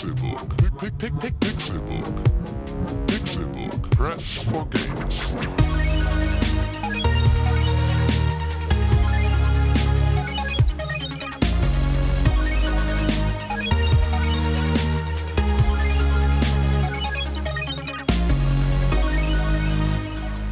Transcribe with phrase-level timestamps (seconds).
[0.00, 0.56] Pixelbook.
[0.78, 2.06] Pick, pick, pick, Pixelbook.
[3.06, 3.90] Pixelbook.
[3.90, 5.34] Press for games.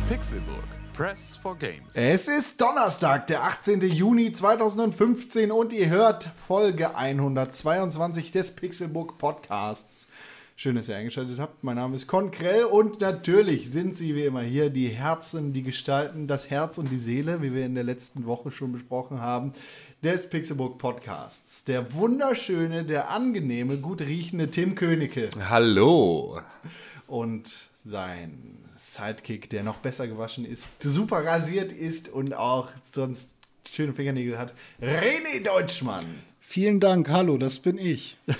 [0.09, 0.77] Pixelburg.
[0.99, 1.95] Press for Games.
[1.95, 3.83] Es ist Donnerstag, der 18.
[3.83, 10.09] Juni 2015 und ihr hört Folge 122 des Pixelbook Podcasts.
[10.56, 11.62] Schön, dass ihr eingeschaltet habt.
[11.62, 16.27] Mein Name ist Konkrell und natürlich sind sie wie immer hier die Herzen, die Gestalten,
[16.27, 19.53] das Herz und die Seele, wie wir in der letzten Woche schon besprochen haben,
[20.03, 21.62] des Pixelbook Podcasts.
[21.62, 26.41] Der wunderschöne, der angenehme, gut riechende Tim Königke Hallo.
[27.06, 33.30] und sein Sidekick, der noch besser gewaschen ist, super rasiert ist und auch sonst
[33.70, 36.05] schöne Fingernägel hat, René Deutschmann.
[36.41, 38.16] Vielen Dank, hallo, das bin ich.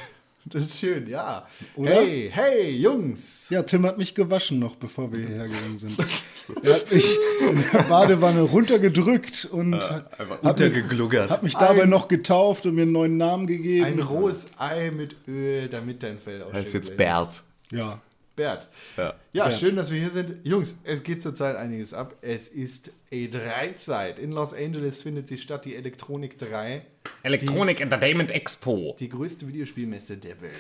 [0.51, 1.47] Das ist schön, ja.
[1.75, 1.91] Oder?
[1.91, 3.49] Hey, hey, Jungs.
[3.51, 5.99] Ja, Tim hat mich gewaschen noch, bevor wir hierher gegangen sind.
[6.63, 7.19] er hat mich
[7.51, 10.19] in der Badewanne runtergedrückt und hat,
[10.63, 13.85] mich, hat mich dabei Ein- noch getauft und mir einen neuen Namen gegeben.
[13.85, 16.97] Ein rohes Ei mit Öl, damit dein Fell ist schön jetzt.
[16.97, 17.43] Bert.
[17.71, 18.01] ja,
[18.39, 18.69] Bert.
[18.97, 19.15] Ja.
[19.33, 19.59] Ja, Bert.
[19.59, 20.47] schön, dass wir hier sind.
[20.47, 22.17] Jungs, es geht zurzeit einiges ab.
[22.23, 24.19] Es ist E3-Zeit.
[24.21, 26.87] In Los Angeles findet sie statt, die Elektronik 3,
[27.25, 28.97] Electronic Entertainment Expo.
[28.99, 30.53] die größte Videospielmesse der Welt.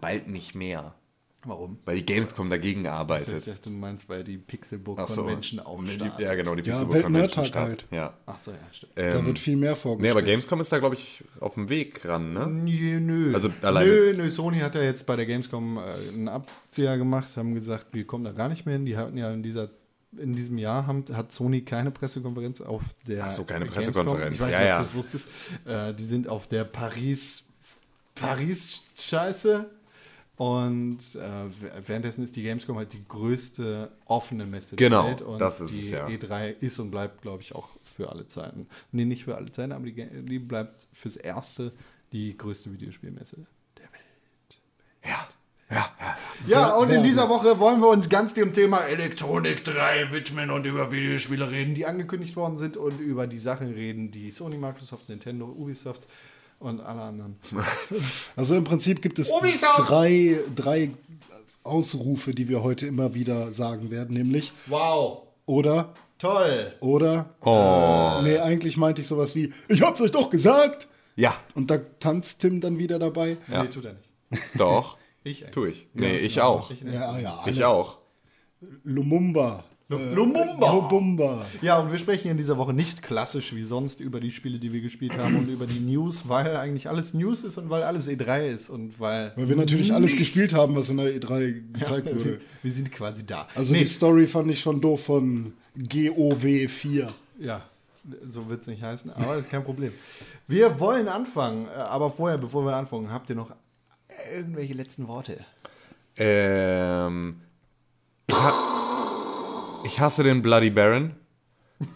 [0.00, 0.94] Bald nicht mehr.
[1.46, 1.78] Warum?
[1.84, 3.46] Weil die Gamescom dagegen Ich arbeitet.
[3.46, 5.22] dachte, du meinst, weil die Pixelbook Ach so.
[5.22, 6.20] Convention auch Die- startet.
[6.26, 7.82] Ja, genau, die Ja, Pixelbook Convention startet.
[7.82, 7.86] halt.
[7.92, 8.14] Ja.
[8.26, 8.92] Ach so, ja, stimmt.
[8.96, 10.10] da Ähm, wird viel mehr nee, vorgestellt.
[10.16, 12.46] aber Gamescom ist da, glaube ich, auf dem Weg ran, ne?
[12.46, 13.34] Nö, nö.
[13.34, 15.80] Also alleine- Nö, nö, Sony hat ja jetzt bei der Gamescom äh,
[16.14, 18.86] einen Abzieher gemacht, haben gesagt, wir kommen da gar nicht mehr hin.
[18.86, 19.68] Die hatten ja in dieser
[20.16, 23.74] in diesem Jahr haben, hat Sony keine Pressekonferenz auf der Ach so, keine Gamescom.
[23.94, 24.36] Pressekonferenz.
[24.36, 24.74] Ich weiß Ja, nicht, ja.
[24.74, 25.26] ob du das wusstest.
[25.66, 27.42] Äh, die sind auf der Paris
[28.14, 29.68] Paris Scheiße
[30.36, 35.38] und äh, währenddessen ist die Gamescom halt die größte offene Messe Genau, der Welt und
[35.38, 36.06] das ist die es, ja.
[36.06, 38.66] E3 ist und bleibt, glaube ich, auch für alle Zeiten.
[38.90, 41.72] Nee, nicht für alle Zeiten, aber die, die bleibt fürs Erste
[42.12, 44.60] die größte Videospielmesse der Welt.
[45.04, 45.28] Ja.
[45.70, 46.16] Ja, ja.
[46.46, 50.66] Ja, und in dieser Woche wollen wir uns ganz dem Thema Elektronik 3 widmen und
[50.66, 55.08] über Videospiele reden, die angekündigt worden sind und über die Sachen reden, die Sony, Microsoft,
[55.08, 56.06] Nintendo, Ubisoft
[56.58, 57.36] und alle anderen.
[58.36, 59.30] Also im Prinzip gibt es
[59.76, 60.90] drei, drei
[61.62, 66.72] Ausrufe, die wir heute immer wieder sagen werden, nämlich Wow, oder, toll.
[66.80, 67.30] oder.
[67.40, 68.20] Oh.
[68.22, 70.88] Nee, eigentlich meinte ich sowas wie, ich hab's euch doch gesagt.
[71.16, 73.36] Ja, Und da tanzt Tim dann wieder dabei.
[73.50, 73.62] Ja.
[73.62, 74.10] Nee, tut er nicht.
[74.58, 74.98] doch.
[75.22, 75.54] Ich eigentlich.
[75.54, 75.88] Tu ich.
[75.94, 76.70] Nee, ich auch.
[76.70, 77.44] Ich, Ja, ja.
[77.46, 77.98] Ich auch.
[78.82, 79.64] Lumumba.
[79.88, 80.72] Lumumba.
[80.72, 81.46] Lumumba.
[81.60, 84.72] Ja, und wir sprechen in dieser Woche nicht klassisch wie sonst über die Spiele, die
[84.72, 88.08] wir gespielt haben und über die News, weil eigentlich alles News ist und weil alles
[88.08, 89.32] E3 ist und weil.
[89.36, 92.40] Weil wir natürlich alles gespielt haben, was in der E3 gezeigt wir, wurde.
[92.62, 93.46] wir sind quasi da.
[93.54, 97.08] Also Nee, die Story fand ich schon doof von GOW 4.
[97.40, 97.62] Ja,
[98.26, 99.92] so wird es nicht heißen, aber ist kein Problem.
[100.48, 103.50] Wir wollen anfangen, äh, aber vorher, bevor wir anfangen, habt ihr noch
[104.32, 105.44] irgendwelche letzten Worte?
[106.16, 107.36] Ähm,
[109.84, 111.14] ich, ha ich hasse den Bloody Baron.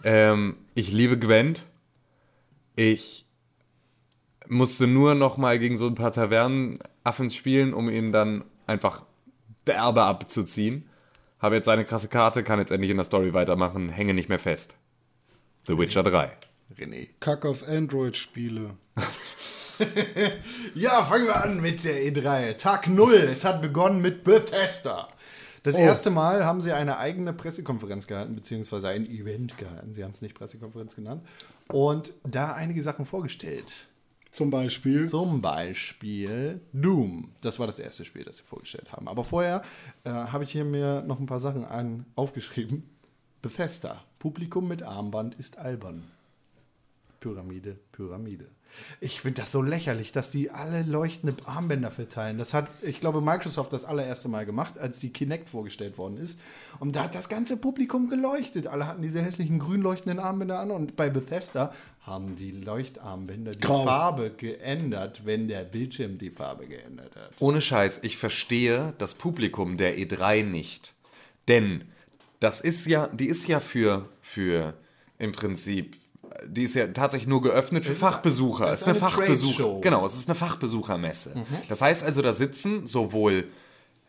[0.03, 1.65] Ähm, ich liebe Gwent.
[2.75, 3.25] Ich
[4.47, 9.03] musste nur noch mal gegen so ein paar Tavernenaffen spielen, um ihn dann einfach
[9.67, 10.89] derbe abzuziehen.
[11.39, 14.39] Habe jetzt eine krasse Karte, kann jetzt endlich in der Story weitermachen, hänge nicht mehr
[14.39, 14.75] fest.
[15.67, 16.31] The Witcher 3.
[16.77, 17.09] René.
[17.19, 18.71] Kack auf Android-Spiele.
[20.75, 22.57] Ja, fangen wir an mit der E3.
[22.57, 23.13] Tag 0.
[23.13, 25.07] Es hat begonnen mit Bethesda.
[25.63, 29.93] Das erste Mal haben sie eine eigene Pressekonferenz gehalten, beziehungsweise ein Event gehalten.
[29.93, 31.25] Sie haben es nicht Pressekonferenz genannt.
[31.67, 33.87] Und da einige Sachen vorgestellt.
[34.31, 35.07] Zum Beispiel.
[35.07, 37.33] Zum Beispiel Doom.
[37.41, 39.07] Das war das erste Spiel, das sie vorgestellt haben.
[39.07, 39.63] Aber vorher
[40.03, 42.83] äh, habe ich hier mir noch ein paar Sachen an, aufgeschrieben.
[43.41, 44.03] Bethesda.
[44.19, 46.03] Publikum mit Armband ist albern.
[47.19, 48.47] Pyramide, Pyramide.
[49.01, 52.37] Ich finde das so lächerlich, dass die alle leuchtende Armbänder verteilen.
[52.37, 56.39] Das hat, ich glaube, Microsoft das allererste Mal gemacht, als die Kinect vorgestellt worden ist.
[56.79, 58.67] Und da hat das ganze Publikum geleuchtet.
[58.67, 60.71] Alle hatten diese hässlichen grün leuchtenden Armbänder an.
[60.71, 63.83] Und bei Bethesda haben die Leuchtarmbänder die Grau.
[63.83, 67.31] Farbe geändert, wenn der Bildschirm die Farbe geändert hat.
[67.39, 70.93] Ohne Scheiß, ich verstehe das Publikum der E3 nicht.
[71.47, 71.85] Denn
[72.39, 74.73] das ist ja, die ist ja für, für
[75.17, 75.97] im Prinzip,
[76.47, 78.65] die ist ja tatsächlich nur geöffnet für ist- Fachbesucher.
[78.71, 79.09] es Es ist ist eine eine.
[79.11, 79.81] Fachbesucher.
[79.81, 81.33] Genau, es ist eine Fachbesuchermesse.
[81.67, 83.45] Das heißt also, da sitzen sowohl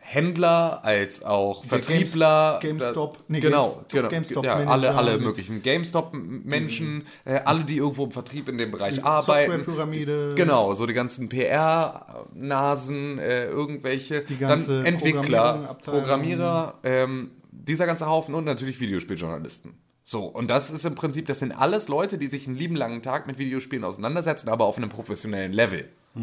[0.02, 2.58] Händler, als auch Vertriebler.
[2.60, 7.76] Games- GameStop- nee, genau, Games- genau GameStop ja, alle, alle möglichen GameStop-Menschen, äh, alle, die
[7.76, 9.52] irgendwo im Vertrieb in dem Bereich arbeiten.
[9.64, 10.32] Softwarepyramide.
[10.34, 15.76] Genau, so die ganzen PR-Nasen, äh, irgendwelche, Die ganze dann Entwickler.
[15.84, 19.74] Programmierer, ähm, dieser ganze Haufen und natürlich Videospieljournalisten.
[20.10, 23.00] So, und das ist im Prinzip, das sind alles Leute, die sich einen lieben langen
[23.00, 25.88] Tag mit Videospielen auseinandersetzen, aber auf einem professionellen Level.
[26.16, 26.20] So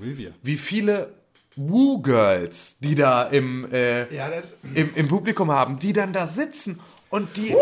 [0.00, 0.32] wie wir.
[0.42, 1.12] Wie viele
[1.54, 4.56] Woo-Girls, die da im, äh, Ja, das.
[4.72, 6.80] im, im Publikum haben, die dann da sitzen
[7.10, 7.54] und die.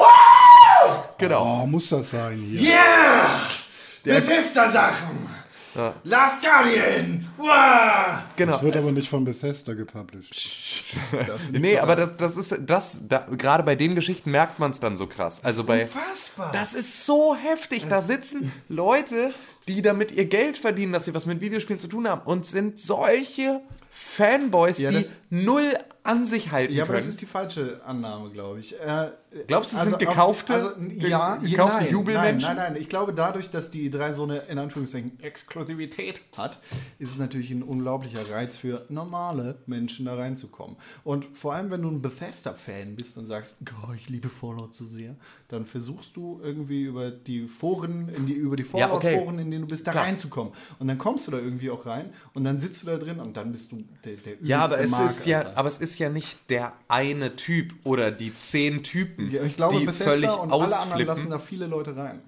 [1.19, 1.63] Genau.
[1.65, 2.61] Oh, muss das sein hier.
[2.61, 3.49] Yeah!
[4.05, 5.29] Bethesda-Sachen!
[6.05, 7.29] Last Guardian!
[7.37, 8.23] Wow!
[8.37, 8.53] genau.
[8.53, 10.97] Das wird aber nicht von Bethesda gepublished.
[11.53, 14.97] Nee, aber das, das ist, das, da, gerade bei den Geschichten merkt man es dann
[14.97, 15.43] so krass.
[15.45, 15.85] Also bei.
[15.85, 16.53] Unfassbar.
[16.53, 17.87] Das ist so heftig.
[17.89, 19.33] Da sitzen Leute,
[19.69, 22.79] die damit ihr Geld verdienen, dass sie was mit Videospielen zu tun haben und sind
[22.79, 23.61] solche
[23.97, 26.99] Fanboys, Ja, die null an sich halten Ja, aber können.
[27.07, 28.79] das ist die falsche Annahme, glaube ich.
[28.79, 29.09] Äh,
[29.47, 32.41] Glaubst du, es sind auf- gekaufte- also, ja, gekaufte nein, Jubelmenschen?
[32.41, 32.83] Nein, nein, nein.
[32.83, 36.61] Ich glaube, dadurch, dass die drei so eine, in Anführungszeichen, Exklusivität hat,
[36.99, 40.77] ist es natürlich ein unglaublicher Reiz für normale Menschen da reinzukommen.
[41.05, 43.57] Und vor allem, wenn du ein Bethesda-Fan bist und sagst,
[43.89, 45.17] oh, ich liebe Fallout so sehr,
[45.49, 49.15] dann versuchst du irgendwie über die Foren, in die, über die Ja, okay.
[49.15, 50.05] Fallout-Foren, in denen du bist, da Klar.
[50.05, 50.53] reinzukommen.
[50.79, 53.37] Und dann kommst du da irgendwie auch rein und dann sitzt du da drin und
[53.37, 55.59] dann bist du der, der ja, aber es Mark, ist ja, Alter.
[55.59, 59.79] aber es ist ja nicht der eine Typ oder die zehn Typen, Ja, ich glaube,
[59.79, 61.07] die Bethesda völlig und alle anderen ausflippen.
[61.07, 62.21] lassen da viele Leute rein.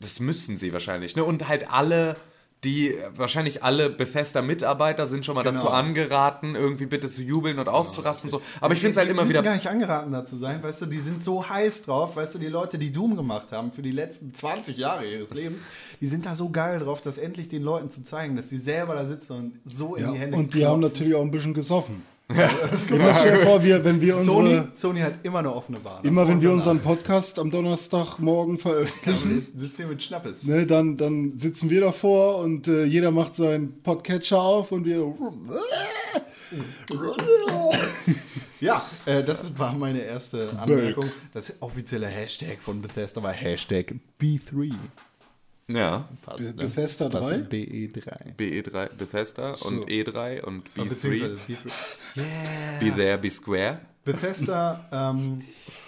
[0.00, 1.16] Das müssen sie wahrscheinlich.
[1.16, 1.24] Ne?
[1.24, 2.16] Und halt alle,
[2.64, 5.56] die, wahrscheinlich alle Bethesda-Mitarbeiter sind schon mal Genau.
[5.56, 8.28] dazu angeraten, irgendwie bitte zu jubeln und auszurasten.
[8.32, 8.42] und so.
[8.60, 9.42] Aber ich finde es halt Die immer müssen wieder.
[9.42, 12.46] gar nicht angeraten dazu sein, weißt du, die sind so heiß drauf, weißt du, die
[12.48, 15.64] Leute, die Doom gemacht haben für die letzten 20 Jahre ihres Lebens,
[16.00, 18.94] die sind da so geil drauf, das endlich den Leuten zu zeigen, dass sie selber
[18.94, 21.54] da sitzen und so in Ja, die Hände und die haben natürlich auch ein bisschen
[21.54, 22.02] gesoffen.
[22.28, 26.02] Immer stell vor, wir, wenn wir Sony, unsere, Sony hat immer eine offene Bahn.
[26.04, 30.42] immer wenn wir unseren Podcast am Donnerstagmorgen veröffentlichen, Ja, sitzen hier mit Schnappes.
[30.44, 35.14] ne, dann, dann sitzen wir davor und äh, jeder macht seinen Podcatcher auf und wir.
[38.60, 41.10] Ja, äh, das war meine erste Anmerkung.
[41.32, 44.72] Das offizielle Hashtag von Bethesda war Hashtag B3.
[45.66, 47.36] Ja, Passt, Be- Bethesda 3?
[47.36, 48.36] BE3.
[48.36, 50.88] BE3, Bethesda und E3 und B3.
[50.88, 51.70] Beziehungsweise B3.
[52.80, 53.80] Be there, be square.
[54.04, 55.38] Bethesda, ähm,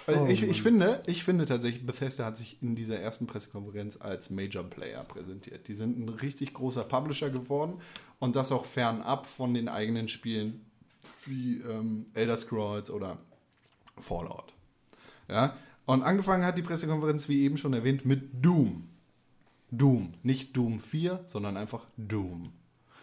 [0.08, 4.30] äh, ich, ich, finde, ich finde tatsächlich, Bethesda hat sich in dieser ersten Pressekonferenz als
[4.30, 5.68] Major Player präsentiert.
[5.68, 7.74] Die sind ein richtig großer Publisher geworden
[8.18, 10.64] und das auch fernab von den eigenen Spielen
[11.26, 13.18] wie ähm, Elder Scrolls oder
[14.00, 14.54] Fallout.
[15.28, 15.54] Ja?
[15.84, 18.88] Und angefangen hat die Pressekonferenz, wie eben schon erwähnt, mit Doom.
[19.70, 20.14] Doom.
[20.22, 22.52] Nicht Doom 4, sondern einfach Doom.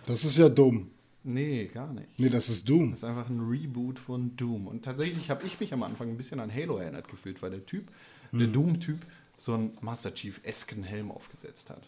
[0.06, 0.92] Das ist ja dumm.
[1.24, 2.20] Nee, gar nicht.
[2.20, 2.92] Nee, das ist Doom.
[2.92, 4.68] Das ist einfach ein Reboot von Doom.
[4.68, 7.66] Und tatsächlich habe ich mich am Anfang ein bisschen an Halo erinnert gefühlt, weil der
[7.66, 7.90] Typ,
[8.34, 9.00] der Doom-Typ,
[9.38, 11.84] so einen Master Chief-esken Helm aufgesetzt hat.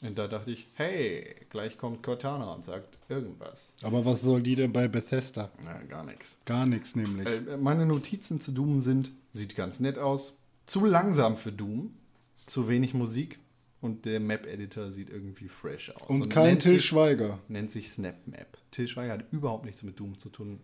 [0.00, 3.72] Und da dachte ich, hey, gleich kommt Cortana und sagt irgendwas.
[3.82, 5.50] Aber was soll die denn bei Bethesda?
[5.62, 6.38] Na, gar nichts.
[6.44, 7.26] Gar nichts nämlich.
[7.26, 10.34] Äh, Meine Notizen zu Doom sind, sieht ganz nett aus,
[10.66, 11.94] zu langsam für Doom,
[12.46, 13.40] zu wenig Musik
[13.80, 16.08] und der Map-Editor sieht irgendwie fresh aus.
[16.08, 17.38] und kein nennt Till Schweiger.
[17.48, 18.58] Nennt sich SnapMap.
[18.70, 20.60] Till Schweiger hat überhaupt nichts mit Doom zu tun.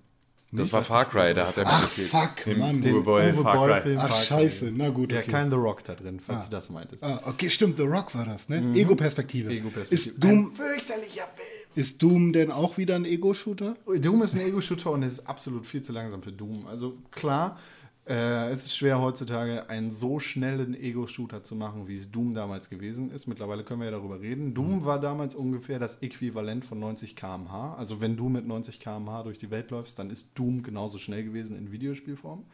[0.50, 2.78] Das Nicht, war Far Cry, da hat er Ach, fuck, Im Mann.
[2.78, 3.66] Uwe Boll, Uwe Far Cry.
[3.72, 4.72] Boll-Film Ach, Far scheiße.
[4.76, 5.30] Na gut, Ja, okay.
[5.32, 7.02] kein The Rock da drin, falls du das meintest.
[7.02, 8.72] Ah, okay, stimmt, The Rock war das, ne?
[8.74, 9.50] Ego-Perspektive.
[9.50, 10.10] Ego-Perspektive.
[10.10, 11.48] Ist Doom, fürchterlicher Film.
[11.74, 13.76] ist Doom denn auch wieder ein Ego-Shooter?
[14.00, 16.68] Doom ist ein Ego-Shooter und es ist absolut viel zu langsam für Doom.
[16.68, 17.58] Also klar,
[18.06, 22.68] äh, es ist schwer heutzutage einen so schnellen Ego-Shooter zu machen, wie es Doom damals
[22.68, 23.26] gewesen ist.
[23.26, 24.52] Mittlerweile können wir ja darüber reden.
[24.52, 27.74] Doom war damals ungefähr das Äquivalent von 90 km/h.
[27.74, 31.24] Also wenn du mit 90 km/h durch die Welt läufst, dann ist Doom genauso schnell
[31.24, 32.44] gewesen in Videospielform.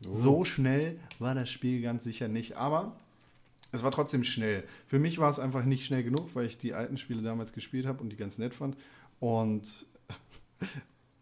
[0.00, 2.96] So schnell war das Spiel ganz sicher nicht, aber
[3.70, 4.64] es war trotzdem schnell.
[4.86, 7.86] Für mich war es einfach nicht schnell genug, weil ich die alten Spiele damals gespielt
[7.86, 8.76] habe und die ganz nett fand.
[9.20, 9.86] Und,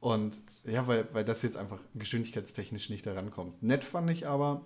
[0.02, 3.62] und ja, weil, weil das jetzt einfach geschwindigkeitstechnisch nicht daran kommt.
[3.62, 4.62] Nett fand ich aber,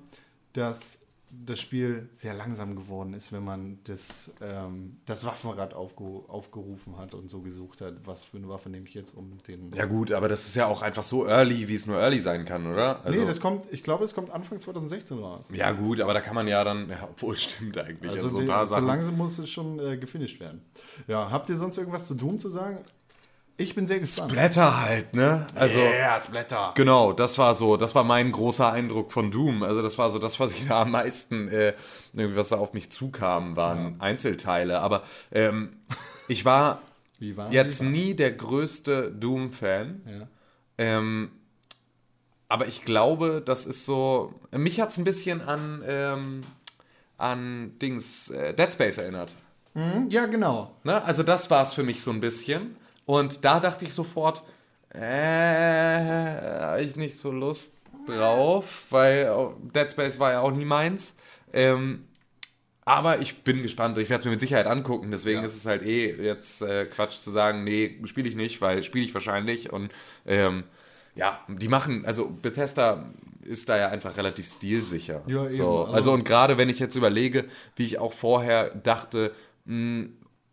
[0.55, 6.97] dass das Spiel sehr langsam geworden ist, wenn man das, ähm, das Waffenrad aufge aufgerufen
[6.97, 9.71] hat und so gesucht hat, was für eine Waffe nehme ich jetzt, um den.
[9.73, 12.47] Ja gut, aber das ist ja auch einfach so early, wie es nur early sein
[12.47, 13.05] kann, oder?
[13.05, 15.45] Also, nee, das kommt, ich glaube, es kommt Anfang 2016 raus.
[15.53, 18.65] ja gut, aber da kann man ja dann, ja, obwohl stimmt eigentlich, also, so paar
[18.65, 18.87] so Sachen.
[18.87, 20.63] langsam muss es schon äh, gefinisht werden.
[21.09, 22.79] Ja, habt ihr sonst irgendwas zu Doom zu sagen?
[23.59, 24.33] Ich bin sehr gespannt.
[24.33, 25.47] Blätter halt, ne?
[25.55, 26.73] Also ja, Splatter.
[26.75, 29.63] Genau, das war so, das war mein großer Eindruck von Doom.
[29.63, 31.73] Also das war so das, was ich da am meisten, äh,
[32.13, 34.81] irgendwie was da auf mich zukam, waren Einzelteile.
[34.81, 35.77] Aber ähm,
[36.29, 36.83] ich war
[37.51, 40.03] jetzt nie der größte Doom-Fan.
[40.07, 40.29] Ja.
[40.77, 41.31] Ähm,
[42.49, 44.35] aber ich glaube, das ist so.
[44.53, 46.43] Mich hat es ein bisschen an, ähm,
[47.17, 49.33] an Dings äh, Dead Space erinnert.
[50.09, 50.75] Ja, genau.
[50.85, 51.03] Ne?
[51.05, 52.77] Also das war es für mich so ein bisschen.
[53.07, 54.43] Und da dachte ich sofort,
[54.91, 55.01] äh,
[56.61, 57.75] habe ich nicht so Lust
[58.07, 61.15] drauf, weil auch Dead Space war ja auch nie meins.
[61.53, 62.05] Ähm,
[62.85, 63.99] aber ich bin gespannt.
[63.99, 65.11] Ich werde es mir mit Sicherheit angucken.
[65.11, 68.83] Deswegen ist es halt eh jetzt äh, Quatsch zu sagen, nee, spiele ich nicht, weil
[68.85, 69.73] spiele ich wahrscheinlich.
[69.73, 69.91] Und
[70.25, 70.65] ähm,
[71.17, 73.05] ja, die machen, also Bethesda
[73.43, 75.23] ist da ja einfach relativ stilsicher.
[75.27, 75.57] Ja, eben.
[75.57, 77.45] So, Also- also und gerade wenn ich jetzt überlege,
[77.75, 79.33] wie ich auch vorher dachte,
[79.65, 80.07] mh,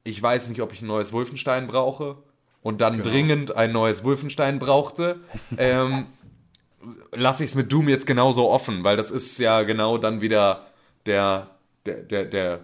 [0.03, 2.17] ich weiß nicht, ob ich ein neues Wolfenstein brauche
[2.63, 3.09] und dann Genau.
[3.09, 5.17] dringend ein neues Wolfenstein brauchte,
[5.57, 6.05] ähm,
[7.11, 10.65] lasse ich es mit Doom jetzt genauso offen, weil das ist ja genau dann wieder
[11.05, 11.47] der,
[11.85, 12.59] der, der, der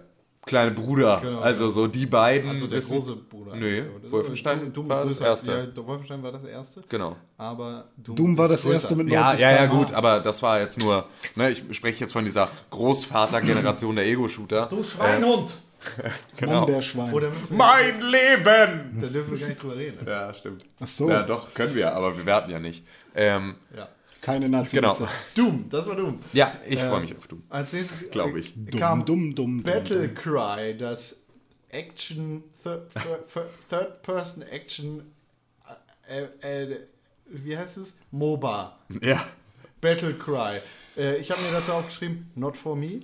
[0.46, 1.20] kleine Bruder.
[1.22, 1.72] Genau, also ja.
[1.72, 2.50] so die beiden.
[2.50, 3.56] Also der wissen- große Bruder.
[3.56, 4.12] Nö, eigentlich.
[4.12, 5.52] Wolfenstein Doom- Doom war das erste.
[5.52, 6.84] Ja, der Wolfenstein war das erste.
[6.90, 7.16] Genau.
[7.38, 8.74] Aber Doom, Doom war das größer.
[8.74, 9.78] erste mit Ja, 90 ja, ja, km/h.
[9.78, 14.66] gut, aber das war jetzt nur, ne, ich spreche jetzt von dieser Großvatergeneration der Ego-Shooter.
[14.68, 15.52] Du Schweinhund!
[16.38, 16.66] genau.
[16.66, 17.12] Brombeerschwein.
[17.14, 19.00] Wir, Mein Leben!
[19.02, 20.06] da dürfen wir gar nicht drüber reden.
[20.06, 20.64] Ja, stimmt.
[20.80, 21.10] Ach so.
[21.10, 22.86] Ja, doch, können wir, aber wir werten ja nicht.
[23.16, 23.90] Ähm, Ja.
[24.22, 24.98] Keine nazi genau.
[25.34, 26.20] Doom, das war Doom.
[26.34, 27.42] Ja, ich freue mich auf Doom.
[27.50, 28.54] Als nächstes äh, ich.
[28.78, 31.24] kam Dumm, dumm, dumm, Battle Cry, das
[31.70, 35.04] Action, Third, Third, Third Person Action,
[36.10, 36.80] äh, äh,
[37.28, 37.98] wie heißt es?
[38.12, 38.78] MOBA.
[39.02, 39.24] Ja.
[39.80, 40.60] Battle Cry.
[40.98, 43.02] Äh, ich habe mir dazu aufgeschrieben, not for me.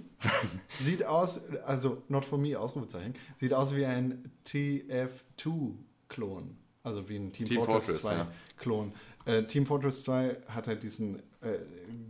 [0.69, 6.57] Sieht aus, also not for me, Ausrufezeichen, sieht aus wie ein TF2-Klon.
[6.83, 8.27] Also wie ein Team, Team Fortress, Fortress, 2 ja.
[8.57, 8.93] Klon.
[9.25, 11.57] Äh, Team Fortress 2 hat halt diesen äh,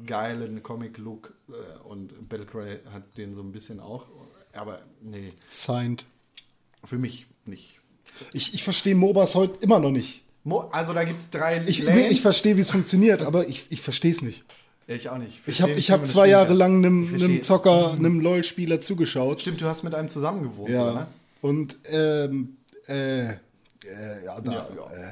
[0.06, 1.54] geilen Comic-Look äh,
[1.88, 4.10] und Battle Cry hat den so ein bisschen auch.
[4.54, 6.06] Aber nee, Signed.
[6.84, 7.80] für mich nicht.
[8.34, 10.24] Ich, ich verstehe MOBAs heute immer noch nicht.
[10.44, 13.68] Mo also da gibt es drei Ich, nee, ich verstehe, wie es funktioniert, aber ich,
[13.70, 14.46] ich verstehe es nicht.
[14.88, 15.40] Ja, ich auch nicht.
[15.48, 19.42] Ich habe ich hab zwei Jahre lang einem, Ich einem Zocker, einem LOL-Spieler zugeschaut.
[19.42, 20.94] Stimmt, du hast mit einem zusammen gewohnt, oder?
[20.94, 21.08] Ja.
[21.42, 23.36] Und ähm, äh, äh,
[24.26, 25.12] ja, da, Äh,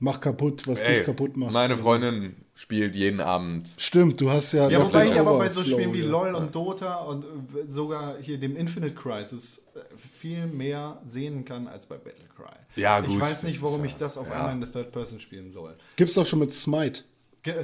[0.00, 1.52] mach kaputt, was Ey, dich kaputt macht.
[1.52, 3.66] meine Freundin spielt jeden Abend.
[3.78, 4.68] Stimmt, du hast ja.
[4.68, 6.06] Ja, wobei ich aber bei so Spielen wie ja.
[6.06, 11.68] LOL und Dota und äh, sogar hier dem Infinite Crisis äh, viel mehr sehen kann
[11.68, 12.44] als bei Battle Cry.
[12.80, 14.92] Ja, Ich gut, weiß das nicht, warum ja- ich das auf einmal in der Third
[14.92, 15.74] Person spielen soll.
[15.96, 17.02] Gibt's doch schon mit Smite.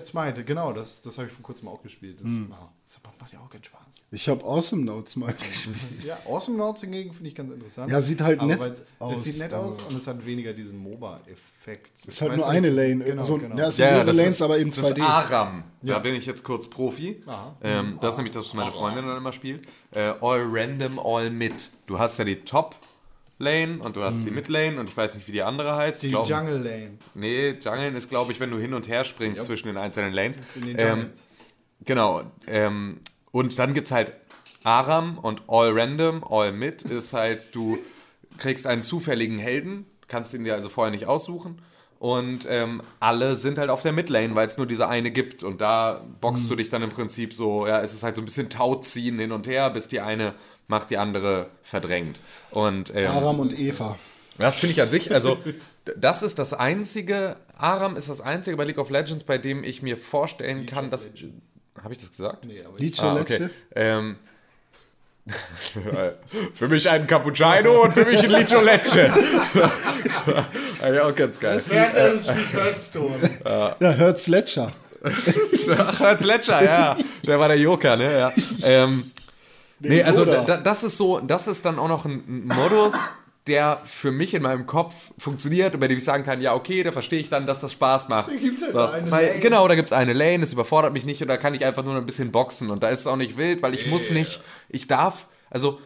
[0.00, 2.20] Smite, genau, das, das habe ich vor kurzem auch gespielt.
[2.20, 3.80] Das, das macht ja auch keinen Spaß.
[4.10, 5.76] Ich habe Awesome Notes Smite gespielt.
[6.04, 7.90] Ja, Awesome Notes hingegen finde ich ganz interessant.
[7.90, 10.78] Ja, sieht halt Aber nett aus, Es sieht nett aus und es hat weniger diesen
[10.82, 12.06] MOBA-Effekt.
[12.06, 13.04] Ist halt nur eine das- Lane.
[13.04, 13.56] Genau, so, genau.
[13.56, 15.02] Ja, es sind mehrere Lanes, aber eben das ist 2D.
[15.02, 15.64] Aram.
[15.82, 15.94] Ja.
[15.94, 17.22] Da bin ich jetzt kurz Profi.
[17.26, 17.56] Aha.
[17.62, 19.66] Ähm, das ist nämlich das, was meine Freundin dann immer spielt.
[19.92, 21.70] Äh, all random, all mid.
[21.86, 22.76] Du hast ja die Top
[23.42, 26.02] Lane und du hast die Mid Lane und ich weiß nicht, wie die andere heißt.
[26.02, 26.92] Die glaub- Jungle Lane.
[27.14, 30.40] Nee, Jungle ist, glaube ich, wenn du hin und her springst zwischen den einzelnen Lanes.
[30.54, 31.10] Den Ähm.
[31.84, 32.22] Genau.
[32.46, 33.00] Ähm,
[33.32, 34.12] und dann gibt es halt
[34.64, 37.76] Aram und All Random, All Mid ist halt, du
[38.38, 41.60] kriegst einen zufälligen Helden, kannst ihn dir also vorher nicht aussuchen.
[41.98, 45.44] Und ähm, alle sind halt auf der Midlane, weil es nur diese eine gibt.
[45.44, 48.24] Und da boxst du dich dann im Prinzip so, ja, es ist halt so ein
[48.24, 50.34] bisschen Tauziehen hin und her, bis die eine
[50.66, 52.20] macht, die andere verdrängt.
[52.50, 53.98] Und ähm, Aram und Eva.
[54.38, 55.38] das finde ich an sich, also
[55.96, 59.82] das ist das einzige, Aram ist das einzige bei League of Legends, bei dem ich
[59.82, 61.08] mir vorstellen kann, dass.
[61.82, 62.44] Habe ich das gesagt?
[62.44, 63.48] Nee, aber Lice Ah, okay.
[63.74, 64.16] Ähm,
[66.54, 69.12] für mich ein Cappuccino und für mich ein Licio Lecce.
[70.82, 71.62] ja, auch ganz geil.
[71.68, 73.14] Während spielt Hearthstone.
[73.44, 74.72] Ja, Hertz Ledger.
[76.00, 76.96] Als Ledger, ja.
[77.26, 78.18] Der war der Joker, ne?
[78.18, 78.32] Ja.
[78.64, 79.11] Ähm,
[79.88, 80.44] nee, also Yoda.
[80.44, 82.94] da, das ist so, das ist dann auch noch ein, Modus,
[83.46, 86.82] der für mich in meinem Kopf funktioniert und bei dem ich sagen kann, ja, okay,
[86.82, 88.28] da verstehe ich dann, dass das Spaß macht.
[88.30, 89.40] Da gibt's halt so, eine weil, Lane.
[89.40, 91.84] Genau, da gibt es eine Lane, das überfordert mich nicht und da kann ich einfach
[91.84, 94.40] nur ein bisschen boxen und da ist es auch nicht wild, weil ich muss nicht,
[94.68, 95.80] ich darf, also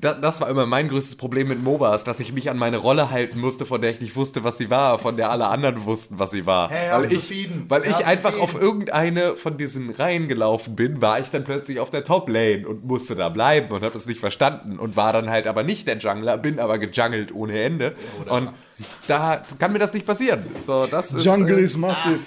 [0.00, 3.40] das war immer mein größtes Problem mit MOBAs, dass ich mich an meine Rolle halten
[3.40, 6.30] musste, von der ich nicht wusste, was sie war, von der alle anderen wussten, was
[6.30, 6.70] sie war.
[6.70, 7.64] Hey, weil ich, zufrieden.
[7.68, 8.56] weil ich einfach zufrieden.
[8.56, 12.84] auf irgendeine von diesen Reihen gelaufen bin, war ich dann plötzlich auf der Top-Lane und
[12.84, 15.98] musste da bleiben und habe es nicht verstanden und war dann halt aber nicht der
[15.98, 17.94] Jungler, bin aber gejungelt ohne Ende.
[18.28, 18.50] Und
[19.08, 20.44] da kann mir das nicht passieren.
[20.64, 22.20] So, das ist, Jungle äh, is massive.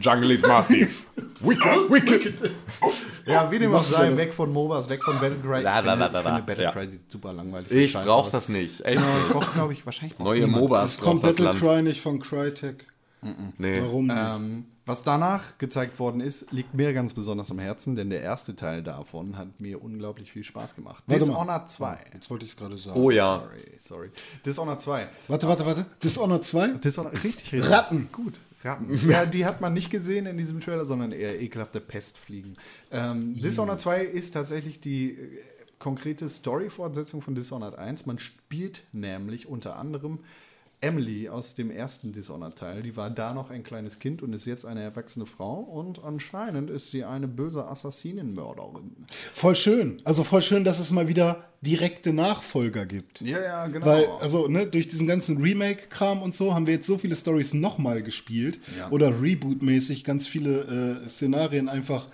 [0.00, 1.06] Jungle is massiv.
[1.40, 2.50] wicked, wicked.
[3.26, 5.62] Ja, wie dem auch sei, weg von MOBAs, weg von Battle Cry.
[5.62, 6.40] Ich finde, finde la.
[6.40, 6.72] Battle Ja.
[6.72, 8.30] Cry sieht super langweilig Ich scheiße brauch aus.
[8.30, 8.84] das nicht.
[8.84, 9.08] Echt nicht.
[9.26, 10.62] ich brauch, glaube ich, wahrscheinlich Neue niemand.
[10.62, 11.60] MOBAs Kommt braucht das Battle Land.
[11.60, 12.86] Cry nicht von Crytek.
[13.56, 13.80] Nee.
[13.80, 14.10] Warum?
[14.14, 18.54] Ähm, was danach gezeigt worden ist, liegt mir ganz besonders am Herzen, denn der erste
[18.54, 21.02] Teil davon hat mir unglaublich viel Spaß gemacht.
[21.06, 21.32] Warte mal.
[21.32, 21.98] Dishonored 2.
[22.12, 23.00] Jetzt wollte ich es gerade sagen.
[23.00, 23.38] Oh ja.
[23.38, 24.10] Sorry, sorry.
[24.44, 25.08] Dishonored 2.
[25.28, 25.86] Warte, warte, warte.
[26.02, 26.68] Dishonored 2?
[26.84, 27.70] Dishonored, richtig, richtig.
[27.70, 28.08] Ratten.
[28.12, 28.40] Gut.
[28.64, 28.98] Ratten.
[29.08, 32.56] Ja, die hat man nicht gesehen in diesem Trailer, sondern eher ekelhafte Pestfliegen.
[32.90, 35.38] Ähm, Dishonored 2 ist tatsächlich die äh,
[35.78, 38.06] konkrete Story-Fortsetzung von Dishonored 1.
[38.06, 40.20] Man spielt nämlich unter anderem
[40.84, 42.82] Emily aus dem ersten Dishonored-Teil.
[42.82, 45.54] Die war da noch ein kleines Kind und ist jetzt eine erwachsene Frau.
[45.60, 48.94] Und anscheinend ist sie eine böse Assassinenmörderin.
[49.32, 50.02] Voll schön.
[50.04, 53.22] Also voll schön, dass es mal wieder direkte Nachfolger gibt.
[53.22, 53.86] Ja, ja, genau.
[53.86, 57.54] Weil, also, ne, durch diesen ganzen Remake-Kram und so haben wir jetzt so viele Stories
[57.54, 58.60] nochmal gespielt.
[58.76, 58.90] Ja.
[58.90, 62.08] Oder Reboot-mäßig ganz viele äh, Szenarien einfach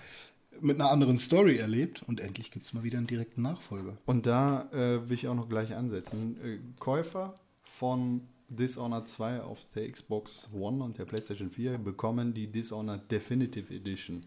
[0.61, 2.03] mit einer anderen Story erlebt.
[2.07, 3.95] Und endlich gibt es mal wieder einen direkten Nachfolger.
[4.05, 6.37] Und da äh, will ich auch noch gleich ansetzen.
[6.41, 7.35] Äh, Käufer
[7.65, 8.21] von
[8.51, 14.25] Dishonored 2 auf der Xbox One und der PlayStation 4 bekommen die Dishonored Definitive Edition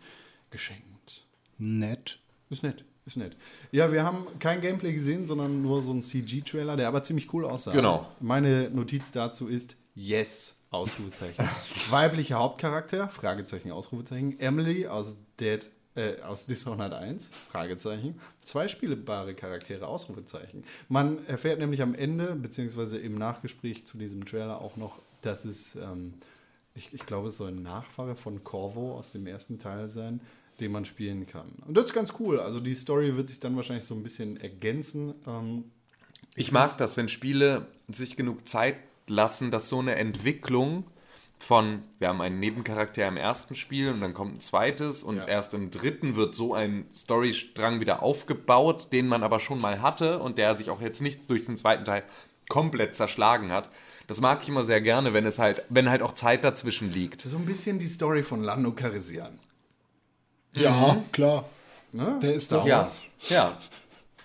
[0.51, 1.27] geschenkt.
[1.59, 2.19] Nett.
[2.51, 3.37] Ist nett, ist nett.
[3.73, 7.45] Ja, wir haben kein Gameplay gesehen, sondern nur so einen CG-Trailer, der aber ziemlich cool
[7.45, 7.73] aussah.
[7.73, 8.09] Genau.
[8.21, 11.49] Meine Notiz dazu ist Yes, Ausrufezeichen.
[11.91, 14.39] Weiblicher Hauptcharakter, Fragezeichen, Ausrufezeichen.
[14.41, 18.19] Emily aus Dead, äh, aus Dishonored 1, Fragezeichen.
[18.43, 20.65] Zwei spielbare Charaktere, Ausrufezeichen.
[20.89, 25.77] Man erfährt nämlich am Ende, beziehungsweise im Nachgespräch zu diesem Trailer auch noch, dass es,
[25.77, 26.15] ähm,
[26.75, 30.21] ich, ich glaube, es soll ein Nachfahre von Corvo aus dem ersten Teil sein,
[30.61, 31.49] den man spielen kann.
[31.67, 32.41] Und das ist ganz cool.
[32.41, 35.15] Also die Story wird sich dann wahrscheinlich so ein bisschen ergänzen.
[35.27, 35.65] Ähm,
[36.37, 38.77] Ich mag das, wenn Spiele sich genug Zeit
[39.09, 40.85] lassen, dass so eine Entwicklung
[41.47, 45.27] von, wir haben einen Nebencharakter im ersten Spiel und dann kommt ein zweites und Ja.
[45.29, 50.21] erst im dritten wird so ein Storystrang wieder aufgebaut, den man aber schon mal hatte
[50.21, 52.03] und der sich auch jetzt nicht durch den zweiten Teil
[52.49, 53.69] komplett zerschlagen hat.
[54.07, 57.21] Das mag ich immer sehr gerne, wenn es halt, wenn halt auch Zeit dazwischen liegt.
[57.23, 59.39] so ein bisschen die Story von Lando Calrissian.
[60.57, 61.45] Ja, klar.
[61.93, 62.19] Ne?
[62.23, 62.67] Der ist doch.
[62.67, 62.87] Ja,
[63.29, 63.57] ja.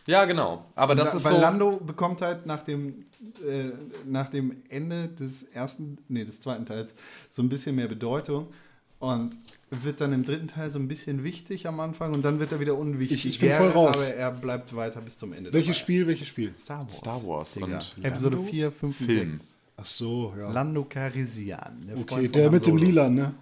[0.05, 0.65] Ja, genau.
[0.75, 1.39] Aber das Da- ist weil so.
[1.41, 3.05] Lando bekommt halt nach dem,
[3.45, 3.71] äh,
[4.05, 6.93] nach dem Ende des ersten, nee, des zweiten Teils
[7.29, 8.47] so ein bisschen mehr Bedeutung
[8.99, 9.31] und
[9.71, 12.59] wird dann im dritten Teil so ein bisschen wichtig am Anfang und dann wird er
[12.59, 13.25] wieder unwichtig.
[13.25, 13.95] Ich- ich bin voll raus.
[13.95, 15.53] Aber er bleibt weiter bis zum Ende.
[15.53, 15.79] Welches dabei.
[15.83, 16.53] Spiel, welches Spiel?
[16.57, 16.97] Star Wars.
[16.97, 17.65] Star Wars Digga.
[17.97, 18.51] und Episode Lando?
[18.51, 19.31] 4, 5 und Film.
[19.37, 19.45] 6.
[19.77, 20.51] Ach so, ja.
[20.51, 21.85] Lando Calrissian.
[21.87, 22.77] der Freund Okay, der mit dem.
[22.77, 23.33] Lila, ne?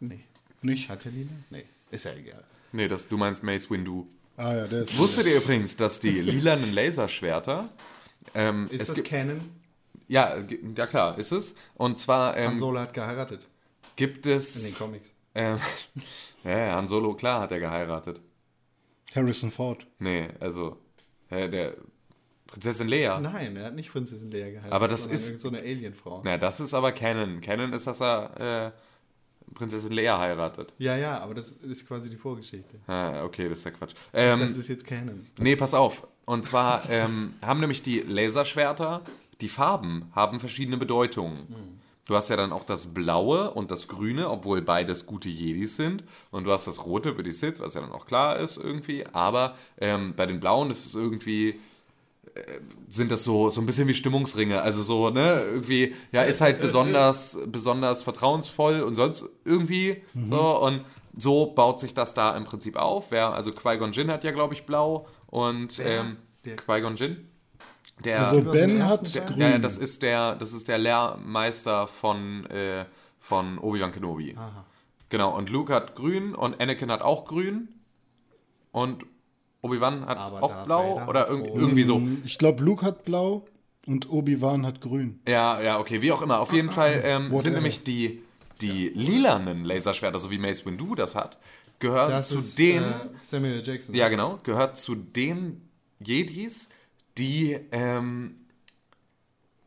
[0.00, 0.20] Nee.
[0.62, 0.88] Nicht?
[0.88, 1.30] Hat er lila?
[1.50, 1.64] Nee.
[1.90, 2.44] Ist ja egal.
[2.72, 4.06] Nee, das, du meinst Mace Windu.
[4.36, 4.96] Ah ja, der ist.
[4.96, 7.68] Wusstet ihr übrigens, dass die lilanen Laserschwerter.
[8.34, 9.40] Ähm, Ist es das Canon?
[10.08, 10.36] ja,
[10.76, 11.54] ja klar, ist es.
[11.74, 13.46] Und zwar Han ähm, Solo hat geheiratet
[13.96, 14.74] gibt in den es.
[14.78, 15.12] Comics.
[15.34, 15.58] Ähm,
[16.44, 18.20] ja, Han Solo, klar hat er geheiratet.
[19.14, 19.86] Harrison Ford.
[19.98, 20.78] Nee, also.
[21.28, 21.74] hä, der
[22.46, 23.18] Prinzessin Leia.
[23.20, 24.72] Nein, er hat nicht Prinzessin Leia geheiratet.
[24.72, 26.22] Aber das ist- irgend so eine Alienfrau.
[26.24, 27.40] Na, das ist aber Canon.
[27.40, 30.72] Canon ist, dass er äh, Prinzessin Leia heiratet.
[30.78, 32.78] Ja, ja, aber das ist quasi die Vorgeschichte.
[32.86, 33.94] Ah, okay, das ist ja Quatsch.
[34.12, 35.26] Ähm, Das ist jetzt Canon.
[35.38, 36.06] Nee, pass auf.
[36.24, 39.02] Und zwar ähm, haben nämlich die Laserschwerter,
[39.40, 41.46] die Farben haben verschiedene Bedeutungen.
[42.04, 46.02] Du hast ja dann auch das Blaue und das Grüne, obwohl beides gute Jedis sind.
[46.30, 49.04] Und du hast das Rote für die Sith, was ja dann auch klar ist irgendwie.
[49.12, 51.50] Aber ähm, bei den Blauen ist es irgendwie,
[52.34, 52.42] äh,
[52.88, 54.62] sind das so, so ein bisschen wie Stimmungsringe.
[54.62, 60.58] Also so, ne, irgendwie, ja, ist halt besonders, besonders vertrauensvoll und sonst irgendwie so.
[60.60, 60.84] Und
[61.16, 63.06] so baut sich das da im Prinzip auf.
[63.10, 65.06] Wer, also Qui-Gon Jinn hat ja, glaube ich, blau.
[65.32, 67.26] Und ähm, Der- Qui-Gon Jinn.
[68.04, 69.24] Der, Also Ben hat Teil?
[69.26, 69.38] grün.
[69.40, 72.84] ja, ja, das ist der, das ist der Lehrmeister von, äh,
[73.18, 74.36] von Obi-Wan Kenobi.
[75.08, 77.68] Genau, und Luke hat grün und Anakin hat auch grün.
[78.72, 79.06] Und
[79.62, 82.02] Obi-Wan hat Aber auch blau Vader oder hat irg irgendwie so.
[82.24, 83.46] Ich glaube, Luke hat blau
[83.86, 85.20] und Obi-Wan hat grün.
[85.26, 86.40] Ja, ja, okay, wie auch immer.
[86.40, 88.22] Auf jeden Fall ähm, sind nämlich die,
[88.60, 91.38] die lilanen Laserschwerter, so wie Mace Windu das hat,
[91.82, 92.82] gehören Das zu ist den.
[92.82, 93.62] äh, Samuel.
[93.62, 93.94] Jackson.
[93.94, 94.38] Ja, genau.
[94.42, 95.68] Gehört zu den
[96.00, 96.70] Jedis,
[97.18, 98.36] die, ähm,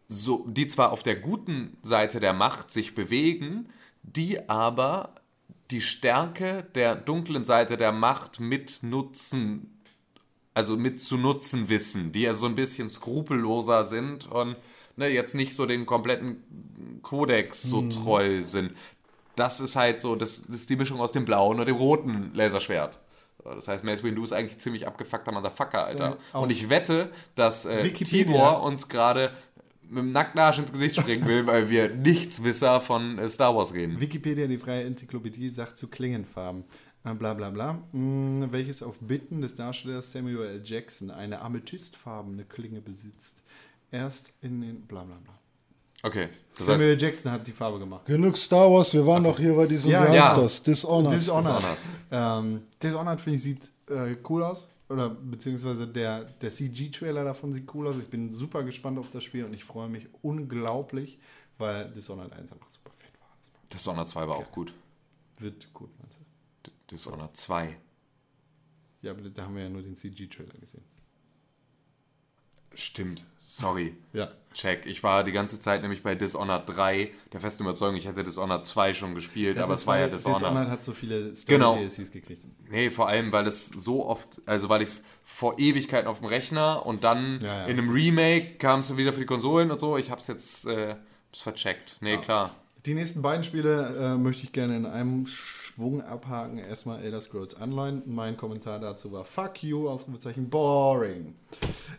[0.08, 3.70] so, die zwar auf der guten Seite der Macht sich bewegen,
[4.02, 5.14] die aber
[5.72, 9.82] die Stärke der dunklen Seite der Macht mitnutzen,
[10.54, 14.56] also mit zu nutzen wissen, die ja so ein bisschen skrupelloser sind und
[14.96, 18.72] ne, jetzt nicht so den kompletten Kodex so treu sind.
[19.36, 22.32] Das ist halt so, das, das ist die Mischung aus dem blauen und dem roten
[22.34, 23.00] Laserschwert.
[23.44, 26.18] So, Das heißt, Mace Windu ist eigentlich ziemlich abgefuckter Motherfucker, Alter.
[26.34, 28.26] auf Und ich wette, dass äh, Wikipedia.
[28.26, 29.32] Tibor uns gerade
[29.88, 33.74] mit dem nackten Arsch ins Gesicht springen will, weil wir Nichtswisser von äh, Star Wars
[33.74, 34.00] reden.
[34.00, 36.64] Wikipedia, die freie Enzyklopädie, sagt zu Klingenfarben.
[37.04, 37.78] Äh, Bla bla bla.
[37.92, 40.62] Hm, welches auf Bitten des Darstellers Samuel L.
[40.64, 43.44] Jackson eine amethystfarbene Klinge besitzt.
[43.92, 45.35] Erst in den bla bla bla.
[46.06, 47.02] Okay, das Samuel heißt.
[47.02, 48.06] Jackson hat die Farbe gemacht.
[48.06, 50.28] Genug Star Wars, wir waren doch hier bei diesem, Ja, wie ja.
[50.30, 50.62] heißt das?
[50.64, 51.18] Dishonored.
[51.18, 51.58] Dishonored.
[51.64, 51.78] Dishonored.
[52.12, 54.68] Ähm, Dishonored finde ich sieht äh, cool aus.
[54.88, 57.96] Oder beziehungsweise der, der CG-Trailer davon sieht cool aus.
[57.98, 61.18] Ich bin super gespannt auf das Spiel und ich freue mich unglaublich,
[61.58, 63.28] weil Dishonored 1 einfach super fett war.
[63.42, 64.74] Das Dishonored 2 war auch gut.
[65.40, 66.70] Wird gut, meinst du?
[66.70, 67.78] D- Dishonored 2.
[69.02, 70.84] Ja, aber da haben wir ja nur den CG-Trailer gesehen.
[72.76, 73.26] Stimmt.
[73.42, 73.96] Sorry.
[74.14, 74.30] Ja.
[74.56, 74.86] Check.
[74.86, 78.66] Ich war die ganze Zeit nämlich bei Dishonored 3 der festen Überzeugung, ich hätte Dishonored
[78.66, 80.42] 2 schon gespielt, aber es war ja Dishonored.
[80.42, 81.74] Dishonored hat so viele Genau.
[81.74, 82.42] Story-DLCs gekriegt.
[82.70, 86.28] Nee, vor allem, weil es so oft, also weil ich es vor Ewigkeiten auf dem
[86.28, 87.66] Rechner und dann Ja, ja.
[87.66, 89.98] in einem Remake kam es dann wieder für die Konsolen und so.
[89.98, 90.96] Ich hab's jetzt äh,
[91.30, 91.98] hab's vercheckt.
[92.00, 92.50] Nee, klar.
[92.86, 95.26] Die nächsten beiden Spiele äh, möchte ich gerne in einem
[95.76, 96.58] Schwung abhaken.
[96.58, 98.02] Erstmal Elder Scrolls Online.
[98.06, 101.36] Mein Kommentar dazu war Fuck you, Ausrufezeichen boring.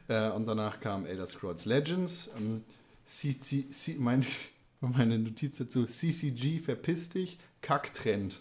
[0.09, 2.31] Äh, und danach kam Elder Scrolls Legends.
[2.37, 2.65] Ähm,
[3.05, 4.25] CC, C, mein,
[4.81, 8.41] meine Notiz dazu: CCG, verpiss dich, Kacktrend.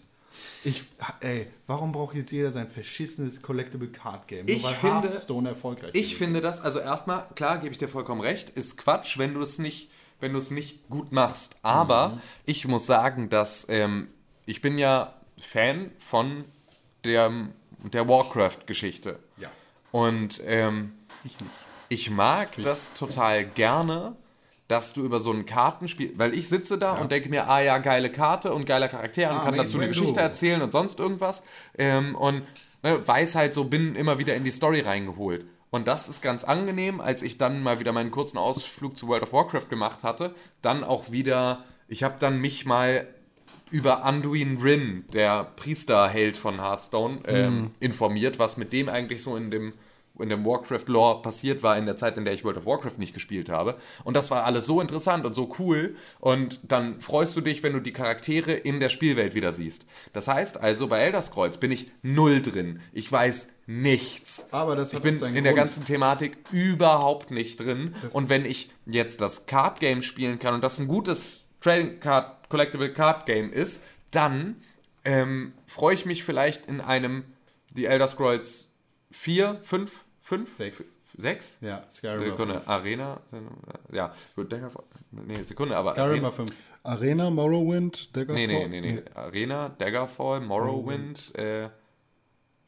[0.64, 0.84] Ich,
[1.20, 4.46] ey, warum braucht jetzt jeder sein verschissenes Collectible Card Game?
[4.48, 6.18] Ich weil finde- Hearthstone erfolgreich Ich ist.
[6.18, 9.58] finde das, also erstmal, klar, gebe ich dir vollkommen recht, ist Quatsch, wenn du es
[9.58, 11.56] nicht, wenn du es nicht gut machst.
[11.62, 12.20] Aber Mhm.
[12.44, 14.08] ich muss sagen, dass ähm,
[14.44, 16.44] ich bin ja Fan von
[17.04, 17.30] der,
[17.92, 19.18] der Warcraft-Geschichte.
[19.38, 19.50] Ja.
[19.92, 20.92] Und ähm,
[21.24, 21.36] Ich
[21.88, 24.16] ich mag das total gerne,
[24.68, 27.78] dass du über so ein Kartenspiel, weil ich sitze da und denke mir, ah ja,
[27.78, 29.88] geile Karte und geiler Charakter und Ah, kann Mace dazu eine.
[29.88, 31.44] Geschichte erzählen und sonst irgendwas.
[31.78, 32.42] Ähm, und
[32.82, 35.46] ne, weiß halt so, bin immer wieder in die Story reingeholt.
[35.70, 39.22] Und das ist ganz angenehm, als ich dann mal wieder meinen kurzen Ausflug zu World
[39.22, 43.06] of Warcraft gemacht hatte, dann auch wieder, ich habe dann mich mal
[43.70, 49.50] über Anduin Rin, der Priesterheld von Hearthstone, ähm, informiert, was mit dem eigentlich so in
[49.50, 49.72] dem,
[50.18, 53.12] in dem Warcraft-Lore passiert war in der Zeit, in der ich World of Warcraft nicht
[53.12, 53.76] gespielt habe.
[54.04, 55.96] Und das war alles so interessant und so cool.
[56.20, 59.84] Und dann freust du dich, wenn du die Charaktere in der Spielwelt wieder siehst.
[60.12, 62.80] Das heißt also, bei Elder Scrolls bin ich null drin.
[62.92, 64.46] Ich weiß nichts.
[64.52, 67.94] Aber das ich hat bin auch seinen in der ganzen und überhaupt nicht drin.
[68.12, 72.35] und wenn ich jetzt das Card Game spielen kann und das ein gutes Trading Card,
[72.48, 74.56] Collectible Card Game ist, dann
[75.04, 77.24] ähm, freue ich mich vielleicht in einem
[77.74, 78.72] The Elder Scrolls
[79.10, 80.98] 4, 5, 5, Sechs.
[81.18, 81.58] 6?
[81.62, 82.68] Ja, Skyrim war Sekunde, fünf.
[82.68, 83.20] Arena,
[83.90, 86.52] ja, gut, Daggerfall, nee, Sekunde, aber Skyrim Arena, war 5.
[86.82, 88.46] Arena, Morrowind, Daggerfall.
[88.46, 91.70] nee, nee, nee, nee, Arena, Daggerfall, Morrowind, äh,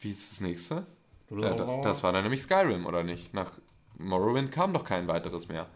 [0.01, 0.87] wie ist das nächste?
[1.31, 3.35] Ja, da, das war dann nämlich Skyrim, oder nicht?
[3.35, 3.53] Nach
[3.99, 5.67] Morrowind kam doch kein weiteres mehr.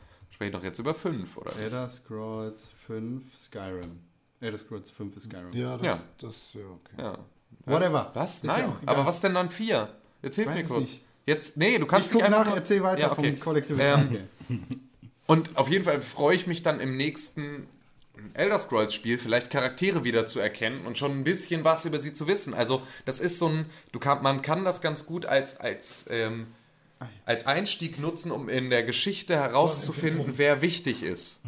[0.42, 1.56] Sprechen doch jetzt über 5, oder?
[1.56, 4.00] Elder Scrolls 5, Skyrim.
[4.40, 5.52] Elder Scrolls 5 ist Skyrim.
[5.52, 6.94] Ja, das, das, ja, okay.
[6.98, 7.18] Ja.
[7.64, 8.10] Whatever.
[8.14, 8.36] Was?
[8.36, 8.94] Ist ja Nein, egal.
[8.94, 9.88] aber was denn dann 4?
[10.22, 10.80] Jetzt hilf mir kurz.
[10.80, 11.04] nicht.
[11.26, 13.30] Jetzt, nee, du kannst Ich guck nicht einfach nach, erzähl weiter Ja, okay.
[13.30, 14.28] vom Collective Ähm.
[15.26, 17.68] Und auf jeden Fall freue ich mich dann im nächsten
[18.34, 22.12] Elder Scrolls Spiel vielleicht Charaktere wieder zu erkennen und schon ein bisschen was über sie
[22.12, 22.52] zu wissen.
[22.54, 26.48] Also das ist so ein, du kann, man kann das ganz gut als als ähm,
[27.24, 31.40] als Einstieg nutzen, um in der Geschichte herauszufinden, wer wichtig ist.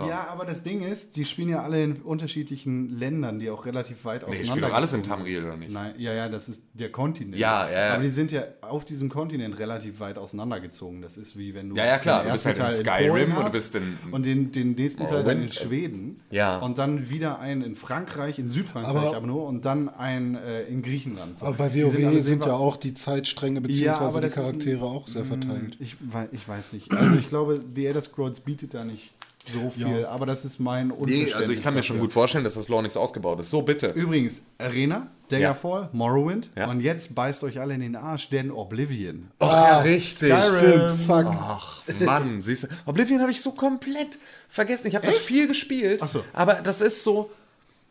[0.00, 4.04] Ja, aber das Ding ist, die spielen ja alle in unterschiedlichen Ländern, die auch relativ
[4.04, 5.06] weit Nee, auseinander spiele doch alles in sind.
[5.06, 5.70] Tamriel, oder nicht?
[5.70, 7.38] Nein, ja, ja, das ist der Kontinent.
[7.38, 7.94] Ja, ja, ja.
[7.94, 11.00] Aber die sind ja auf diesem Kontinent relativ weit auseinandergezogen.
[11.00, 12.22] Das ist wie wenn du Ja, ja, klar.
[12.22, 14.72] den Du bist halt in Teil Skyrim Polen und du bist in- und den, den
[14.72, 15.52] nächsten Teil dann in.
[15.52, 16.20] Schweden.
[16.30, 16.58] Ja.
[16.58, 20.62] Und dann wieder einen in Frankreich, in Südfrankreich aber, Aber- nur und dann einen äh,
[20.64, 21.38] in Griechenland.
[21.38, 21.46] So.
[21.46, 21.92] Aber bei Die WoW
[22.24, 23.78] sind, sehr ja auch die Zeitstränge bzw.
[23.78, 25.76] die das ist Charaktere ein- auch sehr verteilt.
[25.78, 25.96] Ich,
[26.32, 26.92] ich weiß nicht.
[26.92, 29.12] Also ich glaube, The Elder Scrolls bietet da nicht
[29.46, 30.08] so viel, Ja.
[30.08, 32.68] aber das ist mein Nee, Unverständnis also ich kann mir schon gut vorstellen, dass das
[32.68, 33.50] Lore nicht so ausgebaut ist.
[33.50, 33.88] So, bitte.
[33.88, 36.68] Übrigens, Arena, Daggerfall, Morrowind Ja.
[36.70, 39.30] und jetzt beißt euch alle in den Arsch, denn Oblivion.
[39.40, 40.32] Ach, ja, richtig.
[40.34, 41.26] Stimmt, fuck.
[41.28, 42.68] Ach, Mann, siehst du.
[42.86, 44.86] Oblivion habe ich so komplett vergessen.
[44.88, 46.24] Ich habe das viel gespielt, Ach so.
[46.32, 47.30] aber das ist so,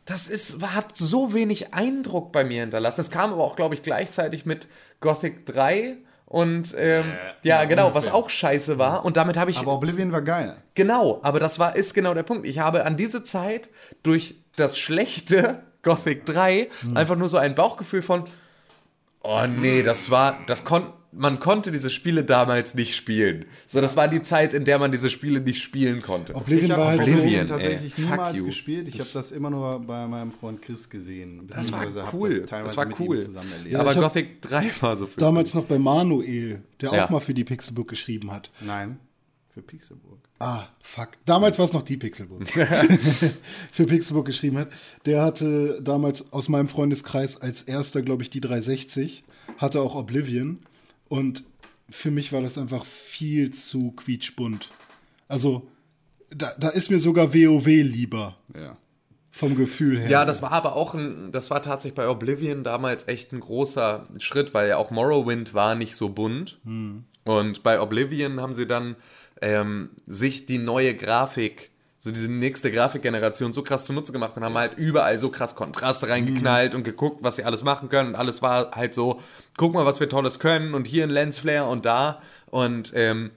[0.06, 3.02] das ist, hat so wenig Eindruck bei mir hinterlassen.
[3.02, 4.68] Es kam aber auch, glaube ich, gleichzeitig mit
[5.00, 5.98] Gothic 3
[6.34, 8.16] und ähm, ja, genau, was ungefähr.
[8.16, 9.06] auch scheiße war.
[9.06, 10.58] Und damit habe ich Aber Oblivion war geil.
[10.74, 12.48] Genau, aber das war, ist genau der Punkt.
[12.48, 13.70] Ich habe an diese Zeit
[14.02, 18.24] durch das schlechte Gothic 3 einfach nur so ein Bauchgefühl von,
[19.22, 23.46] oh nee, das war, das kon, man konnte diese Spiele damals nicht spielen.
[23.68, 26.36] So, das war die Zeit, in der man diese Spiele nicht spielen konnte.
[26.36, 27.38] Oblivion Ich war habe halt Oblivion, so.
[27.38, 27.46] ey.
[27.46, 28.46] tatsächlich Fuck niemals you.
[28.46, 28.88] gespielt.
[28.88, 31.48] Ich habe das immer nur bei meinem Freund Chris gesehen.
[31.48, 32.42] Das war cool.
[32.42, 33.20] Das, Das, war cool.
[33.20, 33.76] Erlebt.
[33.76, 37.06] aber Gothic 3 war so für Damals noch bei Manuel, der Ja.
[37.06, 38.50] auch mal für die Pixelbook geschrieben hat.
[38.62, 38.98] Nein,
[39.50, 40.18] für Pixelburg.
[40.40, 41.10] Ah, fuck.
[41.26, 42.42] Damals war es noch die Pixelbook.
[43.72, 44.70] für Pixelbook geschrieben hat.
[45.06, 49.24] Der hatte damals aus meinem Freundeskreis als erster, glaube ich, die 360.
[49.58, 50.60] Hatte auch Oblivion.
[51.14, 51.44] Und
[51.92, 54.72] für mich war das einfach viel zu quietschbunt.
[55.28, 55.68] Also,
[56.32, 58.36] da, da ist mir sogar WoW lieber.
[58.60, 58.78] Ja.
[59.30, 60.10] Vom Gefühl her.
[60.10, 64.08] Ja, das war aber auch ein, das war tatsächlich bei Oblivion damals echt ein großer
[64.18, 66.60] Schritt, weil ja auch Morrowind war nicht so bunt.
[67.26, 68.96] Und bei Oblivion haben sie dann
[69.40, 71.70] ähm, sich die neue Grafik
[72.04, 76.10] so diese nächste Grafikgeneration so krass zunutze gemacht und haben halt überall so krass Kontraste
[76.10, 78.10] reingeknallt und geguckt, was sie alles machen können.
[78.10, 79.22] Und alles war halt so,
[79.56, 82.22] guck mal, was wir Tolles können und hier ein Lensflare und da.
[82.48, 83.32] Und ähm,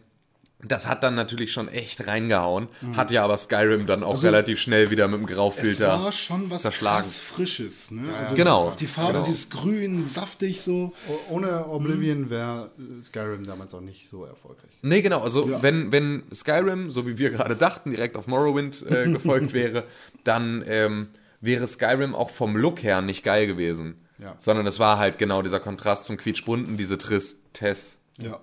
[0.68, 2.68] das hat dann natürlich schon echt reingehauen.
[2.96, 6.12] Hat ja aber Skyrim dann auch Also, relativ schnell wieder mit dem Es Graufilter war
[6.12, 7.02] schon was zerschlagen.
[7.02, 7.90] krass Frisches.
[7.90, 8.02] Ne?
[8.18, 8.72] Also Genau.
[8.78, 9.24] Die Farbe, Genau.
[9.24, 10.92] dieses Grün, saftig so.
[11.30, 12.70] Ohne Oblivion wäre
[13.02, 14.70] Skyrim damals auch nicht so erfolgreich.
[14.82, 15.20] Nee, genau.
[15.22, 15.62] Also, Ja.
[15.62, 19.84] wenn, wenn Skyrim, so wie wir gerade dachten, direkt auf Morrowind äh, gefolgt wäre,
[20.24, 21.08] dann ähm,
[21.40, 23.96] wäre Skyrim auch vom Look her nicht geil gewesen.
[24.18, 24.34] Ja.
[24.38, 27.96] Sondern es war halt genau dieser Kontrast zum Quietschbunten, diese Tristesse.
[28.18, 28.40] Ja.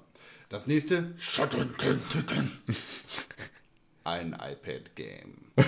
[0.54, 1.16] Das nächste.
[4.04, 5.34] Ein iPad-Game.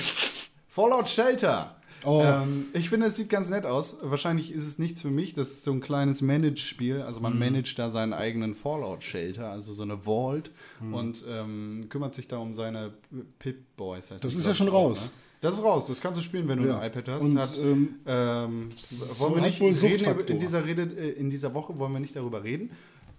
[0.67, 1.75] Fallout Shelter.
[2.03, 2.21] Oh.
[2.23, 3.97] Ähm, ich finde, es sieht ganz nett aus.
[4.03, 5.33] Wahrscheinlich ist es nichts für mich.
[5.33, 7.01] Das ist so ein kleines Manage-Spiel.
[7.01, 7.23] Also Mhm.
[7.23, 10.93] man managt da seinen eigenen Fallout-Shelter, also so eine Vault Mhm.
[10.93, 12.93] und ähm, kümmert sich da um seine
[13.39, 14.09] Pip-Boys.
[14.09, 15.05] Das die, ist ja schon auch, raus.
[15.05, 15.11] Ne?
[15.41, 15.87] Das ist raus.
[15.87, 16.77] Das kannst du spielen, wenn du Ja.
[16.79, 17.23] ein iPad hast.
[17.23, 21.31] Und, Hat, ähm, ähm, so wollen wir hat nicht reden, in dieser Rede, äh, in
[21.31, 22.69] dieser Woche wollen wir nicht darüber reden.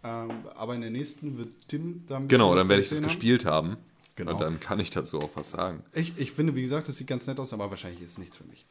[0.07, 2.99] Ähm, aber in der nächsten wird Tim da ein bisschen Genau, dann werde ich das
[2.99, 3.07] haben.
[3.07, 3.77] gespielt haben.
[4.15, 4.35] Genau.
[4.35, 5.83] Und dann kann ich dazu auch was sagen.
[5.93, 8.37] Ich, ich finde, wie gesagt, das sieht ganz nett aus, aber wahrscheinlich ist es nichts
[8.37, 8.65] für mich.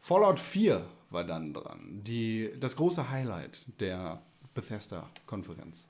[0.00, 2.00] Fallout 4 war dann dran.
[2.04, 4.20] Die, das große Highlight der
[4.54, 5.86] Bethesda-Konferenz.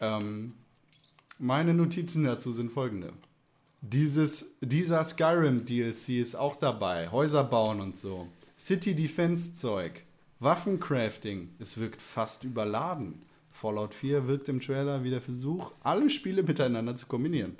[0.00, 0.54] Ähm,
[1.38, 3.12] meine Notizen dazu sind folgende.
[3.82, 7.10] Dieses, dieser Skyrim-DLC ist auch dabei.
[7.10, 8.28] Häuser bauen und so.
[8.56, 10.02] City-Defense-Zeug.
[10.40, 11.50] Waffencrafting.
[11.58, 13.20] Es wirkt fast überladen.
[13.56, 17.56] Fallout 4 wirkt im Trailer wie der Versuch, alle Spiele miteinander zu kombinieren.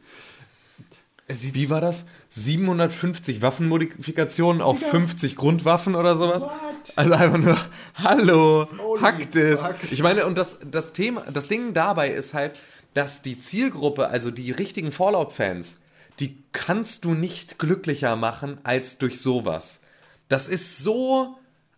[1.28, 2.04] Wie war das?
[2.28, 6.44] 750 Waffenmodifikationen auf 50 Grundwaffen oder sowas?
[6.44, 6.52] What?
[6.94, 7.58] Also einfach nur,
[7.96, 9.64] hallo, Holy hackt es.
[9.90, 12.54] Ich meine, und das, das Thema, das Ding dabei ist halt,
[12.94, 15.78] dass die Zielgruppe, also die richtigen Fallout-Fans,
[16.20, 19.80] die kannst du nicht glücklicher machen als durch sowas.
[20.28, 21.36] Das ist so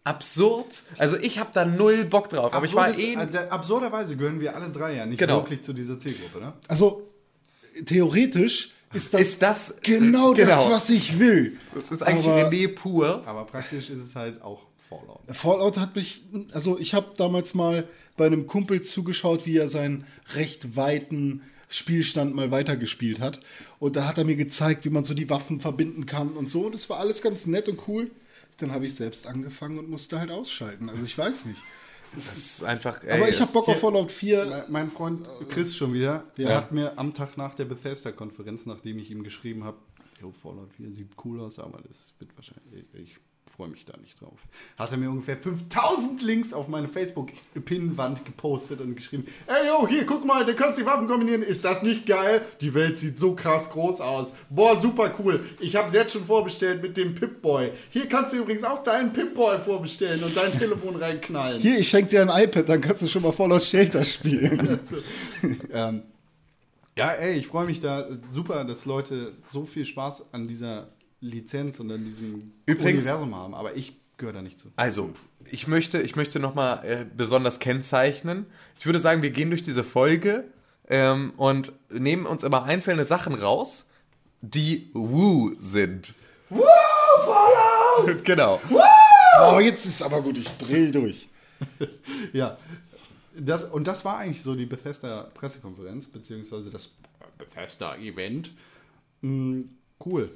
[0.09, 0.83] absurd.
[0.99, 2.53] Also ich habe da null Bock drauf.
[2.55, 3.15] Aber ich war Absurdes- eh.
[3.23, 5.37] äh, der- absurderweise gehören wir alle drei ja nicht Genau.
[5.43, 6.53] wirklich zu dieser Zielgruppe, ne?
[6.69, 7.09] Also,
[7.87, 10.65] theoretisch ist das, Ist das- genau, genau.
[10.65, 11.59] das, was ich will.
[11.75, 13.23] Das ist eigentlich Aber- René pur.
[13.27, 15.21] Aber praktisch ist es halt auch Fallout.
[15.29, 16.23] Fallout hat mich,
[16.55, 22.35] also ich habe damals mal bei einem Kumpel zugeschaut, wie er seinen recht weiten Spielstand
[22.35, 23.41] mal weitergespielt hat.
[23.79, 26.63] Und da hat er mir gezeigt, wie man so die Waffen verbinden kann und so.
[26.63, 28.11] Und das war alles ganz nett und cool.
[28.59, 30.89] Dann habe ich selbst angefangen und musste halt ausschalten.
[30.91, 31.63] Also ich weiß nicht.
[32.15, 33.03] Das ist einfach.
[33.05, 34.47] ey, Aber ich habe Bock auf Fallout 4.
[34.47, 36.57] Mein- Mein Freund Chris schon wieder, der Ja.
[36.57, 39.77] hat mir am Tag nach der Bethesda-Konferenz, nachdem ich ihm geschrieben habe,
[40.21, 43.17] jo, Fallout 4 sieht cool aus, aber das wird wahrscheinlich, ich, ich
[43.49, 44.39] freue mich da nicht drauf.
[44.77, 50.07] Hat er mir ungefähr 5000 Links auf meine Facebook-Pinnwand gepostet und geschrieben, ey, yo, hier,
[50.07, 52.43] guck mal, du kannst die Waffen kombinieren, ist das nicht geil?
[52.61, 54.33] Die Welt sieht so krass groß aus.
[54.51, 55.41] Boah, super cool.
[55.61, 57.73] Ich habe es jetzt schon vorbestellt mit dem Pip-Boy.
[57.91, 61.61] Hier kannst du übrigens auch deinen Pip-Boy vorbestellen und dein Telefon reinknallen.
[61.61, 64.79] Hier, ich schenke dir ein iPad, dann kannst du schon mal Fallout Shelter spielen.
[65.73, 66.03] Ähm,
[66.97, 70.89] ja, ey, ich freue mich da super, dass Leute so viel Spaß an dieser
[71.21, 74.69] Lizenz und an diesem Übrigens- Universum haben, aber ich gehöre da nicht zu.
[74.77, 75.11] Also,
[75.51, 78.47] ich möchte, ich möchte nochmal äh, besonders kennzeichnen.
[78.79, 80.45] Ich würde sagen, wir gehen durch diese Folge
[80.89, 83.87] ähm, und nehmen uns immer einzelne Sachen raus,
[84.41, 86.15] die Woo sind.
[86.51, 86.63] Woo,
[87.25, 88.25] Fallout!
[88.25, 88.61] genau.
[89.41, 91.29] oh, jetzt ist aber gut, ich drehe durch.
[92.33, 92.57] Ja,
[93.37, 96.91] das, und das war eigentlich so die Bethesda-Pressekonferenz, beziehungsweise das
[97.37, 98.53] Bethesda-Event.
[99.23, 99.63] Mm,
[100.05, 100.31] cool.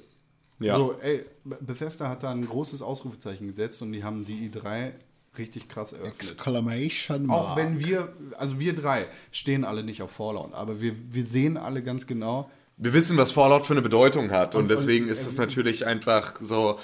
[0.63, 0.75] Ja.
[0.75, 4.91] Also, ey, Bethesda hat da ein großes Ausrufezeichen gesetzt und die haben die i3
[5.39, 6.15] richtig krass eröffnet.
[6.21, 7.57] Exclamation Auch Mark.
[7.57, 11.83] wenn wir, also wir drei stehen alle nicht auf Fallout, aber wir, wir sehen alle
[11.83, 15.27] ganz genau, Wir wissen, was Fallout für eine Bedeutung hat und, Und- deswegen und, ist
[15.27, 16.79] es äh, natürlich einfach so,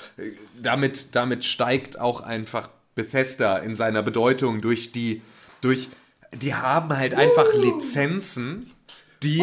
[0.61, 5.21] damit, damit steigt auch einfach Bethesda in seiner Bedeutung durch die,
[5.61, 5.89] durch,
[6.35, 8.71] die haben halt einfach Lizenzen,
[9.23, 9.43] die,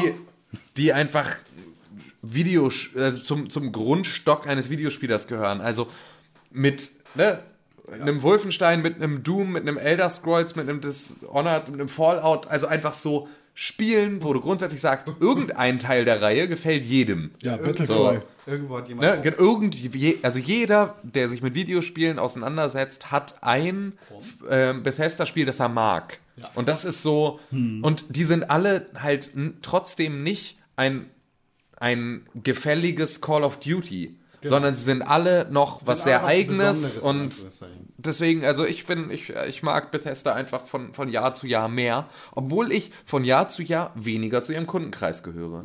[0.78, 1.36] die einfach
[2.34, 5.62] Video, also zum, zum Grundstock eines Videospielers gehören.
[5.62, 5.88] Also
[6.52, 7.40] mit, ne,
[7.92, 12.48] einem Wolfenstein, mit einem Doom, mit einem Elder Scrolls, mit einem Dishonored, mit einem Fallout,
[12.48, 17.32] also einfach so Spielen, wo du grundsätzlich sagst, irgendein Teil der Reihe gefällt jedem.
[17.42, 18.20] Ja, Battlecry.
[18.46, 19.16] irgendwo hat jemand.
[19.16, 19.78] Ne, gen- irgend,
[20.24, 23.94] also jeder, der sich mit Videospielen auseinandersetzt, hat ein
[24.50, 26.20] ähm, Bethesda-Spiel, das er mag.
[26.56, 29.30] Und das ist so, und die sind alle halt
[29.62, 31.06] trotzdem nicht ein,
[31.78, 36.18] ein gefälliges Call of Duty, sondern sie sind alle noch was Genau.
[36.18, 37.36] alle sehr was eigenes und
[37.98, 42.08] deswegen, also ich bin, ich, ich mag Bethesda einfach von, von Jahr zu Jahr mehr,
[42.34, 45.64] obwohl ich von Jahr zu Jahr weniger zu ihrem Kundenkreis gehöre.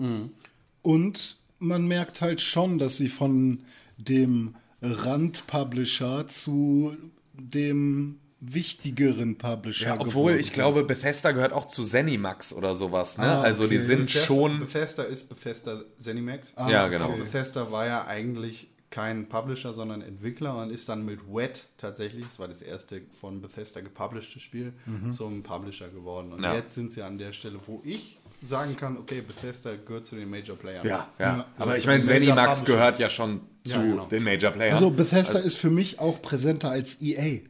[0.82, 3.60] Und man merkt halt schon, dass sie von
[3.98, 6.96] dem Rand-Publisher zu
[7.34, 13.18] dem wichtigeren Publisher Ja, obwohl ich glaube, Bethesda gehört auch zu Zenimax oder sowas.
[13.18, 13.24] Ne?
[13.26, 13.84] Ah, also die okay.
[13.84, 14.60] sind schon.
[14.60, 16.54] Bethesda ist Bethesda Zenimax.
[16.56, 17.04] Ja, genau.
[17.04, 22.26] Aber Bethesda war ja eigentlich kein Publisher, sondern Entwickler und ist dann mit Wet tatsächlich,
[22.26, 24.72] das war das erste von Bethesda gepublishte Spiel,
[25.12, 26.32] zum Publisher geworden.
[26.32, 26.54] Und Ja.
[26.54, 30.28] jetzt sind sie an der Stelle, wo ich sagen kann, okay, Bethesda gehört zu den
[30.28, 30.84] Major Playern.
[30.84, 31.26] Ja, ja.
[31.36, 31.46] Ja.
[31.58, 34.06] Aber ich meine, Zenimax gehört ja schon zu Ja, genau.
[34.06, 34.74] den Major Playern.
[34.74, 37.42] Also Bethesda ist für mich auch präsenter als EA.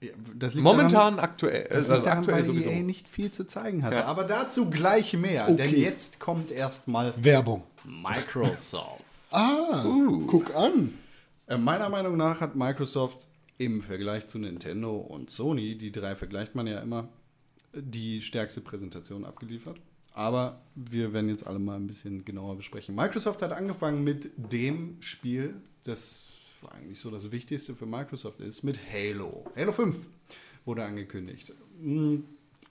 [0.00, 1.64] Ja, Das liegt Momentan aktuell.
[1.68, 2.68] Das Also liegt daran, aktuell weil sowieso.
[2.70, 3.96] EA nicht viel zu zeigen hatte.
[3.96, 4.04] Ja.
[4.06, 5.80] Aber dazu gleich mehr, denn Okay.
[5.80, 7.62] jetzt kommt erstmal Werbung.
[7.84, 9.04] Microsoft.
[9.30, 9.84] Ah,
[10.26, 10.94] guck an.
[11.46, 13.26] Äh, Meiner Meinung nach hat Microsoft
[13.58, 17.08] im Vergleich zu Nintendo und Sony, die drei vergleicht man ja immer,
[17.72, 19.76] die stärkste Präsentation abgeliefert.
[20.12, 22.94] Aber wir werden jetzt alle mal ein bisschen genauer besprechen.
[22.94, 25.54] Microsoft hat angefangen mit dem Spiel,
[25.84, 26.28] das
[26.72, 29.44] eigentlich so das Wichtigste für Microsoft ist, mit Halo.
[29.56, 29.96] Halo 5
[30.64, 31.52] wurde angekündigt.
[31.80, 32.16] Mm,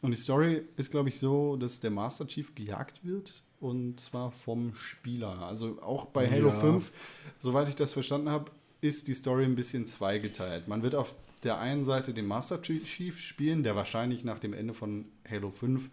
[0.02, 4.32] Und die Story ist, glaube ich, so, dass der Master Chief gejagt wird und zwar
[4.32, 5.40] vom Spieler.
[5.42, 6.60] Also auch bei Halo Ja.
[6.60, 6.92] 5,
[7.38, 10.68] soweit ich das verstanden habe, ist die Story ein bisschen zweigeteilt.
[10.68, 14.74] Man wird auf der einen Seite den Master Chief spielen, der wahrscheinlich nach dem Ende
[14.74, 15.90] von Halo 5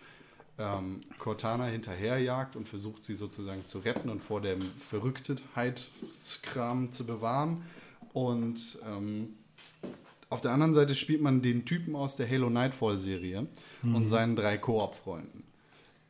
[0.59, 7.62] ähm, Cortana hinterherjagt und versucht sie sozusagen zu retten und vor dem Verrücktheitskram zu bewahren.
[8.12, 9.31] Und ähm,
[10.29, 13.46] auf der anderen Seite spielt man den Typen aus der Halo Nightfall-Serie
[13.83, 15.44] und seinen drei Koop-Freunden.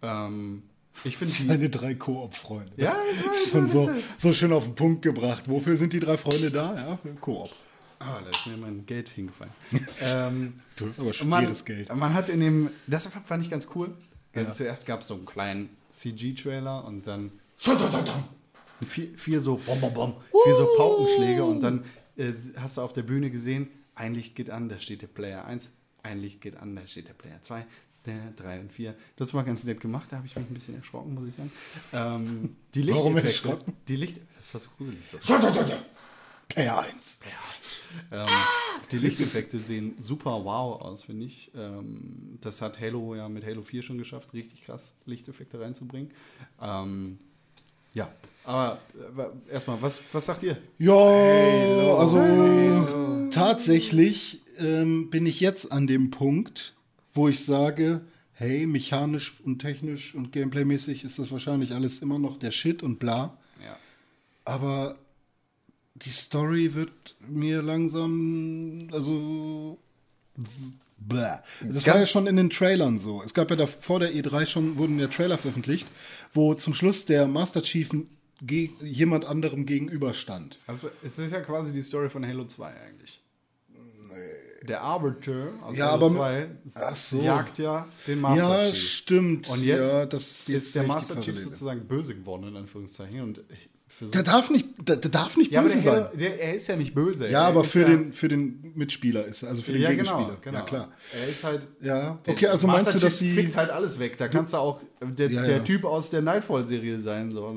[0.03, 0.63] Ähm,
[1.05, 1.33] ich finde.
[1.35, 2.73] Seine drei Koop-Freunde.
[2.77, 5.49] Ja, das war Schon so, so schön auf den Punkt gebracht.
[5.49, 6.75] Wofür sind die drei Freunde da?
[6.75, 7.51] Ja, für Koop.
[7.99, 9.53] Ah, da ist mir mein Geld hingefallen.
[10.01, 11.95] ähm, Du hast aber man, schweres Geld.
[11.95, 13.95] Man hat in dem, das fand ich ganz cool.
[14.33, 17.31] Äh, Zuerst gab es so einen kleinen CG-Trailer und dann
[18.87, 20.15] vier, vier so Bom, Bom, Bom,
[20.45, 21.85] vier so Paukenschläge und dann
[22.17, 25.45] äh, hast du auf der Bühne gesehen, ein Licht geht an, da steht der Player
[25.45, 25.71] 1,
[26.03, 27.65] ein Licht geht an, da steht der Player 2,
[28.07, 28.95] der 3 und 4.
[29.17, 31.53] Das war ganz nett gemacht, da habe ich mich ein bisschen erschrocken, muss ich sagen.
[31.93, 33.77] Ähm, die Warum Lichteffekte, erschrocken?
[33.89, 35.01] die Licht, das war so gruselig.
[35.11, 35.19] So.
[36.49, 37.19] Player 1.
[38.11, 38.29] Ähm,
[38.91, 41.51] die Lichteffekte sehen super wow aus, finde ich.
[41.55, 46.11] Ähm, das hat Halo ja mit Halo 4 schon geschafft, richtig krass Lichteffekte reinzubringen.
[46.61, 47.19] Ähm,
[47.95, 48.11] ja,
[48.45, 48.79] aber
[49.49, 50.57] äh, erstmal, was, was sagt ihr?
[50.79, 56.75] Ja, also tatsächlich ähm, bin ich jetzt an dem Punkt,
[57.13, 58.03] wo ich sage,
[58.33, 62.99] hey, mechanisch und technisch und gameplaymäßig ist das wahrscheinlich alles immer noch der Shit und
[62.99, 63.39] bla.
[63.63, 63.77] Ja.
[64.45, 64.97] Aber
[65.95, 69.79] die Story wird mir langsam, also
[71.09, 71.39] bläh.
[71.63, 73.23] Das war ja Ganz- schon in den Trailern so.
[73.23, 75.89] Es gab ja da vor der E3 schon, wurden ja Trailer veröffentlicht,
[76.33, 77.91] wo zum Schluss der Master Chief
[78.83, 80.59] jemand anderem gegenüberstand.
[80.67, 83.21] Also, es ist ja quasi die Story von Halo 2 eigentlich.
[84.69, 87.21] Der Arbiter aus Ja, Halo aber- 2 Ach so.
[87.21, 88.91] jagt ja den Master Ja, Chief.
[88.91, 89.49] stimmt.
[89.49, 92.57] Und jetzt, ja, das ist der sehe ich die Master Chief sozusagen böse geworden, in
[92.57, 93.21] Anführungszeichen.
[93.23, 93.43] Und
[94.11, 96.07] versucht, Der darf nicht, der, der darf nicht ja, böse der, sein.
[96.19, 97.31] Der, er ist ja nicht böse.
[97.31, 99.91] Ja, Er aber für, ja, den, für den Mitspieler ist er, also für den ja,
[99.91, 100.39] Gegenspieler.
[100.41, 100.59] genau, genau.
[100.59, 100.89] Ja, klar.
[101.21, 101.67] Er ist halt.
[101.81, 103.33] Ja, okay, also Master meinst du, dass sie.
[103.33, 104.17] fickt halt alles weg.
[104.19, 105.65] Da kannst du auch der, der.
[105.65, 107.31] Typ aus der Nightfall-Serie sein.
[107.31, 107.55] So,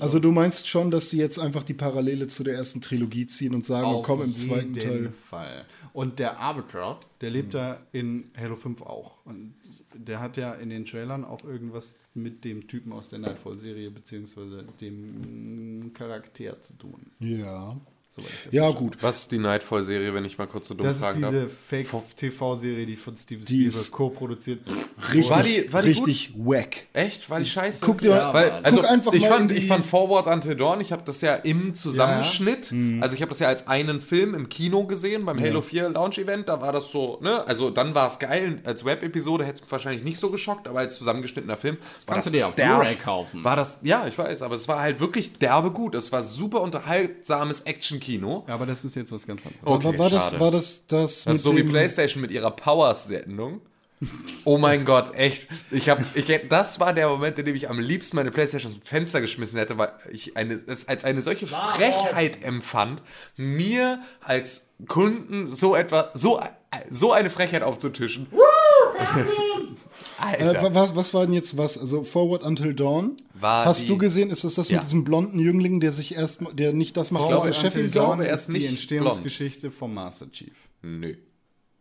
[0.00, 3.54] Also du meinst schon, dass sie jetzt einfach die Parallele zu der ersten Trilogie ziehen
[3.54, 5.12] und sagen, Auf komm, im zweiten jeden Teil.
[5.28, 5.64] Fall.
[5.92, 9.24] Und der Arbiter, der lebt da in Halo 5 auch.
[9.24, 9.54] Und
[9.98, 14.64] der hat ja in den Trailern auch irgendwas mit dem Typen aus der Nightfall-Serie beziehungsweise
[14.80, 17.06] dem Charakter zu tun.
[17.18, 17.76] Ja.
[18.24, 18.96] Das Ja, gut.
[19.00, 21.30] Was ist die Nightfall-Serie, wenn ich mal kurz so dumm Das ist fragen darf?
[21.32, 24.60] diese Fake-TV-Serie, die von Steven Spielberg ist co-produziert.
[25.12, 26.76] Richtig, War die- war die richtig wack.
[26.92, 27.28] Echt?
[27.30, 27.84] War die scheiße?
[27.84, 30.80] Guck dir- Ja, weil, also guck einfach ich mal fand, ich fand Forward Until Dawn,
[30.80, 33.02] ich habe das ja im Zusammenschnitt, Mhm.
[33.02, 36.18] also ich habe das ja als einen Film im Kino gesehen, beim Halo 4 Launch
[36.18, 39.70] Event, da war das so, ne, also dann war es geil, als Web-Episode hätte es
[39.70, 41.76] wahrscheinlich nicht so geschockt, aber als zusammengeschnittener Film
[42.06, 43.44] war Kannst das du dir auf Blu-ray kaufen.
[43.44, 46.60] War das, ja, ich weiß, aber es war halt wirklich derbe gut, es war super
[46.62, 48.05] unterhaltsames Action-Kino.
[48.46, 49.62] Ja, aber das ist jetzt was ganz anderes.
[49.64, 53.60] Okay, war, war, das, war das das Das ist so wie PlayStation mit ihrer Powers-Sendung.
[54.44, 55.48] Oh mein Gott, echt.
[55.70, 58.78] Ich hab, ich, das war der Moment, in dem ich am liebsten meine Playstation aus
[58.78, 63.02] dem Fenster geschmissen hätte, weil ich eine, es als eine solche Frechheit empfand,
[63.36, 66.42] mir als Kunden so etwa, so,
[66.90, 68.26] so eine Frechheit aufzutischen.
[68.32, 69.24] Äh,
[70.18, 70.62] Alter.
[70.62, 71.76] wa- was, was war denn jetzt was?
[71.78, 73.16] Also Forward Until Dawn.
[73.34, 74.76] War Hast die- du gesehen, ist das das Ja.
[74.78, 77.84] mit diesem blonden Jüngling, der sich erst, der nicht das macht, was der Chef Until
[77.86, 80.54] ihm glaube, er ist die nicht Entstehungsgeschichte vom Master Chief.
[80.82, 81.14] Nö.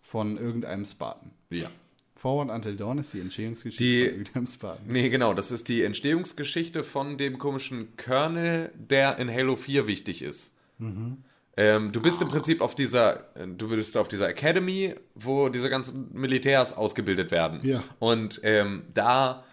[0.02, 1.32] Von irgendeinem Spartan.
[1.50, 1.68] Ja.
[2.16, 4.86] Forward Until Dawn ist die Entstehungsgeschichte Die- von irgendeinem Spartan.
[4.88, 10.22] Nee, genau, das ist die Entstehungsgeschichte von dem komischen Colonel, der in Halo 4 wichtig
[10.22, 10.54] ist.
[11.58, 15.70] Ähm, du bist im Prinzip auf dieser, äh, du bist auf dieser Academy, wo diese
[15.70, 17.60] ganzen Militärs ausgebildet werden.
[17.64, 17.84] Ja.
[18.00, 19.44] Und ähm, da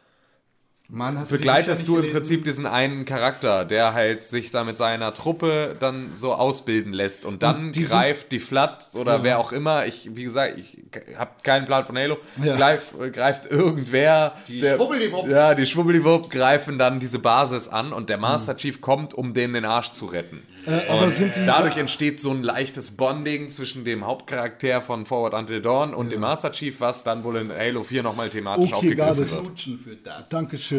[0.95, 5.75] Mann, begleitest du im Prinzip diesen einen Charakter, der halt sich da mit seiner Truppe
[5.81, 9.87] dann so ausbilden lässt und dann Und die greift die Flat oder wer auch immer,
[9.87, 10.77] ich, wie gesagt, ich
[11.19, 12.57] habe keinen Plan von Halo, Ja.
[12.57, 15.29] greif, greift irgendwer, die Schwubbeldiwupp.
[15.29, 18.19] ja, die Schwubbeldiwupp greifen dann diese Basis an und der.
[18.19, 20.43] Master Chief kommt, um denen den Arsch zu retten.
[20.65, 25.07] Äh, aber Und sind die- dadurch entsteht so ein leichtes Bonding zwischen dem Hauptcharakter von
[25.07, 28.67] Forward Until Dawn und dem Master Chief, was dann wohl in Halo 4 nochmal thematisch
[28.73, 29.45] Okay, aufgegriffen wird.
[29.45, 29.79] Knutschen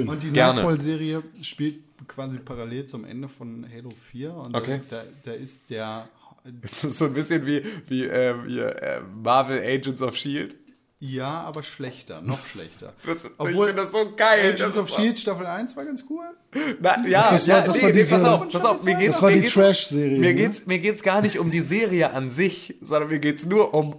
[0.06, 0.10] das.
[0.10, 0.10] Dankeschön.
[0.10, 0.54] Und die Gerne.
[0.62, 1.76] Nightfall-Serie spielt
[2.08, 4.34] quasi parallel zum Ende von Halo 4.
[4.34, 4.82] Und Okay.
[4.90, 6.08] da, da ist der.
[6.62, 10.58] Es ist so ein bisschen wie, wie, ähm, hier, äh, Marvel Agents of Shield.
[11.00, 12.94] Ja, aber schlechter, noch schlechter.
[13.06, 14.54] Das, ich finde das so geil.
[14.54, 16.24] Agents das of Shield Staffel 1 war ganz cool.
[16.82, 18.96] Na, ja, Das war- ja, das nee, war nee, diese- pass auf, pass auf, mir
[18.96, 20.36] geht's, Das war die Trash-Serie, Mir ne?
[20.36, 23.96] geht's, mir geht's gar nicht um die Serie an sich, sondern mir geht's nur um,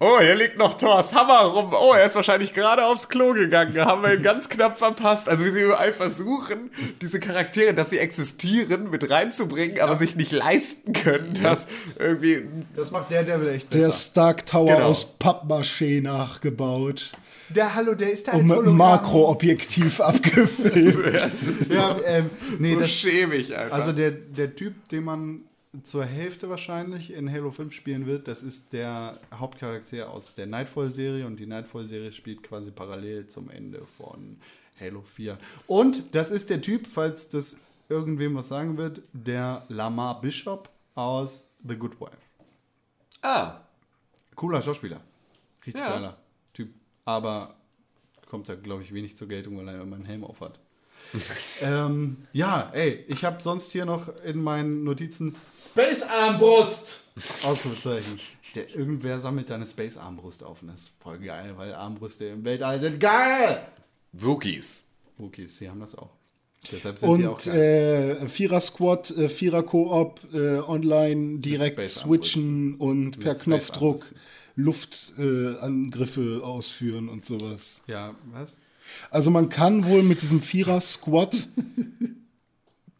[0.00, 3.74] oh, hier liegt noch Thors Hammer rum, oh, er ist wahrscheinlich gerade aufs Klo gegangen,
[3.74, 5.28] da haben wir ihn ganz knapp verpasst.
[5.28, 6.70] Also wie sie überall versuchen,
[7.00, 11.66] diese Charaktere, dass sie existieren, mit reinzubringen, aber sich nicht leisten können, dass
[11.98, 13.98] irgendwie Das macht der Devil echt der besser.
[14.10, 14.86] Stark Tower Genau.
[14.88, 17.12] aus Pappmaché nachgebaut
[17.50, 18.76] Der Hallo, der ist da und als Hologramm.
[18.76, 21.70] Makroobjektiv abgefilmt.
[21.70, 23.76] Ja, ähm, nee, so das, schäbig einfach.
[23.78, 25.42] also der, der Typ, den man
[25.84, 31.26] zur Hälfte wahrscheinlich in Halo 5 spielen wird, das ist der Hauptcharakter aus der Nightfall-Serie
[31.26, 34.38] und die Nightfall-Serie spielt quasi parallel zum Ende von
[34.80, 35.38] Halo 4.
[35.66, 37.56] Und das ist der Typ, falls das
[37.88, 42.16] irgendwem was sagen wird, der Lamar Bishop aus The Good Wife.
[43.22, 43.60] ah,
[44.34, 45.00] Cooler Schauspieler.
[45.66, 45.90] Richtig Ja.
[45.90, 46.16] geiler
[46.54, 46.72] Typ.
[47.04, 47.54] Aber
[48.26, 50.58] kommt da, glaube ich, wenig zur Geltung, weil er immer einen Helm auf hat.
[51.62, 57.04] ähm, ja, ey, ich habe sonst hier noch in meinen Notizen Space Armbrust!
[57.44, 58.18] Ausrufezeichen.
[58.54, 62.26] Der, irgendwer sammelt da eine Space Armbrust auf und das ist voll geil, weil Armbrüste
[62.26, 63.66] im Weltall sind geil!
[64.12, 64.84] Wookies.
[65.18, 66.10] Wookies, die haben das auch.
[66.70, 68.18] Deshalb sind die auch Und geil.
[68.22, 74.10] äh, Vierer-Squad, äh, Vierer-Koop, äh, online direkt switchen und per Space Knopfdruck.
[74.56, 77.82] Luftangriffe äh, Angriffe ausführen und sowas.
[77.86, 78.56] ja, was?
[79.10, 81.48] Also man kann wohl mit diesem Vierer-Squad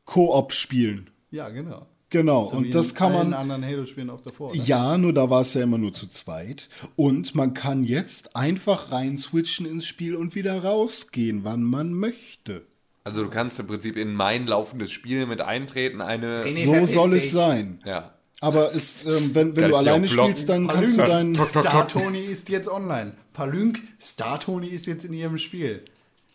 [0.04, 1.10] Koop spielen.
[1.30, 1.86] Ja, genau.
[2.12, 3.38] Genau, So wie und das in kann allen man.
[3.40, 4.50] anderen Halo-Spielen auch davor.
[4.50, 4.58] Oder?
[4.58, 6.68] Ja, nur da war es ja immer nur zu zweit.
[6.96, 12.66] Und man kann jetzt einfach rein switchen ins Spiel und wieder rausgehen, wann man möchte.
[13.04, 16.42] Also du kannst im Prinzip in mein laufendes Spiel mit eintreten, eine...
[16.44, 17.80] Nee, So verpiss soll es sein.
[17.86, 18.12] Ja.
[18.40, 21.34] Aber es, ähm, wenn, wenn du alleine spielst, dann kannst du deinen.
[21.34, 21.86] Star.
[21.86, 23.12] Tony ist jetzt online.
[23.34, 25.84] Palünk, Star Tony ist jetzt in ihrem Spiel.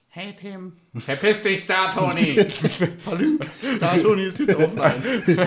[0.09, 0.73] Hey Tim.
[0.95, 2.35] Verpiss dich, Star Tony.
[3.05, 3.45] Palünk,
[3.75, 4.93] Star Tony ist jetzt offline.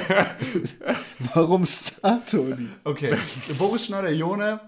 [1.35, 2.69] Warum Star Tony?
[2.85, 3.15] Okay,
[3.57, 4.61] Boris Schneider-Jone,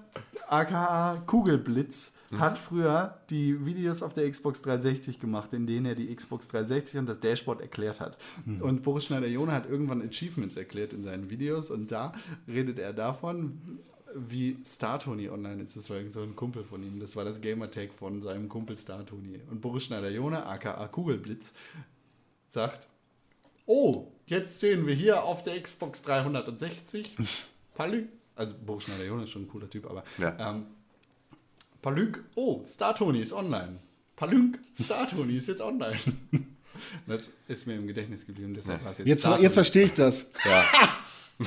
[0.49, 6.14] aka Kugelblitz, hat früher die Videos auf der Xbox 360 gemacht, in denen er die
[6.14, 8.18] Xbox 360 und das Dashboard erklärt hat.
[8.61, 12.12] Und Boris Schneider-Jone hat irgendwann Achievements erklärt in seinen Videos und da
[12.47, 13.61] redet er davon,
[14.14, 15.76] wie Star Tony online ist.
[15.76, 16.99] Das war irgend so ein Kumpel von ihm.
[17.01, 19.41] Das war das Gamertag von seinem Kumpel Star Tony.
[19.51, 21.53] Und Boris Schneider-Jone, aka Kugelblitz,
[22.49, 22.87] sagt,
[23.66, 27.16] Oh, jetzt sehen wir hier auf der Xbox 360
[27.74, 28.09] Palük.
[28.35, 30.51] Also Boris Schneider-Jone ist schon ein cooler Typ, aber Ja.
[30.51, 30.66] ähm,
[31.83, 33.78] Palünk, oh, Star Tony ist online.
[34.16, 35.99] Palünk, Star Tony ist jetzt online.
[37.07, 39.93] Das ist mir im Gedächtnis geblieben, deshalb war es jetzt Jetzt, Star jetzt verstehe ich
[39.93, 40.33] das.
[40.47, 40.64] Ja.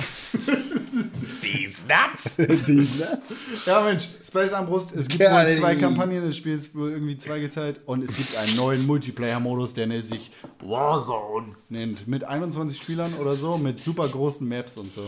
[1.42, 3.66] These nuts!
[3.66, 7.80] Ja, Mensch, Space Armbrust, es gibt wohl zwei Kampagnen, das Spiel ist wohl irgendwie zweigeteilt
[7.86, 10.30] und es gibt einen neuen Multiplayer-Modus, der nennt sich
[10.60, 12.06] Warzone nennt.
[12.06, 15.02] Mit 21 Spielern oder so, mit super großen Maps und so.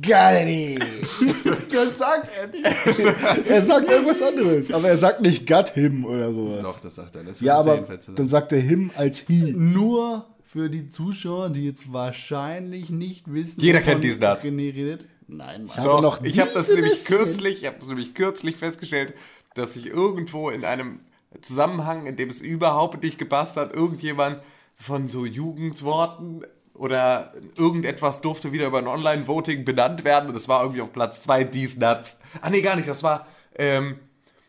[0.00, 0.78] Geil.
[1.70, 2.64] Das sagt er nicht.
[3.48, 6.62] Er sagt irgendwas anderes, aber er sagt nicht Got him oder sowas.
[6.62, 7.24] Doch, das sagt er.
[7.24, 9.52] Das Ja, er aber dann sagt er him als he.
[9.56, 14.44] nur für die Zuschauer, die jetzt wahrscheinlich nicht wissen, Jeder kennt diesen Satz.
[14.44, 15.06] René redet.
[15.26, 15.76] Nein, Mann.
[15.76, 19.12] habe Doch, noch ich habe das nämlich bisschen- kürzlich, ich habe das nämlich kürzlich festgestellt,
[19.54, 21.00] dass ich irgendwo in einem
[21.42, 24.40] Zusammenhang, in dem es überhaupt nicht gepasst hat, irgendjemand
[24.74, 26.42] von so Jugendworten
[26.78, 31.20] oder irgendetwas durfte wieder über ein Online-Voting benannt werden und es war irgendwie auf Platz
[31.22, 32.18] 2 dies Nuts.
[32.40, 33.26] Ah nee, gar nicht, das war
[33.56, 33.98] ähm,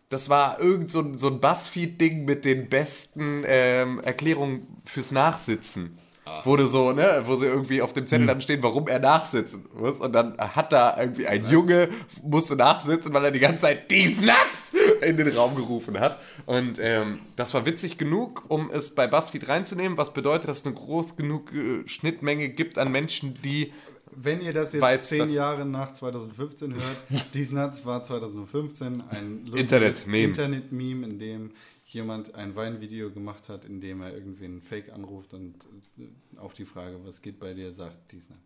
[0.09, 5.98] das war irgend so so ein Buzzfeed-Ding mit den besten ähm, Erklärungen fürs Nachsitzen.
[6.43, 9.65] Wo du so, ne, wo sie irgendwie auf dem Zettel dann stehen, warum er nachsitzen
[9.73, 9.99] muss.
[9.99, 11.89] Und dann hat da irgendwie ein Junge,
[12.23, 14.71] musste nachsitzen, weil er die ganze Zeit Tief Nuts
[15.01, 16.19] in den Raum gerufen hat.
[16.45, 20.65] Und ähm, das war witzig genug, um es bei BuzzFeed reinzunehmen, was bedeutet, dass es
[20.65, 23.73] eine groß genug äh, Schnittmenge gibt an Menschen, die
[24.11, 26.83] Wenn ihr das jetzt Weiß, zehn Jahre nach 2015 hört,
[27.33, 30.23] Dies Nuts war 2015 ein lustiges Internet-Meme.
[30.23, 31.51] Internet-Meme, in dem
[31.89, 35.55] jemand ein Weinvideo gemacht hat, in dem er irgendwie einen Fake anruft und
[35.97, 38.41] äh, auf die Frage, was geht bei dir, sagt Dies Nuts.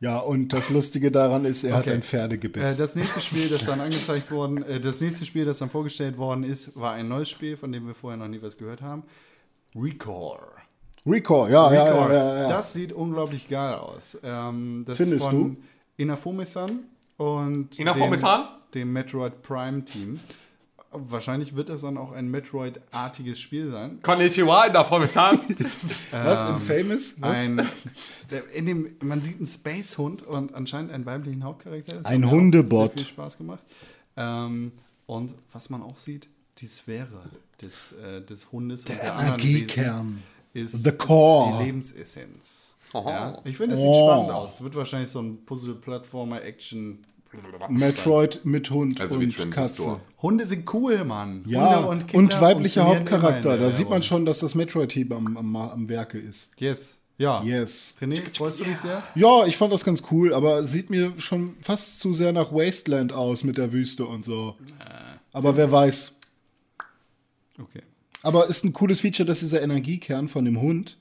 [0.00, 1.92] Ja, und das Lustige daran ist, er hat Okay.
[1.94, 2.74] ein Pferdegebiss.
[2.74, 6.16] Äh, das nächste Spiel, das dann angezeigt worden, äh, das nächste Spiel, das dann vorgestellt
[6.16, 9.04] worden ist, war ein neues Spiel, von dem wir vorher noch nie was gehört haben.
[9.76, 10.48] Recore.
[11.06, 12.14] Recore, ja, ja, ja, Recore.
[12.14, 12.48] ja, ja.
[12.48, 14.18] Das sieht unglaublich geil aus.
[14.22, 15.56] Ähm, das Findest ist von
[15.96, 16.80] Inafome-san
[17.16, 18.48] und Inafome-san?
[18.74, 20.18] dem, dem Metroid Prime Team.
[20.92, 24.00] Wahrscheinlich wird das dann auch ein Metroid-artiges Spiel sein.
[24.02, 25.38] Konnichiwa in der Formation.
[26.10, 26.48] Was?
[26.48, 27.14] In Famous?
[27.20, 27.30] Was?
[27.30, 27.66] Ein,
[28.54, 31.96] in dem, man sieht einen Space-Hund und anscheinend einen weiblichen Hauptcharakter.
[31.96, 32.90] Das Ein hat Hundebot.
[32.90, 33.60] Sehr viel Spaß gemacht.
[34.16, 34.72] Ähm,
[35.06, 36.28] und was man auch sieht,
[36.58, 37.22] die Sphäre
[37.60, 40.22] des, äh, des Hundes Der und der anderen Energiekern.
[40.54, 41.58] Ist The core.
[41.58, 42.76] die Lebensessenz.
[42.92, 43.40] Ja?
[43.44, 44.06] Ich finde, es sieht Oh.
[44.10, 44.54] spannend aus.
[44.56, 47.04] Es wird wahrscheinlich so ein Puzzle-Plattformer-Action.
[47.68, 49.50] Metroid mit Hund Also wie und.
[49.50, 50.00] Katze.
[50.20, 51.44] Hunde sind cool, Mann.
[51.46, 53.56] Ja, Hunde und, Kinder weiblicher Hauptcharakter.
[53.56, 56.50] Da sieht man schon, dass das Metroid-Team am, am, am Werke ist.
[56.58, 56.98] Yes.
[57.18, 57.42] Ja.
[57.42, 57.94] Yes.
[58.00, 59.02] René, freust du dich sehr?
[59.14, 63.12] Ja, ich fand das ganz cool, aber sieht mir schon fast zu sehr nach Wasteland
[63.12, 64.56] aus mit der Wüste und so.
[65.32, 66.14] Aber wer weiß.
[67.60, 67.82] Okay.
[68.22, 70.96] Aber ist ein cooles Feature, dass dieser Energiekern von dem Hund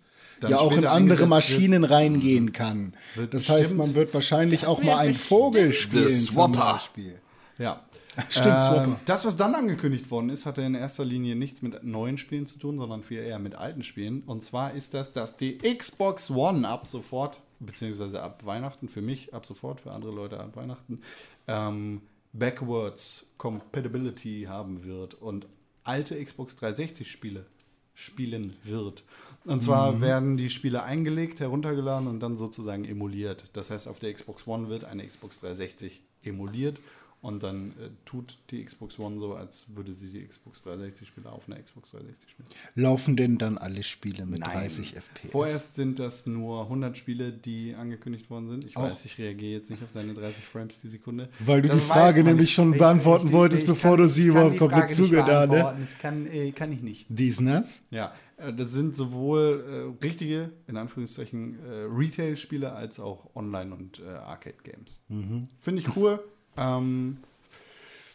[0.49, 2.93] ja auch in andere Maschinen reingehen kann.
[3.31, 6.07] Das heißt, bestimmt- man wird wahrscheinlich auch mal einen Vogel spielen.
[6.09, 6.73] The zum Swapper.
[6.73, 7.19] Beispiel.
[7.57, 7.81] Ja.
[8.29, 8.99] Stimmt, Ähm, Swapper.
[9.05, 12.59] das, was dann angekündigt worden ist, hatte in erster Linie nichts mit neuen Spielen zu
[12.59, 14.23] tun, sondern viel eher mit alten Spielen.
[14.25, 19.33] Und zwar ist das, dass die Xbox One ab sofort, beziehungsweise ab Weihnachten, für mich
[19.33, 20.99] ab sofort, für andere Leute ab Weihnachten,
[21.47, 22.01] ähm,
[22.33, 25.47] Backwards Compatibility haben wird und
[25.83, 27.45] alte Xbox 360-Spiele
[27.93, 29.03] spielen wird.
[29.45, 30.01] Und zwar Mhm.
[30.01, 33.45] werden die Spiele eingelegt, heruntergeladen und dann sozusagen emuliert.
[33.53, 36.79] Das heißt, auf der Xbox One wird eine Xbox 360 emuliert
[37.21, 41.47] und dann äh, tut die Xbox One so, als würde sie die Xbox 360-Spiele auf
[41.47, 42.49] einer Xbox 360 spielen.
[42.73, 45.31] Laufen denn dann alle Spiele mit 30 FPS?
[45.31, 48.65] Vorerst sind das nur 100 Spiele, die angekündigt worden sind.
[48.65, 48.83] Ich Auch.
[48.83, 51.29] weiß, ich reagiere jetzt nicht auf deine 30 Frames die Sekunde.
[51.39, 54.91] Weil du Das die Frage nämlich schon beantworten wolltest, bevor du sie kann überhaupt komplett
[54.91, 55.55] zugetan, ne?
[55.55, 55.81] beantworten.
[55.81, 57.05] Das kann, äh, kann ich nicht.
[57.09, 57.63] Dies, ne?
[57.91, 63.99] Ja, äh, das sind sowohl äh, richtige, in Anführungszeichen, äh, Retail-Spiele als auch Online- und
[63.99, 65.01] äh, Arcade-Games.
[65.09, 65.47] Mhm.
[65.59, 66.19] Finde ich cool.
[66.57, 67.17] Ähm,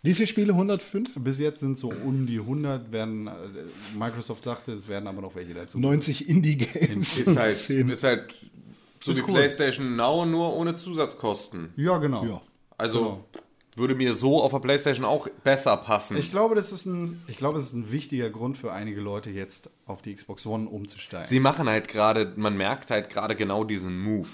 [0.02, 0.52] Wie viele Spiele?
[0.52, 1.14] 105?
[1.16, 3.32] bis jetzt sind so um die 100, werden, äh,
[3.98, 5.78] Microsoft sagte, es werden aber noch welche dazu.
[5.78, 7.18] 90 Indie-Games.
[7.18, 8.34] Ist halt, ist halt
[9.00, 9.34] so Ist wie cool.
[9.34, 11.70] PlayStation Now, nur ohne Zusatzkosten.
[11.76, 12.24] Ja, genau.
[12.24, 12.42] Ja.
[12.78, 13.24] Also Genau.
[13.76, 16.16] würde mir so auf der PlayStation auch besser passen.
[16.18, 19.30] Ich glaube, das ist ein, ich glaube, es ist ein wichtiger Grund für einige Leute
[19.30, 21.26] jetzt auf die Xbox One umzusteigen.
[21.28, 24.28] Sie machen halt gerade, man merkt halt gerade genau diesen Move.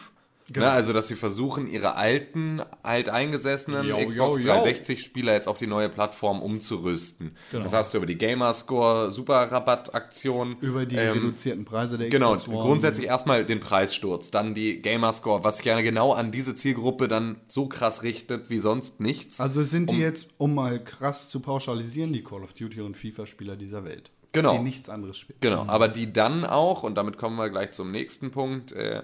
[0.52, 0.66] Genau.
[0.66, 4.52] Ne, also, dass sie versuchen, ihre alten, alteingesessenen Yo, Xbox yo, yo.
[4.52, 7.36] 360-Spieler jetzt auf die neue Plattform umzurüsten.
[7.52, 10.56] Das hast du über die Gamerscore Super-Rabatt-Aktion.
[10.60, 12.66] über die ähm, reduzierten Preise der Genau, Xbox One.
[12.66, 17.36] grundsätzlich erstmal den Preissturz, dann die Gamerscore, was sich ja genau an diese Zielgruppe dann
[17.48, 19.40] so krass richtet wie sonst nichts.
[19.40, 23.56] Also sind die jetzt, um mal krass zu pauschalisieren, die Call of Duty und FIFA-Spieler
[23.56, 24.10] dieser Welt.
[24.32, 24.56] Genau.
[24.56, 25.38] Die nichts anderes spielen.
[25.40, 29.02] Genau, aber die dann auch, und damit kommen wir gleich zum nächsten Punkt, äh,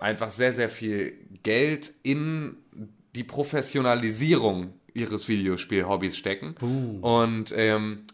[0.00, 2.56] einfach sehr, sehr viel Geld in
[3.14, 6.54] die Professionalisierung ihres Videospiel-Hobbys stecken.
[7.00, 8.04] Und ähm,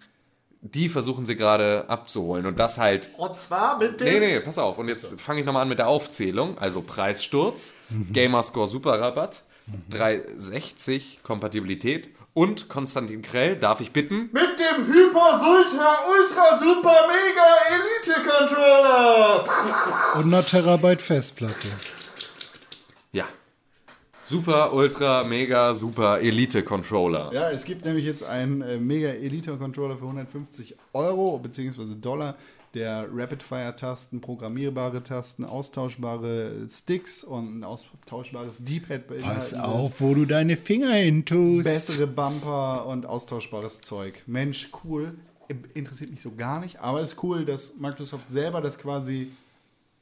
[0.61, 2.47] die versuchen sie gerade abzuholen.
[2.47, 3.11] Und das halt.
[3.17, 4.79] Und zwar mit Nee, nee, pass auf.
[4.79, 6.59] Und jetzt fange ich nochmal an mit der Aufzählung.
[6.59, 7.75] Also Preissturz,
[8.13, 9.43] Gamerscore Superrabatt,
[9.91, 14.29] 360 Kompatibilität und Konstantin Krell, darf ich bitten?
[14.31, 19.45] Mit dem Hyper Sultra Ultra Super Mega Elite Controller.
[20.17, 21.69] Und einer Terabyte Festplatte.
[23.13, 23.25] Ja.
[24.23, 27.31] Super, Ultra, Mega, Super Elite Controller.
[27.33, 31.95] Ja, es gibt nämlich jetzt einen äh, Mega Elite Controller für 150 Euro bzw.
[31.99, 32.35] Dollar,
[32.77, 40.59] der Rapid-Fire-Tasten, programmierbare Tasten, austauschbare Sticks und ein austauschbares D-Pad Pass auf, wo du deine
[40.59, 41.65] Finger hin tust.
[41.65, 44.23] Bessere Bumper und austauschbares Zeug.
[44.27, 45.15] Mensch, cool.
[45.73, 49.31] Interessiert mich so gar nicht, aber es ist cool, dass Microsoft selber das quasi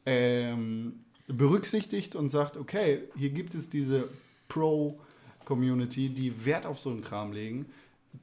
[0.04, 4.08] ähm, berücksichtigt und sagt, okay, hier gibt es diese
[4.48, 7.66] Pro-Community, die Wert auf so einen Kram legen.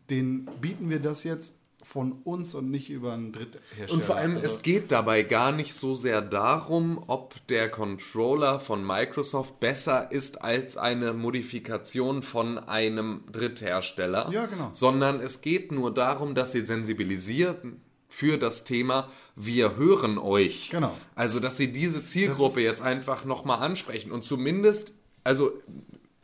[0.09, 1.53] Den bieten wir das jetzt
[1.83, 3.91] von uns und nicht über einen Dritthersteller.
[3.93, 8.59] Und vor allem, Also- es geht dabei gar nicht so sehr darum, ob der Controller
[8.59, 14.29] von Microsoft besser ist als eine Modifikation von einem Dritthersteller.
[14.31, 14.69] Ja, genau.
[14.73, 20.69] Sondern es geht nur darum, dass sie sensibilisieren für das Thema, wir hören euch.
[20.69, 20.95] Genau.
[21.15, 25.51] Also, dass sie diese Zielgruppe jetzt einfach nochmal ansprechen und zumindest also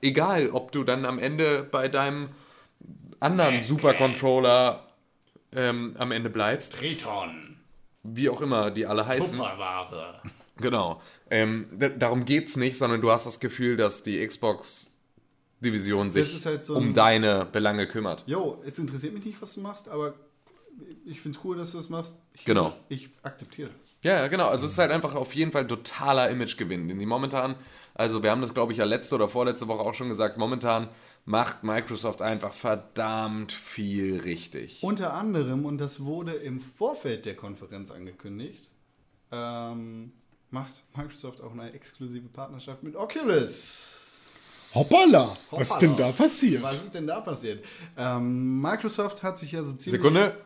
[0.01, 2.29] egal, ob du dann am Ende bei deinem
[3.19, 4.86] anderen Supercontroller
[5.55, 7.57] ähm, am Ende bleibst, Triton.
[8.03, 9.37] wie auch immer die alle heißen.
[9.37, 10.21] Tupperware.
[10.57, 11.01] Genau.
[11.29, 11.67] Ähm,
[11.99, 16.75] darum geht's nicht, sondern du hast das Gefühl, dass die Xbox-Division sich ist halt so
[16.77, 18.23] um ein- deine Belange kümmert.
[18.27, 20.13] Jo, es interessiert mich nicht, was du machst, aber
[21.05, 22.15] ich finde es cool, dass du das machst.
[22.33, 22.71] Ich, Genau.
[22.89, 23.95] Ich akzeptiere das.
[24.03, 24.47] Ja, genau.
[24.47, 26.87] Also es ist halt einfach auf jeden Fall ein totaler Imagegewinn.
[26.87, 27.55] Denn die momentan,
[27.95, 30.87] also wir haben das glaube ich ja letzte oder vorletzte Woche auch schon gesagt, momentan
[31.27, 34.81] macht Microsoft einfach verdammt viel richtig.
[34.81, 38.71] Unter anderem, und das wurde im Vorfeld der Konferenz angekündigt,
[39.33, 40.13] ähm,
[40.51, 44.31] macht Microsoft auch eine exklusive Partnerschaft mit Oculus.
[44.73, 45.79] Hoppala, was ist Hoppala.
[45.81, 46.63] denn da passiert?
[46.63, 47.63] Was ist denn da passiert?
[47.97, 50.01] Ähm, Microsoft hat sich ja so ziemlich...
[50.01, 50.37] Sekunde.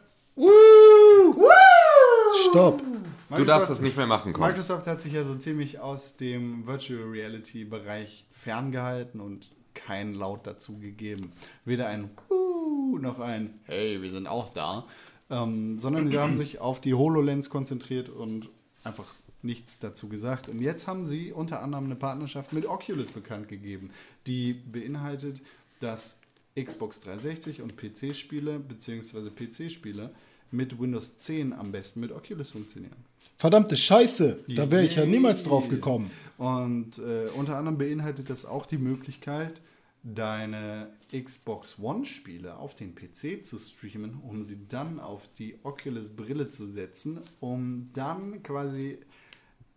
[2.50, 2.80] Stopp.
[2.80, 2.86] Du
[3.30, 4.48] Microsoft- darfst das nicht mehr machen, komm.
[4.48, 10.46] Microsoft hat sich ja so ziemlich aus dem Virtual Reality Bereich ferngehalten und kein Laut
[10.48, 11.32] dazu gegeben.
[11.66, 14.86] Weder ein Huh noch ein Hey, wir sind auch da,
[15.30, 18.50] ähm, sondern sie haben sich auf die HoloLens konzentriert und
[18.84, 19.08] einfach
[19.42, 20.50] nichts dazu gesagt.
[20.50, 23.92] Und jetzt haben sie unter anderem eine Partnerschaft mit Oculus bekannt gegeben,
[24.28, 25.42] die beinhaltet,
[25.80, 26.20] dass
[26.60, 29.30] Xbox 360 und PC-Spiele bzw.
[29.30, 30.12] PC-Spiele
[30.52, 32.96] mit Windows 10 am besten mit Oculus funktionieren.
[33.38, 36.12] Verdammte Scheiße, da wäre ich ja niemals drauf gekommen.
[36.38, 39.62] Und äh, unter anderem beinhaltet das auch die Möglichkeit,
[40.04, 46.68] deine Xbox One-Spiele auf den PC zu streamen, um sie dann auf die Oculus-Brille zu
[46.68, 48.98] setzen, um dann quasi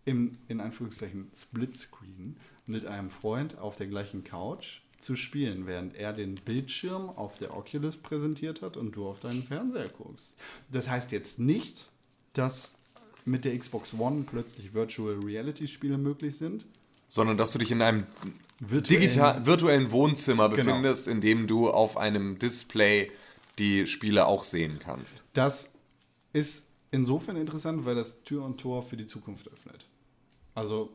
[0.04, 6.12] im, in Anführungszeichen, Splitscreen mit einem Freund auf der gleichen Couch zu spielen, während er
[6.12, 10.34] den Bildschirm auf der Oculus präsentiert hat und du auf deinen Fernseher guckst.
[10.70, 11.88] Das heißt jetzt nicht,
[12.32, 12.74] dass
[13.24, 16.66] mit der Xbox One plötzlich Virtual Reality Spiele möglich sind.
[17.06, 18.06] Sondern dass du dich in einem
[18.60, 20.64] Virtuellen- digital, virtuellen Wohnzimmer Genau.
[20.64, 23.10] befindest, in dem du auf einem Display
[23.58, 25.22] die Spiele auch sehen kannst.
[25.32, 25.72] Das
[26.32, 29.86] ist insofern interessant, weil das Tür und Tor für die Zukunft öffnet.
[30.54, 30.90] Also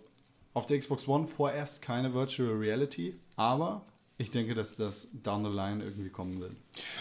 [0.54, 3.84] auf der Xbox One vorerst keine Virtual Reality, aber
[4.20, 6.52] ich denke, dass das down the line irgendwie kommen wird.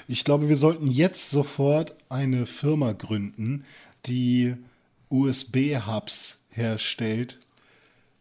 [0.06, 3.64] Ich glaube, wir sollten jetzt sofort eine Firma gründen,
[4.06, 4.54] die
[5.10, 7.38] USB-Hubs herstellt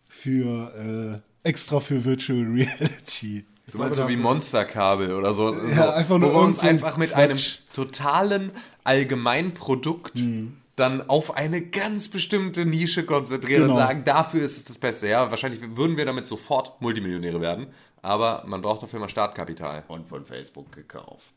[0.08, 3.45] für äh, extra für Virtual Reality.
[3.72, 5.54] Du meinst so wie Monsterkabel oder so.
[5.54, 7.20] Ja, so, einfach nur wo wir uns einfach mit Quatsch.
[7.20, 7.38] einem
[7.74, 8.52] totalen
[8.84, 10.58] Allgemeinprodukt Mhm.
[10.78, 13.74] dann auf eine ganz bestimmte Nische konzentrieren Genau.
[13.74, 15.08] und sagen, dafür ist es das Beste.
[15.10, 17.68] Ja, wahrscheinlich würden wir damit sofort Multimillionäre werden,
[18.08, 19.84] aber man braucht dafür mal Startkapital.
[19.88, 21.34] Und von Facebook gekauft.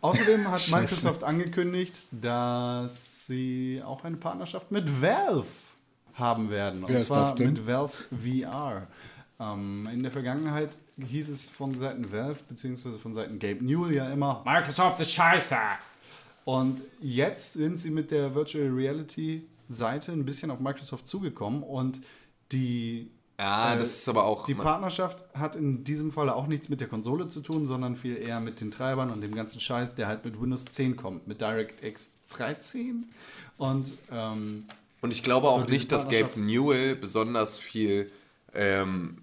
[0.00, 5.46] Außerdem hat Microsoft angekündigt, dass sie auch eine Partnerschaft mit Valve
[6.14, 6.82] haben werden.
[6.82, 7.52] Und Wer ist zwar das denn?
[7.52, 8.88] mit Valve VR.
[9.38, 14.10] Ähm, in der Vergangenheit hieß es von Seiten Valve, beziehungsweise von Seiten Gabe Newell ja
[14.10, 15.56] immer, Microsoft ist scheiße.
[16.44, 22.00] Und jetzt sind sie mit der Virtual Reality Seite ein bisschen auf Microsoft zugekommen und
[22.50, 24.44] die Ja, äh, das ist aber auch.
[24.44, 28.16] die Partnerschaft hat in diesem Fall auch nichts mit der Konsole zu tun, sondern viel
[28.16, 31.40] eher mit den Treibern und dem ganzen Scheiß, der halt mit Windows 10 kommt, mit
[31.40, 33.04] DirectX 13
[33.58, 34.64] und ähm,
[35.00, 36.30] Und ich glaube So auch diese nicht, dass Gabe.
[36.40, 38.10] Newell besonders viel,
[38.54, 39.18] ähm,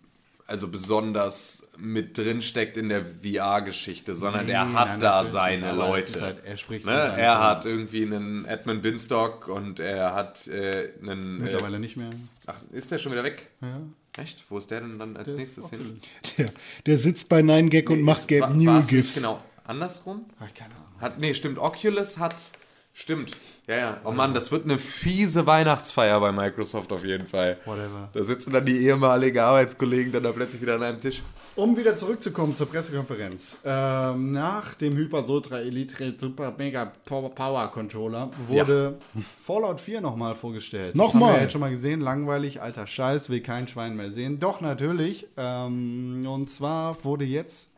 [0.48, 6.22] also besonders mit drin steckt in der VR-Geschichte, sondern er hat nein, da seine Leute.
[6.22, 6.92] halt- er spricht ne?
[7.18, 11.40] Er hat irgendwie einen Edmund Binstock und er hat äh, einen.
[11.40, 12.12] Äh, mittlerweile nicht mehr.
[12.46, 13.50] ach, ist der schon wieder weg?
[13.62, 13.82] Ja.
[14.18, 14.44] Echt?
[14.50, 15.98] Wo ist der denn dann als Der nächstes hin?
[16.38, 16.50] Der,
[16.86, 19.16] der sitzt bei 9gag und macht War- New GIFs.
[19.16, 20.26] Genau, andersrum?
[20.40, 21.02] Hab ich keine Ahnung.
[21.02, 21.60] Hat, nee, stimmt.
[21.60, 22.36] Oculus hat.
[22.94, 23.36] Stimmt.
[23.68, 23.98] Ja, ja.
[24.06, 27.58] Oh Mann, das wird eine fiese Weihnachtsfeier bei Microsoft auf jeden Fall.
[27.66, 28.10] Whatever.
[28.14, 31.22] Da sitzen dann die ehemaligen Arbeitskollegen dann da plötzlich wieder an einem Tisch.
[31.58, 33.60] Um wieder zurückzukommen zur Pressekonferenz.
[33.64, 39.00] Ähm, nach dem Hyper Ultra Elite Super Mega Power, Controller wurde
[39.42, 40.98] Fallout 4 nochmal vorgestellt.
[40.98, 41.30] Nochmal?
[41.30, 42.02] Haben wir jetzt schon mal gesehen.
[42.02, 44.42] Langweilig, alter Scheiß, will kein Schwein mehr sehen.
[44.42, 45.28] Doch, natürlich.
[45.38, 47.72] Ähm, und zwar wurde jetzt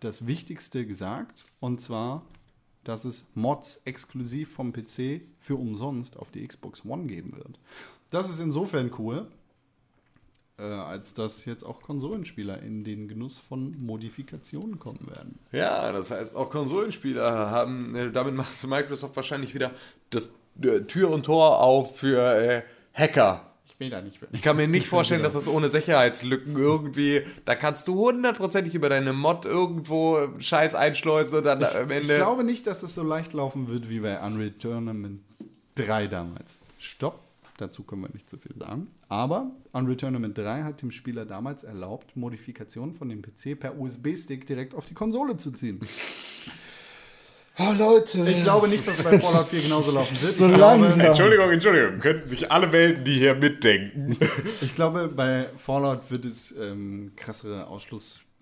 [0.00, 1.44] das Wichtigste gesagt.
[1.60, 2.24] Und zwar,
[2.84, 7.58] dass es Mods exklusiv vom PC für umsonst auf die Xbox One geben wird.
[8.10, 9.26] Das ist insofern cool,
[10.60, 15.38] äh, als dass jetzt auch Konsolenspieler in den Genuss von Modifikationen kommen werden.
[15.52, 19.70] Ja, das heißt, auch Konsolenspieler haben, äh, damit macht Microsoft wahrscheinlich wieder
[20.10, 20.30] das
[20.62, 23.46] äh, Tür und Tor auf für äh, Hacker.
[23.66, 27.54] Ich will da nicht Ich kann mir nicht vorstellen, dass das ohne Sicherheitslücken irgendwie, da
[27.54, 32.16] kannst du hundertprozentig über deine Mod irgendwo Scheiß einschleusen und dann am Ich Ende.
[32.16, 35.22] glaube nicht, dass es so leicht laufen wird wie bei Unreal Tournament
[35.76, 36.60] 3 damals.
[36.78, 37.20] Stopp.
[37.60, 38.88] Dazu können wir nicht so viel sagen.
[39.08, 44.46] Aber Unreal Tournament 3 hat dem Spieler damals erlaubt, Modifikationen von dem PC per USB-Stick
[44.46, 45.78] direkt auf die Konsole zu ziehen.
[47.58, 48.26] Oh, Leute.
[48.30, 50.32] Ich glaube nicht, dass es bei Fallout 4 genauso laufen wird.
[50.32, 51.06] So ich, glaube, langsam.
[51.06, 52.00] Entschuldigung, Entschuldigung.
[52.00, 54.16] Könnten sich alle melden, die hier mitdenken.
[54.62, 57.66] ich glaube, bei Fallout wird es ähm, krassere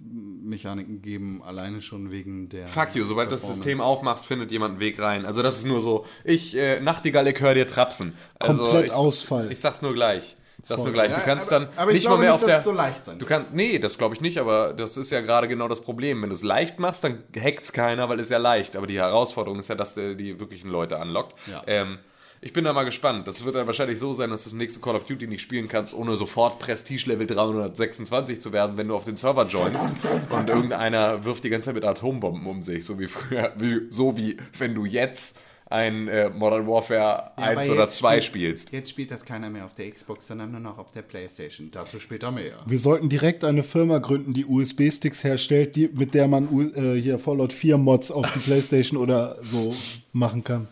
[0.01, 2.67] Ausschlussmechaniken geben, alleine schon wegen der.
[2.67, 3.47] Fuck you, sobald du das.
[3.47, 5.27] System aufmachst, findet jemand einen Weg rein.
[5.27, 8.15] Also das ist nur so, ich, äh, Nachtigall, ich höre dir trapsen.
[8.39, 9.51] Also Komplett ich, Ausfall.
[9.53, 10.37] Ich sag's nur gleich.
[10.61, 10.91] Ich sag's Voll.
[10.91, 11.13] nur gleich.
[11.13, 12.61] Ja, du kannst aber- dann aber ich nicht mal mehr nicht, auf dass der.
[12.63, 13.29] so leicht sein Du wird.
[13.31, 16.21] kannst, nee, das glaube ich nicht, aber das ist ja gerade genau das Problem.
[16.23, 18.77] Wenn du es leicht machst, dann hackt's keiner, weil es ja leicht.
[18.77, 21.35] Aber die Herausforderung ist ja, dass der die wirklichen Leute anlockt.
[21.51, 21.63] Ja.
[21.67, 21.99] Ähm,
[22.41, 23.27] ich bin da mal gespannt.
[23.27, 25.69] Das wird dann wahrscheinlich so sein, dass du das nächste Call of Duty nicht spielen
[25.69, 29.87] kannst, ohne sofort Prestige-Level 326 zu werden, wenn du auf den Server joinst
[30.31, 34.17] und irgendeiner wirft die ganze Zeit mit Atombomben um sich, so wie früher, wie, so
[34.17, 35.39] wie wenn du jetzt
[35.71, 38.73] ein äh, Modern Warfare 1 aber oder jetzt 2 spielt- spielst.
[38.73, 41.71] Jetzt spielt das keiner mehr auf der Xbox, sondern nur noch auf der Playstation.
[41.71, 42.53] Dazu später mehr.
[42.67, 46.99] Wir sollten direkt eine Firma gründen, die USB-Sticks herstellt, die, mit der man U- äh,
[46.99, 49.75] hier Fallout 4 Mods auf die Playstation oder so
[50.15, 50.69] machen kann.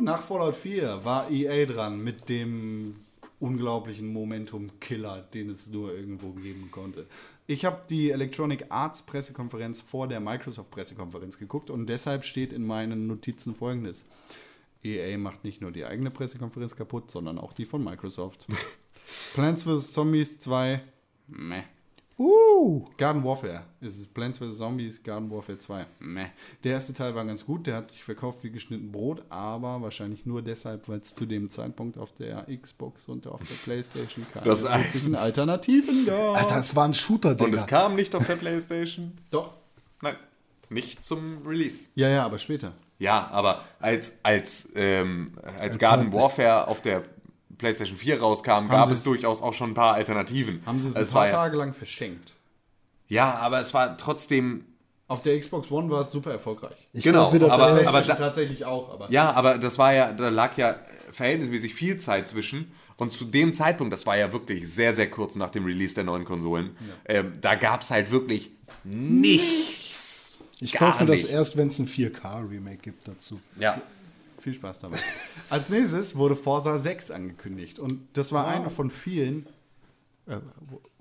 [0.00, 2.94] Nach Fallout 4 war EA dran mit dem
[3.40, 7.06] unglaublichen Momentum-Killer, den es nur irgendwo geben konnte.
[7.48, 12.64] Ich habe die Electronic Arts Pressekonferenz vor der Microsoft Pressekonferenz geguckt und deshalb steht in
[12.64, 14.06] meinen Notizen folgendes.
[14.84, 18.46] EA macht nicht nur die eigene Pressekonferenz kaputt, sondern auch die von Microsoft.
[19.34, 19.92] Plants vs.
[19.92, 20.80] Zombies 2,
[21.26, 21.64] meh.
[22.18, 23.62] Uh, Garden Warfare.
[23.80, 24.58] Es ist Plants vs.
[24.58, 25.86] Zombies, Garden Warfare 2.
[26.00, 26.26] Meh.
[26.64, 30.26] Der erste Teil war ganz gut, der hat sich verkauft wie geschnitten Brot, aber wahrscheinlich
[30.26, 34.44] nur deshalb, weil es zu dem Zeitpunkt auf der Xbox und auf der Playstation keine
[34.46, 36.36] Das- wirklichen Alternativen gab.
[36.38, 39.12] Alter, es war ein Shooter, Und es kam nicht auf der Playstation.
[39.30, 39.54] Doch.
[40.02, 40.16] Nein,
[40.70, 41.84] nicht zum Release.
[41.94, 42.72] Ja, ja, aber später.
[42.98, 47.04] Ja, aber als, als, ähm, als, Als Garden Warfare auf der
[47.58, 50.62] PlayStation 4 rauskam, gab sie es durchaus auch schon ein paar Alternativen.
[50.64, 52.32] Haben sie es ein es paar war ja, Tage lang verschenkt.
[53.08, 54.64] ja, aber es war trotzdem.
[55.08, 56.76] Auf der Xbox One war es super erfolgreich.
[56.92, 59.10] Ich genau, glaub, das aber, aber da, tatsächlich auch, aber.
[59.10, 60.78] ja, aber das war ja, da lag ja
[61.12, 62.72] verhältnismäßig viel Zeit zwischen.
[62.98, 66.04] Und zu dem Zeitpunkt, das war ja wirklich sehr, sehr kurz nach dem Release der
[66.04, 68.50] neuen Konsolen, ähm, da gab es halt wirklich
[68.82, 70.40] nichts.
[70.60, 73.40] Ich kaufe mir das erst, wenn es ein 4K-Remake gibt dazu.
[73.58, 73.80] Ja.
[74.48, 74.98] Viel Spaß dabei.
[75.50, 79.44] Als nächstes wurde Forza 6 angekündigt und das war eine von vielen
[80.24, 80.38] äh,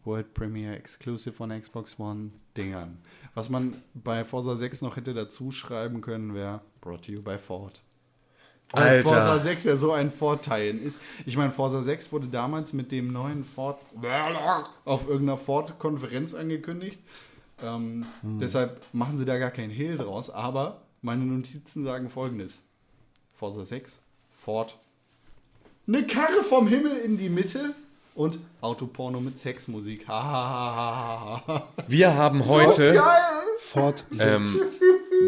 [0.03, 2.97] World Premiere Exclusive von Xbox One Dingern.
[3.35, 7.37] Was man bei Forza 6 noch hätte dazu schreiben können, wäre Brought to you by
[7.37, 7.81] Ford.
[8.71, 9.07] Weil Alter.
[9.07, 10.99] Forza 6 ja so ein Vorteilen ist.
[11.25, 13.79] Ich meine, Forza 6 wurde damals mit dem neuen Ford
[14.83, 16.99] auf irgendeiner Ford-Konferenz angekündigt.
[17.63, 20.29] Ähm, Deshalb machen sie da gar keinen Hehl draus.
[20.29, 22.66] Aber meine Notizen sagen folgendes:
[23.37, 23.99] Forza 6,
[24.33, 24.75] Ford,
[25.87, 27.75] eine Karre vom Himmel in die Mitte
[28.15, 30.07] und Autoporno mit Sexmusik.
[30.07, 32.95] Wir haben heute.
[32.95, 33.03] Geil!
[33.59, 34.47] Ford Ähm,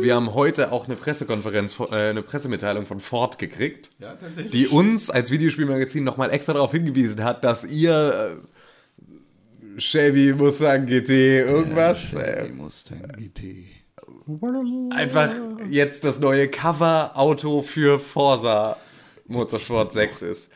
[0.02, 4.18] wir haben heute auch eine Pressekonferenz, äh, eine Pressemitteilung von Ford gekriegt, Ja,
[4.54, 8.40] die uns als Videospielmagazin nochmal extra darauf hingewiesen hat, dass ihr
[9.78, 13.79] äh, Chevy Mustang GT irgendwas äh, Mustang GT.
[14.92, 15.30] Einfach
[15.70, 18.78] jetzt das neue Cover-Auto für Forza
[19.28, 20.52] Motorsport 6 ist.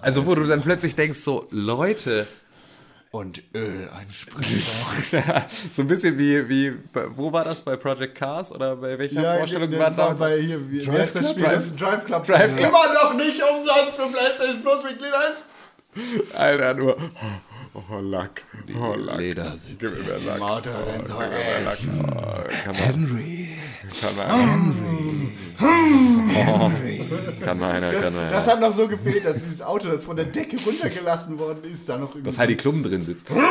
[0.00, 2.26] Also wo du dann plötzlich denkst so, Leute,
[3.10, 4.62] Und Öl einspritzen.
[5.70, 6.72] so ein bisschen wie, wie,
[7.16, 10.18] wo war das, bei Project Cars oder bei welcher Vorstellung das war war das?
[10.20, 11.32] bei hier, wie, Drive heißt das Club?
[11.34, 11.44] Spiel?
[11.44, 12.26] Drive- Drive Club.
[12.26, 12.68] Drive Club.
[12.68, 15.46] Immer noch nicht umsonst für PlayStation Plus Mitglieder ist.
[16.36, 16.96] Alter, nur,
[17.74, 18.42] oh, Lack,
[18.80, 19.18] oh, Lack.
[19.18, 20.62] Ledersitze Gib mir mehr Lack.
[20.62, 20.72] dann
[21.06, 21.30] so, Gib mir ey.
[21.44, 21.78] mehr Lack.
[21.88, 21.92] Oh,
[22.64, 23.48] kann man, Henry.
[24.00, 24.16] kann
[27.44, 30.04] kann man einer, Das, kann man das hat noch so gefehlt, dass dieses Auto, das
[30.04, 33.28] von der Decke runtergelassen worden ist, da noch irgendwie Dass Heidi Klum drin sitzt.
[33.30, 33.42] macht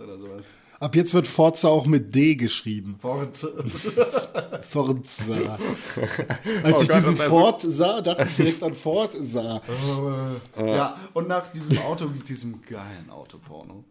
[0.00, 0.46] oder sowas.
[0.82, 2.96] Ab jetzt wird Forza auch mit D geschrieben.
[2.98, 3.46] Forza.
[4.62, 5.34] Forza.
[6.64, 9.62] Als Oh ich Gott, diesen Ford sah, dachte ich direkt an Forza.
[10.56, 13.84] Ja, und nach diesem Auto, diesem geilen Autoporno,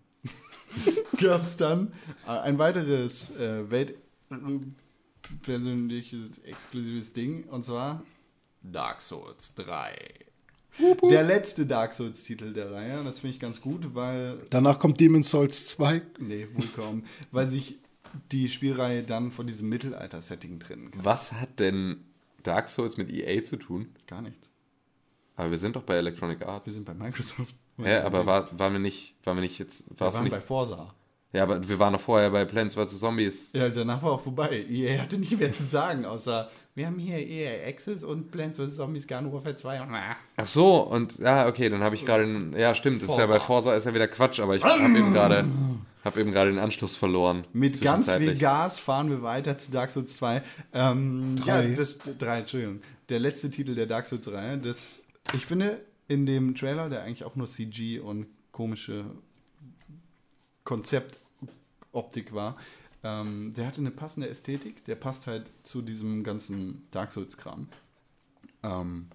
[1.21, 1.93] gab es dann
[2.27, 8.03] äh, ein weiteres äh, weltpersönliches, exklusives Ding, und zwar
[8.63, 9.95] Dark Souls 3.
[11.09, 15.29] Der letzte Dark Souls-Titel der Reihe, das finde ich ganz gut, weil Danach kommt Demon's
[15.29, 16.01] Souls 2.
[16.19, 17.03] Nee, wohl kaum.
[17.31, 17.79] Weil sich
[18.31, 21.03] die Spielreihe dann von diesem Mittelalter-Setting trennen kann.
[21.05, 22.05] Was hat denn
[22.43, 23.89] Dark Souls mit EA zu tun?
[24.07, 24.51] Gar nichts.
[25.35, 26.71] Aber wir sind doch bei Electronic Wir Arts.
[26.71, 27.55] sind bei Microsoft.
[27.77, 30.93] Ja, aber war, waren wir nicht, waren wir nicht jetzt, wir waren nicht, bei Forza.
[31.33, 32.99] Ja, aber wir waren noch vorher bei Plants vs.
[32.99, 33.53] Zombies.
[33.53, 34.65] Ja, danach war auch vorbei.
[34.69, 38.77] EA hatte nicht mehr zu sagen, außer wir haben hier EA Access und Plants vs.
[38.77, 39.81] Zombies Garden Warfare 2.
[39.81, 40.15] Ah.
[40.37, 42.25] Ach so, und ja, okay, dann habe ich gerade,
[42.57, 45.11] ja stimmt, das ist ja bei Forza ist ja wieder Quatsch, aber ich habe eben
[45.11, 45.45] gerade,
[46.15, 47.45] eben gerade den Anschluss verloren.
[47.51, 48.37] Mit ganz viel.
[48.37, 50.41] Gas fahren wir weiter zu Dark Souls 2.
[50.73, 51.67] Ähm, Drei.
[51.67, 52.81] Ja, das, drei, Entschuldigung.
[53.09, 54.57] Der letzte Titel der Dark Souls 3.
[54.57, 55.01] Das,
[55.33, 59.05] ich finde, in dem Trailer, der eigentlich auch nur CG und komische
[60.63, 62.55] Konzeptoptik war,
[63.03, 64.85] ähm, der hatte eine passende Ästhetik.
[64.85, 67.67] Der passt halt zu diesem ganzen Dark Souls-Kram.
[68.63, 69.07] Ähm,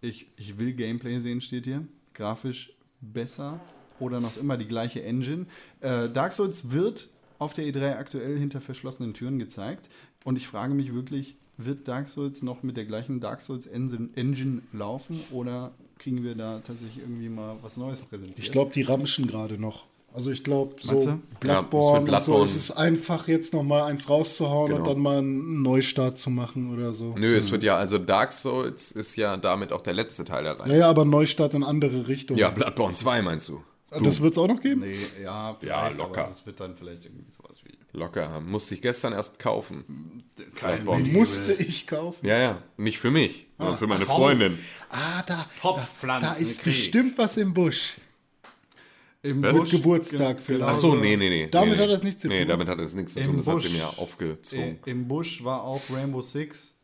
[0.00, 1.86] ich, ich will Gameplay sehen, steht hier.
[2.14, 3.60] Grafisch besser
[4.00, 5.46] oder noch immer die gleiche Engine.
[5.80, 9.88] Äh, Dark Souls wird auf der E3 aktuell hinter verschlossenen Türen gezeigt.
[10.24, 14.62] Und ich frage mich wirklich, wird Dark Souls noch mit der gleichen Dark Souls Engine,
[14.72, 18.38] laufen oder kriegen wir da tatsächlich irgendwie mal was Neues präsentiert?
[18.38, 19.86] Ich glaube, die ramschen gerade noch.
[20.14, 21.20] Also ich glaube, Meinst so du?
[21.40, 24.90] Bloodborne, Ja, und so ist es einfach jetzt noch mal eins rauszuhauen und Genau.
[24.94, 27.16] dann mal einen Neustart zu machen oder so.
[27.18, 30.60] Nö, es wird ja, also Dark Souls ist ja damit auch der letzte Teil der
[30.60, 30.70] Reihe.
[30.70, 32.38] Ja, ja, aber Neustart in andere Richtungen.
[32.38, 33.62] Ja, Bloodborne 2 meinst du?
[33.90, 34.80] das wird es auch noch geben?
[34.80, 36.22] Nee, ja, vielleicht, locker.
[36.22, 37.74] aber das wird dann vielleicht irgendwie sowas wie.
[37.96, 38.40] Locker.
[38.40, 40.24] Musste ich gestern erst kaufen.
[40.56, 40.84] Kein.
[41.12, 42.26] Musste ich kaufen.
[42.26, 42.62] Ja, ja.
[42.76, 44.58] Nicht für mich, sondern für meine Freundin.
[44.90, 46.64] Ah, da, Topfpflanzen da ist Krieg.
[46.64, 47.94] bestimmt was im Busch.
[49.24, 49.40] Im?
[49.40, 50.62] Busch, Geburtstag vielleicht.
[50.70, 51.48] Ach so, nee, nee, nee.
[51.50, 51.82] Damit nee, nee.
[51.82, 52.48] hat das nichts zu Nee, tun.
[52.48, 53.36] damit hat das nichts zu Im tun.
[53.38, 53.64] Das hat Busch.
[53.68, 54.78] sie mir aufgezwungen.
[54.84, 56.74] Im Busch war auch Rainbow Six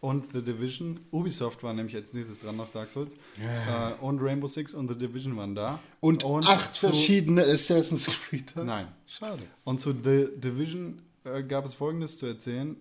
[0.00, 1.00] und The Division.
[1.10, 3.14] Ubisoft war nämlich als nächstes dran nach Dark Souls.
[3.40, 5.80] Äh, und Rainbow Six und The Division waren da.
[6.00, 8.54] Und, acht zu- verschiedene Assassin's Creed.
[8.56, 8.88] Nein.
[9.06, 9.42] Schade.
[9.64, 12.76] Und zu The Division äh, gab es folgendes zu erzählen.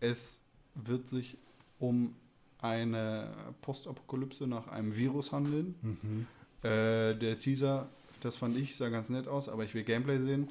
[0.00, 0.40] Es
[0.74, 1.36] wird sich
[1.78, 2.14] um
[2.60, 3.30] eine
[3.60, 5.74] Postapokalypse nach einem Virus handeln.
[6.62, 7.88] Äh, der Teaser,
[8.20, 10.48] das fand ich, sah ganz nett aus, aber ich will Gameplay sehen.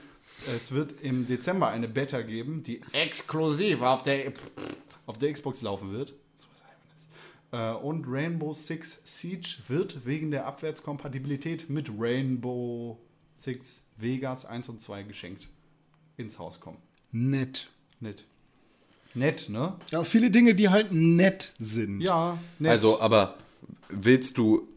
[0.55, 4.33] Es wird im Dezember eine Beta geben, die exklusiv auf der,
[5.05, 6.13] auf der Xbox laufen wird.
[7.51, 12.99] Äh, und Rainbow Six Siege wird wegen der Abwärtskompatibilität mit Rainbow
[13.35, 15.47] Six Vegas 1 und 2 geschenkt
[16.17, 16.77] ins Haus kommen.
[17.11, 17.69] Nett.
[17.99, 18.25] Nett.
[19.13, 19.75] Nett, ne?
[19.91, 22.01] Ja, viele Dinge, die halt nett sind.
[22.01, 22.71] Ja, nett.
[22.71, 23.37] Also, aber
[23.89, 24.67] willst du,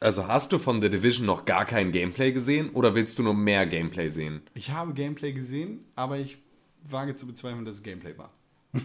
[0.00, 3.34] also hast du von The Division noch gar kein Gameplay gesehen oder willst du nur
[3.34, 4.42] mehr Gameplay sehen?
[4.54, 6.38] ich habe Gameplay gesehen, aber ich
[6.88, 8.32] wage zu bezweifeln, dass es Gameplay war.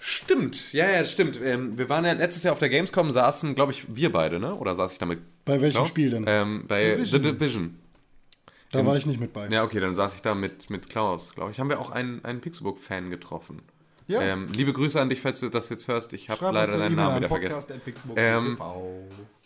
[0.00, 1.40] Stimmt, ja, ja, stimmt.
[1.42, 4.54] Ähm, wir waren ja letztes Jahr auf der Gamescom, saßen, glaube ich, wir beide, ne?
[4.54, 5.18] Oder saß ich damit?
[5.44, 5.88] Bei welchem Klaus?
[5.88, 6.24] Spiel denn?
[6.26, 7.22] Ähm, bei Division.
[7.22, 7.78] The Division.
[8.70, 9.48] da war ich nicht mit bei.
[9.48, 11.58] Ja, okay, dann saß ich da mit, mit Klaus, glaube ich.
[11.58, 13.60] Haben wir auch einen, einen Pixelbook-Fan getroffen.
[14.06, 14.22] Ja.
[14.22, 16.12] Ähm, liebe Grüße an dich, falls du das jetzt hörst.
[16.14, 17.80] Ich habe leider deinen Namen wieder vergessen.
[18.16, 18.56] Ähm,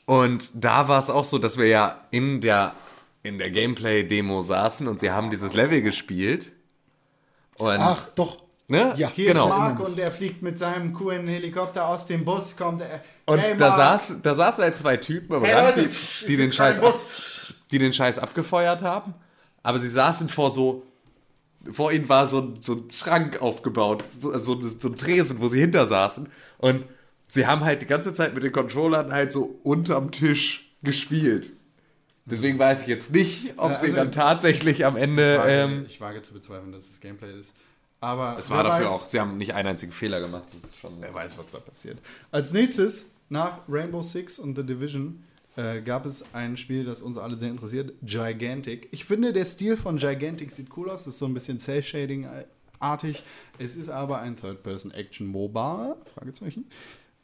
[0.07, 2.75] Und da war es auch so, dass wir ja in der,
[3.23, 6.53] in der Gameplay-Demo saßen und sie haben dieses Level gespielt.
[7.59, 8.43] Und, Ach, doch.
[8.69, 8.95] ne?
[8.97, 9.45] ja, Hier genau.
[9.45, 13.03] ist Mark und der fliegt mit seinem coolen Helikopter aus dem Bus, kommt er.
[13.27, 16.37] Und hey, da, saß, da saßen halt zwei Typen am Hey, Rand, Leute, die, die,
[16.37, 16.95] den Scheiß ab,
[17.71, 19.15] die den Scheiß abgefeuert haben.
[19.63, 20.83] Aber sie saßen vor so.
[21.71, 25.61] Vor ihnen war so, ein- so ein Schrank aufgebaut, so, so ein Tresen, wo sie
[25.61, 26.29] hinter saßen.
[26.59, 26.83] Und
[27.33, 31.51] sie haben halt die ganze Zeit mit den Controllern halt so unterm Tisch gespielt.
[32.27, 35.33] Deswegen weiß ich jetzt nicht, ob Ja, sie also- dann tatsächlich am Ende.
[35.35, 37.55] Ich wage, Ähm, ich wage zu bezweifeln, dass es Gameplay ist.
[38.01, 39.07] Aber es war dafür weiß, auch.
[39.07, 40.45] Sie haben nicht einen einzigen Fehler gemacht.
[40.53, 40.95] Das ist schon.
[41.01, 41.99] Wer weiß, was da passiert.
[42.31, 45.23] Als nächstes, nach Rainbow Six und The Division,
[45.57, 48.89] äh, gab es ein Spiel, das uns alle sehr interessiert, Gigantic.
[48.91, 51.05] Ich finde, der Stil von Gigantic sieht cool aus.
[51.05, 53.23] Das ist so ein bisschen Cell-Shading-artig.
[53.59, 56.67] Es ist aber ein Third-Person-Action-MOBA, Fragezeichen.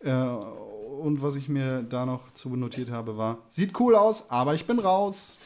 [0.01, 4.55] Äh, und was ich mir da noch zu notiert habe, war, sieht cool aus, aber
[4.55, 5.37] ich bin raus.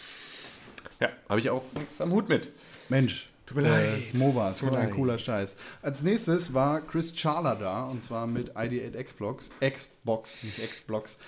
[1.01, 2.51] Ja, habe ich auch nichts am Hut mit.
[2.89, 3.29] Mensch.
[3.47, 4.15] Tut mir leid.
[4.15, 5.57] Äh, MOBA, so ein cooler Scheiß.
[5.83, 9.51] Als nächstes war Chris Charler da und zwar mit ID8 Xbox.
[9.61, 11.19] Xbox, nicht Xbox.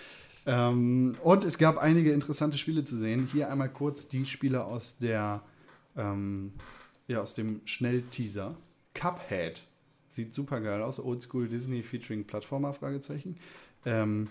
[0.47, 3.29] Ähm, und es gab einige interessante Spiele zu sehen.
[3.33, 5.43] Hier einmal kurz die Spiele aus der
[5.97, 6.53] ähm,
[7.07, 8.57] ja, aus dem Schnellteaser.
[8.95, 9.63] Cuphead.
[10.15, 11.01] Sieht super geil aus.
[11.01, 13.37] Oldschool Disney featuring Plattformer, Fragezeichen.
[13.85, 14.29] Ähm,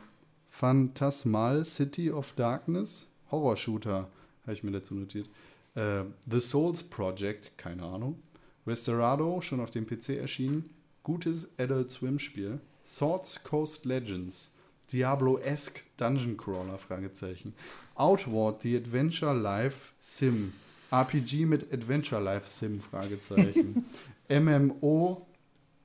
[0.50, 3.08] Phantasmal City of Darkness.
[3.30, 4.08] Horror-Shooter,
[4.44, 5.28] habe ich mir dazu notiert.
[5.76, 8.18] Äh, The Souls Project, keine Ahnung.
[8.66, 10.70] Restorado, schon auf dem PC erschienen.
[11.04, 12.62] Gutes Adult Swim-Spiel.
[12.86, 14.52] Swords Coast Legends.
[14.94, 17.54] Diablo-esque Dungeon Crawler, Fragezeichen.
[17.96, 20.54] Outward, The Adventure Life Sim.
[20.92, 23.84] RPG mit Adventure Life Sim, Fragezeichen.
[24.30, 25.28] MMO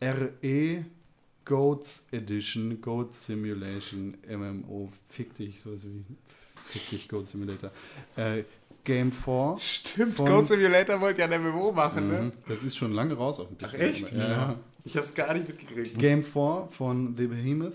[0.01, 0.84] RE
[1.44, 6.05] Goats Edition, Goat Simulation, MMO, fick dich, sowas wie
[6.66, 7.70] fick dich, Goat Simulator.
[8.16, 8.42] Äh,
[8.84, 9.57] Game 4.
[9.59, 12.30] Stimmt, von- Code Simulator wollte ja ein MMO machen, ne?
[12.46, 13.64] Das ist schon lange raus auf dem PC.
[13.66, 14.12] Ach, echt?
[14.12, 14.61] Ja, ja.
[14.84, 15.99] Ich hab's gar nicht mitgekriegt.
[15.99, 17.74] Game 4 von The Behemoth,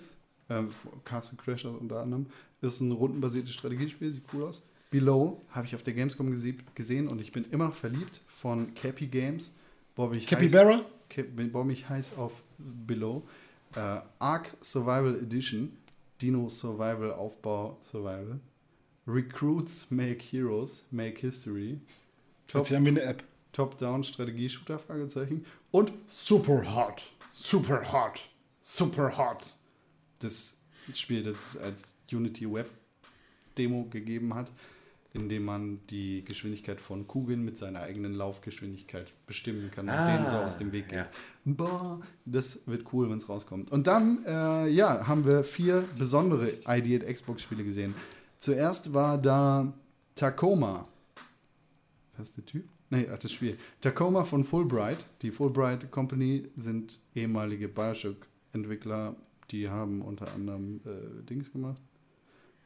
[0.49, 0.63] äh,
[1.03, 2.28] Castle Crashers unter anderem,
[2.61, 4.63] ist ein rundenbasiertes Strategiespiel, sieht cool aus.
[4.89, 8.74] Below habe ich auf der Gamescom gese gesehen und ich bin immer noch verliebt von
[8.76, 9.51] Cappy Games.
[9.95, 10.76] Boah, Capybara?
[10.78, 10.82] Heiß,
[11.51, 13.24] Boah, mich heiß auf Below.
[13.76, 15.78] Äh, Ark Survival Edition,
[16.22, 18.39] Dino Survival Aufbau Survival.
[19.08, 21.80] Recruits Make Heroes, Make History.
[22.51, 23.24] Hört sich an wie eine App.
[23.54, 25.45] Top-Down-Strategie-Shooter, Fragezeichen.
[25.72, 27.04] Und Super Hot.
[27.34, 28.28] Super Hot.
[28.62, 29.45] Super Hot.
[30.20, 30.58] Das
[30.93, 32.70] Spiel, das es als Unity Web
[33.58, 34.51] Demo gegeben hat,
[35.14, 40.26] in dem man die Geschwindigkeit von Kugeln mit seiner eigenen Laufgeschwindigkeit bestimmen kann und denen
[40.26, 40.97] so aus dem Weg geht.
[40.97, 41.07] ja.
[41.45, 43.72] Boah, das wird cool, wenn es rauskommt.
[43.72, 47.93] Und dann, äh, ja, haben wir vier besondere ID Xbox-Spiele gesehen.
[48.39, 49.72] Zuerst war da
[50.16, 50.88] Tacoma.
[52.18, 52.66] Was ist der Typ?
[52.89, 53.57] Nee, ach, das Spiel.
[53.82, 55.05] Tacoma von Fulbright.
[55.22, 59.16] Die Fulbright Company sind ehemalige Bioshock-Entwickler.
[59.51, 61.82] Die haben unter anderem äh, Dings gemacht.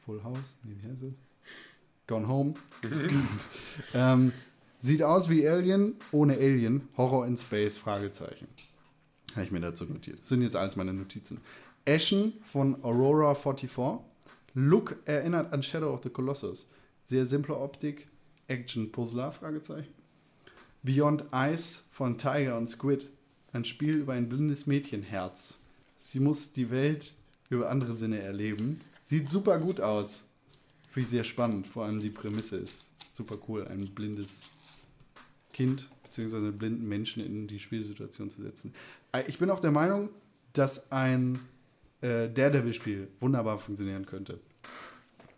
[0.04, 0.58] Full House.
[0.64, 1.27] Nee, wie heißt es?
[2.08, 2.54] Gone Home.
[3.94, 4.32] ähm,
[4.80, 6.88] sieht aus wie Alien, ohne Alien.
[6.96, 8.48] Horror in Space, Fragezeichen.
[9.32, 10.24] Habe ich mir dazu notiert.
[10.24, 11.40] Sind jetzt alles meine Notizen.
[11.86, 14.00] Ashen von Aurora 44.
[14.54, 16.66] Look erinnert an Shadow of the Colossus.
[17.04, 18.08] Sehr simple Optik.
[18.48, 19.92] Action-Puzzler, Fragezeichen.
[20.82, 23.06] Beyond Ice von Tiger und Squid.
[23.52, 25.58] Ein Spiel über ein blindes Mädchenherz.
[25.98, 27.12] Sie muss die Welt
[27.50, 28.80] über andere Sinne erleben.
[29.02, 30.27] Sieht super gut aus.
[30.90, 31.66] Finde ich sehr spannend.
[31.66, 33.66] Vor allem die Prämisse ist super cool.
[33.66, 34.42] Ein blindes
[35.52, 36.36] Kind bzw.
[36.36, 38.74] einen blinden Menschen in die Spielsituation zu setzen.
[39.12, 40.08] Äh, Ich bin auch der Meinung,
[40.52, 41.38] dass ein
[42.00, 44.38] äh, Daredevil-Spiel wunderbar funktionieren könnte.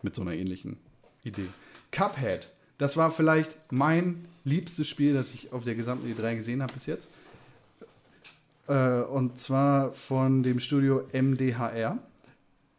[0.03, 0.79] Mit so einer ähnlichen
[1.25, 1.47] Idee.
[1.91, 2.51] Cuphead.
[2.79, 6.87] Das war vielleicht mein liebstes Spiel, das ich auf der gesamten E3 gesehen habe bis
[6.87, 7.09] jetzt.
[8.69, 11.99] Äh, und zwar von dem Studio MDHR.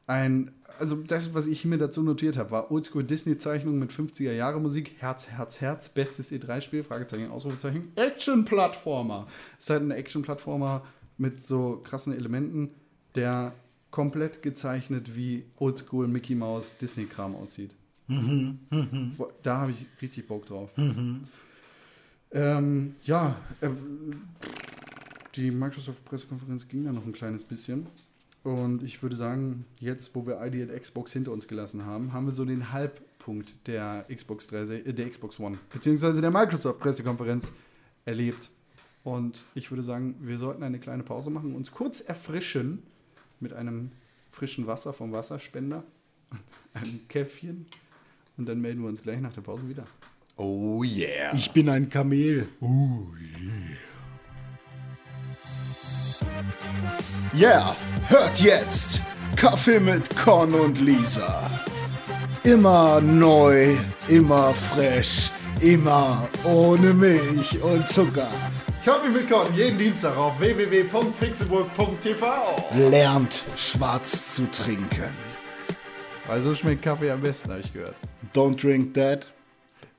[0.07, 5.27] Ein, also das, was ich mir dazu notiert habe, war Oldschool Disney-Zeichnung mit 50er-Jahre-Musik, Herz,
[5.27, 9.27] Herz, Herz, bestes E3-Spiel, Fragezeichen, Ausrufezeichen, Action-Plattformer.
[9.59, 10.83] Es ist halt ein Action-Plattformer
[11.17, 12.71] mit so krassen Elementen,
[13.15, 13.53] der
[13.91, 17.75] komplett gezeichnet wie Oldschool Mickey Mouse Disney-Kram aussieht.
[19.43, 20.71] Da habe ich richtig Bock drauf.
[22.33, 24.21] Ähm, ja, ähm,
[25.35, 27.87] die Microsoft-Pressekonferenz ging da noch ein kleines bisschen.
[28.43, 32.25] Und ich würde sagen, jetzt, wo wir ID at Xbox hinter uns gelassen haben, haben
[32.25, 37.51] wir so den Halbpunkt der Xbox, 3, äh, der Xbox One, beziehungsweise der Microsoft-Pressekonferenz
[38.05, 38.49] erlebt.
[39.03, 42.83] Und ich würde sagen, wir sollten eine kleine Pause machen, uns kurz erfrischen
[43.39, 43.91] mit einem
[44.31, 45.83] frischen Wasser vom Wasserspender,
[46.73, 47.67] einem Käffchen.
[48.37, 49.85] Und dann melden wir uns gleich nach der Pause wieder.
[50.37, 51.33] Oh yeah.
[51.35, 52.47] Ich bin ein Kamel.
[52.61, 53.77] Yeah,
[58.07, 59.01] hört jetzt
[59.35, 61.49] Kaffee mit Con und Lisa.
[62.43, 63.75] Immer neu,
[64.07, 68.29] immer fresh, immer ohne Milch und Zucker.
[68.83, 72.25] Kaffee mit Korn, jeden Dienstag auf www.pixelburg.tv.
[72.89, 75.13] Lernt schwarz zu trinken.
[76.27, 77.95] Weil so schmeckt Kaffee am besten, habe ich gehört.
[78.33, 79.31] Don't drink that.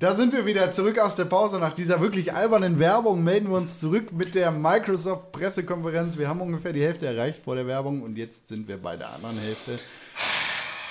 [0.03, 1.61] Da sind wir wieder zurück aus der Pause.
[1.61, 6.18] Nach dieser wirklich albernen Werbung melden wir uns zurück mit der Microsoft-Pressekonferenz.
[6.18, 9.12] Wir haben ungefähr die Hälfte erreicht vor der Werbung und jetzt sind wir bei der
[9.12, 9.78] anderen Hälfte.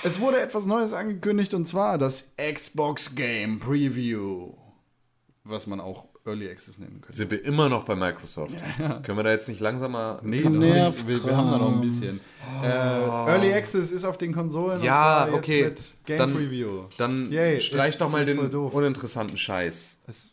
[0.02, 4.54] Es wurde etwas Neues angekündigt und zwar das Xbox Game Preview.
[5.44, 7.16] Was man auch Early Access nennen könnte.
[7.16, 8.54] Sind wir immer noch bei Microsoft?
[9.02, 10.20] Können wir da jetzt nicht langsam mal.
[10.22, 12.20] Nee, Nerv- wir, wir haben da noch ein bisschen.
[12.62, 14.78] Äh, Early Access ist auf den Konsolen.
[14.78, 15.64] und Ja, okay.
[15.64, 16.84] Mit Game Dann, Preview.
[16.96, 18.72] dann Yay, streich doch mal den doof.
[18.72, 19.98] uninteressanten Scheiß.
[20.06, 20.28] ist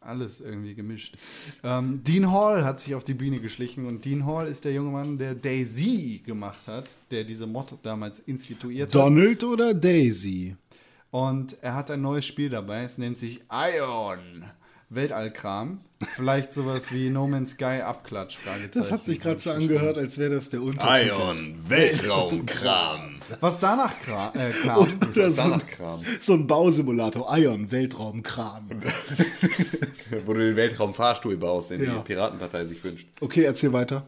[0.00, 1.16] alles irgendwie gemischt.
[1.62, 4.90] Ähm, Dean Hall hat sich auf die Bühne geschlichen und Dean Hall ist der junge
[4.90, 8.94] Mann, der Daisy gemacht hat, der diese Mod damals instituiert hat.
[8.94, 10.56] Donald oder Daisy?
[11.10, 14.44] Und er hat ein neues Spiel dabei, es nennt sich Ion.
[14.94, 15.80] Weltallkram.
[16.16, 18.36] Vielleicht sowas wie No Man's Sky Abklatsch.
[18.36, 18.70] Fragezeichen.
[18.74, 21.54] Das hat sich gerade so angehört, als wäre das der Untertitel.
[21.68, 23.16] Weltraumkram.
[23.40, 24.78] Was danach kra äh, kam.
[24.80, 26.00] Oder so ein, Standardkram.
[26.18, 27.36] so ein Bausimulator.
[27.38, 28.68] Ion, Weltraumkram.
[30.26, 31.94] Wo du den Weltraumfahrstuhl baust, den Ja.
[31.94, 33.06] die Piratenpartei sich wünscht.
[33.20, 34.06] Okay, erzähl weiter.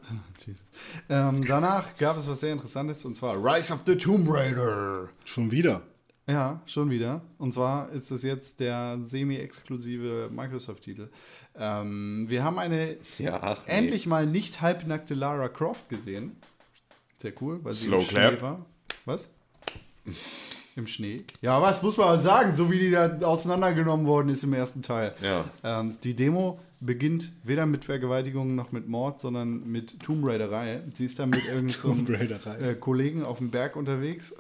[1.09, 5.09] ähm, danach gab es was sehr Interessantes und zwar Rise of the Tomb Raider.
[5.25, 5.83] Schon wieder.
[6.29, 7.21] Ja, schon wieder.
[7.39, 11.09] Und zwar ist es jetzt der semi-exklusive Microsoft-Titel.
[11.57, 13.73] Ähm, wir haben eine Ja, ach, nee.
[13.73, 16.37] endlich mal nicht halbnackte Lara Croft gesehen.
[17.19, 18.33] Sehr cool, weil sie Slow im clap.
[18.33, 18.67] Schnee war.
[19.05, 19.31] Was?
[20.77, 21.25] Im Schnee.
[21.41, 25.15] Ja, was muss man sagen, so wie die da auseinandergenommen worden ist im ersten Teil.
[25.23, 25.45] Ja.
[25.65, 30.83] Ähm, die Demo beginnt weder mit Vergewaltigung noch mit Mord, sondern mit Tomb Raiderei.
[30.93, 34.35] Sie ist da mit irgendeinem äh, Kollegen auf dem Berg unterwegs.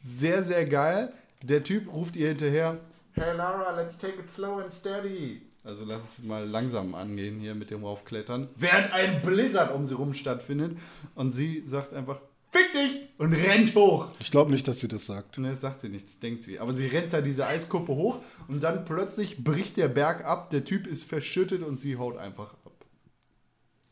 [0.00, 1.12] Sehr, sehr geil.
[1.42, 2.78] Der Typ ruft ihr hinterher,
[3.14, 5.42] Hey Lara, let's take it slow and steady.
[5.64, 8.48] Also lass es mal langsam angehen hier mit dem Raufklettern.
[8.56, 10.78] Während ein Blizzard um sie rum stattfindet.
[11.14, 12.20] Und sie sagt einfach,
[12.50, 13.08] fick dich!
[13.18, 14.08] Und rennt hoch.
[14.20, 15.36] Ich glaube nicht, dass sie das sagt.
[15.36, 16.58] Ne, das sagt sie nicht, das denkt sie.
[16.58, 20.64] Aber sie rennt da diese Eiskuppe hoch und dann plötzlich bricht der Berg ab, der
[20.64, 22.72] Typ ist verschüttet und sie haut einfach ab.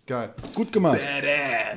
[0.07, 0.35] Geil.
[0.55, 1.01] Gut gemacht.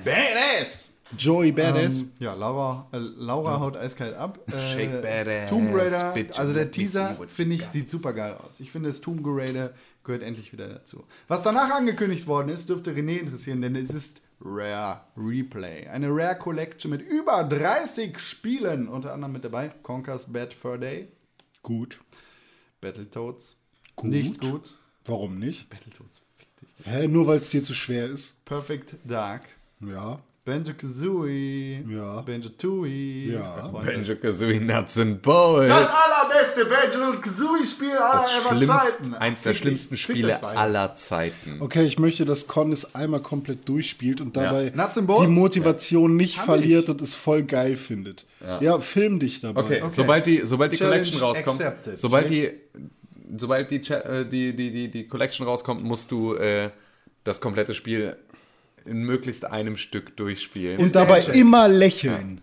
[0.06, 0.91] Badass!
[1.18, 2.00] Joey Badass.
[2.00, 4.40] Ähm, ja, Laura, äh, Laura haut eiskalt ab.
[4.48, 8.60] Äh, Shake badass, Tomb Raider, bitch, also der Teaser, finde ich, sieht super geil aus.
[8.60, 11.04] Ich finde, das Tomb Raider gehört endlich wieder dazu.
[11.28, 15.88] Was danach angekündigt worden ist, dürfte René interessieren, denn es ist Rare Replay.
[15.88, 21.10] Eine Rare Collection mit über 30 Spielen, unter anderem mit dabei Conker's Bad Fur Day,
[21.64, 22.00] Gut.
[22.82, 23.58] Battletoads.
[23.96, 24.10] Gut.
[24.10, 24.78] Nicht gut.
[25.06, 25.70] Warum nicht?
[25.70, 26.70] Battletoads, fick dich.
[26.86, 28.44] Hä, nur weil es dir zu schwer ist?
[28.46, 29.44] Perfect Dark.
[29.80, 30.20] Ja.
[30.44, 31.84] Banjo Kazooie.
[31.88, 32.22] Ja.
[32.22, 33.34] Banjo Tooie.
[33.34, 33.66] Ja.
[33.66, 35.70] Und Banjo Kazooie Nuts and Bolts.
[35.70, 39.14] Das allerbeste Banjo Kazooie Spiel aller Zeiten.
[39.14, 41.58] eins der schlimmsten Spiele aller Zeiten.
[41.62, 45.22] Okay, ich möchte, dass Con es einmal komplett durchspielt und dabei Nuts and Bolts?
[45.26, 48.26] die Motivation nicht Kann verliert und es voll geil findet.
[48.62, 49.62] Ja, film dich dabei.
[49.62, 49.92] Okay, Okay.
[49.92, 52.00] sobald die, sobald die Challenge Collection rauskommt, accepted.
[52.00, 52.50] sobald die,
[53.38, 56.72] sobald die, äh, die, die, die, die Collection rauskommt, musst du äh,
[57.24, 58.16] das komplette Spiel
[58.86, 60.80] in möglichst einem Stück durchspielen.
[60.80, 61.38] Und dabei Handshake.
[61.40, 62.42] immer lächeln.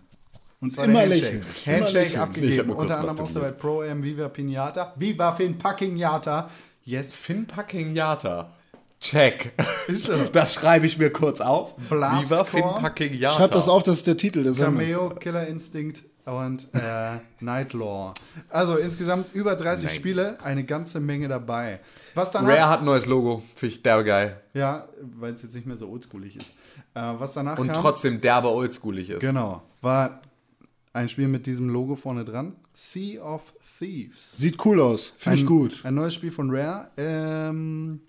[0.61, 1.41] Und Das war immer lächeln.
[1.65, 2.71] Handshake, Immer abgegeben.
[2.71, 4.93] Unter anderem auch dabei Pro M Viva Pinata.
[4.97, 6.49] Viva Fin Pinata.
[6.83, 7.15] Yes.
[7.15, 8.53] Finn Packing Yata.
[8.99, 9.53] Check.
[9.87, 10.13] Ist so.
[10.33, 11.75] Das schreibe ich mir kurz auf.
[11.89, 12.23] Blastcore.
[12.23, 13.35] Viva Finn Packing Yata.
[13.35, 14.75] Schreib das auf, das ist der Titel der Sendung.
[14.79, 18.13] Cameo, Killer Instinct und äh, Nightlaw.
[18.49, 19.95] Also insgesamt über 30 Nein.
[19.95, 21.79] Spiele, eine ganze Menge dabei.
[22.19, 23.41] Was danach, Rare hat ein neues Logo.
[23.55, 24.41] Finde ich derbe geil.
[24.53, 26.53] ja, weil es jetzt nicht mehr so oldschoolig ist.
[26.93, 29.19] Äh, was danach Und kam, trotzdem derbe oldschoolig ist.
[29.19, 30.21] genau, war
[30.93, 32.55] ein Spiel mit diesem Logo vorne dran.
[32.73, 34.37] Sea of Thieves.
[34.37, 35.13] Sieht cool aus.
[35.17, 35.81] Finde ich gut.
[35.83, 36.89] Ein neues Spiel von Rare.
[36.97, 38.01] Ähm,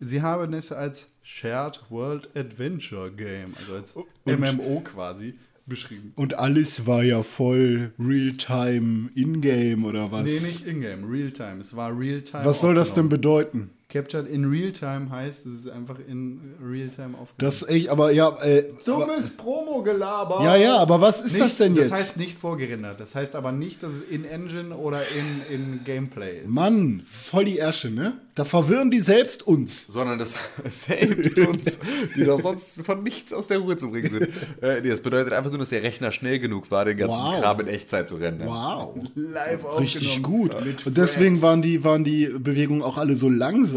[0.00, 3.94] sie haben es als Shared World Adventure Game, also als
[4.24, 6.12] MMO quasi, beschrieben.
[6.14, 10.22] Und alles war ja voll Real-Time In-Game oder was?
[10.24, 11.60] Nee, nicht in-game, Real-Time.
[11.60, 12.44] Es war Real-Time.
[12.44, 13.70] was soll das denn bedeuten?
[13.88, 17.34] Captured in Real-Time heißt, es ist einfach in Real-Time aufgenommen.
[17.36, 20.42] Das ist echt, aber ja, äh, Dummes Promo-Gelaber.
[20.42, 21.92] ja, ja, aber was ist Nicht, das denn jetzt?
[21.92, 22.98] Das heißt nicht vorgerendert.
[22.98, 26.48] Das heißt aber nicht, dass es in Engine oder in, in Gameplay ist.
[26.48, 28.14] Mann, voll die Ärsche, ne?
[28.34, 29.86] Da verwirren die selbst uns.
[29.86, 30.34] sondern das
[30.68, 31.78] selbst uns,
[32.16, 34.28] die doch sonst von nichts aus der Ruhe zu bringen sind.
[34.62, 37.40] Äh, nee, das bedeutet einfach nur, dass der Rechner schnell genug war, den ganzen Wow.
[37.40, 38.42] Kram in Echtzeit zu rennen.
[38.44, 38.94] Wow.
[39.14, 40.22] Live Richtig aufgenommen.
[40.48, 40.64] gut.
[40.64, 43.75] Mit Und deswegen waren die, waren die Bewegungen auch alle so langsam.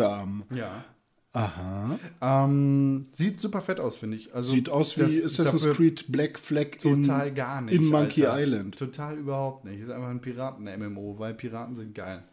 [0.56, 0.84] Ja.
[1.32, 2.00] Aha.
[2.22, 4.34] Ähm, sieht super fett aus, finde ich.
[4.34, 7.76] Also Sieht aus wie das- Assassin's Creed Black Flag in, Total gar nicht.
[7.76, 8.42] in Monkey Alter.
[8.44, 8.78] Island.
[8.80, 9.80] Total überhaupt nicht.
[9.80, 12.24] Ist einfach ein Piraten-MMO, weil Piraten sind geil.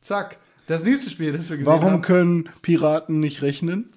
[0.00, 0.38] Zack.
[0.66, 2.02] Das nächste Spiel, das wir gesehen Warum haben.
[2.02, 3.90] können Piraten nicht rechnen?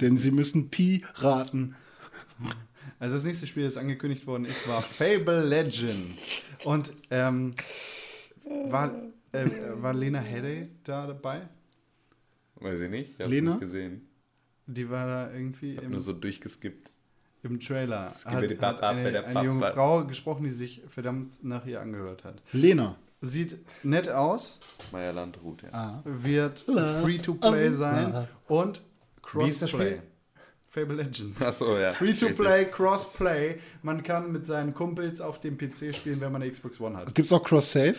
[0.00, 1.74] Denn sie müssen Pi raten.
[2.98, 6.16] Also das nächste Spiel, das angekündigt worden ist, war Fable Legend.
[6.64, 7.54] Und ähm,
[8.66, 8.92] war,
[9.34, 11.48] äh, war Lena Headey da dabei?
[12.56, 13.50] Weiß ich nicht, ich hab's Lena?
[13.52, 14.08] nicht gesehen.
[14.66, 16.90] Die war da irgendwie Ich hab im, nur so durchgeskippt.
[17.42, 18.06] im Trailer.
[18.06, 19.66] Hat, hat eine, eine junge.
[19.66, 22.40] Frau gesprochen, die sich verdammt nach ihr angehört hat.
[22.52, 22.96] Lena.
[23.20, 24.58] Sieht nett aus,
[24.92, 26.02] Meier Landrut, ja.
[26.04, 28.82] wird free to play sein und
[29.34, 29.96] Wie ist das Crossplay.
[29.96, 30.02] Spiel?
[30.68, 31.40] Fable Legends.
[31.40, 31.92] Achso, ja.
[31.92, 33.58] Free to play, Crossplay.
[33.82, 37.14] Man kann mit seinen Kumpels auf dem PC spielen, wenn man eine Xbox One hat.
[37.14, 37.94] Gibt's auch Cross-Save?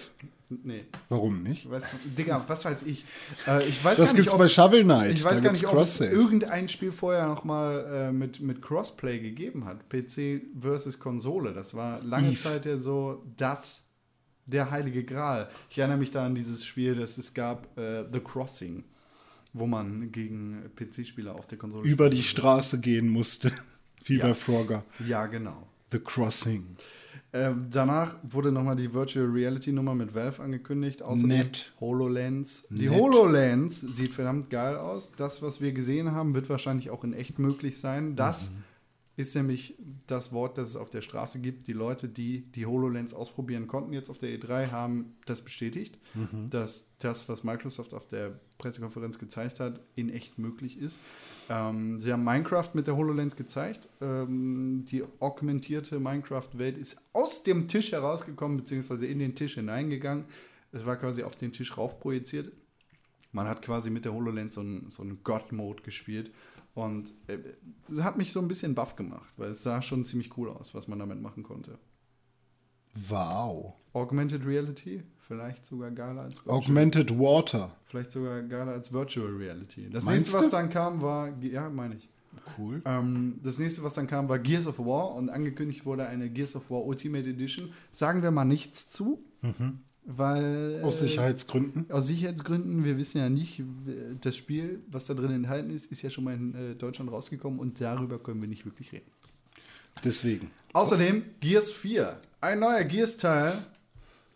[0.49, 1.67] Nee, Warum nicht?
[1.69, 1.85] weiß,
[2.17, 3.03] Digga, was weiß ich.
[3.47, 5.13] Äh, ich weiß Das nicht, ob, bei Shovel Knight.
[5.13, 9.65] ich weiß gar nicht, ob es irgendein Spiel vorher nochmal äh, mit, mit Crossplay gegeben
[9.65, 9.89] hat.
[9.89, 11.51] PC versus Konsole.
[11.53, 12.39] Das war lange Eve.
[12.39, 13.85] Zeit ja so das,
[14.45, 15.49] der heilige Gral.
[15.71, 18.83] Ich erinnere mich da an dieses Spiel, das es gab, äh, The Crossing,
[19.53, 23.51] wo man gegen PC-Spieler auf der Konsole Über die Straße gehen musste.
[24.05, 24.27] Wie Ja.
[24.27, 24.83] bei Frogger.
[25.07, 25.67] Ja, genau.
[25.91, 26.75] The Crossing.
[27.33, 31.01] Ähm, danach wurde nochmal die Virtual Reality Nummer mit Valve angekündigt.
[31.01, 31.73] Außerdem Nett.
[31.81, 32.65] HoloLens.
[32.69, 32.97] Die Nett.
[32.97, 35.11] HoloLens sieht verdammt geil aus.
[35.17, 38.15] Das, was wir gesehen haben, wird wahrscheinlich auch in echt möglich sein.
[38.15, 38.51] Das
[39.17, 39.77] ist nämlich
[40.07, 41.67] das Wort, das es auf der Straße gibt.
[41.67, 45.97] Die Leute, die die HoloLens ausprobieren konnten, jetzt auf der E3, haben das bestätigt,
[46.49, 50.97] dass das, was Microsoft auf der Pressekonferenz gezeigt hat, in echt möglich ist.
[51.49, 53.87] Ähm, sie haben Minecraft mit der HoloLens gezeigt.
[54.01, 60.25] Ähm, die augmentierte Minecraft-Welt ist aus dem Tisch herausgekommen, beziehungsweise in den Tisch hineingegangen.
[60.71, 62.51] Es war quasi auf den Tisch rauf projiziert.
[63.31, 66.31] Man hat quasi mit der HoloLens so einen, so einen God-Mode gespielt.
[66.75, 67.37] Und äh,
[68.01, 70.87] hat mich so ein bisschen baff gemacht, weil es sah schon ziemlich cool aus, was
[70.87, 71.79] man damit machen konnte.
[73.09, 73.73] Wow.
[73.93, 77.75] Augmented Reality, vielleicht sogar geiler als Virtual, Augmented Water.
[77.85, 79.89] vielleicht sogar geiler als Virtual Reality.
[79.89, 80.51] Das Meinst nächste, was du?
[80.51, 82.09] dann kam, war, ja, meine ich.
[82.57, 82.81] Cool.
[82.83, 86.57] Ähm, das nächste, was dann kam, war Gears of War und angekündigt wurde eine Gears
[86.57, 87.71] of War Ultimate Edition.
[87.93, 89.23] Sagen wir mal nichts zu,
[90.05, 90.81] weil.
[90.83, 91.89] Aus äh, Sicherheitsgründen.
[91.91, 93.61] Aus Sicherheitsgründen, wir wissen ja nicht,
[94.21, 97.59] das Spiel, was da drin enthalten ist, ist ja schon mal in äh, Deutschland rausgekommen
[97.59, 99.11] und darüber können wir nicht wirklich reden.
[100.03, 100.51] Deswegen.
[100.73, 102.19] Außerdem Gears 4.
[102.41, 103.53] Ein neuer Gears-Teil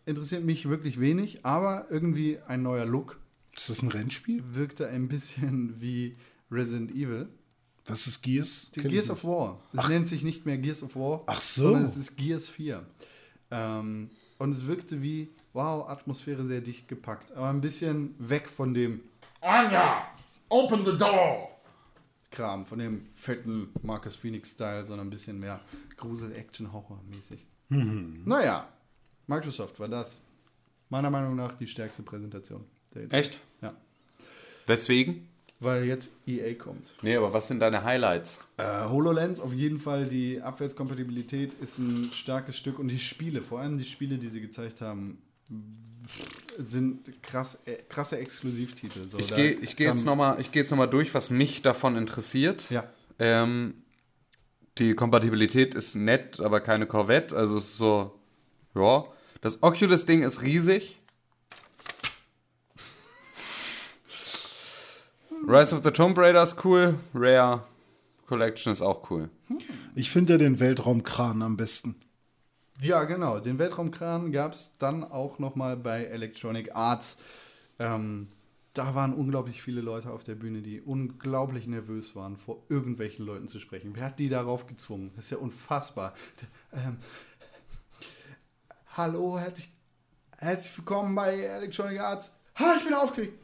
[0.06, 3.20] interessiert mich wirklich wenig, aber irgendwie ein neuer Look.
[3.56, 4.41] Ist das ein Rennspiel?
[4.54, 6.16] Wirkte ein bisschen wie
[6.50, 7.28] Resident Evil.
[7.86, 8.70] Was ist Gears?
[8.76, 9.62] Die Gears of War.
[9.74, 11.64] Es nennt sich nicht mehr Gears of War, Ach so.
[11.64, 12.86] sondern es ist Gears 4.
[13.52, 15.30] Ähm, und es wirkte wie,
[15.60, 19.02] wow, Atmosphäre sehr dicht gepackt, aber ein bisschen weg von dem
[19.41, 20.07] Anja,
[20.48, 21.49] open the door.
[22.31, 25.60] Kram, von dem fetten Marcus Phoenix-Style, sondern ein bisschen mehr
[25.98, 27.40] Grusel-Action-Horror-mäßig.
[27.69, 28.22] Mhm.
[28.26, 28.68] Naja,
[29.27, 30.22] Microsoft war das.
[30.90, 32.64] Meiner Meinung nach die stärkste Präsentation.
[32.95, 33.38] der- Echt?
[33.61, 33.73] Ja.
[34.65, 35.27] Weswegen?
[35.60, 36.94] Weil jetzt EA kommt.
[37.02, 38.40] Nee, aber was sind deine Highlights?
[38.57, 43.60] Äh, HoloLens, auf jeden Fall die Abwärtskompatibilität ist ein starkes Stück und die Spiele, vor
[43.60, 45.18] allem die Spiele, die sie gezeigt haben,
[46.58, 49.08] sind krass, äh, krasse Exklusivtitel.
[49.08, 52.70] So, Ich gehe ich geh jetzt nochmal noch mal durch, was mich davon interessiert.
[52.70, 52.84] Ja.
[53.20, 53.76] Ähm,
[54.78, 57.36] die Kompatibilität ist nett, aber keine Corvette.
[57.36, 58.20] Also es ist so,
[58.76, 59.06] ja.
[59.42, 61.00] Das Oculus-Ding ist riesig.
[65.48, 66.96] Rise of the Tomb Raider ist cool.
[67.14, 67.64] Rare
[68.28, 69.30] Collection ist auch cool.
[69.96, 71.96] Ich finde ja den Weltraumkran am besten.
[72.81, 73.39] Ja, genau.
[73.39, 77.18] Den Weltraumkran gab es dann auch nochmal bei Electronic Arts.
[77.77, 78.30] Ähm,
[78.73, 83.49] da waren unglaublich viele Leute auf der Bühne, die unglaublich nervös waren, vor irgendwelchen Leuten
[83.49, 83.91] zu sprechen.
[83.95, 85.11] Wer hat die darauf gezwungen?
[85.15, 86.14] Das ist ja unfassbar.
[86.72, 86.97] Ähm,
[88.95, 89.72] hallo, herzlich,
[90.38, 92.31] herzlich willkommen bei Electronic Arts.
[92.56, 93.39] Ha, ich bin aufgeregt.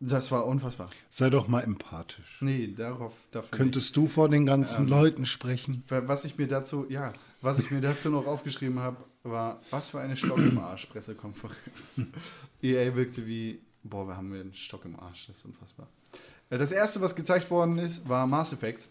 [0.00, 0.90] Das war unfassbar.
[1.10, 2.38] Sei doch mal empathisch.
[2.40, 3.58] Nee, darauf dafür nicht.
[3.58, 5.82] Könntest du vor den ganzen Leuten sprechen?
[5.88, 10.00] Was ich mir dazu, ja, was ich mir dazu noch aufgeschrieben habe, war, was für
[10.00, 11.56] eine Stock im Arsch Pressekonferenz.
[12.62, 15.88] EA wirkte wie, boah, wir haben einen Stock im Arsch, das ist unfassbar.
[16.50, 18.88] Äh, Das erste, was gezeigt worden ist, war Mass Effect.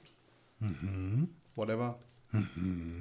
[1.55, 1.97] Whatever.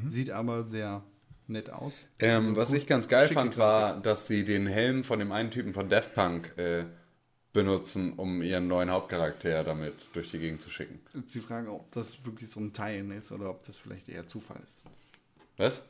[0.06, 1.02] Sieht aber sehr
[1.46, 1.94] nett aus.
[2.18, 5.50] Ähm, Also was ich ganz geil fand, war, dass sie den Helm von dem einen
[5.50, 6.84] Typen von Daft Punk äh,
[7.52, 11.00] benutzen, um ihren neuen Hauptcharakter damit durch die Gegend zu schicken.
[11.14, 14.26] Jetzt die Frage, ob das wirklich so ein Teilen ist oder ob das vielleicht eher
[14.26, 14.82] Zufall ist.
[15.56, 15.82] Was?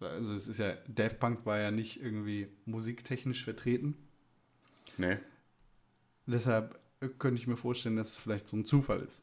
[0.00, 3.96] Also es ist ja, Daft Punk war ja nicht irgendwie musiktechnisch vertreten.
[4.96, 5.18] Nee.
[6.26, 6.78] Deshalb
[7.18, 9.22] könnte ich mir vorstellen, dass es vielleicht so ein Zufall ist.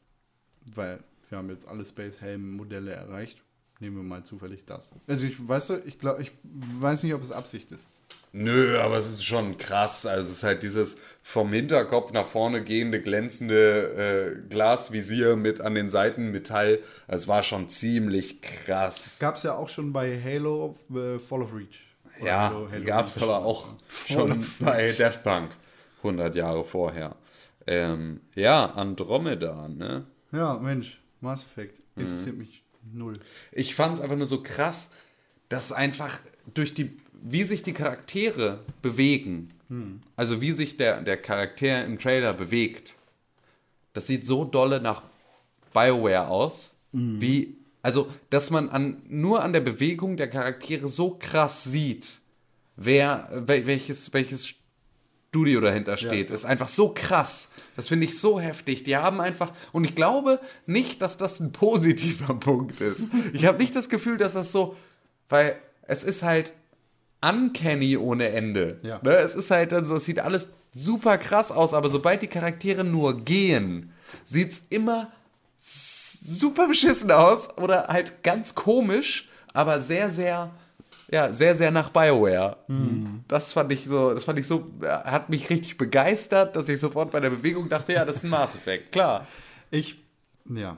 [0.66, 3.42] Weil wir haben jetzt alle Space Helm Modelle erreicht.
[3.80, 4.90] Nehmen wir mal zufällig das.
[5.06, 7.88] Also ich weißt du, ich glaube, ich weiß nicht, ob es Absicht ist.
[8.32, 10.04] Nö, aber es ist schon krass.
[10.04, 15.74] Also es ist halt dieses vom Hinterkopf nach vorne gehende, glänzende äh, Glasvisier mit an
[15.74, 16.78] den Seiten Metall.
[17.06, 19.16] Es war schon ziemlich krass.
[19.18, 21.80] Gab es ja auch schon bei Halo äh, Fall of Reach.
[22.20, 23.22] Oder Ja, Halo- Halo gab es Reach.
[23.24, 25.50] aber auch schon bei Daft Punk
[25.98, 27.16] 100 Jahre vorher.
[27.66, 30.06] Ähm, ja, Andromeda, ne?
[30.32, 31.80] Ja, Mensch, Mass Effect.
[31.96, 32.02] Mhm.
[32.02, 32.62] Interessiert mich
[32.92, 33.18] null.
[33.52, 34.92] Ich fand es einfach nur so krass,
[35.48, 36.18] dass einfach
[36.54, 39.50] durch die, wie sich die Charaktere bewegen,
[40.16, 42.94] also wie sich der, der Charakter im Trailer bewegt,
[43.92, 45.02] das sieht so dolle nach
[45.74, 51.64] Bioware aus, wie, also, dass man an, nur an der Bewegung der Charaktere so krass
[51.64, 52.18] sieht,
[52.76, 54.54] wer, wel- welches, welches
[55.28, 57.50] Studio dahinter steht, ist einfach so krass.
[57.76, 58.84] Das finde ich so heftig.
[58.84, 63.08] Die haben einfach, und ich glaube nicht, dass das ein positiver Punkt ist.
[63.34, 64.74] Ich habe nicht das Gefühl, dass das so,
[65.28, 66.52] weil es ist halt
[67.20, 68.78] uncanny ohne Ende.
[68.82, 69.00] Ja.
[69.02, 69.10] Ne?
[69.16, 73.24] Es ist halt, also es sieht alles super krass aus, aber sobald die Charaktere nur
[73.24, 73.92] gehen,
[74.24, 75.10] sieht's immer
[75.58, 80.50] s- super beschissen aus oder halt ganz komisch, aber sehr, sehr,
[81.10, 82.58] ja, sehr, sehr nach Bioware.
[83.26, 87.10] Das fand ich so, das fand ich so, hat mich richtig begeistert, dass ich sofort
[87.10, 89.26] bei der Bewegung dachte, ja, das ist ein Maß Effect, klar.
[89.70, 89.98] Ich,
[90.44, 90.76] ja.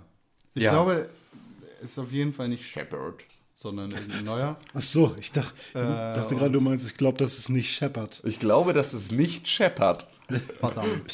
[0.55, 0.71] Ich Ja.
[0.73, 1.09] glaube,
[1.83, 3.15] ist auf jeden Fall nicht Shepard,
[3.61, 4.57] sondern irgendein neuer.
[4.73, 8.23] Ach so, ich dacht, dachte gerade, du meinst, ich glaube, das ist nicht Shepard.
[8.25, 10.07] Ich glaube, das ist nicht Shepard.
[10.61, 11.13] Verdammt.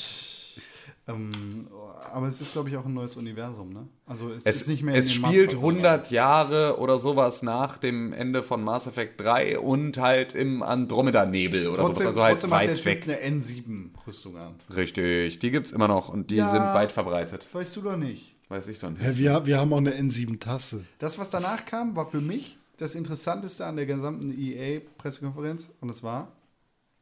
[1.09, 1.66] ähm,
[2.12, 3.89] aber es ist, glaube ich, auch ein neues Universum, ne?
[4.06, 7.78] Also es, Es, ist nicht mehr es spielt Mass Effect 100 Jahre oder sowas nach
[7.78, 12.06] dem Ende von Mass Effect 3 und halt im Andromeda-Nebel oder Trotzdem, sowas.
[12.06, 13.20] Also halt trotzdem hat der weit Typ weg.
[13.24, 14.55] eine N7-Rüstung an.
[14.74, 16.48] Richtig, die gibt's immer noch und die Ja.
[16.48, 17.48] sind weit verbreitet.
[17.52, 18.35] Weißt du doch nicht.
[18.48, 19.02] Weiß ich doch nicht.
[19.02, 20.85] Ja, wir, wir haben auch eine N7-Tasse.
[20.98, 25.68] Das, was danach kam, war für mich das Interessanteste an der gesamten EA-Pressekonferenz.
[25.81, 26.32] Und es war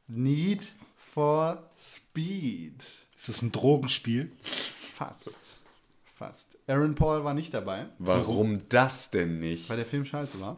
[0.07, 2.83] Need for Speed.
[3.16, 4.33] Ist das ein Drogenspiel?
[4.43, 5.59] Fast.
[6.16, 6.57] Fast.
[6.69, 9.69] Aaron Paul war nicht dabei, Warum das denn nicht?
[9.69, 10.57] weil der Film scheiße war.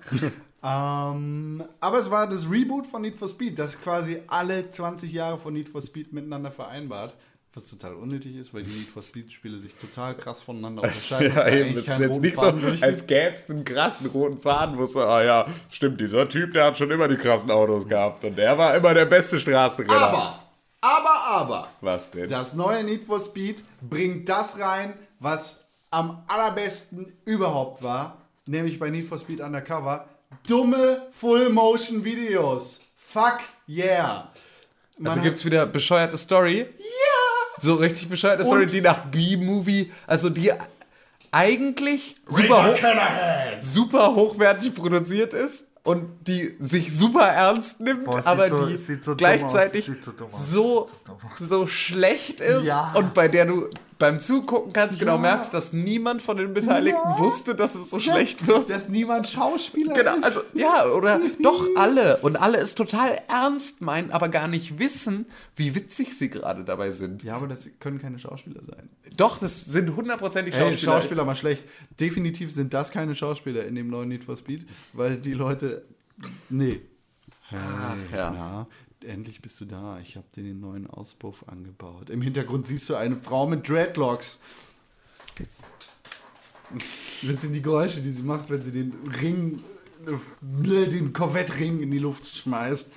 [1.14, 5.38] ähm, aber es war das Reboot von Need for Speed, das quasi alle 20 Jahre
[5.38, 7.16] von Need for Speed miteinander vereinbart.
[7.56, 11.34] Was total unnötig ist, weil die Need for Speed-Spiele sich total krass voneinander unterscheiden.
[11.34, 12.82] Ja, Es eben, es ist jetzt nicht so, Faden durchgeht.
[12.82, 16.52] als gäbe es einen krassen roten Faden, wo es so, ah ja, stimmt, dieser Typ,
[16.52, 20.02] der hat schon immer die krassen Autos gehabt und der war immer der beste Straßenrenner.
[20.02, 20.42] Aber,
[20.82, 22.28] aber, aber, Was denn?
[22.28, 25.60] das neue Need for Speed bringt das rein, was
[25.90, 30.06] am allerbesten überhaupt war, nämlich bei Need for Speed Undercover,
[30.46, 32.82] dumme Full-Motion-Videos.
[32.96, 34.30] Fuck yeah.
[34.98, 36.66] Man Also gibt's wieder bescheuerte Story?
[36.78, 37.15] Ja!
[37.60, 40.52] So richtig bescheuerte Story, die nach B-Movie, also die
[41.32, 42.76] eigentlich super, hoch,
[43.60, 49.14] super hochwertig produziert ist und die sich super ernst nimmt, Boah, aber so- die so
[49.16, 49.90] gleichzeitig
[50.30, 50.88] so so,
[51.38, 52.92] so schlecht ist Ja.
[52.94, 57.54] und bei der du beim Zugucken ganz genau merkst, dass niemand von den Beteiligten wusste,
[57.54, 58.68] dass es so schlecht wird.
[58.68, 60.24] dass niemand Schauspieler Genau, ist.
[60.24, 62.18] also ja, oder doch alle.
[62.18, 65.24] Und alle es total ernst meinen, aber gar nicht wissen,
[65.54, 67.22] wie witzig sie gerade dabei sind.
[67.22, 68.90] ja, aber das können keine Schauspieler sein.
[69.16, 70.92] Doch, das sind hundertprozentig Schauspieler.
[70.92, 71.64] Schauspieler mal schlecht.
[71.98, 75.84] Definitiv sind das keine Schauspieler in dem neuen Need for Speed, weil die Leute.
[76.50, 76.80] Nee.
[77.50, 78.30] Ach, ja.
[78.30, 78.66] Na,
[79.06, 79.98] endlich bist du da.
[80.00, 82.10] Ich habe dir den neuen Auspuff angebaut.
[82.10, 84.40] Im Hintergrund siehst du eine Frau mit Dreadlocks.
[87.22, 88.92] Das sind die Geräusche, die sie macht, wenn sie den
[89.22, 89.62] Ring,
[90.42, 92.92] den Corvette-Ring in die Luft schmeißt.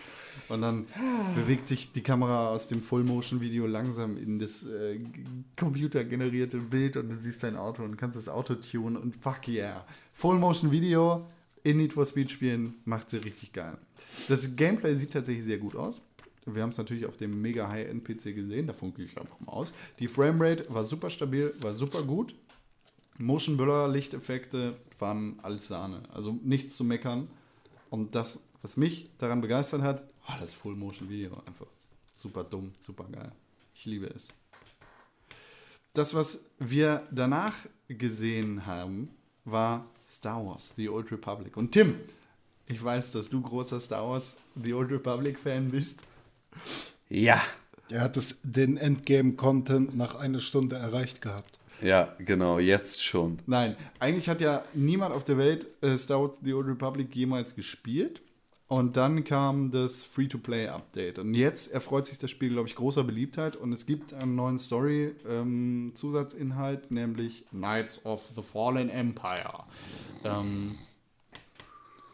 [0.50, 0.88] Und dann
[1.36, 5.00] bewegt sich die Kamera aus dem Full-Motion-Video langsam in das äh,
[5.56, 9.86] computergenerierte Bild und du siehst dein Auto und kannst das Auto tunen und fuck yeah.
[10.14, 11.28] Full-Motion-Video
[11.64, 13.78] in Need for Speed spielen macht sie richtig geil.
[14.28, 16.02] Das Gameplay sieht tatsächlich sehr gut aus.
[16.46, 19.74] Wir haben es natürlich auf dem mega High-End-PC gesehen, davon gehe ich einfach mal aus.
[20.00, 22.34] Die Framerate war super stabil, war super gut.
[23.18, 26.04] Motion Blur, Lichteffekte waren alles Sahne.
[26.14, 27.28] Also nichts zu meckern.
[27.90, 31.68] Und das, was mich daran begeistert hat, oh, das Full-Motion-Video einfach
[32.14, 33.32] super dumm, super geil.
[33.74, 34.30] Ich liebe es.
[35.94, 37.54] Das, was wir danach
[37.88, 39.10] gesehen haben,
[39.44, 41.58] war Star Wars, The Old Republic.
[41.58, 41.96] Und Tim,
[42.70, 46.02] ich weiß, dass du großer Star Wars, The Old Republic-Fan bist.
[47.10, 47.42] Ja.
[47.90, 51.58] Er hat das, den Endgame-Content nach einer Stunde erreicht gehabt.
[51.82, 53.40] Ja, genau, jetzt schon.
[53.48, 57.56] Nein, eigentlich hat ja niemand auf der Welt äh, Star Wars The Old Republic jemals
[57.56, 58.22] gespielt.
[58.68, 61.18] Und dann kam das Free-to-Play-Update.
[61.18, 63.56] Und jetzt erfreut sich das Spiel, glaube ich, großer Beliebtheit.
[63.56, 69.64] Und es gibt einen neuen Story-Zusatzinhalt, nämlich Knights of the Fallen Empire.
[70.24, 70.76] Ähm,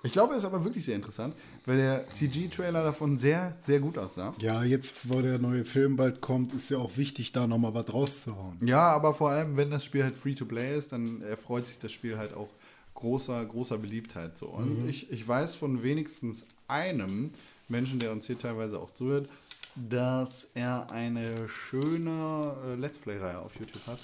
[0.06, 1.34] ich glaube, es ist aber wirklich sehr interessant,
[1.65, 4.34] weil der CG-Trailer davon sehr, sehr gut aussah.
[4.40, 7.91] Ja, jetzt, wo der neue Film bald kommt, ist ja auch wichtig, da nochmal was
[7.91, 8.57] rauszuhauen.
[8.65, 12.18] Ja, aber vor allem, wenn das Spiel halt Free-to-Play ist, dann erfreut sich das Spiel
[12.18, 12.49] halt auch
[12.94, 14.38] großer, großer Beliebtheit.
[14.38, 14.48] So.
[14.48, 17.32] Und ich, ich weiß von wenigstens einem
[17.68, 19.27] Menschen, der uns hier teilweise auch zuhört,
[19.76, 23.99] dass er eine schöne äh, Let's Play-Reihe auf YouTube hat,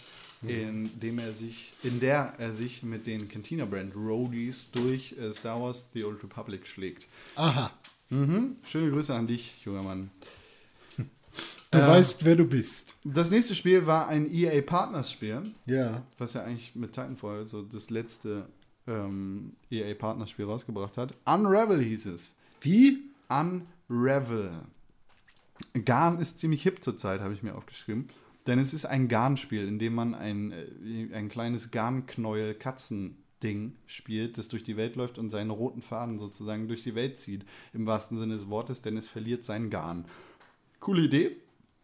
[0.48, 5.32] in, dem er sich, in der er sich mit den Cantina Brand Roadies durch äh,
[5.34, 7.08] Star Wars The Old Republic schlägt.
[7.36, 7.72] Aha,
[8.10, 8.58] Mhm.
[8.68, 10.12] Schöne Grüße an dich, junger Mann.
[11.72, 12.94] du weißt, wer du bist.
[13.06, 15.42] Das nächste Spiel war ein EA Partners Spiel.
[15.66, 16.04] Ja.
[16.18, 18.48] was ja eigentlich mit Titanfall so das letzte
[18.88, 21.14] ähm, EA-Partnerspiel rausgebracht hat.
[21.26, 22.36] Unravel hieß es.
[22.60, 23.00] Wie?
[23.30, 24.52] Unravel.
[25.86, 28.10] Garn ist ziemlich hip zurzeit, habe ich mir aufgeschrieben.
[28.48, 30.66] Denn es ist ein Garnspiel, in dem man ein, äh,
[31.14, 36.84] ein kleines Garnknäuel-Katzen-Ding spielt, das durch die Welt läuft und seinen roten Faden sozusagen durch
[36.84, 37.46] die Welt zieht.
[37.74, 40.06] Im wahrsten Sinne des Wortes, denn es verliert seinen Garn.
[40.80, 41.38] Coole Idee.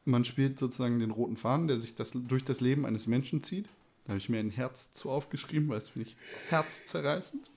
[0.05, 3.69] Man spielt sozusagen den roten Faden, der sich das, durch das Leben eines Menschen zieht.
[4.05, 6.15] Da habe ich mir ein Herz zu aufgeschrieben, weil es finde ich
[6.49, 7.51] herzzerreißend.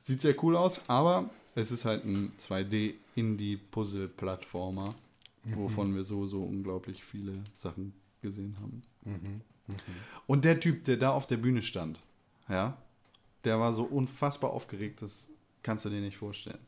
[0.00, 4.94] Sieht sehr cool aus, aber es ist halt ein 2D-Indie-Puzzle-Plattformer,
[5.42, 7.92] wovon wir so, so unglaublich viele Sachen
[8.26, 8.82] gesehen haben.
[10.26, 12.00] Und der Typ, der da auf der Bühne stand,
[12.48, 12.76] ja,
[13.46, 15.28] Der war so unfassbar aufgeregt, das
[15.62, 16.58] kannst du dir nicht vorstellen.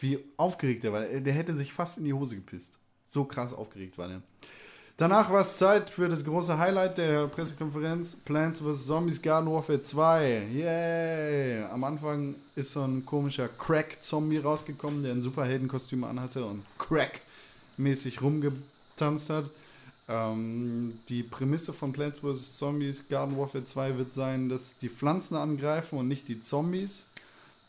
[0.00, 1.02] Wie aufgeregt der war.
[1.02, 2.78] Der hätte sich fast in die Hose gepisst.
[3.08, 4.22] So krass aufgeregt war der.
[4.98, 8.86] Danach war es Zeit für das große Highlight der Pressekonferenz: Plants vs.
[8.86, 10.48] Zombies Garden Warfare 2.
[10.52, 11.64] Yay!
[11.72, 19.30] Am Anfang ist so ein komischer Crack-Zombie rausgekommen, der ein Superheldenkostüm anhatte und Crack-mäßig rumgetanzt
[19.30, 19.48] hat.
[20.10, 22.58] Ähm, die Prämisse von Plants vs.
[22.58, 27.04] Zombies Garden Warfare 2 wird sein, dass die Pflanzen angreifen und nicht die Zombies.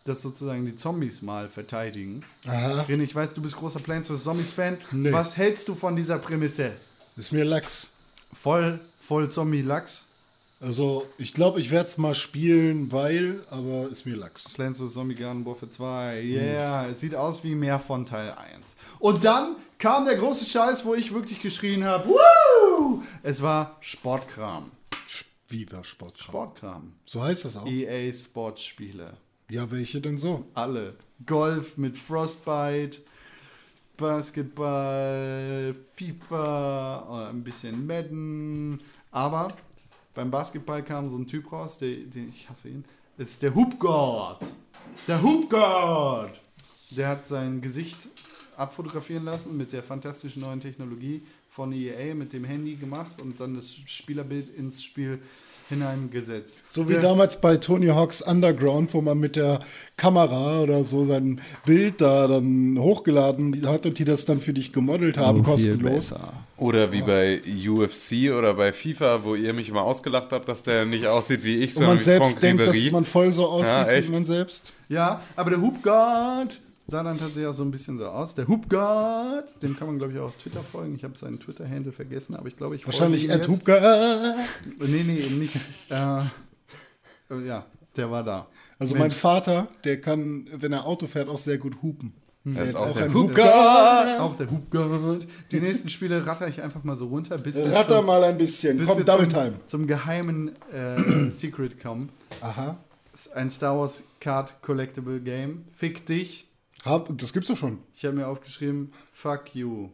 [0.06, 2.24] Dass sozusagen die Zombies mal verteidigen.
[2.48, 2.82] Aha.
[2.90, 4.24] René, ich weiß, du bist großer Plants vs.
[4.24, 4.78] Zombies Fan.
[4.92, 5.12] Nee.
[5.12, 6.72] Was hältst du von dieser Prämisse?
[7.18, 7.90] Ist mir Lachs.
[8.34, 10.06] Voll, voll Zombie-Lachs.
[10.62, 14.50] Also, ich glaube, ich werde es mal spielen, weil, aber ist mir Lachs.
[14.54, 14.94] Plants vs.
[14.94, 16.22] Zombie Garden Warfare 2.
[16.22, 18.76] Yeah, es sieht aus wie mehr von Teil 1.
[19.00, 22.10] Und dann kam der große Scheiß, wo ich wirklich geschrien habe.
[22.10, 23.02] Woo!
[23.24, 24.72] Es war Sportkram.
[25.48, 26.20] Viva Sport.
[26.20, 26.94] Sportkram.
[27.06, 27.66] So heißt das auch.
[27.66, 29.18] EA Sportspiele.
[29.50, 30.46] Ja, welche denn so?
[30.54, 30.96] Alle.
[31.26, 33.00] Golf mit Frostbite,
[33.98, 38.82] Basketball, FIFA, äh, ein bisschen Madden.
[39.12, 39.50] Aber
[40.14, 42.86] beim Basketball kam so ein Typ raus, der, den ich hasse ihn.
[43.18, 44.40] Ist der Hoopgod.
[45.08, 46.32] Der Hoopgod.
[46.92, 48.08] Der hat sein Gesicht
[48.58, 53.56] abfotografieren lassen mit der fantastischen neuen Technologie von EA mit dem Handy gemacht und dann
[53.56, 55.22] das Spielerbild ins Spiel
[55.72, 56.60] hineingesetzt.
[56.68, 59.60] So wie der, damals bei Tony Hawk's Underground, wo man mit der
[59.98, 64.72] Kamera oder so sein Bild da dann hochgeladen hat und die das dann für dich
[64.72, 66.14] gemodelt haben, kostenlos.
[66.58, 70.86] Oder wie bei UFC oder bei FIFA, wo ihr mich immer ausgelacht habt, dass der
[70.86, 72.84] nicht aussieht wie ich, Und sondern man wie selbst Franck denkt, Ribéry.
[72.84, 74.74] dass man voll so aussieht Ja, wie man selbst.
[74.88, 76.60] Ja, aber der Hoopgod
[76.92, 78.36] sah dann tatsächlich auch so ein bisschen so aus.
[78.36, 80.94] Der Hoopgod, dem kann man glaube ich auch auf Twitter folgen.
[80.96, 83.48] Ich habe seinen Twitter-Handle vergessen, aber ich glaube, ich Wahrscheinlich Ed.
[83.48, 84.36] Hupka.
[84.80, 85.56] Nee, nee, eben nicht.
[85.90, 86.20] Äh,
[87.32, 87.66] äh, ja,
[87.96, 88.48] der war da.
[88.78, 89.02] Also Mensch.
[89.02, 92.14] mein Vater, der kann, wenn er Auto fährt, auch sehr gut hupen.
[92.44, 93.40] Er ist jetzt auch auch der ein Hoopgod.
[94.20, 95.28] Auch der Hoopgod.
[95.52, 98.38] Die nächsten Spiele ratter ich einfach mal so runter, bis wir Ratter zum, mal ein
[98.38, 98.78] bisschen.
[98.78, 99.54] bis Komm, wir Double zum, Time.
[99.68, 102.10] zum geheimen äh, Secret kommen.
[102.42, 102.78] Aha.
[103.12, 105.66] Das ist ein Star Wars Card Collectible Game.
[105.72, 106.51] Fick dich.
[106.84, 107.80] Hab, das gibt's doch schon.
[107.94, 109.90] Ich habe mir aufgeschrieben, fuck you.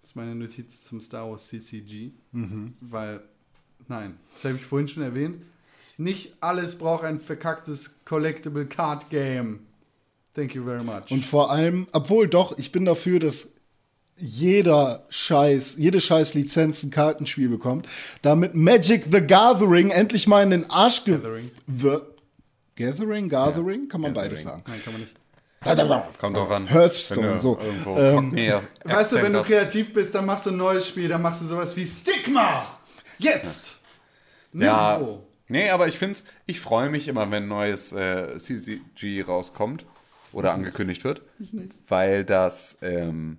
[0.00, 2.12] Das ist meine Notiz zum Star Wars CCG.
[2.80, 3.20] Weil,
[3.88, 5.42] nein, das habe ich vorhin schon erwähnt.
[5.98, 9.60] Nicht alles braucht ein verkacktes Collectible Card Game.
[10.32, 11.10] Thank you very much.
[11.10, 13.50] Und vor allem, obwohl doch, ich bin dafür, dass
[14.16, 17.88] jeder Scheiß, jede Scheiß Lizenz ein Kartenspiel bekommt,
[18.22, 21.50] damit Magic the Gathering endlich mal in den Arsch Gathering.
[21.66, 22.06] wird.
[22.76, 24.62] Gathering, Gathering, kann man beides sagen.
[24.66, 25.14] nein, kann man nicht.
[25.62, 26.66] Kommt drauf an.
[26.66, 27.58] Hearthstone, Wenn du so.
[27.58, 31.08] Irgendwo Ähm, mehr Weißt du, wenn du kreativ bist, dann machst du ein neues Spiel,
[31.08, 32.78] dann machst du sowas wie Stigma.
[33.18, 33.82] Jetzt.
[34.54, 34.96] Ja.
[34.98, 35.26] Nirgendwo.
[35.48, 39.84] Nee, aber ich finde ich freue mich immer, wenn ein neues äh, CCG rauskommt
[40.32, 41.22] oder angekündigt wird,
[41.88, 43.38] weil das ähm,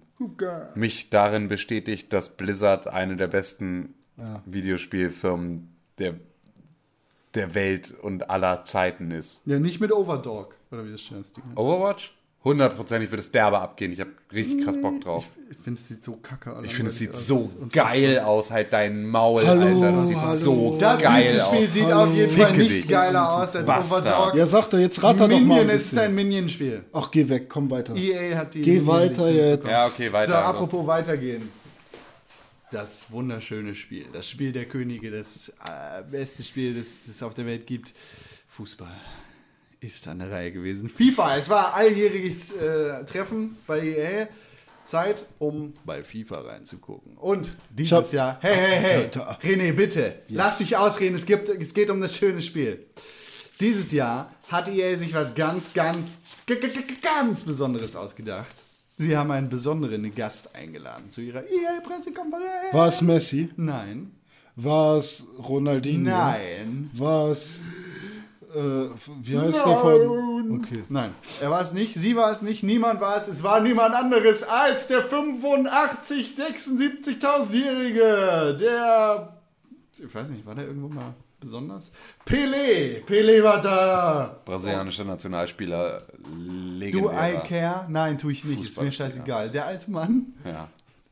[0.75, 3.95] mich darin bestätigt, dass Blizzard eine der besten
[4.45, 6.15] Videospielfirmen der,
[7.33, 9.41] der Welt und aller Zeiten ist.
[9.45, 10.55] Ja, nicht mit Overdog.
[10.71, 11.35] Oder wie das schön ist.
[11.55, 12.13] Overwatch?
[12.43, 13.91] Hundertprozentig wird es derbe abgehen.
[13.91, 15.25] Ich habe richtig krass Bock drauf.
[15.51, 16.65] Ich finde, es sieht so kacke aus.
[16.65, 18.49] Ich finde, es sieht Das so ist geil aus.
[18.49, 19.91] Halt dein Maul, Hallo, Alter.
[19.91, 20.35] Das sieht hallo.
[20.39, 21.73] so Das geil nächste Spiel aus.
[21.73, 22.03] sieht Hallo.
[22.09, 22.87] auf jeden Fall Ficke nicht dich.
[22.87, 23.91] geiler aus als.
[23.91, 24.33] Overdog.
[24.35, 26.83] Ja, sag doch, jetzt ratter doch mal Minion, ist ein Minion-Spiel.
[26.93, 27.95] Ach, geh weg, komm weiter.
[27.95, 29.69] EA hat die Geh Minion-Lizenz weiter jetzt.
[29.69, 30.31] Ja, okay, weiter.
[30.31, 31.47] So, apropos weitergehen.
[32.71, 37.45] Das wunderschöne Spiel, das Spiel der Könige, das äh, beste Spiel, das es auf der
[37.45, 37.93] Welt gibt.
[38.47, 38.89] Fußball
[39.81, 40.89] ist an der Reihe gewesen.
[40.89, 44.27] FIFA, es war alljähriges äh, Treffen bei EA.
[44.83, 47.15] Zeit, um bei FIFA reinzugucken.
[47.15, 49.09] Und dieses hab- Jahr, hey, hey, hey.
[49.55, 52.85] René, bitte, lass mich ausreden, es, gibt, es geht um das schöne Spiel.
[53.59, 56.19] Dieses Jahr hat EA sich was ganz, ganz,
[57.01, 58.53] ganz Besonderes ausgedacht.
[58.97, 62.73] Sie haben einen besonderen Gast eingeladen zu ihrer EA-Pressekonferenz.
[62.73, 63.49] War es Messi?
[63.55, 64.11] Nein.
[64.57, 66.09] War es Ronaldinho?
[66.09, 66.89] Nein.
[66.93, 67.63] War es,
[68.55, 68.89] äh,
[69.23, 70.59] wie heißt der von?
[70.59, 70.83] Okay.
[70.89, 71.11] Nein,
[71.41, 73.27] er war es nicht, sie war es nicht, niemand war es.
[73.27, 79.37] Es war niemand anderes als der 85, 76.000-Jährige, der,
[79.97, 81.91] ich weiß nicht, war der irgendwo mal besonders?
[82.25, 84.37] Pelé, Pelé war da.
[84.45, 86.29] Brasilianischer Nationalspieler, Do
[86.77, 87.33] legendär.
[87.33, 87.85] I care?
[87.89, 89.49] Nein, tue ich nicht, ist mir scheißegal.
[89.49, 90.67] Der alte Mann Ja.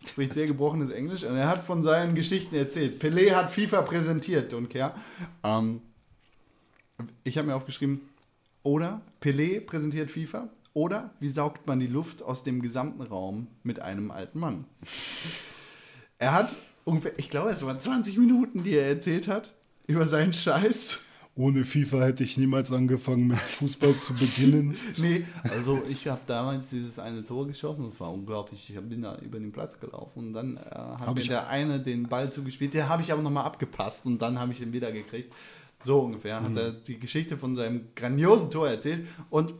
[0.05, 3.01] spricht sehr gebrochenes Englisch und er hat von seinen Geschichten erzählt.
[3.01, 4.91] Pelé hat FIFA präsentiert, don't care.
[5.43, 5.81] Ähm,
[7.23, 8.01] ich habe mir aufgeschrieben,
[8.63, 13.79] oder Pelé präsentiert FIFA, oder wie saugt man die Luft aus dem gesamten Raum mit
[13.81, 14.65] einem alten Mann?
[16.17, 16.55] Er hat
[16.85, 19.53] ungefähr, ich glaube, es waren 20 Minuten, die er erzählt hat
[19.87, 20.99] über seinen Scheiß.
[21.35, 24.75] Ohne FIFA hätte ich niemals angefangen, mit Fußball zu beginnen.
[24.97, 28.69] Nee, also ich habe damals dieses eine Tor geschossen, das war unglaublich.
[28.69, 31.47] Ich bin da über den Platz gelaufen und dann äh, hat Hab mir ich- der
[31.47, 34.73] eine den Ball zugespielt, der habe ich aber nochmal abgepasst und dann habe ich ihn
[34.73, 35.33] wieder gekriegt.
[35.81, 39.53] So ungefähr hat er die Geschichte von seinem grandiosen Tor erzählt und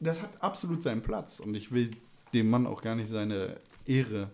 [0.00, 1.90] das hat absolut seinen Platz und ich will
[2.32, 4.30] dem Mann auch gar nicht seine Ehre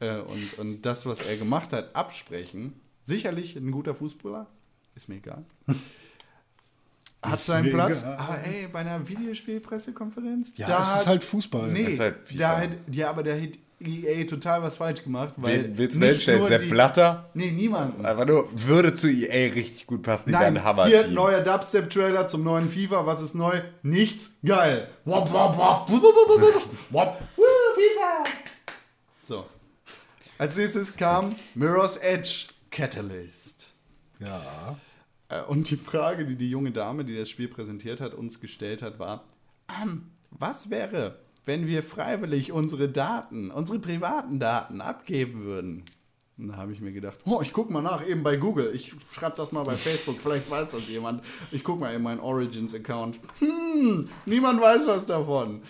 [0.00, 2.74] äh, und, und das, was er gemacht hat, absprechen.
[3.02, 4.46] Sicherlich ein guter Fußballer,
[4.94, 5.44] ist mir egal.
[7.22, 8.16] Hat seinen Platz, egal.
[8.16, 11.68] aber ey, bei einer Videospielpressekonferenz, Ja, da es hat- ist halt Fußball.
[11.72, 15.64] Nee, ist halt da hat, ja, aber da hat EA total was falsch gemacht, weil
[15.64, 16.42] Wen willst du stellen?
[16.42, 17.30] Sepp Blatter?
[17.34, 18.04] Nee, niemanden.
[18.04, 20.30] Einfach nur, würde zu EA richtig gut passen.
[20.30, 20.86] Die Nein, Hammer.
[20.86, 23.06] hier neuer Dubstep-Trailer zum neuen FIFA.
[23.06, 23.60] Was ist neu?
[23.82, 24.34] Nichts.
[24.44, 24.88] Geil.
[25.04, 25.90] Wop, wop, wop.
[26.90, 27.18] Wop.
[27.36, 28.24] FIFA.
[29.22, 29.46] So.
[30.38, 33.66] Als nächstes kam Mirror's Edge Catalyst.
[34.18, 34.76] Ja.
[35.28, 38.82] Äh, Und die Frage, die die junge Dame, die das Spiel präsentiert hat, uns gestellt
[38.82, 39.24] hat, war,
[39.82, 41.18] ähm, was wäre,
[41.48, 45.82] wenn wir freiwillig unsere Daten, unsere privaten Daten abgeben würden?
[46.36, 48.70] Und da habe ich mir gedacht, oh, ich gucke mal nach, eben bei Google.
[48.74, 51.24] Ich schreibe das mal bei Facebook, vielleicht weiß das jemand.
[51.50, 53.18] Ich gucke mal in meinen Origins-Account.
[53.40, 55.62] Hm, niemand weiß was davon.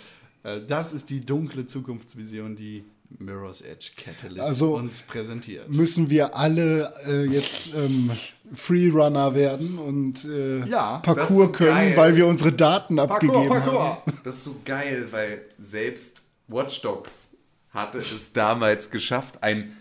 [0.42, 2.84] Äh, Das ist die dunkle Zukunftsvision, die
[3.18, 5.70] Mirror's Edge Catalyst Also- uns präsentiert.
[5.70, 8.10] Müssen wir alle äh, jetzt ähm,
[8.54, 11.92] Freerunner werden und äh, Ja, Parcours können, geil.
[11.96, 13.98] weil wir unsere Daten abgegeben haben?
[14.24, 17.28] Das ist so geil, weil selbst Watch Dogs
[17.70, 19.76] hatte es damals geschafft, ein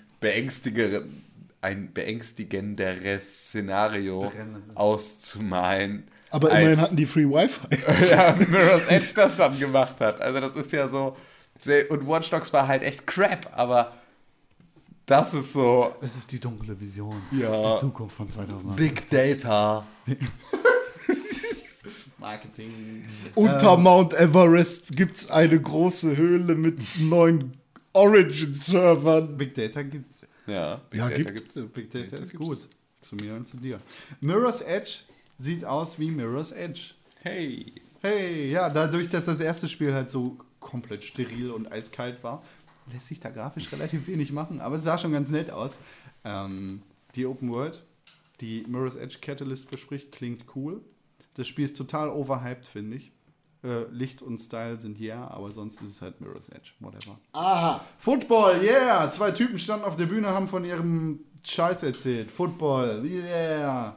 [1.62, 4.32] ein beängstigenderes Szenario
[4.76, 6.08] auszumalen.
[6.30, 7.68] Aber als- immerhin hatten die Free Wi-Fi.
[8.12, 10.22] ja, Mirror's Edge das dann gemacht hat.
[10.22, 11.16] Also das ist ja so.
[11.60, 13.94] sehr- Und Watch Dogs war halt echt crap, aber
[15.08, 17.20] das ist so Es ist die dunkle Vision.
[17.32, 17.74] Ja.
[17.76, 18.76] Die Zukunft von 2008.
[18.76, 19.86] Big Data.
[22.20, 23.06] Marketing.
[23.36, 27.54] Unter Mount Everest gibt es eine große Höhle mit neun
[27.94, 29.38] Origin-Servern.
[29.38, 30.26] Big Data gibt's.
[30.46, 31.56] Ja, Big Ja, Data gibt- gibt's.
[31.74, 32.46] Big Data Data ist gibt's.
[32.48, 32.68] gut.
[33.02, 33.80] Zu mir und zu dir.
[34.20, 35.00] Mirror's Edge
[35.38, 36.92] sieht aus wie Mirror's Edge.
[37.22, 37.72] Hey.
[38.02, 42.44] Hey, ja, dadurch, dass das erste Spiel halt so komplett steril und eiskalt war,
[42.92, 45.78] lässt sich da grafisch relativ wenig machen, aber es sah schon ganz nett aus.
[46.24, 46.82] Ähm,
[47.16, 47.84] die Open World,
[48.42, 50.82] die Mirror's Edge Catalyst verspricht, klingt cool.
[51.36, 53.12] Das Spiel ist total overhyped, finde ich.
[53.64, 57.18] Äh, Licht und Style sind yeah, aber sonst ist es halt Mirror's Edge, whatever.
[57.34, 57.84] Aha.
[57.98, 59.10] Football, yeah!
[59.10, 62.30] Zwei Typen standen auf der Bühne, haben von ihrem Scheiß erzählt.
[62.30, 63.96] Football, yeah!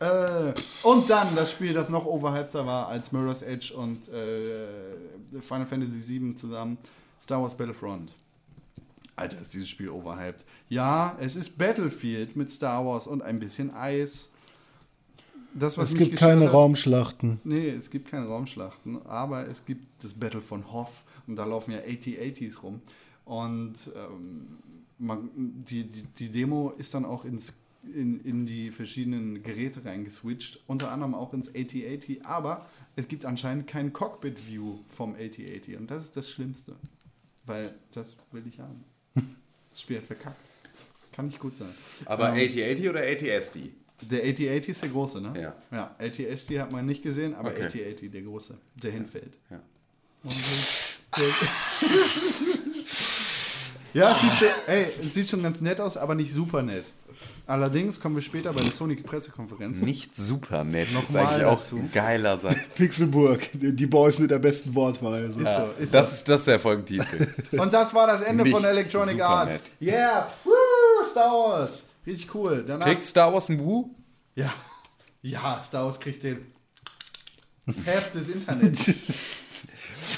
[0.00, 5.66] Äh, und dann das Spiel, das noch overhypter war als Mirror's Edge und äh, Final
[5.66, 6.78] Fantasy VII zusammen,
[7.22, 8.12] Star Wars Battlefront.
[9.14, 10.44] Alter, ist dieses Spiel overhyped.
[10.68, 14.30] Ja, es ist Battlefield mit Star Wars und ein bisschen Eis.
[15.54, 17.38] Das, was Es gibt keine hat- Raumschlachten.
[17.44, 20.88] Nee, es gibt keine Raumschlachten, aber es gibt das Battle von Hoth
[21.26, 22.80] und da laufen ja AT-ATs rum.
[23.26, 24.46] Und ähm,
[24.98, 27.52] man, die, die, die Demo ist dann auch ins,
[27.94, 32.66] in, in die verschiedenen Geräte reingeswitcht, unter anderem auch ins AT-AT, aber
[32.96, 36.74] es gibt anscheinend kein Cockpit-View vom AT-AT und das ist das Schlimmste,
[37.46, 38.84] weil das will ich haben.
[39.70, 40.44] Das Spiel hat verkackt.
[41.12, 41.68] Kann nicht gut sein.
[42.04, 43.70] Aber Ähm, AT-80 oder AT-SD?
[44.02, 45.32] der AT-AT ist der große, ne?
[45.40, 45.56] Ja.
[45.70, 47.64] Ja, AT-SD hat man nicht gesehen, aber Okay.
[47.66, 49.38] AT-AT der große, der hinfällt.
[49.50, 49.60] Ja.
[50.24, 50.32] Ja,
[53.94, 56.90] es sieht, schon- ey, es sieht schon ganz nett aus, aber nicht super nett.
[57.46, 59.78] Allerdings kommen wir später bei der Sony-Pressekonferenz.
[59.78, 60.88] Nicht super nett.
[60.94, 61.80] Das ist Nochmal eigentlich auch dazu.
[61.92, 62.56] geiler Satz.
[62.76, 65.26] Pixelburg, die Boys mit der besten Wortweise.
[65.28, 66.12] Ist so, ist Das so.
[66.14, 67.28] ist, das ist der Folgentitel.
[67.58, 69.60] Und das war das Ende Nicht von Electronic Arts.
[69.80, 69.92] nett.
[69.94, 71.90] Yeah, Woo, Star Wars.
[72.06, 72.64] Richtig cool.
[72.66, 73.90] Danach, Kriegt Star Wars ein Woo?
[74.34, 74.52] ja,
[75.22, 76.46] ja, Star Wars kriegt den
[77.84, 79.36] Fab des Internets.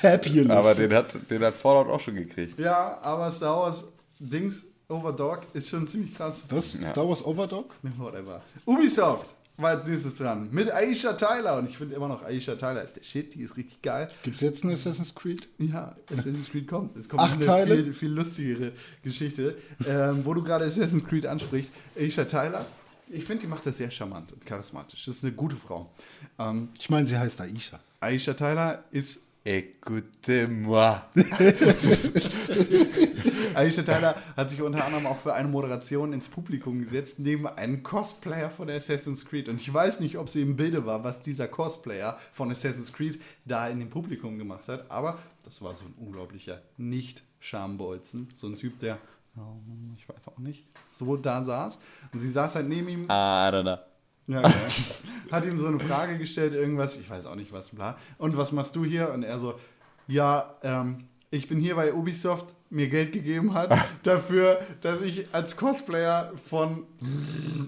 [0.01, 0.51] Fabulous.
[0.51, 2.59] Aber den hat, den hat Fallout auch schon gekriegt.
[2.59, 3.85] Ja, aber Star Wars
[4.19, 6.47] Dings Overdog ist schon ziemlich krass.
[6.51, 6.73] Was?
[6.73, 7.75] Star Wars Overdog?
[7.97, 8.43] Whatever.
[8.67, 10.49] Ubisoft war als nächstes dran.
[10.51, 11.59] Mit Aisha Tyler.
[11.59, 13.35] Und ich finde immer noch, Aisha Tyler ist der Shit.
[13.35, 14.09] Die ist richtig geil.
[14.23, 15.49] Gibt es jetzt ein Assassin's Creed?
[15.59, 16.97] Ja, Assassin's Creed kommt.
[16.97, 17.77] Es kommt Acht eine Teile?
[17.85, 18.73] Viel, viel lustigere
[19.03, 19.57] Geschichte.
[19.87, 21.71] ähm, wo du gerade Assassin's Creed ansprichst.
[21.97, 22.67] Aisha Tyler.
[23.09, 25.05] Ich finde, die macht das sehr charmant und charismatisch.
[25.07, 25.91] Das ist eine gute Frau.
[26.39, 27.79] Ähm, Ich meine, sie heißt Aisha.
[28.01, 31.03] Aisha Tyler ist Écoutez-moi.
[33.55, 37.83] Aisha Tyler hat sich unter anderem auch für eine Moderation ins Publikum gesetzt, neben einem
[37.83, 39.51] Cosplayer von Assassin's Creed.
[39.51, 43.21] Und ich weiß nicht, ob sie im Bilde war, was dieser Cosplayer von Assassin's Creed
[43.45, 48.33] da in dem Publikum gemacht hat, aber das war so ein unglaublicher Nicht-Schambolzen.
[48.37, 48.97] So ein Typ, der,
[49.97, 51.79] ich weiß auch nicht, so da saß.
[52.15, 53.85] Und sie saß halt neben ihm Ah, da, da.
[54.27, 54.53] Ja, geil.
[55.31, 57.99] Hat ihm so eine Frage gestellt, irgendwas, ich weiß auch nicht was, bla.
[58.19, 59.13] Und was machst du hier?
[59.13, 59.55] Und er so,
[60.07, 65.57] ja, ähm, ich bin hier, weil Ubisoft mir Geld gegeben hat dafür, dass ich als
[65.57, 66.87] Cosplayer von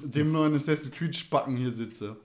[0.04, 2.16] dem neuen Assassin's Creed Spacken hier sitze.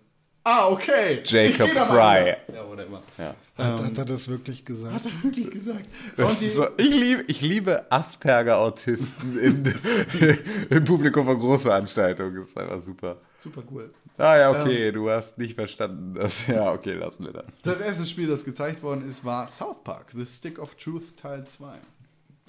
[0.44, 1.22] Ah, okay.
[1.24, 2.36] Jacob Fry.
[2.54, 3.02] Ja, whatever.
[3.18, 3.36] Ja.
[3.58, 4.94] Hat, hat er das wirklich gesagt?
[4.94, 5.86] Hat er wirklich gesagt.
[6.18, 9.76] So, ich, liebe, ich liebe Asperger-Autisten in-
[10.70, 12.36] im Publikum von Großveranstaltungen.
[12.36, 13.18] Das ist einfach super.
[13.38, 13.94] super cool.
[14.18, 16.16] Ah ja, okay, du hast nicht verstanden.
[16.16, 17.46] Das, ja, okay, lassen wir das.
[17.62, 21.46] Das erste Spiel, das gezeigt worden ist, war South Park, The Stick of Truth Teil
[21.46, 21.66] 2.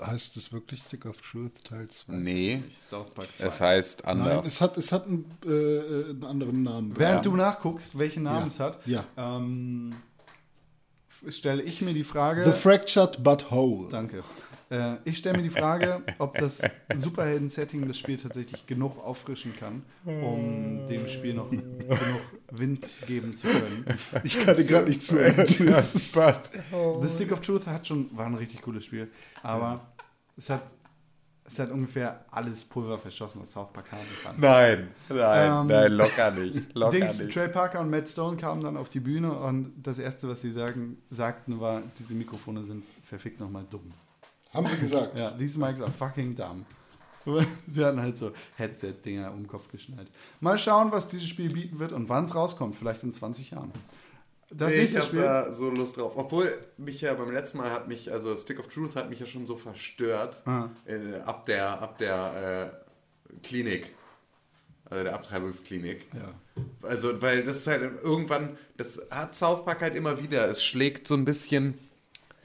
[0.04, 2.12] Heißt es wirklich Stick of Truth Teil 2?
[2.14, 3.44] Nee, South Park 2.
[3.46, 4.46] es heißt Nein, anders.
[4.46, 6.92] es hat, es hat einen, äh, einen anderen Namen.
[6.98, 7.30] Während Ja.
[7.30, 8.46] du nachguckst, welchen Namen Ja.
[8.46, 9.04] es hat, Ja.
[9.16, 9.94] ähm,
[11.28, 12.44] stelle ich mir die Frage.
[12.44, 13.88] The Fractured But Whole.
[13.90, 14.22] danke.
[14.70, 16.62] Äh, ich stelle mir die Frage, ob das
[16.96, 21.68] Superhelden-Setting das Spiel tatsächlich genug auffrischen kann, um dem Spiel noch genug
[22.50, 23.84] Wind geben zu können.
[24.24, 25.46] Ich kann dir gerade nicht zuhören.
[27.02, 29.10] The Stick of Truth hat schon, war ein richtig cooles Spiel,
[29.42, 29.91] aber
[30.36, 30.62] es hat,
[31.44, 34.36] es hat ungefähr alles Pulver verschossen, was South Park haben kann.
[34.38, 36.72] Nein, nein, Ähm, nein, locker nicht.
[36.74, 37.32] Locker Dings, nicht.
[37.32, 40.52] Trey Parker und Matt Stone kamen dann auf die Bühne und das erste, was sie
[40.52, 43.92] sagen, sagten, war, diese Mikrofone sind verfickt nochmal dumm.
[44.54, 45.18] Haben sie gesagt.
[45.18, 46.64] Ja, these mics are fucking dumb.
[47.66, 50.10] Sie hatten halt so Headset-Dinger um den Kopf geschnallt.
[50.40, 52.76] Mal schauen, was dieses Spiel bieten wird und wann es rauskommt.
[52.76, 53.70] Vielleicht in 20 Jahren.
[54.54, 55.20] Das ich nächste habe Spiel.
[55.22, 56.12] da so Lust drauf.
[56.16, 59.26] Obwohl mich ja beim letzten Mal hat mich, also Stick of Truth hat mich ja
[59.26, 60.42] schon so verstört.
[60.44, 60.68] Ah.
[60.86, 62.72] Äh, ab der, ab der
[63.32, 63.94] äh, Klinik.
[64.84, 66.06] Also der Abtreibungsklinik.
[66.12, 66.34] Ja.
[66.82, 70.48] Also, weil das ist halt irgendwann, das hat South Park halt immer wieder.
[70.50, 71.78] Es schlägt so ein bisschen.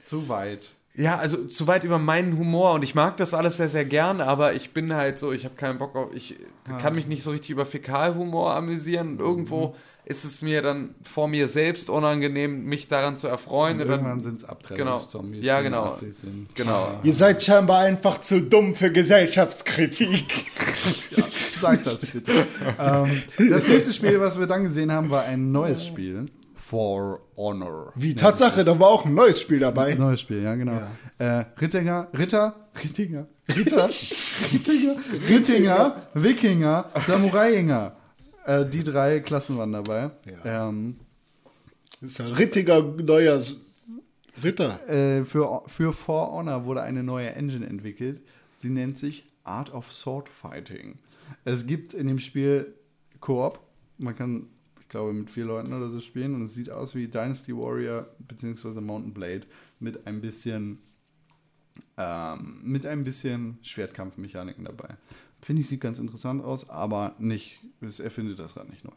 [0.04, 0.70] Zu weit.
[0.94, 4.20] Ja, also zu weit über meinen Humor und ich mag das alles sehr, sehr gern,
[4.20, 6.34] aber ich bin halt so, ich habe keinen Bock auf, ich
[6.80, 9.76] kann mich nicht so richtig über Fäkalhumor amüsieren und irgendwo
[10.08, 13.78] ist es mir dann vor mir selbst unangenehm, mich daran zu erfreuen.
[13.78, 15.52] Und irgendwann sind es Abtreibungszombies, Genau.
[15.52, 15.96] Ja, die genau.
[16.54, 17.00] Genau.
[17.02, 20.46] Ihr seid scheinbar einfach zu dumm für Gesellschaftskritik.
[21.60, 22.32] Sag das bitte.
[22.78, 26.24] ähm, das nächste Spiel, was wir dann gesehen haben, war ein neues Spiel.
[26.56, 27.92] For Honor.
[27.94, 29.94] Wie, Tatsache, da war auch ein neues Spiel dabei.
[29.94, 30.80] Neues Spiel, ja, genau.
[31.18, 33.26] Äh, Rittinger, Ritter, Rittinger,
[33.56, 33.88] Ritter,
[34.52, 34.96] Rittinger,
[35.30, 37.92] Rittinger, Wikinger, Samuraiinger.
[38.48, 40.10] Äh, die drei Klassen waren dabei.
[40.44, 40.96] Ähm,
[42.00, 43.42] Das ist ja rittiger neuer
[44.42, 44.88] Ritter.
[44.88, 48.20] äh, für, für For Honor wurde eine neue Engine entwickelt.
[48.56, 50.98] Sie nennt sich Art of Sword Fighting.
[51.44, 52.74] Es gibt in dem Spiel
[53.20, 53.60] Koop.
[53.98, 54.46] Man kann,
[54.80, 58.06] ich glaube, mit vier Leuten oder so spielen und es sieht aus wie Dynasty Warrior
[58.18, 58.80] bzw.
[58.80, 59.42] Mountain Blade
[59.80, 60.78] mit ein bisschen
[61.96, 64.96] ähm, mit ein bisschen Schwertkampfmechaniken dabei.
[65.40, 68.92] Finde ich, sieht ganz interessant aus, aber nicht, es erfindet das Rad nicht neu.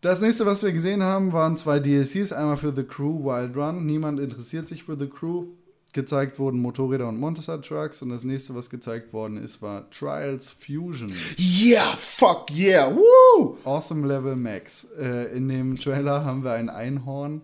[0.00, 2.32] Das nächste, was wir gesehen haben, waren zwei DLCs.
[2.32, 3.84] Einmal für The Crew Wild Run.
[3.84, 5.48] Niemand interessiert sich für The Crew.
[5.92, 8.00] Gezeigt wurden Motorräder und Monster Trucks.
[8.00, 11.12] Und das nächste, was gezeigt worden ist, war Trials Fusion.
[11.38, 13.58] Yeah, fuck yeah, woo!
[13.64, 14.84] Awesome Level Max.
[14.98, 17.42] Äh, in dem Trailer haben wir ein Einhorn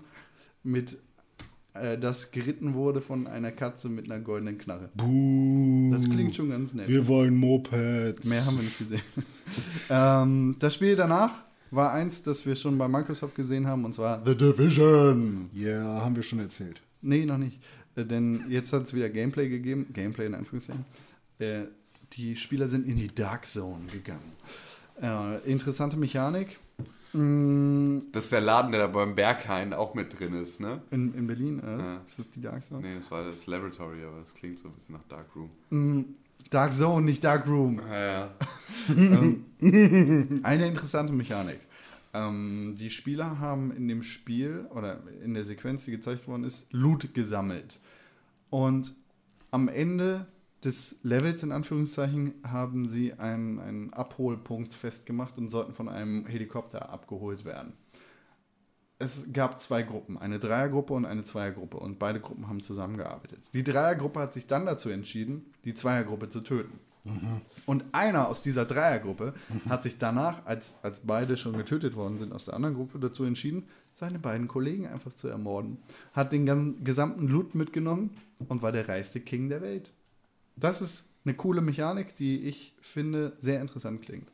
[0.62, 0.96] mit
[1.80, 4.90] äh, das geritten wurde von einer Katze mit einer goldenen Knarre.
[4.94, 5.90] Buh.
[5.92, 6.88] Das klingt schon ganz nett.
[6.88, 8.28] Wir wollen Mopeds.
[8.28, 9.02] Mehr haben wir nicht gesehen.
[9.90, 11.32] ähm, das Spiel danach
[11.70, 15.50] war eins, das wir schon bei Microsoft gesehen haben, und zwar The Division.
[15.52, 16.80] Ja, haben wir schon erzählt.
[17.02, 17.58] Nee, noch nicht.
[17.96, 19.86] Äh, denn jetzt hat es wieder Gameplay gegeben.
[19.92, 20.84] Gameplay in Anführungszeichen.
[21.38, 21.62] Äh,
[22.12, 24.32] die Spieler sind in die Dark Zone gegangen.
[25.02, 26.58] Äh, interessante Mechanik.
[27.16, 30.82] Mm, Das ist der Laden, der da beim Berghain auch mit drin ist, ne?
[30.90, 32.00] in, in Berlin, äh, Ja.
[32.06, 32.82] ist das die Dark Zone?
[32.86, 35.50] Nee, das war das Laboratory, aber das klingt so ein bisschen nach Darkroom.
[36.50, 37.80] Dark Zone, nicht Dark Room.
[37.90, 38.30] Ja, ja.
[40.42, 41.60] Eine interessante Mechanik.
[42.14, 46.72] Ähm, die Spieler haben in dem Spiel oder in der Sequenz, die gezeigt worden ist,
[46.72, 47.80] Loot gesammelt.
[48.50, 48.94] Und
[49.50, 50.26] am Ende
[50.66, 56.90] des Levels, in Anführungszeichen, haben sie einen, einen Abholpunkt festgemacht und sollten von einem Helikopter
[56.90, 57.72] abgeholt werden.
[58.98, 63.40] Es gab zwei Gruppen, eine Dreiergruppe und eine Zweiergruppe und beide Gruppen haben zusammengearbeitet.
[63.52, 66.78] Die Dreiergruppe hat sich dann dazu entschieden, die Zweiergruppe zu töten.
[67.66, 69.34] Und einer aus dieser Dreiergruppe
[69.68, 73.22] hat sich danach, als, als beide schon getötet worden sind, aus der anderen Gruppe dazu
[73.22, 75.78] entschieden, seine beiden Kollegen einfach zu ermorden.
[76.12, 78.16] Hat den gesamten Loot mitgenommen
[78.48, 79.92] und war der reichste King der Welt.
[80.56, 84.28] Das ist eine coole Mechanik, die ich finde sehr interessant klingt.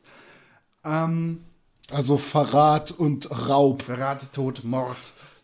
[0.83, 1.43] Ähm,
[1.91, 3.83] Also Verrat und Raub.
[3.83, 4.97] Verrat, Tod, Mord.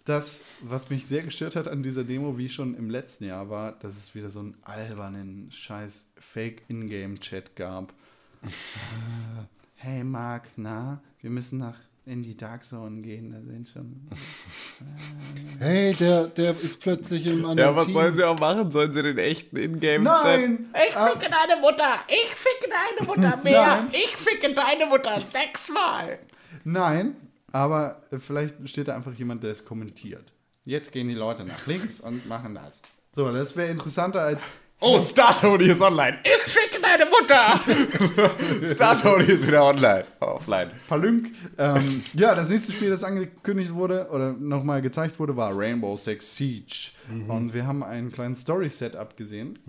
[0.06, 3.74] Das, was mich sehr gestört hat an dieser Demo, wie schon im letzten Jahr, war,
[3.74, 7.94] dass es wieder so einen albernen, scheiß Fake-Ingame-Chat gab.
[8.42, 9.44] Äh,
[9.76, 11.76] hey Marc, na, wir müssen nach
[12.10, 14.08] in die Dark Zone gehen, da sind schon.
[15.60, 17.94] Hey, der, der ist plötzlich im anderen Ja, was Team.
[17.96, 18.72] sollen sie auch machen?
[18.72, 20.24] Sollen sie den echten Ingame-Chat?
[20.24, 20.70] Nein!
[20.74, 22.00] Ich ficke deine Mutter!
[22.08, 23.62] Ich ficke deine Mutter mehr!
[23.84, 23.90] Nein.
[23.92, 26.20] Ich ficke deine Mutter sechsmal!
[26.64, 27.16] Nein,
[27.52, 30.32] aber äh, vielleicht steht da einfach jemand, der es kommentiert.
[30.66, 32.82] Jetzt gehen die Leute nach links und machen das.
[33.12, 34.42] So, das wäre interessanter als.
[34.82, 36.20] Oh, Star Tony ist online.
[36.24, 38.66] Ich ficke deine Mutter!
[38.74, 40.06] Star Tony ist wieder online.
[40.22, 40.72] Offline.
[40.88, 41.32] Palünk.
[41.58, 46.36] Ähm, ja, das nächste Spiel, das angekündigt wurde oder nochmal gezeigt wurde, war Rainbow Six
[46.38, 46.92] Siege.
[47.28, 49.60] Und wir haben einen kleinen Story-Setup gesehen,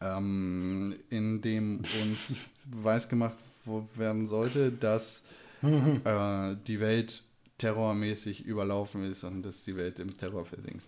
[0.00, 2.36] ähm, in dem uns
[2.70, 3.34] weiß gemacht
[3.64, 5.24] wo- werden sollte, dass
[5.62, 7.22] äh, die Welt
[7.58, 10.82] terrormäßig überlaufen ist und dass die Welt im Terror versinkt.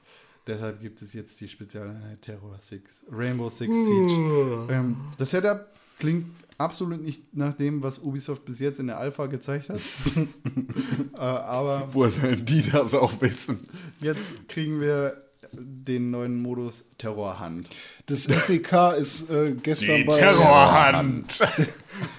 [0.46, 4.66] Deshalb gibt es jetzt die Spezialeinheit Terror Six, Rainbow Six Siege.
[4.70, 5.66] Ähm, das Setup
[5.98, 6.26] klingt
[6.58, 9.80] absolut nicht nach dem, was Ubisoft bis jetzt in der Alpha gezeigt hat.
[11.16, 13.60] äh, aber Woher sollen die das auch wissen?
[14.00, 15.22] jetzt kriegen wir
[15.52, 17.68] den neuen Modus Terrorhand.
[18.06, 21.38] Das SEK ist äh, gestern bei Terrorhand.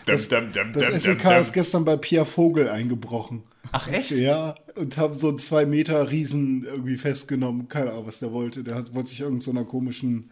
[0.05, 3.43] Das, das SEK ist gestern bei Pierre Vogel eingebrochen.
[3.71, 4.11] Ach echt?
[4.11, 7.67] Ja, und haben so einen zwei Meter Riesen irgendwie festgenommen.
[7.67, 8.63] Keine Ahnung, was der wollte.
[8.63, 10.29] Der hat, wollte sich irgendeiner komischen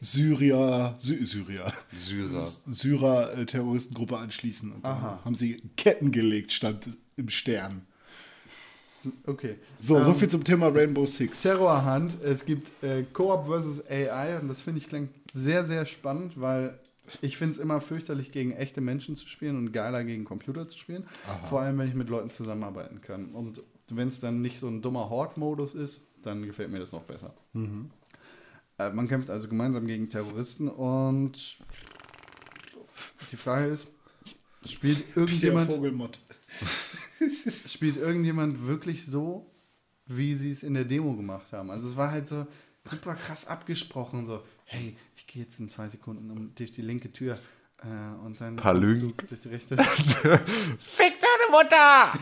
[0.00, 2.52] Syrier, Sy Syrier, Syrer.
[2.68, 4.72] Syrer-Terroristengruppe anschließen.
[4.72, 7.86] Und dann haben sie Ketten gelegt, stand im Stern.
[9.26, 9.56] Okay.
[9.80, 11.42] So, so viel zum Thema Rainbow Six.
[11.42, 12.22] Terrorhand.
[12.22, 16.78] Es gibt äh, Co-op versus AI und das finde ich klingt sehr, sehr spannend, weil
[17.20, 20.76] ich finde es immer fürchterlich, gegen echte Menschen zu spielen und geiler gegen Computer zu
[20.78, 21.04] spielen.
[21.48, 23.26] Vor allem, wenn ich mit Leuten zusammenarbeiten kann.
[23.32, 27.02] Und wenn es dann nicht so ein dummer Horde-Modus ist, dann gefällt mir das noch
[27.02, 27.32] besser.
[28.78, 31.58] Äh, man kämpft also gemeinsam gegen Terroristen und
[33.30, 33.88] die Frage ist,
[34.64, 35.70] spielt irgendjemand.
[37.68, 39.46] spielt irgendjemand wirklich so,
[40.06, 41.70] wie sie es in der Demo gemacht haben.
[41.70, 42.46] Also es war halt so
[42.82, 47.12] super krass abgesprochen, so, hey, ich gehe jetzt in zwei Sekunden um, durch die linke
[47.12, 47.38] Tür
[47.82, 49.28] äh, und dann Palünk.
[49.28, 49.76] durch die rechte.
[50.78, 52.12] Fick deine Mutter!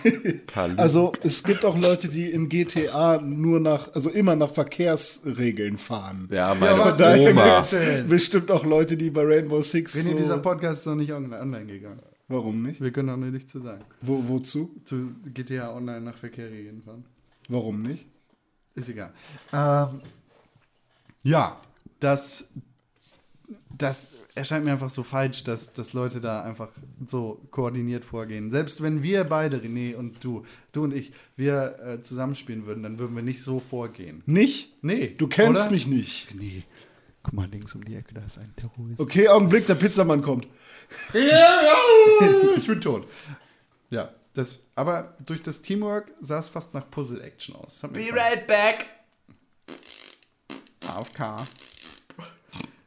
[0.80, 6.28] Also es gibt auch Leute, die in GTA nur nach, also immer nach Verkehrsregeln fahren.
[6.30, 7.56] Ja, meine Da du mir Oma.
[7.58, 8.08] erzählen?
[8.08, 11.66] bestimmt auch Leute, die bei Rainbow Six dieser so, Podcast ist noch nicht on- online
[11.66, 12.00] gegangen.
[12.28, 12.80] Warum nicht?
[12.80, 13.84] Wir können auch nur nichts zu sagen.
[14.00, 14.74] Wo, wozu?
[14.84, 17.04] Zu GTA Online nach Verkehrregeln fahren.
[17.48, 18.06] Warum nicht?
[18.74, 19.12] Ist egal.
[19.52, 20.00] Ähm,
[21.22, 21.60] ja,
[22.00, 22.48] das,
[23.76, 26.70] das erscheint mir einfach so falsch, dass, dass Leute da einfach
[27.06, 28.50] so koordiniert vorgehen.
[28.50, 32.98] Selbst wenn wir beide, René und du, du und ich, wir äh, zusammenspielen würden, dann
[32.98, 34.22] würden wir nicht so vorgehen.
[34.26, 34.72] Nicht?
[34.82, 35.14] Nee.
[35.16, 35.70] Du kennst oder?
[35.70, 36.34] mich nicht.
[36.34, 36.64] Nee.
[37.24, 39.00] Guck mal links um die Ecke, da ist ein Terrorist.
[39.00, 40.46] Okay, Augenblick, der Pizzamann kommt.
[41.14, 43.08] ich bin tot.
[43.88, 47.80] Ja, das, aber durch das Teamwork sah es fast nach Puzzle-Action aus.
[47.80, 48.14] Be gefallen.
[48.14, 48.86] right back!
[50.86, 51.48] AFK.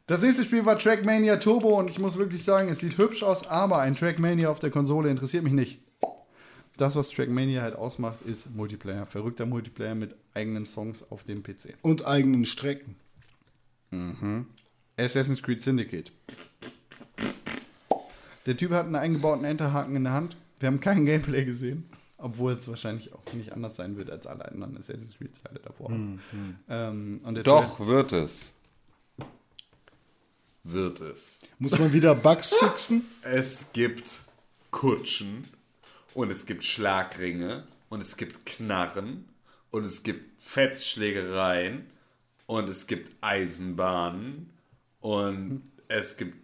[0.06, 3.44] Das nächste Spiel war Trackmania Turbo und ich muss wirklich sagen, es sieht hübsch aus,
[3.48, 5.80] aber ein Trackmania auf der Konsole interessiert mich nicht.
[6.76, 9.04] Das, was Trackmania halt ausmacht, ist Multiplayer.
[9.04, 11.74] Verrückter Multiplayer mit eigenen Songs auf dem PC.
[11.82, 12.94] Und eigenen Strecken.
[14.96, 16.12] Assassin's Creed Syndicate.
[18.46, 20.36] Der Typ hat einen eingebauten Enterhaken in der Hand.
[20.58, 24.46] Wir haben kein Gameplay gesehen, obwohl es wahrscheinlich auch nicht anders sein wird als alle
[24.46, 25.90] anderen Assassin's Creed-Teile davor.
[26.68, 28.50] Ähm, und der Doch, wird es.
[30.64, 31.42] Wird es.
[31.58, 33.06] Muss man wieder Bugs fixen?
[33.22, 34.22] Es gibt
[34.70, 35.44] Kutschen
[36.14, 39.26] und es gibt Schlagringe und es gibt Knarren
[39.70, 41.86] und es gibt Fettschlägereien
[42.48, 44.50] und es gibt Eisenbahnen
[45.00, 46.34] und es gibt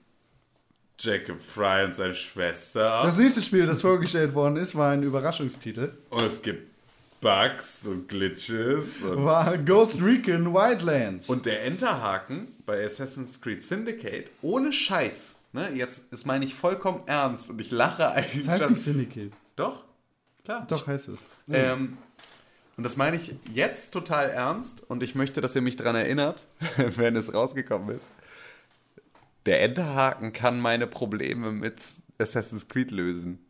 [1.01, 5.93] Jacob Fry und seine Schwester Das nächste Spiel, das vorgestellt worden ist, war ein Überraschungstitel.
[6.11, 6.71] und es gibt
[7.21, 11.29] Bugs und Glitches und, War Ghost Recon Wildlands.
[11.31, 15.37] und der Enterhaken bei Assassin's Creed Syndicate ohne Scheiß.
[15.55, 18.73] Ne, jetzt ist meine ich vollkommen ernst und ich lache eigentlich das heißt schon.
[18.75, 19.33] nicht Syndicate.
[19.57, 19.85] Doch,
[20.45, 20.67] klar.
[20.69, 21.19] Doch, heißt es.
[21.51, 21.97] Ähm,
[22.77, 26.45] und das meine ich jetzt total ernst und ich möchte, dass ihr mich daran erinnert,
[26.77, 28.11] wenn es rausgekommen ist.
[29.47, 31.85] Der Enterhaken kann meine Probleme mit
[32.19, 33.45] Assassin's Creed lösen.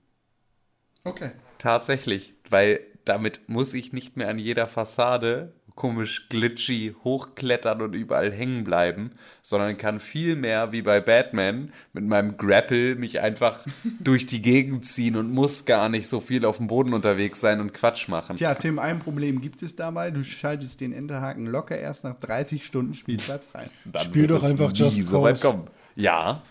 [1.05, 1.33] Okay.
[1.59, 8.33] Tatsächlich, weil damit muss ich nicht mehr an jeder Fassade komisch glitchy hochklettern und überall
[8.33, 13.67] hängen bleiben, sondern kann viel mehr wie bei Batman mit meinem Grapple mich einfach
[14.01, 17.61] durch die Gegend ziehen und muss gar nicht so viel auf dem Boden unterwegs sein
[17.61, 18.37] und Quatsch machen.
[18.37, 20.11] Tja, Tim, ein Problem gibt es dabei.
[20.11, 23.69] Du schaltest den Enterhaken locker erst nach 30 Stunden Spielzeit frei.
[24.03, 25.43] Spiel doch einfach Just so Cause.
[25.43, 25.65] kommen.
[25.97, 26.43] Ja,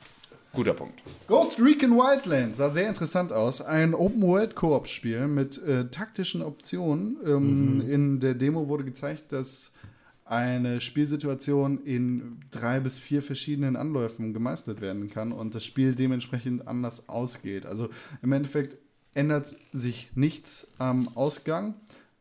[0.54, 1.02] Guter Punkt.
[1.28, 3.62] Ghost Recon Wildlands sah sehr interessant aus.
[3.62, 7.18] Ein Open-World-Koop-Spiel mit äh, taktischen Optionen.
[7.26, 9.72] Ähm, In der Demo wurde gezeigt, dass
[10.26, 16.68] eine Spielsituation in drei bis vier verschiedenen Anläufen gemeistert werden kann und das Spiel dementsprechend
[16.68, 17.66] anders ausgeht.
[17.66, 17.90] Also
[18.22, 18.78] im Endeffekt
[19.16, 21.76] ändert sich nichts am Ausgang,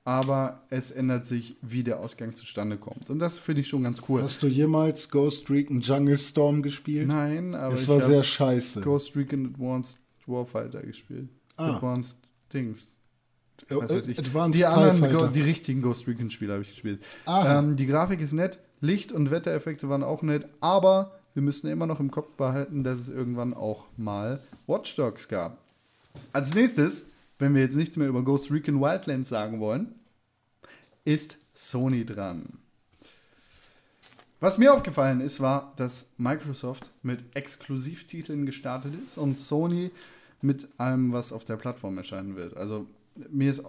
[0.04, 3.08] aber es ändert sich, wie der Ausgang zustande kommt.
[3.08, 4.22] Und das finde ich schon ganz cool.
[4.22, 7.06] Hast du jemals Ghost Recon Jungle Storm gespielt?
[7.06, 8.80] Nein, aber Es war sehr scheiße.
[8.80, 11.28] Ghost Recon Advanced Warfighter gespielt.
[11.56, 11.76] Ah.
[11.76, 12.18] Advanced
[12.52, 12.88] Dings.
[13.68, 14.18] Was weiß ich.
[14.18, 17.02] Advanced die anderen, die richtigen Ghost Recon Spiele habe ich gespielt.
[17.26, 17.60] Aha.
[17.60, 21.86] Ähm, die Grafik ist nett, Licht- und Wettereffekte waren auch nett, aber wir müssen immer
[21.86, 25.58] noch im Kopf behalten, dass es irgendwann auch mal Watch Dogs gab.
[26.32, 27.06] Als nächstes,
[27.42, 29.96] wenn wir jetzt nichts mehr über Ghost Recon Wildlands sagen wollen,
[31.04, 32.60] ist Sony dran.
[34.38, 39.90] Was mir aufgefallen ist, war, dass Microsoft mit Exklusivtiteln gestartet ist und Sony
[40.40, 42.56] mit allem, was auf der Plattform erscheinen wird.
[42.56, 42.86] Also
[43.28, 43.64] mir ist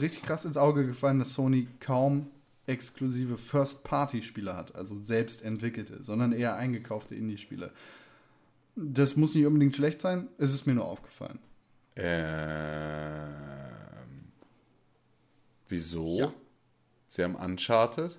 [0.00, 2.28] richtig krass ins Auge gefallen, dass Sony kaum
[2.66, 7.72] exklusive First-Party-Spiele hat, also selbst entwickelte, sondern eher eingekaufte Indie-Spiele.
[8.74, 11.40] Das muss nicht unbedingt schlecht sein, es ist mir nur aufgefallen.
[12.00, 13.34] Ähm,
[15.66, 16.18] wieso?
[16.18, 16.32] Ja.
[17.08, 18.18] Sie haben Uncharted.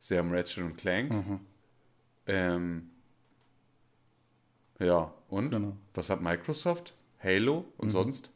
[0.00, 1.40] Sie haben Ratchet und Clank.
[2.26, 2.90] Ähm,
[4.78, 5.50] ja, und?
[5.50, 5.76] Genau.
[5.94, 6.94] Was hat Microsoft?
[7.22, 8.30] Halo und sonst?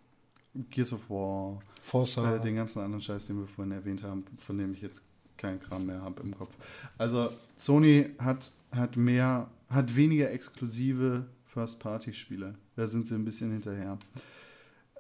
[0.71, 2.35] Gears of War, Forza.
[2.37, 5.03] äh, den ganzen anderen Scheiß, den wir vorhin erwähnt haben, von dem ich jetzt
[5.39, 6.55] keinen Kram mehr habe im Kopf.
[6.99, 12.55] Also Sony hat, hat mehr, hat weniger exklusive First-Party-Spiele.
[12.77, 13.99] Da sind sie ein bisschen hinterher.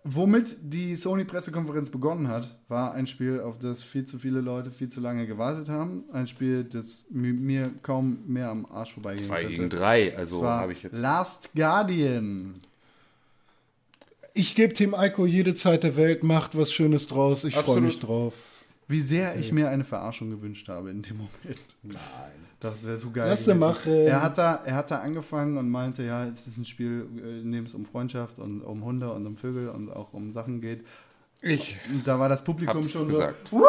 [0.04, 4.88] Womit die Sony-Pressekonferenz begonnen hat, war ein Spiel, auf das viel zu viele Leute viel
[4.88, 6.02] zu lange gewartet haben.
[6.12, 9.24] Ein Spiel, das mi- mir kaum mehr am Arsch vorbeiging.
[9.28, 10.98] Zwei gegen drei, also habe ich jetzt.
[10.98, 12.54] Last Guardian.
[14.34, 17.44] Ich gebe Team Ico jede Zeit der Welt, macht was Schönes draus.
[17.44, 18.61] Ich freue mich drauf.
[18.92, 21.62] Wie sehr ich mir eine Verarschung gewünscht habe in dem Moment.
[21.82, 22.42] Nein.
[22.60, 23.28] Das wäre so geil.
[23.28, 23.58] Lass gewesen.
[23.58, 23.92] machen.
[23.92, 27.40] Er hat, da, er hat da angefangen und meinte, ja, es ist ein Spiel, äh,
[27.40, 30.60] in dem es um Freundschaft und um Hunde und um Vögel und auch um Sachen
[30.60, 30.86] geht.
[31.40, 33.48] Ich Und da war das Publikum hab's schon gesagt.
[33.48, 33.64] so.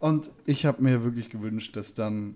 [0.00, 2.34] Und ich habe mir wirklich gewünscht, dass dann,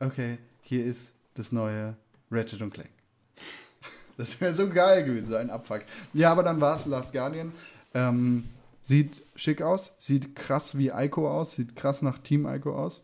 [0.00, 1.94] okay, hier ist das neue
[2.30, 2.90] Ratchet und Clank.
[4.16, 5.82] Das wäre so geil gewesen, so ein Abfuck.
[6.12, 7.52] Ja, aber dann war es Last Guardian.
[7.94, 8.44] Ähm,
[8.82, 13.02] sieht schick aus, sieht krass wie Ico aus, sieht krass nach Team Ico aus.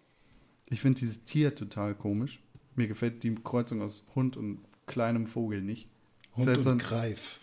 [0.66, 2.40] Ich finde dieses Tier total komisch.
[2.74, 5.88] Mir gefällt die Kreuzung aus Hund und kleinem Vogel nicht.
[6.36, 7.40] Hund es, hat so und ein, Greif.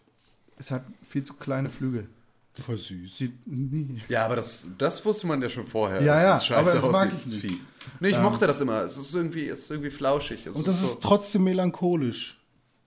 [0.57, 2.07] es hat viel zu kleine Flügel.
[2.53, 3.17] Voll süß.
[3.17, 3.99] Sieht nie.
[4.09, 6.03] Ja, aber das, das wusste man ja schon vorher.
[6.03, 7.41] Ja, ja, es aber das mag ich nicht.
[7.41, 7.59] Vieh.
[7.99, 8.83] Nee, ich mochte das immer.
[8.83, 10.45] Es ist irgendwie, es ist irgendwie flauschig.
[10.45, 12.39] Es Und das so, ist trotzdem melancholisch.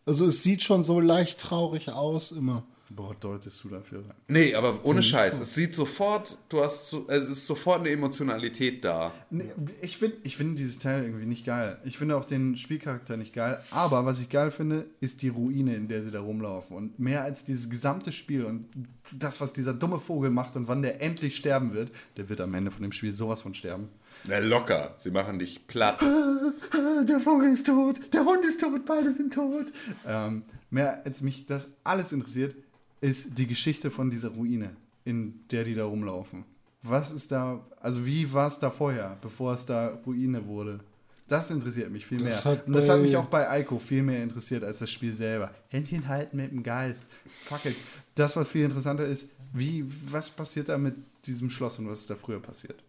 [0.04, 2.64] Also es sieht schon so leicht traurig aus immer.
[2.88, 4.14] Boah, deutest du dafür rein.
[4.28, 5.40] Nee, aber ohne Scheiß.
[5.40, 9.12] Es sieht sofort, du hast so, es ist sofort eine Emotionalität da.
[9.30, 9.50] Nee,
[9.82, 11.78] ich finde ich find dieses Teil irgendwie nicht geil.
[11.84, 13.60] Ich finde auch den Spielcharakter nicht geil.
[13.72, 16.76] Aber was ich geil finde, ist die Ruine, in der sie da rumlaufen.
[16.76, 18.66] Und mehr als dieses gesamte Spiel und
[19.12, 22.54] das, was dieser dumme Vogel macht und wann der endlich sterben wird, der wird am
[22.54, 23.88] Ende von dem Spiel sowas von sterben.
[24.24, 26.00] Na locker, sie machen dich platt.
[27.08, 29.66] Der Vogel ist tot, der Hund ist tot, beide sind tot.
[30.06, 32.54] Ähm, mehr als mich das alles interessiert,
[33.00, 36.44] ist die Geschichte von dieser Ruine, in der die da rumlaufen.
[36.82, 40.80] Was ist da, also wie war es da vorher, bevor es da Ruine wurde?
[41.28, 42.28] Das interessiert mich viel mehr.
[42.28, 45.14] Das hat Und das hat mich auch bei Ico viel mehr interessiert als das Spiel
[45.14, 45.50] selber.
[45.68, 47.02] Händchen halten mit dem Geist.
[47.42, 47.76] Fuck it.
[48.14, 50.94] Das, was viel interessanter ist, wie, was passiert da mit
[51.24, 52.82] diesem Schloss und was ist da früher passiert?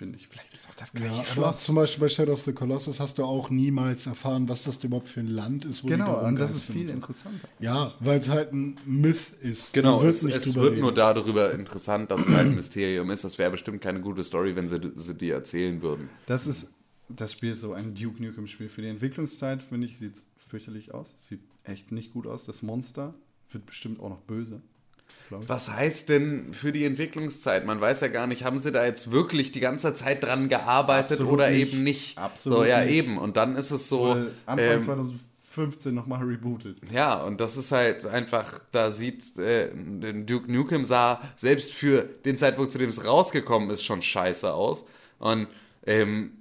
[0.00, 0.28] Finde ich.
[0.28, 1.64] Vielleicht ist auch das gleiche Ja, aber Schloss.
[1.64, 5.06] zum Beispiel bei Shadow of the Colossus hast du auch niemals erfahren, was das überhaupt
[5.08, 6.94] für ein Land ist, wo die Genau, da und das ist viel so.
[6.94, 7.46] interessanter.
[7.58, 9.74] Ja, weil es halt ein Myth ist.
[9.74, 10.80] Genau, es, es wird reden.
[10.80, 13.24] nur darüber interessant, dass es halt ein Mysterium ist.
[13.24, 16.08] Das wäre bestimmt keine gute Story, wenn sie, sie dir erzählen würden.
[16.24, 16.70] Das ist,
[17.10, 18.70] das Spiel ist so ein Duke Nukem Spiel.
[18.70, 21.12] Für die Entwicklungszeit, finde ich, sieht es fürchterlich aus.
[21.18, 22.46] Sieht echt nicht gut aus.
[22.46, 23.12] Das Monster
[23.50, 24.62] wird bestimmt auch noch böse.
[25.30, 27.64] Was heißt denn für die Entwicklungszeit?
[27.64, 31.12] Man weiß ja gar nicht, haben sie da jetzt wirklich die ganze Zeit dran gearbeitet
[31.12, 31.72] Absolut oder nicht.
[31.72, 32.18] eben nicht?
[32.18, 32.94] Absolut so, ja, nicht.
[32.94, 33.16] eben.
[33.16, 34.00] Und dann ist es so.
[34.00, 36.78] Wurde Anfang ähm, 2015 nochmal rebootet.
[36.90, 39.70] Ja, und das ist halt einfach, da sieht, äh,
[40.24, 44.84] Duke Nukem sah selbst für den Zeitpunkt, zu dem es rausgekommen ist, schon scheiße aus.
[45.20, 45.46] Und
[45.86, 46.32] ähm,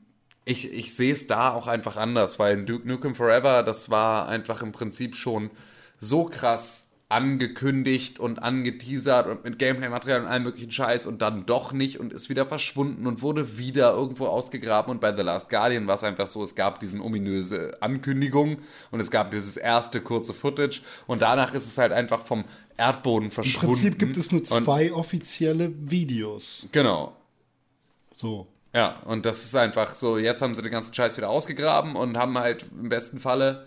[0.45, 4.63] ich, ich sehe es da auch einfach anders, weil Duke Nukem Forever, das war einfach
[4.63, 5.51] im Prinzip schon
[5.99, 11.73] so krass angekündigt und angeteasert und mit Gameplay-Material und allem möglichen Scheiß und dann doch
[11.73, 14.91] nicht und ist wieder verschwunden und wurde wieder irgendwo ausgegraben.
[14.91, 18.59] Und bei The Last Guardian war es einfach so, es gab diesen ominöse Ankündigung
[18.91, 22.45] und es gab dieses erste kurze Footage und danach ist es halt einfach vom
[22.77, 23.67] Erdboden Im verschwunden.
[23.67, 26.67] Prinzip gibt es nur Und- zwei offizielle Videos.
[26.71, 27.15] Genau.
[28.13, 28.47] So.
[28.75, 32.17] Ja, und das ist einfach so, jetzt haben sie den ganzen Scheiß wieder ausgegraben und
[32.17, 33.65] haben halt im besten Falle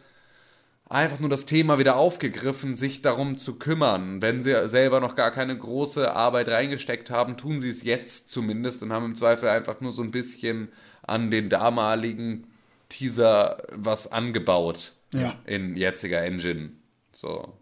[0.92, 4.20] einfach nur das Thema wieder aufgegriffen, sich darum zu kümmern.
[4.20, 8.82] Wenn sie selber noch gar keine große Arbeit reingesteckt haben, tun sie es jetzt zumindest
[8.82, 10.70] und haben im Zweifel einfach nur so ein bisschen
[11.02, 12.46] an den damaligen
[12.88, 15.34] Teaser was angebaut Ja.
[15.46, 16.72] in jetziger Engine.
[17.12, 17.54] So.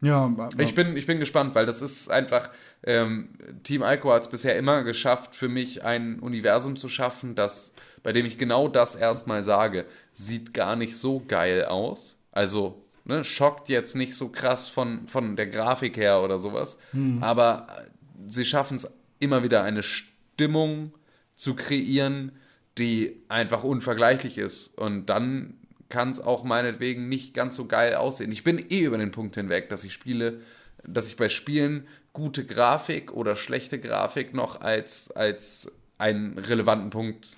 [0.00, 2.50] Ja, Ich bin, ich bin gespannt, weil das ist einfach,
[2.84, 3.30] ähm,
[3.62, 7.72] Team Ico hat es bisher immer geschafft, für mich ein Universum zu schaffen, das,
[8.02, 12.18] bei dem ich genau das erstmal sage, sieht gar nicht so geil aus.
[12.34, 16.78] Also, ne, schockt jetzt nicht so krass von, von der Grafik her oder sowas,
[17.20, 17.88] aber äh,
[18.26, 18.90] sie schaffen es
[19.20, 20.92] immer wieder eine Stimmung
[21.36, 22.32] zu kreieren,
[22.76, 24.76] die einfach unvergleichlich ist.
[24.76, 25.54] Und dann
[25.88, 28.32] kann es auch meinetwegen nicht ganz so geil aussehen.
[28.32, 30.40] Ich bin eh über den Punkt hinweg, dass ich Spiele,
[30.84, 37.36] dass ich bei Spielen gute Grafik oder schlechte Grafik noch als, als einen relevanten Punkt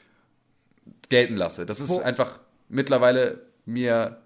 [1.11, 1.67] gelten lasse.
[1.67, 4.21] Das ist Wo- einfach mittlerweile mir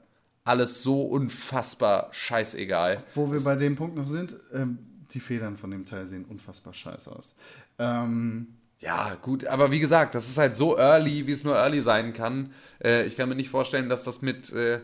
[0.44, 3.02] alles so unfassbar scheißegal.
[3.14, 4.78] Wo wir bei dem Punkt noch sind, ähm,
[5.12, 7.34] die Federn von dem Teil sehen unfassbar scheiße aus.
[7.78, 8.48] Ähm,
[8.80, 12.12] Ja, gut, aber wie gesagt, das ist halt so early, wie es nur early sein
[12.12, 12.52] kann.
[12.82, 14.80] Äh, ich kann mir nicht vorstellen, dass das mit äh,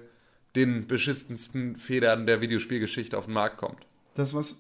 [0.55, 3.87] den beschissensten Federn der Videospielgeschichte auf den Markt kommt.
[4.15, 4.57] das, was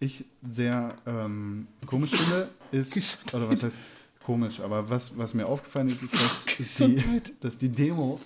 [0.00, 3.76] ich sehr ähm, komisch finde, ist, oder was heißt
[4.24, 8.20] komisch, aber was, was mir aufgefallen ist, ist, dass, die, dass die Demo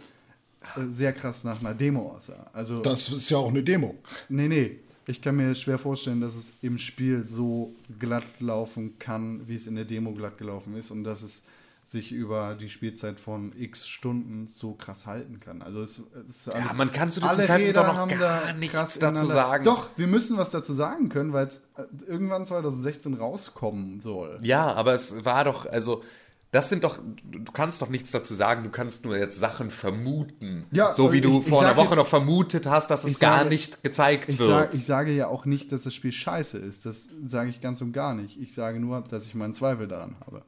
[0.90, 2.47] sehr krass nach einer Demo aussah.
[2.52, 3.94] Also, Das ist ja auch eine Demo.
[4.28, 4.78] Nee, nee.
[5.06, 9.66] Ich kann mir schwer vorstellen, dass es im Spiel so glatt laufen kann, wie es
[9.66, 11.44] in der Demo glatt gelaufen ist und dass es
[11.86, 15.62] sich über die Spielzeit von x Stunden so krass halten kann.
[15.62, 18.52] Also es, es ist alles, man kann zu diesem alle Zeitpunkt doch Räder noch gar
[18.52, 19.64] nichts krass dazu ineinander- sagen.
[19.64, 24.39] Doch, wir müssen was dazu sagen können, weil es äh, irgendwann 2016 rauskommen soll.
[24.43, 26.02] Ja, aber es war doch, also,
[26.50, 26.98] das sind doch,
[27.30, 30.64] du kannst doch nichts dazu sagen, du kannst nur jetzt Sachen vermuten.
[30.72, 33.38] Ja, so wie du ich vor einer Woche jetzt- noch vermutet hast, dass es gar
[33.40, 34.48] sage- nicht gezeigt Ich, wird.
[34.50, 36.86] sag, ich sage ja auch nicht, dass das Spiel scheiße ist.
[36.86, 38.40] Das sage ich ganz und gar nicht.
[38.40, 40.42] Ich sage nur, dass ich meinen Zweifel daran habe.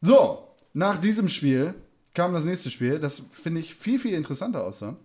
[0.00, 1.74] So, nach diesem Spiel
[2.14, 4.96] kam das nächste Spiel, das finde ich viel, viel interessanter aussah.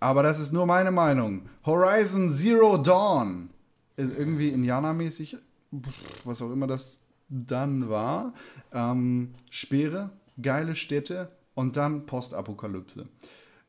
[0.00, 1.48] Aber das ist nur meine Meinung.
[1.64, 3.50] Horizon Zero Dawn.
[3.96, 5.36] Ist Irgendwie Indianermäßig,
[6.24, 7.00] was auch immer das
[7.30, 8.34] dann war.
[8.72, 13.08] Ähm, Speere, geile Städte und dann Postapokalypse.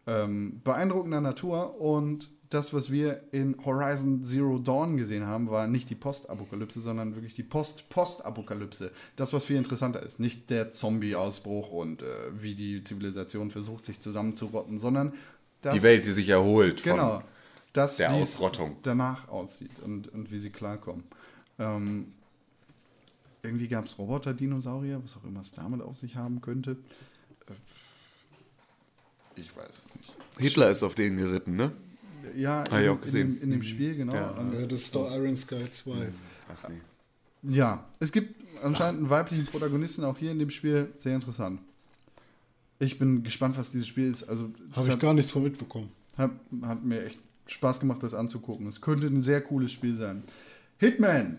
[0.08, 5.90] Ähm, beeindruckender Natur und das, was wir in Horizon Zero Dawn gesehen haben, war nicht
[5.90, 8.92] die Postapokalypse, sondern wirklich die Post-Postapokalypse.
[9.16, 10.20] Das, was viel interessanter ist.
[10.20, 15.14] Nicht der Zombie-Ausbruch und äh, wie die Zivilisation versucht, sich zusammenzurotten, sondern
[15.62, 17.24] das, Die Welt, die sich erholt von Genau.
[17.72, 18.76] Das, der Ausrottung.
[18.84, 21.06] danach aussieht und, und wie sie klarkommen.
[21.58, 22.12] Ähm,
[23.43, 26.77] irgendwie gab es Roboter-Dinosaurier, was auch immer es damit auf sich haben könnte.
[27.47, 27.53] Äh,
[29.35, 30.13] Ich weiß es nicht.
[30.38, 31.72] Hitler ist auf den geritten, ne?
[32.35, 33.27] Ja, ich in, auch gesehen.
[33.30, 34.13] In, dem, in dem Spiel, genau.
[34.13, 34.35] Ja.
[34.53, 35.91] Ja, das ist doch Iron Sky 2.
[36.49, 37.55] Ach nee.
[37.55, 40.91] ja, es gibt anscheinend einen weiblichen Protagonisten auch hier in dem Spiel.
[40.97, 41.61] Sehr interessant.
[42.80, 44.23] Ich bin gespannt, was dieses Spiel ist.
[44.23, 45.91] Also, Habe ich hat, gar nichts von mitbekommen.
[46.18, 46.31] hat,
[46.63, 48.68] hat mir echt Spaß gemacht, das anzugucken.
[48.68, 50.23] Es könnte ein sehr cooles Spiel sein.
[50.77, 51.38] Hitman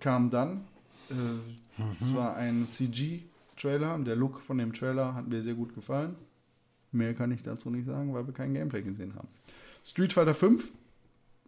[0.00, 0.64] kam dann.
[1.10, 3.98] Äh, Es war ein CG-Trailer.
[3.98, 6.16] Der Look von dem Trailer hat mir sehr gut gefallen.
[6.92, 9.28] Mehr kann ich dazu nicht sagen, weil wir kein Gameplay gesehen haben.
[9.84, 10.72] Street Fighter 5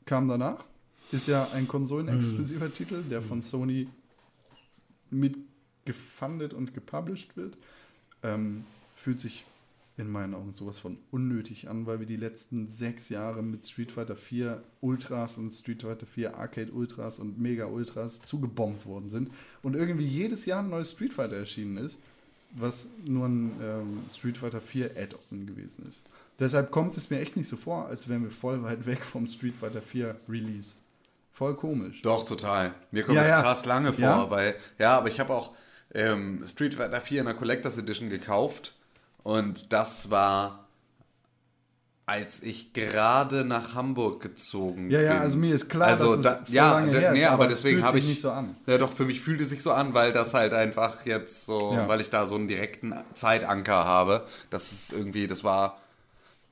[0.04, 0.64] kam danach.
[1.10, 3.88] Ist ja ein konsolenexklusiver Titel, der von Sony
[5.10, 7.56] mitgefundet und gepublished wird.
[8.22, 8.64] Ähm,
[8.94, 9.44] fühlt sich
[9.98, 13.90] in meinen Augen sowas von unnötig an, weil wir die letzten sechs Jahre mit Street
[13.92, 19.30] Fighter 4 Ultras und Street Fighter 4 Arcade Ultras und Mega Ultras zugebombt worden sind
[19.62, 21.98] und irgendwie jedes Jahr ein neues Street Fighter erschienen ist,
[22.52, 26.02] was nur ein ähm, Street Fighter 4 Add-on gewesen ist.
[26.38, 29.26] Deshalb kommt es mir echt nicht so vor, als wären wir voll weit weg vom
[29.26, 30.74] Street Fighter 4 Release.
[31.32, 32.02] Voll komisch.
[32.02, 32.72] Doch, total.
[32.92, 33.42] Mir kommt Ja, das ja.
[33.42, 34.30] krass lange vor, Ja?
[34.30, 35.54] weil, ja, aber ich habe auch
[35.92, 38.74] ähm, Street Fighter 4 in der Collectors Edition gekauft
[39.28, 40.66] und das war,
[42.06, 45.20] als ich gerade nach Hamburg gezogen Ja, ja, bin.
[45.22, 47.50] also mir ist klar, dass es voll ja, lange da- her nee, ist, aber es
[47.56, 48.56] deswegen fühlt habe sich ich nicht so an.
[48.66, 51.74] Ja, doch für mich fühlt es sich so an, weil das halt einfach jetzt so,
[51.74, 51.86] Ja.
[51.86, 54.26] weil ich da so einen direkten Zeitanker habe.
[54.48, 55.78] Das ist irgendwie, das war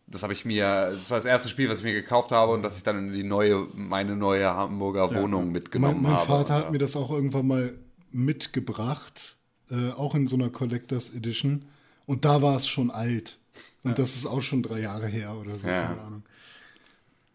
[0.08, 2.62] das habe ich mir, das war das erste Spiel, was ich mir gekauft habe und
[2.62, 6.26] das ich dann in die neue, meine neue Hamburger Wohnung mitgenommen Mein, mein habe.
[6.26, 6.70] Vater hat Ja.
[6.70, 7.72] mir das auch irgendwann mal
[8.12, 9.36] mitgebracht,
[9.70, 11.64] äh, auch in so einer Collectors Edition.
[12.06, 13.38] Und da war es schon alt.
[13.82, 15.86] Und das ist auch schon drei Jahre her oder so, Ja.
[15.86, 16.22] keine Ahnung.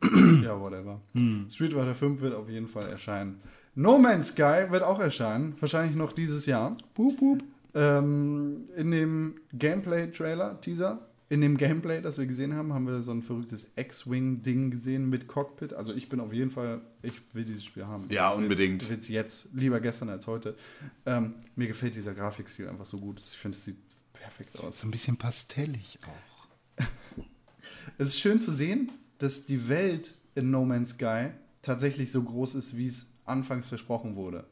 [0.44, 1.00] Ja, whatever.
[1.50, 3.40] Street Fighter 5 wird auf jeden Fall erscheinen.
[3.76, 6.76] No Man's Sky wird auch erscheinen, wahrscheinlich noch dieses Jahr.
[6.96, 7.44] Boop, boop.
[7.74, 13.12] Ähm, in dem Gameplay-Trailer, Teaser, in dem Gameplay, das wir gesehen haben, haben wir so
[13.12, 15.74] ein verrücktes X-Wing-Ding gesehen mit Cockpit.
[15.74, 18.08] Also ich bin auf jeden Fall, ich will dieses Spiel haben.
[18.10, 18.84] Ja, unbedingt.
[18.84, 20.56] Ich will es jetzt, lieber gestern als heute.
[21.06, 23.22] Ähm, mir gefällt dieser Grafikstil einfach so gut.
[23.22, 23.78] Ich finde, es sieht
[24.22, 24.80] perfekt aus.
[24.80, 26.86] So ein bisschen pastellig auch.
[27.98, 31.30] Es ist schön zu sehen, dass die Welt in No Man's Sky
[31.62, 34.46] tatsächlich so groß ist, wie es anfangs versprochen wurde.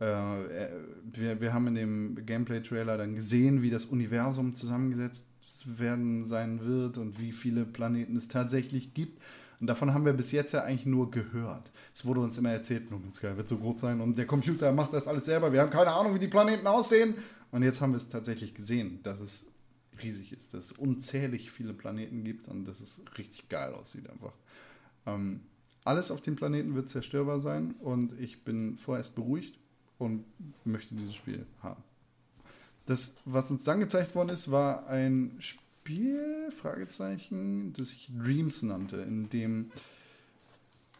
[0.00, 0.68] Äh, äh,
[1.12, 5.22] wir, wir haben in dem Gameplay-Trailer dann gesehen, wie das Universum zusammengesetzt
[5.64, 9.20] werden sein wird und wie viele Planeten es tatsächlich gibt.
[9.60, 11.70] Und davon haben wir bis jetzt ja eigentlich nur gehört.
[11.94, 14.72] Es wurde uns immer erzählt, No Man's Sky wird so groß sein und der Computer
[14.72, 15.52] macht das alles selber.
[15.52, 17.14] Wir haben keine Ahnung, wie die Planeten aussehen.
[17.54, 19.46] Und jetzt haben wir es tatsächlich gesehen, dass es
[20.02, 24.32] riesig ist, dass es unzählig viele Planeten gibt und dass es richtig geil aussieht einfach.
[25.06, 25.38] Ähm,
[25.84, 29.56] alles auf dem Planeten wird zerstörbar sein und ich bin vorerst beruhigt
[29.98, 30.24] und
[30.64, 31.80] möchte dieses Spiel haben.
[32.86, 38.96] Das, was uns dann gezeigt worden ist, war ein Spiel, Fragezeichen, das sich Dreams nannte,
[38.96, 39.70] in dem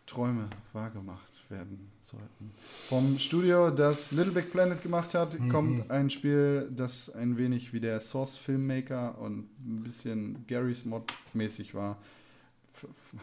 [0.06, 2.50] Träume wahrgemacht werden sollten.
[2.88, 7.80] Vom Studio, das Little Big Planet gemacht hat, kommt ein Spiel, das ein wenig wie
[7.80, 11.96] der Source Filmmaker und ein bisschen Garry's Mod mäßig war.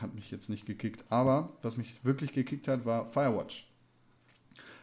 [0.01, 1.03] Hat mich jetzt nicht gekickt.
[1.09, 3.67] Aber was mich wirklich gekickt hat, war Firewatch.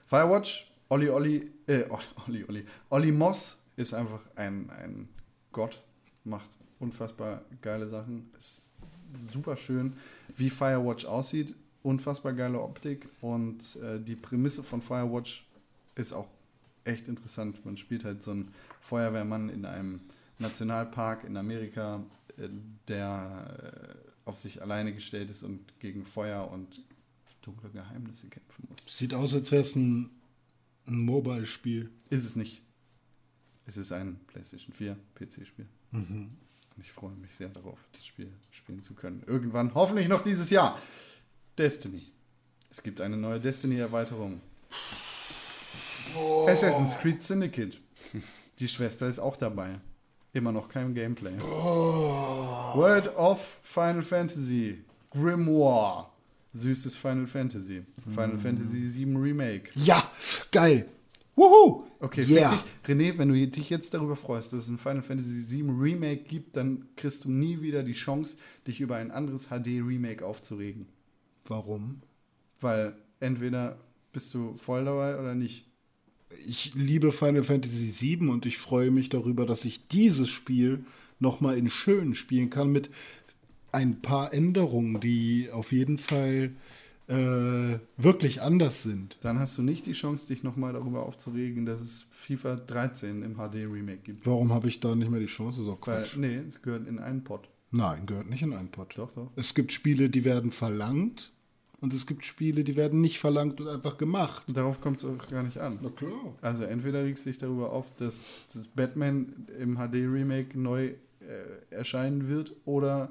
[0.04, 1.84] Firewatch, Olli Olli, äh,
[2.26, 5.08] Olli Olli, Olli Moss ist einfach ein, ein
[5.52, 5.82] Gott,
[6.24, 8.70] macht unfassbar geile Sachen, ist
[9.32, 9.94] super schön,
[10.36, 15.44] wie Firewatch aussieht, unfassbar geile Optik und äh, die Prämisse von Firewatch
[15.94, 16.28] ist auch
[16.84, 17.64] echt interessant.
[17.64, 20.00] Man spielt halt so einen Feuerwehrmann in einem
[20.38, 22.02] Nationalpark in Amerika,
[22.36, 22.48] äh,
[22.88, 23.94] der
[24.26, 26.82] äh, auf sich alleine gestellt ist und gegen Feuer und
[27.42, 28.84] dunkle Geheimnisse kämpfen muss.
[28.86, 30.10] Sieht aus, als wäre es ein,
[30.86, 31.90] ein Mobile-Spiel.
[32.10, 32.62] Ist es nicht.
[33.66, 35.66] Es ist ein PlayStation 4 PC-Spiel.
[36.76, 39.22] Und ich freue mich sehr darauf, das Spiel spielen zu können.
[39.26, 40.78] Irgendwann, hoffentlich noch dieses Jahr.
[41.58, 42.06] Destiny.
[42.70, 44.40] Es gibt eine neue Destiny-Erweiterung.
[46.46, 47.78] Assassin's Creed Syndicate.
[48.58, 49.80] Die Schwester ist auch dabei.
[50.32, 51.38] Immer noch kein Gameplay.
[51.40, 54.84] World of Final Fantasy.
[55.10, 56.10] Grimoire.
[56.52, 57.82] Süßes Final Fantasy.
[58.04, 59.70] Final Fantasy 7 Remake.
[59.74, 60.02] Ja,
[60.52, 60.88] geil.
[61.34, 61.84] Wuhu.
[62.00, 62.62] Okay, yeah.
[62.86, 66.56] René, wenn du dich jetzt darüber freust, dass es ein Final Fantasy VII Remake gibt,
[66.56, 68.36] dann kriegst du nie wieder die Chance,
[68.66, 70.86] dich über ein anderes HD-Remake aufzuregen.
[71.48, 72.02] Warum?
[72.60, 73.78] Weil entweder
[74.12, 75.66] bist du voll dabei oder nicht.
[76.46, 80.84] Ich liebe Final Fantasy VII und ich freue mich darüber, dass ich dieses Spiel
[81.18, 82.90] nochmal in schön spielen kann mit
[83.72, 86.52] ein paar Änderungen, die auf jeden Fall
[87.08, 89.16] äh, wirklich anders sind.
[89.22, 93.36] Dann hast du nicht die Chance, dich nochmal darüber aufzuregen, dass es FIFA 13 im
[93.36, 94.26] HD-Remake gibt.
[94.26, 95.60] Warum habe ich da nicht mehr die Chance?
[95.60, 97.48] Das ist auch Weil, nee, es gehört in einen Pot.
[97.70, 98.94] Nein, gehört nicht in einen Pot.
[98.96, 99.30] Doch, doch.
[99.36, 101.32] Es gibt Spiele, die werden verlangt
[101.80, 104.44] und es gibt Spiele, die werden nicht verlangt und einfach gemacht.
[104.48, 105.78] Und darauf kommt es auch gar nicht an.
[105.82, 106.10] Na klar.
[106.40, 110.94] Also entweder regst du dich darüber auf, dass das Batman im HD-Remake neu äh,
[111.70, 113.10] erscheinen wird oder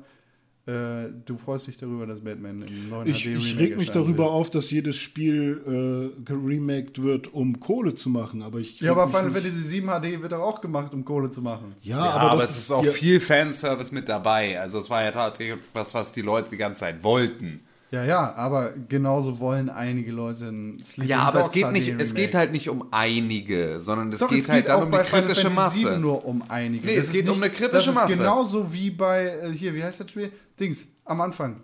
[0.66, 4.24] äh, du freust dich darüber, dass Batman im neuen Ich, HD-Remake ich reg mich darüber
[4.26, 4.32] wird.
[4.32, 8.42] auf, dass jedes Spiel äh, geremaked wird, um Kohle zu machen.
[8.42, 11.74] Aber ich Ja, aber Final Fantasy 7 HD wird auch gemacht, um Kohle zu machen.
[11.84, 14.60] Ja, Ja, aber, aber, das es ist auch ja, viel Fanservice mit dabei.
[14.60, 17.62] Also es war ja tatsächlich was, was die Leute die ganze Zeit wollten.
[17.90, 21.88] Ja, ja, aber genauso wollen einige Leute ein Sleeping Ja, aber es Dogs geht, nicht,
[22.02, 24.86] es geht halt nicht um einige, sondern es Doch, geht es halt geht dann auch
[24.86, 25.78] um die kritische Masse.
[25.80, 26.86] 7 nur um einige.
[26.86, 28.14] Nee, Das es geht um eine kritische Das Masse.
[28.14, 30.32] ist genauso wie bei, äh, hier, wie heißt das Spiel?
[30.60, 31.62] Dings, am Anfang.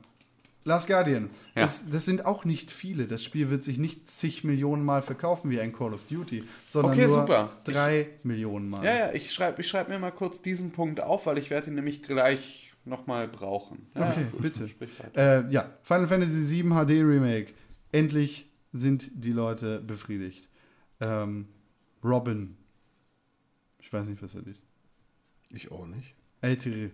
[0.65, 1.29] Last Guardian.
[1.55, 1.63] Ja.
[1.63, 3.05] Das, das sind auch nicht viele.
[3.05, 6.93] Das Spiel wird sich nicht zig Millionen Mal verkaufen wie ein Call of Duty, sondern
[6.93, 7.49] Okay, nur super.
[7.65, 8.85] drei Millionen Mal.
[8.85, 11.67] Ja, ja, ich schreibe ich schreib mir mal kurz diesen Punkt auf, weil ich werde
[11.67, 13.88] ihn nämlich gleich nochmal brauchen.
[13.95, 14.69] Ja, Okay, gut, bitte.
[15.15, 17.53] Äh, ja, Final Fantasy 7 HD Remake.
[17.91, 20.49] Endlich sind die Leute befriedigt.
[21.01, 21.47] Ähm,
[22.03, 22.57] Robin.
[23.80, 24.64] Ich weiß nicht, was das ist.
[25.51, 26.15] ich auch nicht.
[26.41, 26.91] Eitri.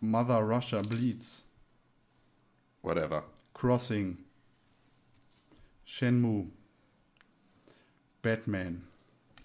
[0.00, 1.44] Mother Russia Bleeds.
[2.82, 3.24] Whatever.
[3.52, 4.18] Crossing.
[5.84, 6.50] Shenmue.
[8.22, 8.82] Batman.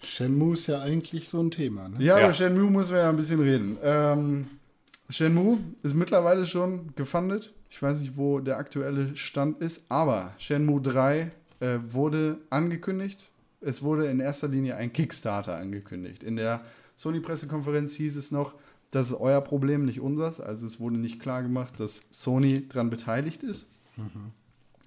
[0.02, 1.88] Shenmue ist ja eigentlich so ein Thema.
[1.88, 1.96] Ne?
[2.02, 2.24] Ja, Ja.
[2.24, 3.76] über Shenmue müssen wir ja ein bisschen reden.
[3.82, 4.46] Ähm,
[5.08, 7.52] Shenmue ist mittlerweile schon gefundet.
[7.68, 13.28] Ich weiß nicht, wo der aktuelle Stand ist, aber Shenmue 3 äh, wurde angekündigt.
[13.60, 16.22] Es wurde in erster Linie ein Kickstarter angekündigt.
[16.22, 16.62] In der
[16.96, 18.54] Sony-Pressekonferenz hieß es noch,
[18.90, 20.40] das ist euer Problem, nicht unseres.
[20.40, 23.66] Also es wurde nicht klar gemacht, dass Sony daran beteiligt ist.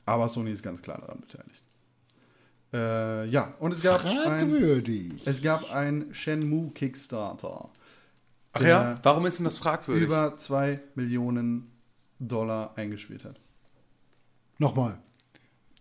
[0.06, 1.63] Aber Sony ist ganz klar daran beteiligt.
[2.74, 5.12] Äh, ja, und es gab ein, Fragwürdig.
[5.26, 7.70] es gab ein Shenmue Kickstarter.
[8.54, 8.96] Ach ja?
[9.04, 10.04] Warum ist denn das fragwürdig?
[10.04, 11.72] Über 2 Millionen
[12.20, 13.36] Dollar eingespielt hat.
[14.58, 14.98] Nochmal.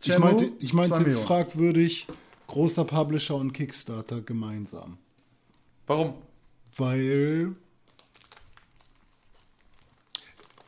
[0.01, 1.27] Ich Shenmue, meinte, ich meinte jetzt Millionen.
[1.27, 2.07] fragwürdig,
[2.47, 4.99] großer Publisher und Kickstarter gemeinsam.
[5.87, 6.15] Warum?
[6.77, 7.55] Weil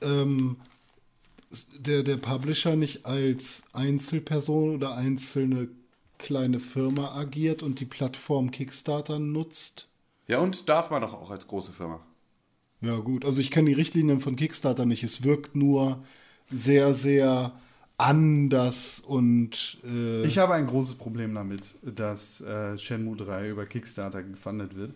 [0.00, 0.56] ähm,
[1.78, 5.68] der, der Publisher nicht als Einzelperson oder einzelne
[6.18, 9.88] kleine Firma agiert und die Plattform Kickstarter nutzt.
[10.26, 12.00] Ja, und darf man doch auch als große Firma.
[12.80, 13.24] Ja, gut.
[13.24, 15.02] Also ich kenne die Richtlinien von Kickstarter nicht.
[15.02, 16.02] Es wirkt nur
[16.50, 17.52] sehr, sehr
[17.96, 24.22] anders und äh, Ich habe ein großes Problem damit, dass äh, Shenmue 3 über Kickstarter
[24.22, 24.94] gefundet wird.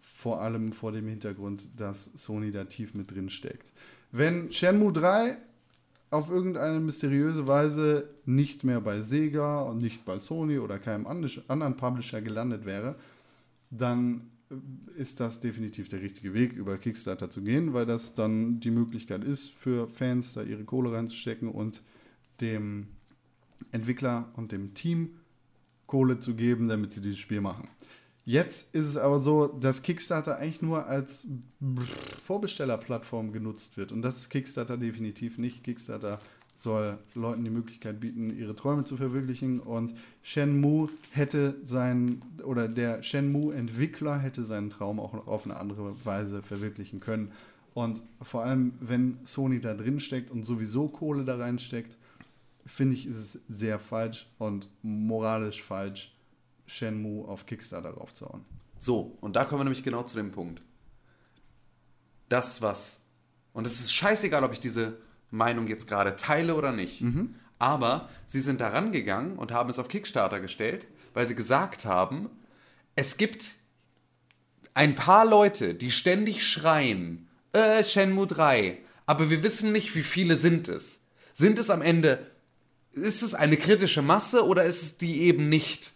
[0.00, 3.70] Vor allem vor dem Hintergrund, dass Sony da tief mit drin steckt.
[4.12, 5.36] Wenn Shenmue 3
[6.10, 11.76] auf irgendeine mysteriöse Weise nicht mehr bei Sega und nicht bei Sony oder keinem anderen
[11.76, 12.96] Publisher gelandet wäre,
[13.70, 14.30] dann
[14.96, 19.24] ist das definitiv der richtige Weg, über Kickstarter zu gehen, weil das dann die Möglichkeit
[19.24, 21.82] ist, für Fans da ihre Kohle reinzustecken und
[22.40, 22.86] dem
[23.72, 25.16] Entwickler und dem Team
[25.86, 27.68] Kohle zu geben, damit sie dieses Spiel machen.
[28.28, 31.28] Jetzt ist es aber so, dass Kickstarter eigentlich nur als
[32.24, 33.92] Vorbestellerplattform genutzt wird.
[33.92, 35.62] Und das ist Kickstarter definitiv nicht.
[35.62, 36.18] Kickstarter
[36.56, 39.60] soll Leuten die Möglichkeit bieten, ihre Träume zu verwirklichen.
[39.60, 46.42] Und Shenmue hätte sein, oder der Shenmue-Entwickler hätte seinen Traum auch auf eine andere Weise
[46.42, 47.30] verwirklichen können.
[47.74, 51.96] Und vor allem, wenn Sony da drin steckt und sowieso Kohle da reinsteckt,
[52.64, 56.15] finde ich, ist es sehr falsch und moralisch falsch,
[56.66, 58.44] Shenmue auf Kickstarter raufzuhauen.
[58.78, 60.62] So, und da kommen wir nämlich genau zu dem Punkt.
[62.28, 63.02] Das, was.
[63.52, 64.98] Und es ist scheißegal, ob ich diese
[65.30, 67.00] Meinung jetzt gerade teile oder nicht.
[67.58, 72.28] Aber sie sind da rangegangen und haben es auf Kickstarter gestellt, weil sie gesagt haben,
[72.96, 73.54] es gibt
[74.74, 80.36] ein paar Leute, die ständig schreien, äh, Shenmue 3, aber wir wissen nicht, wie viele
[80.36, 81.04] sind es.
[81.32, 82.30] Sind es am Ende,
[82.92, 85.92] ist es eine kritische Masse oder ist es die eben nicht?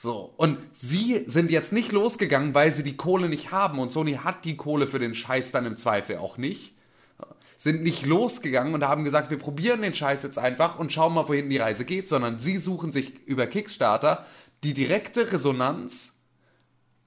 [0.00, 4.12] So, und sie sind jetzt nicht losgegangen, weil sie die Kohle nicht haben und Sony
[4.12, 6.74] hat die Kohle für den Scheiß dann im Zweifel auch nicht.
[7.56, 11.28] Sind nicht losgegangen und haben gesagt, wir probieren den Scheiß jetzt einfach und schauen mal,
[11.28, 14.24] wohin die Reise geht, sondern sie suchen sich über Kickstarter
[14.62, 16.14] die direkte Resonanz,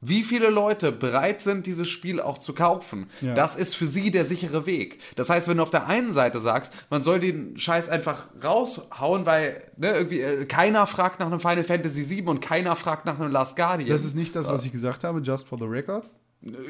[0.01, 3.07] wie viele Leute bereit sind, dieses Spiel auch zu kaufen.
[3.21, 3.35] Ja.
[3.35, 4.99] Das ist für sie der sichere Weg.
[5.15, 9.25] Das heißt, wenn du auf der einen Seite sagst, man soll den Scheiß einfach raushauen,
[9.25, 13.19] weil ne, irgendwie äh, keiner fragt nach einem Final Fantasy VII und keiner fragt nach
[13.19, 13.89] einem Last Guardian.
[13.89, 16.09] Das ist nicht das, was ich gesagt habe, just for the record.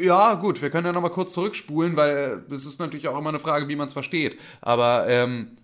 [0.02, 3.30] Ja, gut, wir können ja nochmal kurz zurückspulen, weil äh, das ist natürlich auch immer
[3.30, 4.38] eine Frage, wie man es versteht.
[4.60, 5.56] Aber ähm,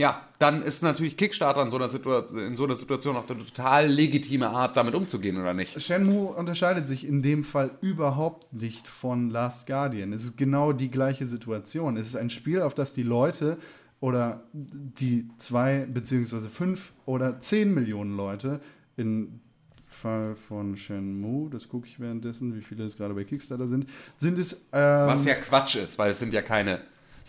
[0.00, 4.48] ja, dann ist natürlich Kickstarter in so, in so einer Situation auch eine total legitime
[4.48, 5.78] Art, damit umzugehen, oder nicht?
[5.78, 10.14] Shenmue unterscheidet sich in dem Fall überhaupt nicht von Last Guardian.
[10.14, 11.98] Es ist genau die gleiche Situation.
[11.98, 13.58] Es ist ein Spiel, auf das die Leute
[14.00, 18.60] oder die zwei beziehungsweise fünf oder zehn Millionen Leute
[18.96, 19.40] im
[19.84, 23.86] Fall von Shenmue, das gucke ich währenddessen, wie viele es gerade bei Kickstarter sind,
[24.16, 26.80] sind es ähm, Was ja Quatsch ist, weil es sind ja keine,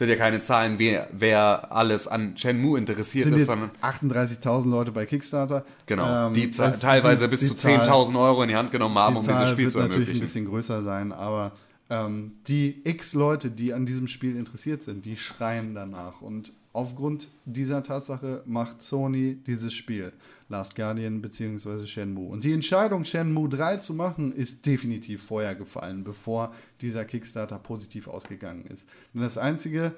[0.02, 4.92] sind ja keine Zahlen, wer, wer alles an Shenmue interessiert sind ist, sondern 38.000 Leute
[4.92, 5.64] bei Kickstarter.
[5.86, 8.72] genau, Ähm, die das- teilweise die- bis die zu Zahl- 10.000 Euro in die Hand
[8.72, 10.22] genommen haben, die um Zahl dieses Spiel wird zu natürlich ein ermöglichen.
[10.26, 11.52] bisschen größer sein, aber
[11.92, 16.22] ähm, die x Leute, die an diesem Spiel interessiert sind, die schreien danach.
[16.22, 20.14] Und aufgrund dieser Tatsache macht Sony dieses Spiel,
[20.52, 21.88] Last Guardian bzw.
[21.88, 22.30] Shenmue.
[22.30, 28.08] Und die Entscheidung, Shenmue 3 zu machen, ist definitiv vorher gefallen, bevor dieser Kickstarter positiv
[28.08, 28.88] ausgegangen ist.
[29.14, 29.94] Denn das Einzige,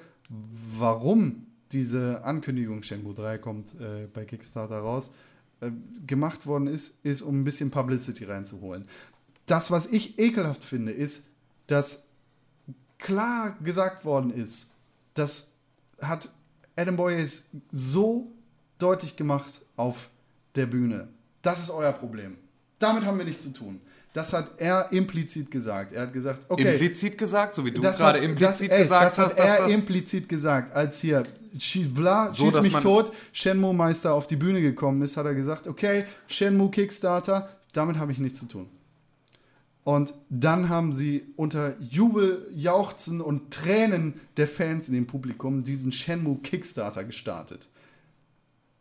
[0.78, 5.10] warum diese Ankündigung Shenmue 3 kommt äh, bei Kickstarter raus,
[5.60, 5.70] äh,
[6.06, 8.86] gemacht worden ist, ist, um ein bisschen Publicity reinzuholen.
[9.46, 11.26] Das, was ich ekelhaft finde, ist,
[11.66, 12.06] dass
[12.98, 14.70] klar gesagt worden ist,
[15.14, 15.52] das
[16.00, 16.30] hat
[16.76, 18.32] Adam Boyes so
[18.78, 20.10] deutlich gemacht auf
[20.56, 21.08] der Bühne.
[21.42, 22.36] Das ist euer Problem.
[22.78, 23.80] Damit haben wir nichts zu tun.
[24.12, 25.92] Das hat er implizit gesagt.
[25.92, 26.72] Er hat gesagt, okay.
[26.74, 29.38] Implizit gesagt, so wie du Das gerade hat- implizit das, ey, gesagt das hat hast,
[29.38, 31.24] dass er das implizit gesagt, als hier
[31.92, 36.04] bla, So, schieß mich tot, Shenmue-Meister auf die Bühne gekommen ist, hat er gesagt, okay,
[36.28, 38.68] Shenmue Kickstarter, damit habe ich nichts zu tun.
[39.82, 45.92] Und dann haben sie unter Jubel, Jauchzen und Tränen der Fans in dem Publikum diesen
[45.92, 47.68] Shenmue Kickstarter gestartet.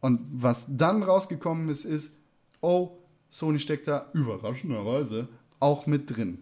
[0.04, 2.12] Und was dann rausgekommen ist, ist,
[2.60, 2.92] oh,
[3.30, 5.30] Sony steckt da überraschenderweise
[5.62, 6.40] auch mit drin.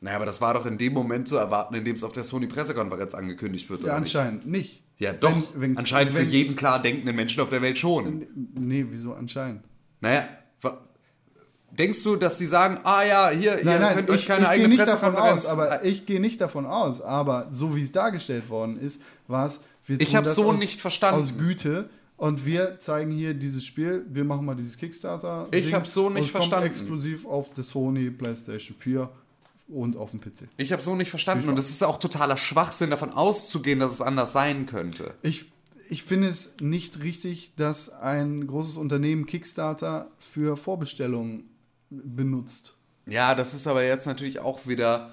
[0.00, 2.22] Naja, aber das war doch in dem Moment zu erwarten, in dem es auf der
[2.22, 3.80] Sony-Pressekonferenz angekündigt wird.
[3.82, 4.14] Ja, oder nicht?
[4.16, 4.82] anscheinend nicht.
[4.98, 5.32] Ja, doch.
[5.54, 8.24] Wenn- wenn- anscheinend wenn- für jeden klar denkenden Menschen auf der Welt schon.
[8.54, 9.64] Nee, wieso anscheinend?
[10.00, 10.28] Naja,
[11.72, 14.42] denkst du, dass die sagen, ah ja, hier, ihr Nein, nein, könnt ich, euch keine
[14.42, 17.80] ich gehe eigene nicht davon aus, aber ich gehe nicht davon aus, aber so wie
[17.82, 21.20] es dargestellt worden ist, war es, wir Ich tun hab's das so aus, nicht verstanden.
[21.20, 21.88] Aus Güte
[22.22, 25.48] und wir zeigen hier dieses Spiel, wir machen mal dieses Kickstarter.
[25.50, 26.68] Ich Ding hab's so nicht und verstanden.
[26.68, 29.10] exklusiv auf der Sony PlayStation 4
[29.66, 30.46] und auf dem PC.
[30.56, 34.00] Ich habe so nicht verstanden und es ist auch totaler Schwachsinn, davon auszugehen, dass es
[34.00, 35.14] anders sein könnte.
[35.22, 35.46] Ich,
[35.90, 41.50] ich finde es nicht richtig, dass ein großes Unternehmen Kickstarter für Vorbestellungen
[41.90, 42.76] benutzt.
[43.06, 45.12] Ja, das ist aber jetzt natürlich auch wieder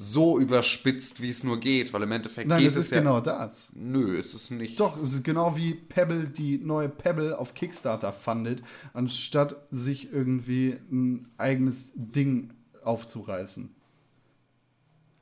[0.00, 2.98] so überspitzt, wie es nur geht, weil im Endeffekt Nein, geht das es ist ja.
[3.00, 3.68] genau das.
[3.74, 4.78] Nö, ist es nicht.
[4.78, 8.62] Doch, es ist genau wie Pebble die neue Pebble auf Kickstarter fundet,
[8.92, 12.52] anstatt sich irgendwie ein eigenes Ding
[12.84, 13.74] aufzureißen.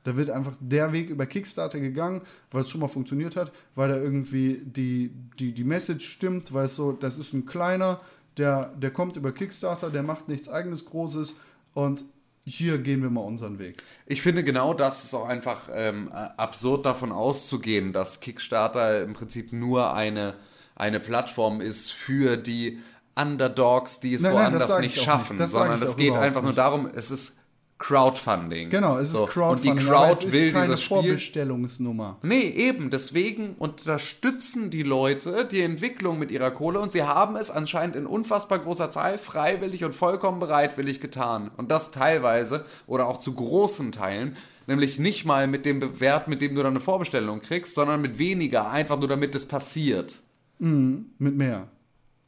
[0.03, 2.21] Da wird einfach der Weg über Kickstarter gegangen,
[2.51, 5.09] weil es schon mal funktioniert hat, weil da irgendwie die,
[5.39, 7.99] die, die Message stimmt, weil es so, das ist ein kleiner,
[8.37, 11.33] der, der kommt über Kickstarter, der macht nichts eigenes Großes
[11.73, 12.03] und
[12.47, 13.83] hier gehen wir mal unseren Weg.
[14.05, 19.51] Ich finde genau das ist auch einfach ähm, absurd davon auszugehen, dass Kickstarter im Prinzip
[19.51, 20.33] nur eine,
[20.75, 22.79] eine Plattform ist für die
[23.15, 25.49] Underdogs, die es Nein, nein, woanders sag nicht schaffen, nicht.
[25.49, 26.57] Sondern es geht einfach nur nicht.
[26.57, 27.37] darum, es ist
[27.79, 28.69] Crowdfunding.
[28.69, 32.17] Genau, es ist So, Crowdfunding, Und die Crowd es ist will keine dieses Spiel Vorbestellungsnummer.
[32.23, 32.89] Nee, eben.
[32.89, 38.07] Deswegen unterstützen die Leute die Entwicklung mit ihrer Kohle und sie haben es anscheinend in
[38.07, 41.51] unfassbar großer Zahl freiwillig und vollkommen bereitwillig getan.
[41.55, 44.35] Und das teilweise oder auch zu großen Teilen.
[44.65, 48.17] Nämlich nicht mal mit dem Wert, mit dem du dann eine Vorbestellung kriegst, sondern mit
[48.17, 50.15] weniger, einfach nur damit es passiert.
[50.59, 51.67] Mit mehr.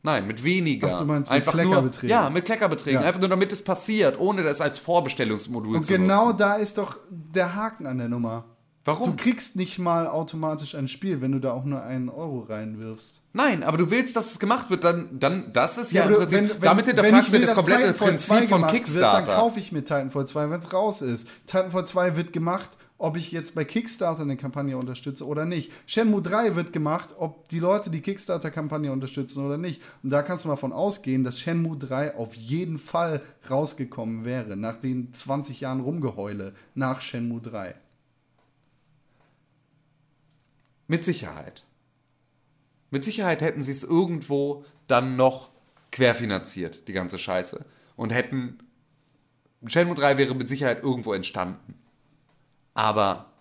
[0.02, 0.94] Nein, mit weniger.
[0.96, 2.10] Ach, du meinst mit einfach nur, Kleckerbeträgen.
[2.10, 3.02] Ja, mit Kleckerbeträgen.
[3.02, 3.08] Ja.
[3.08, 6.38] Einfach nur damit es passiert, ohne das als Vorbestellungsmodul Und zu genau nutzen.
[6.38, 8.46] da ist doch der Haken an der Nummer.
[8.86, 9.10] Warum?
[9.10, 13.22] Du kriegst nicht mal automatisch ein Spiel, wenn du da auch nur einen Euro reinwirfst.
[13.34, 16.28] Nein, aber du willst, dass es gemacht wird, dann, dann das ist ja, aber im
[16.28, 19.18] Prinzip, damit wenn hinterfragst ich du das komplette Titanfall 2 Prinzip von Kickstarter.
[19.18, 21.28] Wird, dann kaufe ich mir Titanfall 2, wenn es raus ist.
[21.46, 25.72] Titanfall 2 wird gemacht, ob ich jetzt bei Kickstarter eine Kampagne unterstütze oder nicht.
[25.88, 29.82] Shenmue 3 wird gemacht, ob die Leute die Kickstarter-Kampagne unterstützen oder nicht.
[30.04, 34.58] Und da kannst du mal von ausgehen, dass Shenmue 3 auf jeden Fall rausgekommen wäre,
[34.58, 37.74] nach den 20 Jahren Rumgeheule nach Shenmue 3.
[40.88, 41.66] Mit Sicherheit.
[42.92, 45.52] Mit Sicherheit hätten sie es irgendwo dann noch
[45.92, 47.64] querfinanziert, die ganze Scheiße.
[47.96, 48.58] Und hätten.
[49.66, 51.79] Shenmue 3 wäre mit Sicherheit irgendwo entstanden.
[52.74, 53.32] Aber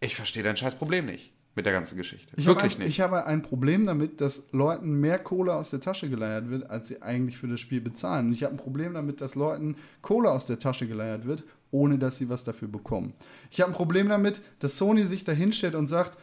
[0.00, 2.32] ich verstehe dein scheiß Problem nicht mit der ganzen Geschichte.
[2.36, 2.88] Ich Wirklich ein, nicht.
[2.88, 6.88] Ich habe ein Problem damit, dass Leuten mehr Kohle aus der Tasche geleiert wird, als
[6.88, 8.28] sie eigentlich für das Spiel bezahlen.
[8.28, 11.98] Und ich habe ein Problem damit, dass Leuten Kohle aus der Tasche geleiert wird, ohne
[11.98, 13.12] dass sie was dafür bekommen.
[13.50, 16.16] Ich habe ein Problem damit, dass Sony sich da hinstellt und sagt,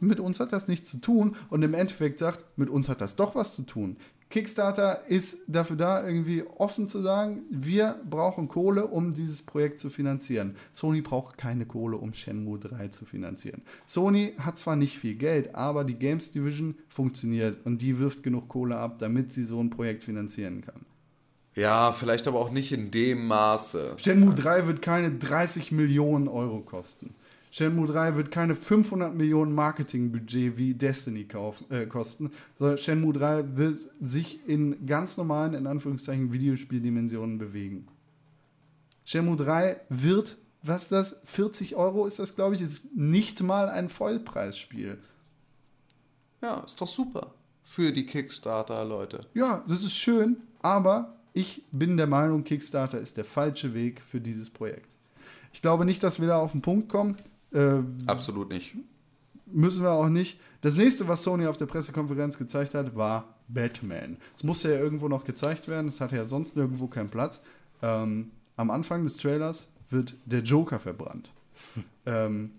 [0.00, 3.14] mit uns hat das nichts zu tun und im Endeffekt sagt, mit uns hat das
[3.14, 3.96] doch was zu tun.
[4.32, 9.90] Kickstarter ist dafür da, irgendwie offen zu sagen, wir brauchen Kohle, um dieses Projekt zu
[9.90, 10.56] finanzieren.
[10.72, 13.60] Sony braucht keine Kohle, um Shenmue 3 zu finanzieren.
[13.84, 18.48] Sony hat zwar nicht viel Geld, aber die Games Division funktioniert und die wirft genug
[18.48, 20.86] Kohle ab, damit sie so ein Projekt finanzieren kann.
[21.54, 23.96] ja, vielleicht aber auch nicht in dem Maße.
[23.98, 27.14] Shenmue 3 wird keine 30 Millionen Euro kosten.
[27.52, 33.56] Shenmue 3 wird keine 500 Millionen Marketingbudget wie Destiny kaufen, äh, kosten, sondern Shenmue 3
[33.56, 37.88] wird sich in ganz normalen, in Anführungszeichen, Videospieldimensionen bewegen.
[39.04, 43.68] Shenmue 3 wird, was ist das, 40 Euro ist das, glaube ich, ist nicht mal
[43.68, 44.96] ein Vollpreisspiel.
[46.40, 47.34] Ja, ist doch super.
[47.64, 49.20] Für die Kickstarter-Leute.
[49.34, 54.22] Ja, das ist schön, aber ich bin der Meinung, Kickstarter ist der falsche Weg für
[54.22, 54.88] dieses Projekt.
[55.52, 57.16] Ich glaube nicht, dass wir da auf den Punkt kommen.
[57.52, 58.74] Äh, Absolut nicht.
[59.46, 60.40] müssen wir auch nicht.
[60.60, 64.16] Das nächste, was Sony auf der Pressekonferenz gezeigt hat, war Batman.
[64.36, 67.40] Es musste ja irgendwo noch gezeigt werden, es hatte ja sonst nirgendwo keinen Platz.
[67.82, 71.30] Ähm, am Anfang des Trailers wird der Joker verbrannt.
[72.06, 72.52] ähm,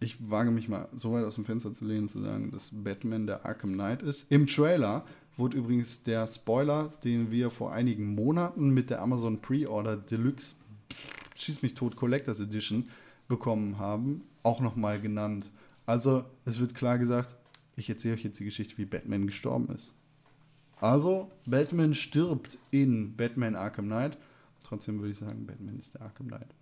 [0.00, 3.26] ich wage mich mal so weit aus dem Fenster zu lehnen, zu sagen, dass Batman
[3.26, 4.30] der Arkham Knight ist.
[4.30, 5.06] Im Trailer
[5.36, 10.56] wurde übrigens der Spoiler, den wir vor einigen Monaten mit der Amazon Pre-Order Deluxe
[11.38, 12.84] Schieß mich tot Collectors Edition
[13.28, 15.50] bekommen haben, auch nochmal genannt.
[15.84, 17.36] Also es wird klar gesagt,
[17.76, 19.92] ich erzähle euch jetzt die Geschichte, wie Batman gestorben ist.
[20.78, 24.18] Also, Batman stirbt in Batman Arkham Knight
[24.66, 26.54] trotzdem würde ich sagen, Batman ist der Arkham Knight.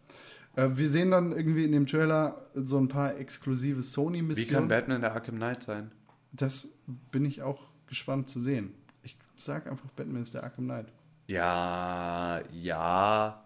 [0.57, 4.53] Äh, wir sehen dann irgendwie in dem Trailer so ein paar exklusive Wie Sony-Missionen.
[4.53, 5.91] kann Batman der Arkham Knight sein?
[6.33, 6.69] Das
[7.11, 8.75] bin ich auch gespannt zu sehen.
[9.03, 10.87] Ich sag einfach, Batman ist der Arkham Knight.
[11.27, 13.45] Ja, ja.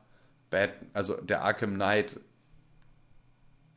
[0.50, 2.20] Bat also der Arkham Knight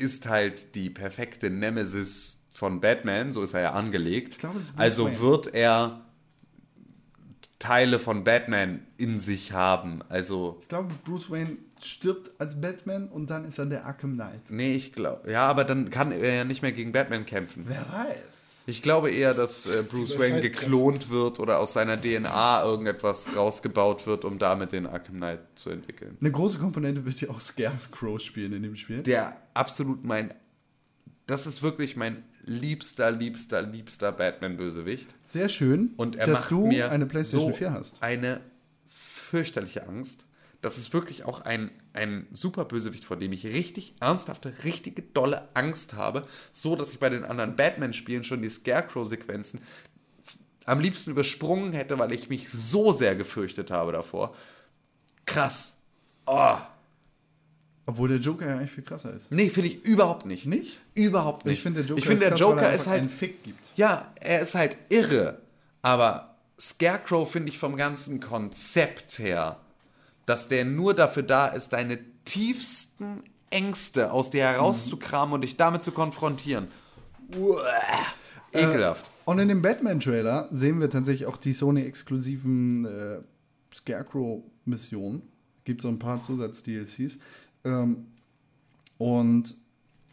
[0.01, 4.39] ist halt die perfekte Nemesis von Batman, so ist er ja angelegt.
[4.39, 6.01] glaube, also wird er
[7.59, 10.01] Teile von Batman in sich haben.
[10.09, 14.49] Also, Ich glaube, Bruce Wayne stirbt als Batman und dann ist er der Arkham Knight.
[14.49, 17.65] nee, ich glaube, ja, aber dann kann er ja nicht mehr gegen Batman kämpfen.
[17.67, 18.17] Wer weiß.
[18.71, 24.07] Ich glaube eher, dass äh, Bruce Wayne geklont wird oder aus seiner DNA irgendetwas rausgebaut
[24.07, 26.17] wird, um damit den Arkham Knight zu entwickeln.
[26.21, 29.03] Eine große Komponente wird ja auch Scarecrow spielen in dem Spiel.
[29.03, 30.33] der absolut mein.
[31.27, 35.13] Das ist wirklich mein liebster, liebster, liebster Batman-Bösewicht.
[35.25, 38.01] Sehr schön, Und er dass macht du mir eine PlayStation so 4 hast.
[38.01, 38.41] eine
[38.87, 40.25] fürchterliche Angst.
[40.61, 45.49] Das ist wirklich auch ein, ein super Bösewicht, vor dem ich richtig ernsthafte, richtige dolle
[45.53, 46.25] Angst habe.
[46.51, 49.61] So, dass ich bei den anderen Batman-Spielen schon die Scarecrow-Sequenzen
[50.65, 54.35] am liebsten übersprungen hätte, weil ich mich so sehr gefürchtet habe davor.
[55.25, 55.77] Krass.
[56.25, 56.57] Oh.
[57.85, 59.31] Obwohl der Joker ja eigentlich viel krasser ist.
[59.31, 60.45] Nee, finde ich überhaupt nicht.
[60.45, 60.79] Nicht?
[60.93, 61.55] Überhaupt nicht.
[61.55, 63.01] Ich finde, der Joker, ich finde, der ist, krass, weil Joker er ist halt.
[63.01, 63.59] einen Fick gibt.
[63.75, 65.41] Ja, er ist halt irre.
[65.81, 69.59] Aber Scarecrow finde ich vom ganzen Konzept her,
[70.25, 75.83] dass der nur dafür da ist, deine tiefsten Ängste aus dir herauszukramen und dich damit
[75.83, 76.67] zu konfrontieren.
[77.35, 77.59] Uah,
[78.53, 79.11] ekelhaft.
[79.25, 83.19] Und in dem Batman-Trailer sehen wir tatsächlich auch die Sony-exklusiven äh,
[83.73, 85.21] Scarecrow-Missionen.
[85.63, 87.19] Gibt so ein paar Zusatz-DLCs.
[87.63, 88.07] Ähm,
[88.97, 89.55] und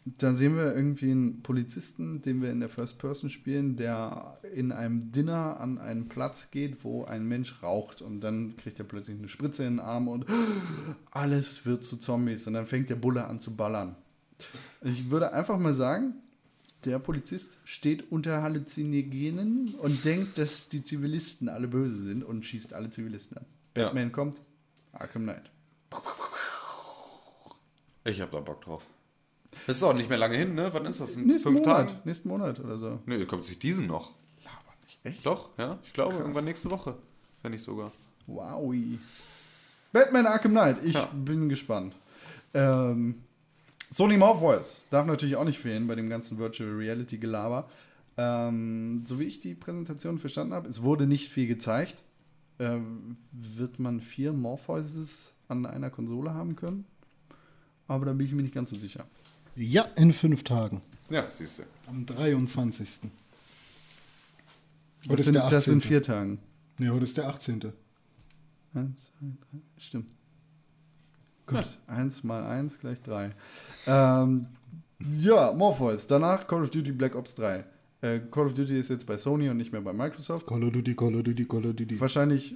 [0.05, 4.71] da sehen wir irgendwie einen Polizisten, den wir in der First Person spielen, der in
[4.71, 8.01] einem Dinner an einen Platz geht, wo ein Mensch raucht.
[8.01, 10.25] Und dann kriegt er plötzlich eine Spritze in den Arm und
[11.11, 12.47] alles wird zu Zombies.
[12.47, 13.95] Und dann fängt der Bulle an zu ballern.
[14.81, 16.15] Ich würde einfach mal sagen,
[16.85, 22.73] der Polizist steht unter Halluzinogenen und denkt, dass die Zivilisten alle böse sind und schießt
[22.73, 23.45] alle Zivilisten an.
[23.75, 23.85] Ja.
[23.85, 24.41] Batman kommt,
[24.93, 25.51] Arkham Knight.
[28.05, 28.83] Ich hab da Bock drauf.
[29.67, 30.69] Das ist auch nicht mehr lange hin, ne?
[30.73, 31.15] Wann ist das?
[31.15, 31.99] In Nächsten fünf Monat, Tagen?
[32.05, 32.99] nächsten Monat oder so.
[33.05, 34.13] Nö, kommt sich diesen noch.
[35.03, 35.25] Echt?
[35.25, 35.79] Doch, ja.
[35.85, 36.97] Ich glaube, irgendwann nächste Woche.
[37.41, 37.91] Wenn nicht sogar.
[38.27, 38.99] Wowi.
[39.93, 41.05] Batman Arkham Knight, ich Ja.
[41.05, 41.95] bin gespannt.
[42.53, 43.15] Ähm,
[43.91, 47.67] Sony Morpheus darf natürlich auch nicht fehlen bei dem ganzen Virtual Reality Gelaber.
[48.17, 52.03] Ähm, so wie ich die Präsentation verstanden habe, es wurde nicht viel gezeigt.
[52.59, 56.85] Ähm, wird man vier Morpheuses an einer Konsole haben können?
[57.87, 59.05] Aber da bin ich mir nicht ganz so sicher.
[59.61, 60.81] Ja, in fünf Tagen.
[61.09, 61.63] Ja, siehst du.
[61.87, 63.01] Am 23.
[63.03, 63.09] Heute
[65.09, 65.55] Das ist sind, der 18.
[65.57, 66.39] das sind vier Tagen.
[66.77, 67.73] Nee, heute ist der 18.
[68.73, 69.59] Eins, zwei, drei.
[69.77, 70.15] Stimmt.
[71.45, 71.67] Gut.
[71.87, 73.31] Eins mal eins gleich drei.
[73.85, 74.47] Ähm,
[75.17, 76.07] ja, Morpheus.
[76.07, 77.65] Danach Call of Duty Black Ops 3.
[78.01, 80.47] Äh, Call of Duty ist jetzt bei Sony und nicht mehr bei Microsoft.
[80.47, 81.99] Call of Duty, Call of Duty, Call of Duty.
[81.99, 82.55] Wahrscheinlich,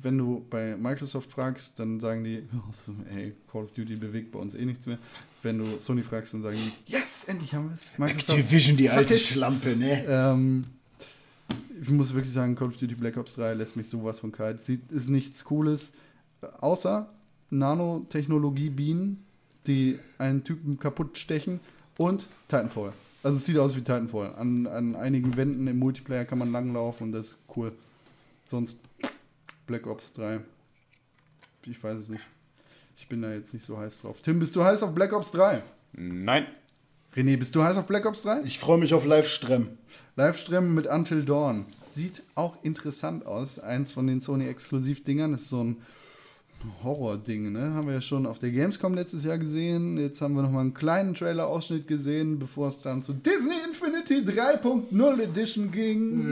[0.00, 4.38] wenn du bei Microsoft fragst, dann sagen die, oh, ey, Call of Duty bewegt bei
[4.38, 4.98] uns eh nichts mehr.
[5.42, 7.88] Wenn du Sony fragst, dann sagen die, yes, endlich haben wir es.
[7.98, 9.18] Microsoft, Activision, die alte.
[9.18, 10.04] Schlampe, ne?
[10.06, 10.64] Ähm,
[11.82, 14.60] ich muss wirklich sagen, Call of Duty Black Ops 3 lässt mich sowas von kalt.
[14.60, 15.92] Sieht, ist nichts Cooles,
[16.60, 17.10] außer
[17.50, 19.24] Nanotechnologie-Bienen,
[19.66, 21.58] die einen Typen kaputt stechen
[21.98, 22.92] und Titanfall.
[23.24, 24.34] Also es sieht aus wie Titanfall.
[24.36, 27.72] An, an einigen Wänden im Multiplayer kann man langlaufen und das ist cool.
[28.44, 28.80] Sonst
[29.66, 30.40] Black Ops 3.
[31.64, 32.22] Ich weiß es nicht.
[32.98, 34.20] Ich bin da jetzt nicht so heiß drauf.
[34.20, 35.62] Tim, bist du heiß auf Black Ops 3?
[35.94, 36.46] Nein.
[37.16, 38.42] René, bist du heiß auf Black Ops 3?
[38.42, 39.68] Ich freue mich auf Livestream.
[40.16, 41.64] Livestream mit Until Dawn.
[41.94, 43.58] Sieht auch interessant aus.
[43.58, 45.76] Eins von den Sony-Exklusiv-Dingern ist so ein
[46.82, 47.74] Horror-Ding, ne?
[47.74, 49.96] Haben wir ja schon auf der Gamescom letztes Jahr gesehen.
[49.98, 54.20] Jetzt haben wir noch mal einen kleinen Trailer-Ausschnitt gesehen, bevor es dann zu Disney Infinity
[54.20, 56.26] 3.0 Edition ging.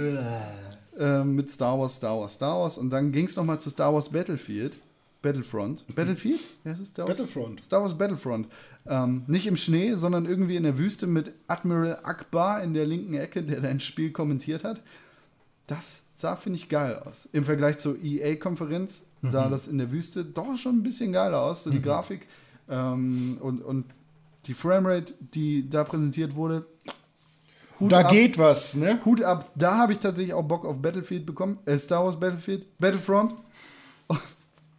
[0.99, 2.79] Ähm, mit Star Wars, Star Wars, Star Wars.
[2.79, 4.75] Und dann ging es noch mal zu Star Wars Battlefield.
[5.23, 5.85] Battlefront.
[5.95, 6.41] Battlefield?
[6.65, 7.17] Ja, es ist Star Wars?
[7.17, 7.63] Battlefront.
[7.63, 8.49] Star Wars Battlefront.
[8.87, 13.15] Ähm, nicht im Schnee, sondern irgendwie in der Wüste mit Admiral Akbar in der linken
[13.15, 14.83] Ecke, der dein Spiel kommentiert hat.
[15.69, 17.29] Das sah, finde ich, geil aus.
[17.33, 21.65] Im Vergleich zur EA-Konferenz sah das in der Wüste doch schon ein bisschen geiler aus.
[21.65, 22.27] So die Grafik
[22.69, 23.85] ähm, und, und
[24.47, 26.67] die Framerate, die da präsentiert wurde.
[27.81, 28.11] Hut Da ab.
[28.11, 29.01] geht was, ne?
[29.05, 31.59] Hut ab, da habe ich tatsächlich auch Bock auf Battlefield bekommen.
[31.65, 33.35] Äh, Star Wars Battlefield, Battlefront.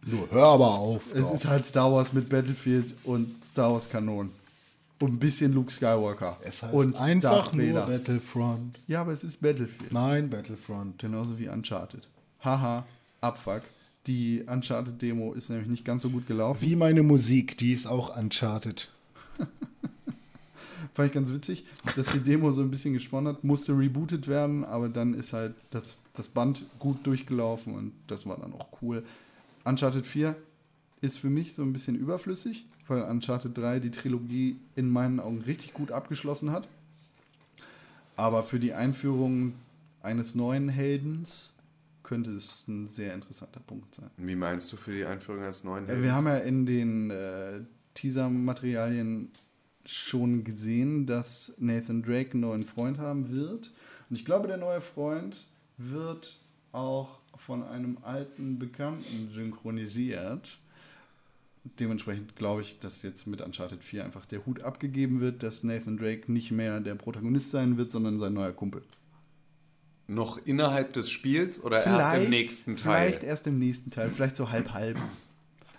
[0.06, 1.14] Du, hör aber auf.
[1.14, 1.32] Es doch.
[1.32, 4.30] ist halt Star Wars mit Battlefield und Star Wars Kanonen.
[5.00, 6.36] Und ein bisschen Luke Skywalker.
[6.44, 7.72] es heißt und einfach nur.
[7.86, 8.76] Battlefront.
[8.86, 9.92] Ja, aber es ist Battlefield.
[9.92, 10.98] Nein, Battlefront.
[10.98, 12.06] Genauso wie Uncharted.
[12.44, 12.84] Haha,
[13.22, 13.62] Abfuck.
[14.06, 16.60] Die Uncharted-Demo ist nämlich nicht ganz so gut gelaufen.
[16.60, 18.90] Wie meine Musik, die ist auch Uncharted.
[20.94, 21.64] Fand ich ganz witzig,
[21.96, 25.54] dass die Demo so ein bisschen gesponnen hat, musste rebootet werden, aber dann ist halt
[25.70, 29.02] das, das Band gut durchgelaufen und das war dann auch cool.
[29.64, 30.36] Uncharted 4
[31.00, 35.40] ist für mich so ein bisschen überflüssig, weil Uncharted 3 die Trilogie in meinen Augen
[35.40, 36.68] richtig gut abgeschlossen hat.
[38.16, 39.54] Aber für die Einführung
[40.02, 41.50] eines neuen Heldens
[42.04, 44.10] könnte es ein sehr interessanter Punkt sein.
[44.16, 47.60] Wie meinst du für die Einführung eines neuen Äh, Wir haben ja in den äh,
[47.94, 49.30] Teaser-Materialien
[49.84, 53.72] schon gesehen, dass Nathan Drake einen neuen Freund haben wird.
[54.08, 56.38] Und ich glaube, der neue Freund wird
[56.72, 60.58] auch von einem alten Bekannten synchronisiert.
[61.78, 65.96] Dementsprechend glaube ich, dass jetzt mit Uncharted 4 einfach der Hut abgegeben wird, dass Nathan
[65.96, 68.82] Drake nicht mehr der Protagonist sein wird, sondern sein neuer Kumpel.
[70.06, 73.08] Noch innerhalb des Spiels oder erst im nächsten Teil?
[73.08, 74.98] Vielleicht erst im nächsten Teil, vielleicht so halb halb.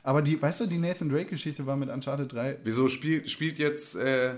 [0.01, 3.95] Aber die, weißt du, die Nathan Drake-Geschichte war mit Uncharted 3 Wieso spielt, spielt jetzt,
[3.95, 4.35] äh,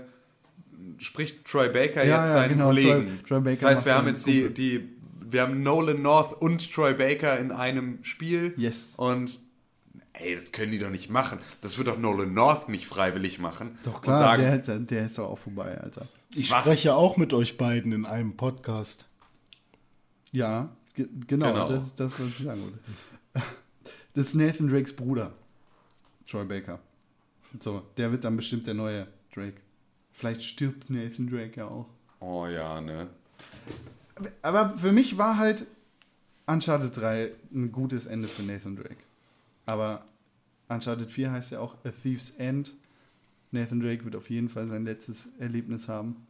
[0.98, 2.88] spricht Troy Baker Ja, jetzt ja, seinen genau, Kollegen?
[3.06, 4.88] Troy- Troy Baker das heißt, wir haben jetzt die, die,
[5.28, 8.54] wir haben Nolan North und Troy Baker in einem Spiel.
[8.56, 8.94] Yes.
[8.96, 9.38] Und
[10.14, 11.38] ey, das können die doch nicht machen.
[11.60, 13.78] Das wird doch Nolan North nicht freiwillig machen.
[13.84, 16.06] Doch Und klar, sagen, der, ist- der ist doch auch vorbei, Alter.
[16.34, 16.60] Ich Was?
[16.60, 19.06] spreche auch mit euch beiden in einem Podcast.
[20.32, 21.68] Ja, ge genau, Genau.
[21.68, 22.78] das ist das, was ich sagen wollte.
[24.14, 25.32] Das ist Nathan Drakes Bruder,
[26.26, 26.80] Troy Baker.
[27.60, 29.60] So, der wird dann bestimmt der neue Drake.
[30.12, 31.86] Vielleicht stirbt Nathan Drake ja auch.
[32.18, 33.08] oh ja, ne?
[34.42, 35.66] Aber für mich war halt
[36.46, 38.96] Uncharted 3 ein gutes Ende für Nathan Drake.
[39.66, 40.04] Aber
[40.68, 42.74] Uncharted 4 heißt ja auch A Thief's End.
[43.52, 46.26] Nathan Drake wird auf jeden Fall sein letztes Erlebnis haben.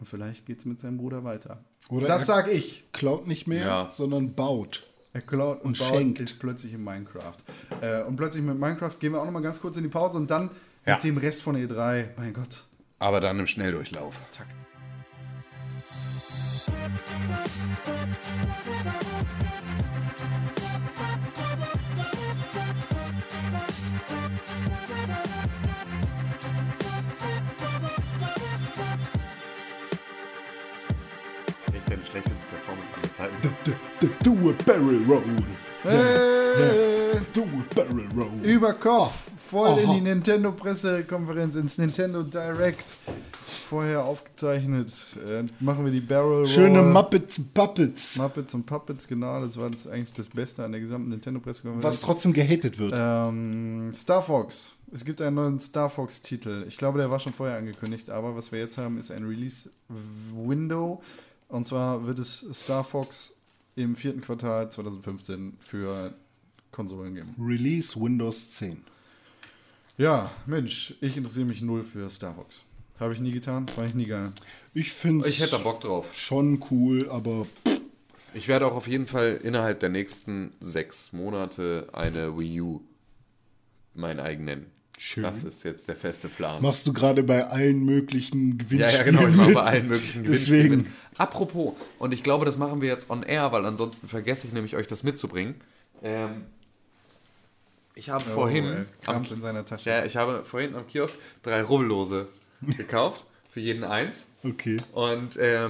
[0.00, 1.62] Und vielleicht geht es mit seinem Bruder weiter.
[1.90, 2.84] Oder das sag ich.
[2.92, 3.88] Klaut nicht mehr, Ja.
[3.92, 4.84] sondern baut.
[5.12, 6.20] Er klaut und, Und baut, schenkt.
[6.20, 7.36] ist plötzlich in Minecraft.
[7.80, 10.16] Äh, und plötzlich mit Minecraft gehen wir auch noch mal ganz kurz in die Pause
[10.16, 10.50] und dann
[10.86, 10.94] Ja.
[10.94, 12.08] mit dem Rest von E3.
[12.16, 12.64] Mein Gott.
[12.98, 14.20] Aber dann im Schnelldurchlauf.
[14.32, 14.50] Takt.
[33.16, 33.36] Zeiten.
[34.00, 35.22] D- Do a barrel roll.
[35.84, 38.30] Äh, Do a barrel roll.
[38.42, 39.30] Über Kopf.
[39.36, 39.94] Voll in Aha.
[39.94, 42.84] die Nintendo-Pressekonferenz, ins Nintendo Direct.
[43.68, 44.90] Vorher aufgezeichnet.
[45.28, 46.46] Äh, machen wir die Barrel Roll.
[46.46, 48.16] Schöne Muppets Puppets.
[48.16, 49.40] Muppets und Puppets, genau.
[49.40, 51.84] Das war das eigentlich das Beste an der gesamten Nintendo-Pressekonferenz.
[51.84, 52.94] Was trotzdem gehatet wird.
[52.96, 54.72] Ähm, Star Fox.
[54.92, 56.64] Es gibt einen neuen Star Fox-Titel.
[56.68, 61.02] Ich glaube, der war schon vorher angekündigt, aber was wir jetzt haben, ist ein Release-Window.
[61.54, 63.32] Und zwar wird es Star Fox
[63.76, 66.12] im vierten Quartal 2015 für
[66.72, 67.36] Konsolen geben.
[67.38, 68.82] Release Windows 10.
[69.96, 72.62] Ja, Mensch, ich interessiere mich null für Star Fox.
[72.98, 74.32] Habe ich nie getan, war ich nie geil.
[74.72, 76.12] Ich finde Ich hätte da Bock drauf.
[76.12, 77.46] schon cool, aber
[78.34, 82.80] Ich werde auch auf jeden Fall innerhalb der nächsten sechs Monate eine Wii U
[83.94, 84.72] mein eigen nennen.
[84.98, 85.24] Schön.
[85.24, 86.62] Das ist jetzt der feste Plan.
[86.62, 89.26] machst du gerade bei allen möglichen ja, Gewinnspielen ja, genau.
[89.28, 90.82] Ich mache bei allen möglichen Gewinnspielen Deswegen.
[90.82, 90.86] mit.
[91.18, 94.76] Apropos, und ich glaube, das machen wir jetzt on air, weil ansonsten vergesse ich nämlich
[94.76, 95.56] euch das mitzubringen.
[96.02, 96.44] Ähm,
[97.96, 99.90] ich habe vorhin Oh, ey, am, kramt in seiner Tasche.
[99.90, 102.28] ja, ich habe vorhin am Kiosk drei Rubbellose
[102.76, 104.26] gekauft, für jeden eins.
[104.42, 104.76] Okay.
[104.92, 105.68] Und ähm,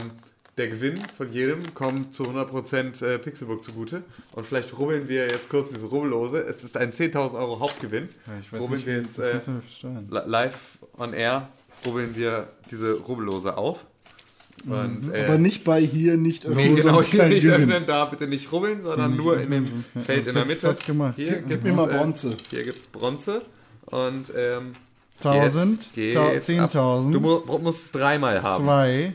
[0.56, 4.04] der Gewinn von jedem kommt zu 100% äh, Pixelbook zugute.
[4.32, 6.38] Und vielleicht rubbeln wir jetzt kurz diese Rubbellose.
[6.38, 8.08] Es ist ein 10.000 Euro Hauptgewinn.
[8.26, 9.16] Ja, ich weiß rubbeln nicht, wir das
[9.46, 11.48] jetzt äh, live on air,
[11.84, 13.84] rubbeln wir diese Rubbellose auf.
[14.66, 17.62] Und, äh, Aber nicht bei hier, nicht öffnen, Nee, genau, kein nicht Gewinn.
[17.62, 20.60] öffnen, da bitte nicht rubbeln, sondern nur in dem Feld in der Mitte.
[20.68, 21.14] fast gemacht.
[21.16, 22.36] Hier Gib gibt's, mir mal äh, Bronze.
[22.50, 23.42] Hier gibt es Bronze.
[23.86, 24.70] Und ähm,
[25.22, 26.70] 1000, jetzt geht's ab.
[26.70, 27.12] 10.000.
[27.12, 28.64] Du mu musst es dreimal haben.
[28.64, 29.12] 2,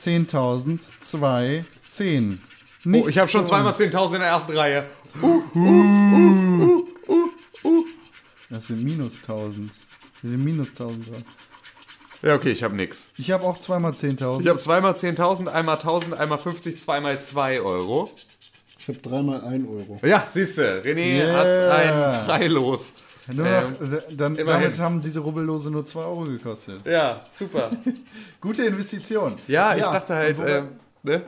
[0.00, 2.42] 10.000, 2, 10.
[2.92, 4.84] Oh, ich habe schon zweimal 10.000 in der ersten Reihe.
[8.50, 9.72] Das sind minus 1000.
[10.22, 11.24] Das sind minus 1000 dran.
[12.22, 13.10] Ja, okay, ich habe nix.
[13.16, 14.40] Ich habe auch zweimal 10.000.
[14.40, 18.10] Ich habe zweimal 10.000, einmal 1.000, einmal 50, zweimal 2 Euro.
[18.78, 20.00] Ich habe dreimal 1 Euro.
[20.04, 21.32] Ja, siehst du, René Yeah.
[21.36, 22.92] hat ein Freilos.
[23.34, 24.46] Nur Ähm, noch, dann, immerhin.
[24.62, 26.86] damit haben diese Rubbellose nur 2 Euro gekostet.
[26.86, 27.70] Ja, super.
[28.40, 29.38] Gute Investition.
[29.48, 30.68] Ja, ich dachte halt, wo, ähm,
[31.02, 31.22] wir, ne?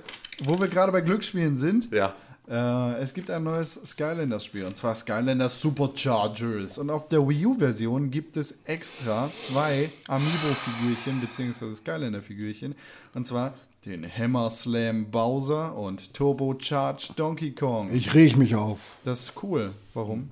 [0.44, 2.14] wo wir gerade bei Glücksspielen sind, Ja.
[2.48, 6.78] äh, es gibt ein neues Skylanders-Spiel und zwar Skylanders Superchargers.
[6.78, 11.74] Und auf der Wii U-Version gibt es extra zwei Amiibo-Figürchen bzw.
[11.74, 12.74] Skylander-Figürchen.
[13.14, 13.54] Und zwar
[13.86, 17.92] den Hammer Slam Bowser und Turbo Charge Donkey Kong.
[17.92, 18.96] Ich reg mich auf.
[19.04, 19.72] das ist cool.
[19.94, 20.30] Warum?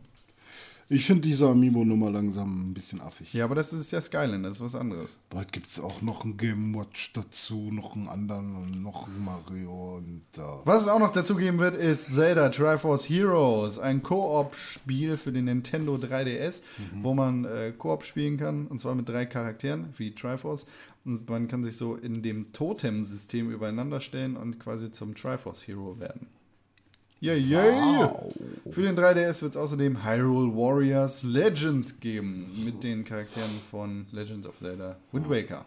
[0.89, 3.33] Ich finde diese Amiibo-Nummer langsam ein bisschen affig.
[3.33, 5.19] Ja, aber das ist ja Skyline, das ist was anderes.
[5.31, 9.25] Bald gibt es auch noch ein Game Watch dazu, noch einen anderen und noch ein
[9.25, 10.61] Mario und da.
[10.65, 15.47] Was es auch noch dazu geben wird, ist Zelda Triforce Heroes, ein Koop-Spiel für den
[15.47, 16.63] Nintendo 3DS,
[17.03, 20.67] wo man äh, Koop spielen kann, und zwar mit drei Charakteren, wie Triforce.
[21.05, 25.99] Und man kann sich so in dem Totem-System übereinander stellen und quasi zum Triforce Hero
[25.99, 26.29] werden.
[27.23, 28.13] Yeah, yeah.
[28.71, 34.47] Für den 3DS wird es außerdem Hyrule Warriors Legends geben, mit den Charakteren von Legends
[34.47, 35.65] of Zelda Wind Waker.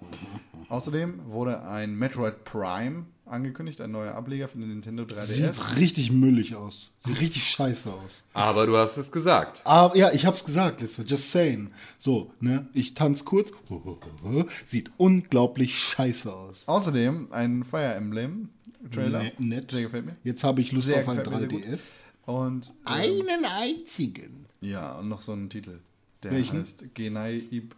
[0.69, 5.25] Außerdem wurde ein Metroid Prime angekündigt, ein neuer Ableger für den Nintendo 3DS.
[5.25, 6.91] Sieht richtig müllig aus.
[6.99, 8.23] Sieht richtig scheiße aus.
[8.33, 9.61] Aber du hast es gesagt.
[9.63, 11.07] Aber ja, ich hab's gesagt, letztes Mal.
[11.07, 11.71] Just saying.
[11.97, 12.67] So, ne?
[12.73, 13.51] Ich tanz kurz.
[14.65, 16.63] Sieht unglaublich scheiße aus.
[16.67, 18.49] Außerdem ein Fire Emblem
[18.91, 19.23] Trailer.
[19.23, 19.71] Ne- nett.
[19.71, 20.15] Sehr gefällt mir.
[20.23, 21.81] Jetzt habe ich Lust Sehr auf ein gefällt mir sehr 3DS.
[22.25, 24.45] Und ähm, Einen einzigen.
[24.61, 25.79] ja, und noch so einen Titel.
[26.23, 26.59] Der Welchen?
[26.59, 27.75] heißt Genai Ib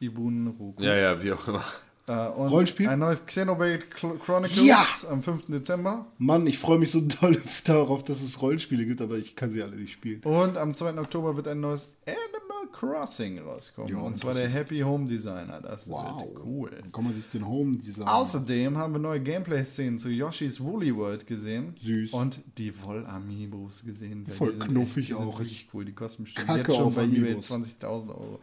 [0.00, 0.82] Ibun Roku.
[0.82, 1.64] Ja, ja, wie auch immer.
[2.06, 2.88] Äh, und Rollenspiel?
[2.88, 4.84] Ein neues Xenoblade Cl- Chronicles Ja!
[5.10, 5.46] am 5.
[5.48, 6.06] Dezember.
[6.18, 9.62] Mann, ich freue mich so doll darauf, dass es Rollenspiele gibt, aber ich kann sie
[9.62, 10.22] alle nicht spielen.
[10.22, 10.98] Und am 2.
[10.98, 12.40] Oktober wird ein neues Animal
[12.72, 13.90] Crossing rauskommen.
[13.90, 15.60] Ja, und zwar der Happy Home Designer.
[15.60, 16.20] Das Wow.
[16.20, 16.70] wird cool.
[16.80, 18.06] Dann kann man sich den Home Design.
[18.08, 21.74] Außerdem haben wir neue Gameplay-Szenen zu Yoshi's Woolly World gesehen.
[21.82, 22.12] Süß.
[22.12, 24.26] Und die Woll-Amiibos gesehen.
[24.26, 25.38] Voll die knuffig echt, die auch.
[25.40, 25.84] richtig cool.
[25.84, 27.50] Die kosten bestimmt Kacke jetzt schon bei eBay Amiibos.
[27.50, 28.40] 20.000 Euro.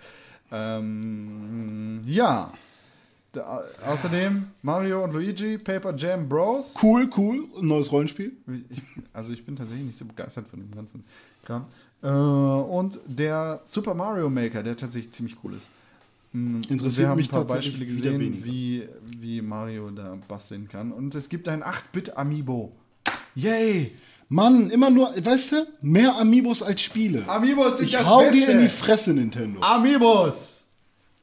[0.52, 2.54] Ähm, ja.
[3.32, 6.74] Da, außerdem Mario und Luigi, Paper Jam Bros.
[6.82, 7.44] Cool, cool.
[7.60, 8.32] Ein neues Rollenspiel.
[8.70, 8.82] Ich,
[9.12, 11.04] also ich bin tatsächlich nicht so begeistert von dem ganzen
[11.44, 11.66] Kram.
[12.02, 15.68] Äh, und der Super Mario Maker, der tatsächlich ziemlich cool ist.
[16.34, 20.92] Mm, Interessiert Wir haben mich ein paar Beispiele gesehen, wie, wie Mario da basteln kann.
[20.92, 22.72] Und es gibt ein 8-Bit-Amiibo.
[23.36, 23.92] Yay!
[24.28, 27.24] Mann, immer nur, weißt du, mehr Amiibos als Spiele.
[27.28, 28.38] Amiibos sind ich das hau Beste.
[28.38, 29.62] dir in die Fresse, Nintendo.
[29.62, 30.65] Amiibos!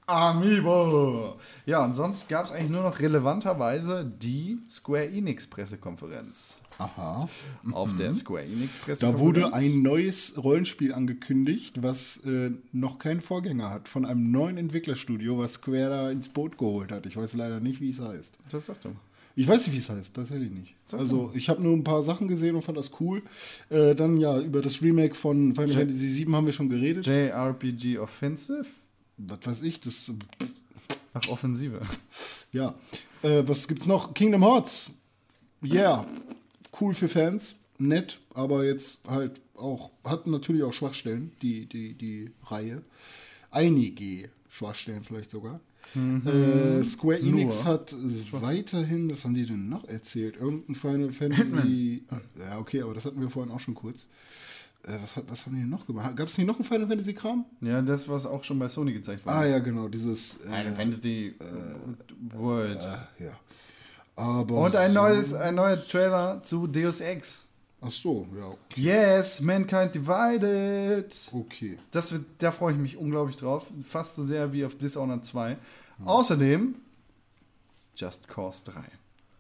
[0.07, 1.37] Amiibo!
[1.65, 6.61] Ja, und sonst gab es eigentlich nur noch relevanterweise die Square Enix Pressekonferenz.
[6.79, 7.29] Aha.
[7.71, 9.21] Auf der Square Enix Da Pressekonferenz.
[9.21, 15.39] wurde ein neues Rollenspiel angekündigt, was äh, noch keinen Vorgänger hat, von einem neuen Entwicklerstudio,
[15.39, 17.07] was Square da ins Boot geholt hat.
[17.07, 18.39] Ich weiß leider nicht, wie es heißt.
[18.51, 18.91] Das sag doch.
[19.35, 20.75] Ich weiß nicht, wie es heißt, tatsächlich nicht.
[20.93, 23.23] Also, ich habe nur ein paar Sachen gesehen und fand das cool.
[23.71, 27.07] Äh, dann ja, über das Remake von Final Fantasy VII haben wir schon geredet.
[27.07, 28.67] JRPG Offensive?
[29.27, 30.13] Was weiß ich, das,
[31.15, 31.81] Ach, Offensive.
[32.53, 32.75] ja.
[33.23, 34.15] Äh, was gibt's noch?
[34.15, 34.91] Kingdom Hearts.
[35.63, 36.07] Yeah.
[36.81, 37.55] Cool für Fans.
[37.79, 42.83] Nett, aber jetzt halt auch, hat natürlich auch Schwachstellen, die, die, die Reihe.
[43.51, 45.61] Einige Schwachstellen vielleicht sogar.
[45.95, 47.65] Äh, Square Enix Nur.
[47.65, 47.95] hat
[48.33, 50.37] weiterhin, was haben die denn noch erzählt?
[50.37, 52.05] Irgendein Final Fantasy.
[52.09, 54.07] Ah, Ja, okay, aber das hatten wir vorhin auch schon kurz.
[54.85, 56.17] Äh, was, hat, was haben die noch gemacht?
[56.17, 57.45] Gab es nicht noch ein Final Fantasy Kram?
[57.61, 59.37] Ja, das, was auch schon bei Sony gezeigt wurde.
[59.37, 60.41] Ah ja, genau, dieses.
[60.41, 62.81] Äh, Final Fantasy äh, World.
[63.19, 63.33] ja.
[64.17, 64.55] Aber.
[64.63, 67.49] Und ein neues, ein neuer Trailer zu Deus Ex.
[67.81, 68.55] Ach so, ja.
[68.77, 71.15] Yes, Mankind Divided.
[71.33, 71.79] Okay.
[71.91, 73.67] Das wird, da freue ich mich unglaublich drauf.
[73.83, 75.57] Fast so sehr wie auf Dishonored 2.
[76.05, 76.77] Außerdem
[77.97, 78.73] Just Cause 3.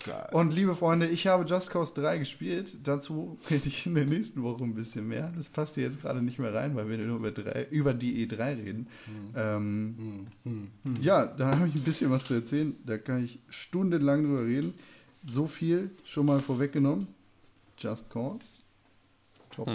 [0.04, 0.28] Geil.
[0.32, 2.76] Und liebe Freunde, ich habe Just Cause 3 gespielt.
[2.82, 5.32] Dazu rede ich in der nächsten Woche ein bisschen mehr.
[5.36, 8.26] Das passt hier jetzt gerade nicht mehr rein, weil wir nur über, drei, über die
[8.26, 8.86] E3 reden.
[9.36, 10.26] Ähm,
[11.00, 12.74] Ja, da habe ich ein bisschen was zu erzählen.
[12.84, 14.74] Da kann ich stundenlang drüber reden.
[15.26, 17.06] So viel schon mal vorweggenommen.
[17.78, 18.61] Just Cause.
[19.54, 19.68] Top.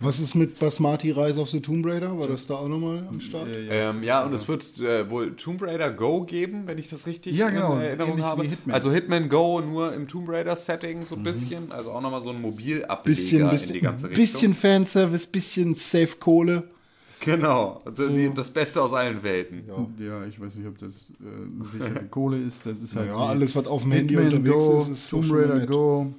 [0.00, 2.18] Was ist mit Basmati Rise of the Tomb Raider?
[2.18, 3.48] War das da auch nochmal am Start?
[3.48, 3.90] Äh, ja.
[3.90, 7.36] Ähm, ja, und es wird äh, wohl Tomb Raider Go geben, wenn ich das richtig
[7.36, 8.44] Ja, genau, in Erinnerung habe.
[8.44, 8.74] wie Hitman.
[8.74, 11.72] Also Hitman Go nur im Tomb Raider-Setting so ein bisschen.
[11.72, 14.22] Also auch nochmal so ein Mobilableger Bisschen, in die bisschen, ganze Richtung.
[14.24, 16.64] bisschen Fanservice, bisschen Safe Kohle.
[17.20, 19.64] Genau, das, die, das Beste aus allen Welten.
[19.98, 22.66] Ja, ich weiß nicht, ob das äh, sichere Kohle ist.
[22.66, 25.32] Das ist halt Ja, alles, was auf dem Handy Hitman unterwegs Go, ist, ist Tomb
[25.32, 25.68] Raider nett.
[25.68, 26.12] Go.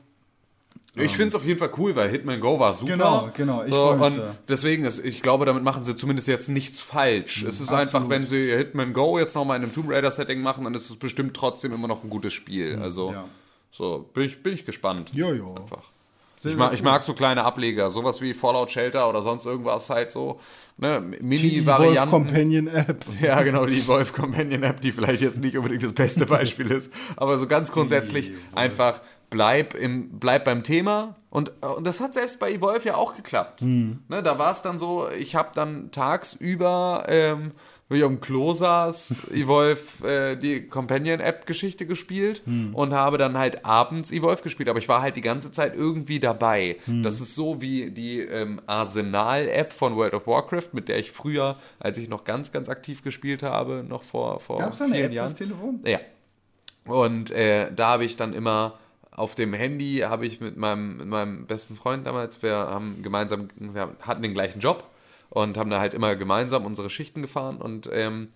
[0.96, 2.94] Ich finde es auf jeden Fall cool, weil Hitman Go war super.
[2.94, 4.36] Genau, genau, ich so, und da.
[4.48, 7.44] deswegen, ist, ich glaube, damit machen sie zumindest jetzt nichts falsch.
[7.44, 10.74] es ist einfach, wenn sie Hitman Go jetzt nochmal in einem Tomb Raider-Setting machen, dann
[10.74, 12.80] ist es bestimmt trotzdem immer noch ein gutes Spiel.
[12.82, 13.26] Also, ja.
[13.72, 15.12] so, bin ich, bin ich gespannt.
[15.14, 15.44] Ja, ja.
[15.44, 15.84] Einfach.
[16.44, 20.12] Ich mag, ich mag so kleine Ableger, sowas wie Fallout Shelter oder sonst irgendwas halt
[20.12, 20.40] so,
[20.78, 22.12] ne, Die Wolf Mini-Varianten.
[22.12, 23.04] Companion App.
[23.22, 26.92] Ja, genau, die Wolf Companion App, die vielleicht jetzt nicht unbedingt das beste Beispiel ist,
[27.16, 31.16] aber so ganz grundsätzlich einfach bleib, in, bleib beim Thema.
[31.30, 33.62] Und, und das hat selbst bei Evolve ja auch geklappt.
[34.08, 37.52] Ne, da war es dann so, ich habe dann tagsüber, ähm,
[37.90, 42.42] wie ich auf dem Klo saß, Evolve äh, die Companion-App-Geschichte gespielt
[42.74, 44.70] und habe dann halt abends Evolve gespielt.
[44.70, 46.78] Aber ich war halt die ganze Zeit irgendwie dabei.
[47.04, 51.58] Das ist so wie die ähm, Arsenal-App von World of Warcraft, mit der ich früher,
[51.80, 54.96] als ich noch ganz, ganz aktiv gespielt habe, noch vor, vor Gab es da eine
[54.96, 55.36] vielen App Jahren.
[55.36, 55.80] Telefon?
[55.86, 56.00] Ja.
[56.86, 58.80] Und äh, da habe ich dann immer
[59.16, 63.48] auf dem Handy habe ich mit meinem, mit meinem besten Freund damals, wir haben gemeinsam,
[63.56, 64.84] wir hatten den gleichen Job
[65.30, 68.30] und haben da halt immer gemeinsam unsere Schichten gefahren und ähm,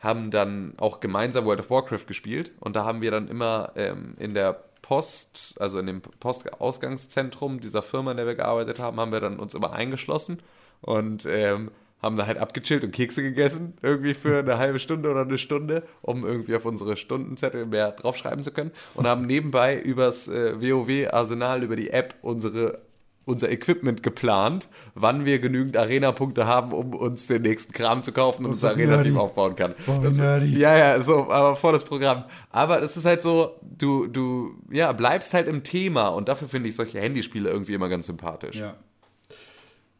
[0.00, 4.16] haben dann auch gemeinsam World of Warcraft gespielt und da haben wir dann immer ähm,
[4.18, 9.12] in der Post, also in dem Postausgangszentrum dieser Firma, in der wir gearbeitet haben, haben
[9.12, 10.40] wir dann uns immer eingeschlossen
[10.80, 11.70] und ähm,
[12.04, 15.82] haben da halt abgechillt und Kekse gegessen, irgendwie für eine halbe Stunde oder eine Stunde,
[16.02, 18.70] um irgendwie auf unsere Stundenzettel mehr draufschreiben zu können.
[18.94, 22.80] Und haben nebenbei übers äh, WoW-Arsenal, über die App, unsere,
[23.24, 28.44] unser Equipment geplant, wann wir genügend Arena-Punkte haben, um uns den nächsten Kram zu kaufen
[28.44, 29.74] und Das unser ist Arena-Team aufbauen kann.
[29.86, 30.58] Boah, Das- nerdy.
[30.58, 32.24] ja, ja, so, aber volles Programm.
[32.50, 36.68] Aber es ist halt so, du, du, ja, bleibst halt im Thema und dafür finde
[36.68, 38.56] ich solche Handyspiele irgendwie immer ganz sympathisch.
[38.56, 38.74] Ja.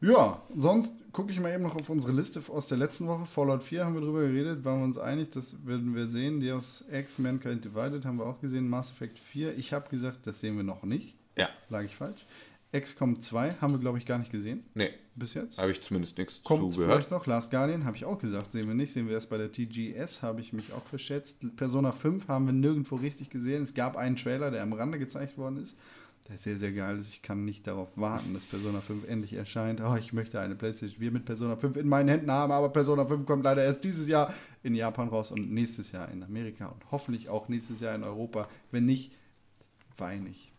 [0.00, 3.24] Ja, sonst gucke ich mal eben noch auf unsere Liste aus der letzten Woche.
[3.24, 6.40] Fallout 4 haben wir drüber geredet, waren wir uns einig, das werden wir sehen.
[6.40, 8.68] Deus Ex Mankind Divided haben wir auch gesehen.
[8.68, 11.14] Mass Effect 4, ich habe gesagt, das sehen wir noch nicht.
[11.38, 11.48] Ja.
[11.70, 12.26] Lag ich falsch.
[12.78, 14.64] XCOM 2 haben wir, glaube ich, gar nicht gesehen.
[14.74, 15.58] Nee, Bis jetzt.
[15.58, 16.92] habe ich zumindest nichts Kommt zu gehört.
[16.92, 17.26] vielleicht noch.
[17.26, 18.92] Last Guardian habe ich auch gesagt, sehen wir nicht.
[18.92, 21.56] Sehen wir erst bei der TGS, habe ich mich auch verschätzt.
[21.56, 23.62] Persona 5 haben wir nirgendwo richtig gesehen.
[23.62, 25.76] Es gab einen Trailer, der am Rande gezeigt worden ist.
[26.28, 27.10] Der sehr, sehr geil ist.
[27.10, 29.82] Ich kann nicht darauf warten, dass Persona 5 endlich erscheint.
[29.82, 33.04] Oh, ich möchte eine Playstation 4 mit Persona 5 in meinen Händen haben, aber Persona
[33.04, 36.90] 5 kommt leider erst dieses Jahr in Japan raus und nächstes Jahr in Amerika und
[36.90, 38.48] hoffentlich auch nächstes Jahr in Europa.
[38.70, 39.12] Wenn nicht,
[39.98, 40.50] weine ich.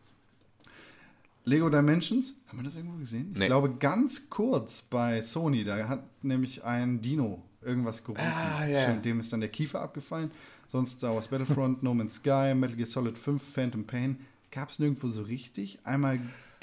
[1.45, 3.29] Lego Dimensions, haben wir das irgendwo gesehen?
[3.33, 3.47] Ich Nee.
[3.47, 8.21] glaube ganz kurz bei Sony, da hat nämlich ein Dino irgendwas gerufen.
[8.23, 8.83] Ah, ja.
[8.83, 10.31] Stimmt, dem ist dann der Kiefer abgefallen.
[10.67, 14.17] Sonst Star Wars Battlefront, No Man's Sky, Metal Gear Solid 5, Phantom Pain.
[14.55, 15.79] Gab es nirgendwo so richtig.
[15.83, 16.17] Einmal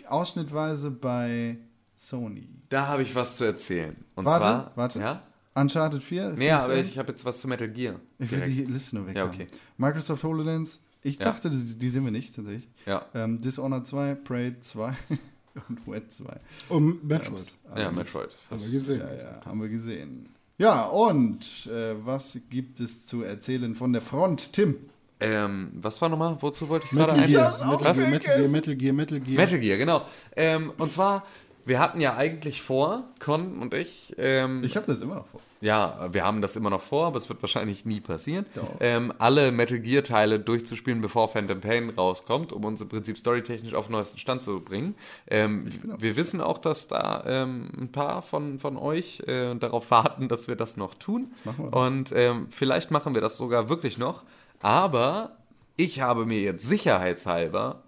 [0.08, 1.58] ausschnittweise bei
[1.96, 2.48] Sony.
[2.70, 3.94] Da habe ich was zu erzählen.
[4.14, 4.98] Und warte, zwar, warte.
[4.98, 5.22] Ja?
[5.54, 6.30] Uncharted 4?
[6.30, 8.00] Nee, aber ich habe jetzt was zu Metal Gear.
[8.18, 9.16] Ich will die Liste nur weg.
[9.16, 9.34] Ja, haben.
[9.34, 9.46] okay.
[9.76, 10.80] Microsoft HoloLens.
[11.02, 11.24] Ich Ja.
[11.26, 12.68] dachte, die, die sehen wir nicht, tatsächlich.
[12.86, 13.04] Ja.
[13.14, 14.96] Ähm, Dishonored 2, Prey 2
[15.68, 16.40] und Wet 2.
[16.70, 17.44] Um Metroid.
[17.76, 18.30] Ja, Metroid.
[18.50, 19.00] Haben wir gesehen.
[19.00, 20.28] Ja, ja, haben wir gesehen.
[20.56, 24.76] Ja, und äh, was gibt es zu erzählen von der Front, Tim?
[25.22, 26.36] Ähm, was war nochmal?
[26.40, 27.28] Wozu wollte ich gerade Metal?
[27.28, 29.36] Gear, das Metal Gear, Metal Gear, Metal Gear, Metal Gear.
[29.40, 30.02] Metal Gear, genau.
[30.36, 31.24] Ähm, und zwar,
[31.64, 35.40] wir hatten ja eigentlich vor, Con und ich, ähm, Ich habe das immer noch vor.
[35.60, 38.46] ja, wir haben das immer noch vor, aber es wird wahrscheinlich nie passieren,
[38.80, 43.74] ähm, alle Metal Gear Teile durchzuspielen, bevor Phantom Pain rauskommt, um uns im Prinzip storytechnisch
[43.74, 44.96] auf den neuesten Stand zu bringen.
[45.28, 45.68] Ähm,
[45.98, 50.48] wir wissen auch, dass da ähm, ein paar von, von euch äh, darauf warten, dass
[50.48, 51.30] wir das noch tun.
[51.44, 51.76] machen wir.
[51.76, 54.24] Und ähm, vielleicht machen wir das sogar wirklich noch.
[54.62, 55.36] Aber
[55.76, 57.82] ich habe mir jetzt sicherheitshalber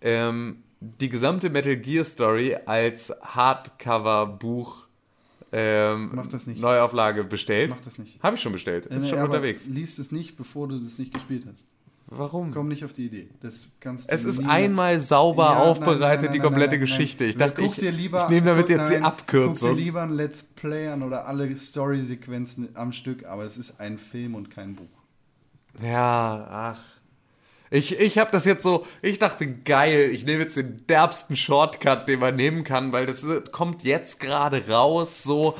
[0.00, 4.88] ähm, die gesamte Metal Gear Story als Hardcover-Buch
[5.52, 6.60] ähm, Mach das nicht.
[6.60, 7.70] Neuauflage bestellt.
[7.70, 8.22] Mach das nicht.
[8.22, 8.86] Habe ich schon bestellt.
[8.86, 9.66] Ist Nee, schon unterwegs.
[9.66, 11.66] Lies es nicht, bevor du das nicht gespielt hast.
[12.06, 12.52] Warum?
[12.52, 13.28] Komm nicht auf die Idee.
[13.40, 16.88] Das kannst Es ist einmal sauber Ja, aufbereitet, nein, nein, die nein, komplette nein, nein,
[16.88, 17.24] Geschichte.
[17.24, 19.70] Ich dachte, ich, ich nehme damit jetzt die Abkürzung.
[19.70, 23.80] Guck dir lieber ein Let's Play an oder alle Story-Sequenzen am Stück, aber es ist
[23.80, 24.99] ein Film und kein Buch.
[25.82, 26.80] Ja, ach.
[27.72, 32.08] Ich, ich habe das jetzt so, ich dachte, geil, ich nehme jetzt den derbsten Shortcut,
[32.08, 35.56] den man nehmen kann, weil das äh, kommt jetzt gerade raus, so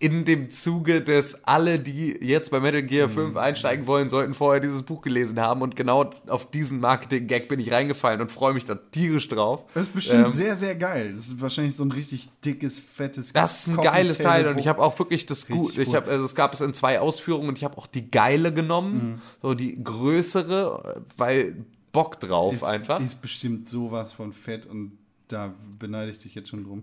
[0.00, 4.60] in dem Zuge des alle, die jetzt bei Metal Gear 5 einsteigen wollen, sollten vorher
[4.60, 8.64] dieses Buch gelesen haben und genau auf diesen Marketing-Gag bin ich reingefallen und freue mich
[8.64, 9.64] da tierisch drauf.
[9.72, 11.12] Das ist bestimmt Ähm, sehr, sehr geil.
[11.14, 14.48] Das ist wahrscheinlich so ein richtig dickes, fettes Das ist ein Coffee geiles Table Teil
[14.48, 15.78] und ich habe auch wirklich das gut.
[15.78, 18.52] Ich habe also es gab es in zwei Ausführungen und ich habe auch die geile
[18.52, 23.00] genommen, so die größere, weil Bock drauf ist, einfach.
[23.00, 24.98] Ist bestimmt sowas von fett und
[25.28, 26.82] da beneide ich dich jetzt schon drum.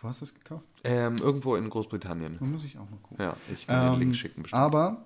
[0.00, 0.64] Wo hast du das gekauft?
[0.84, 2.38] ähm, irgendwo in Großbritannien.
[2.38, 3.22] Da muss ich auch mal gucken.
[3.24, 4.62] Ja, ich kann den Ähm, Link schicken bestimmt.
[4.62, 5.04] Aber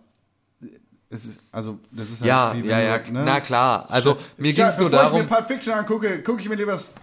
[1.11, 3.23] es ist, also, das ist halt Ja, wenn ja, ja, du, ne?
[3.25, 3.91] na klar.
[3.91, 6.73] Also mir ging es nur darum, ich mir Pulp Fiction angucke, gucke ich mir lieber
[6.73, 6.95] das,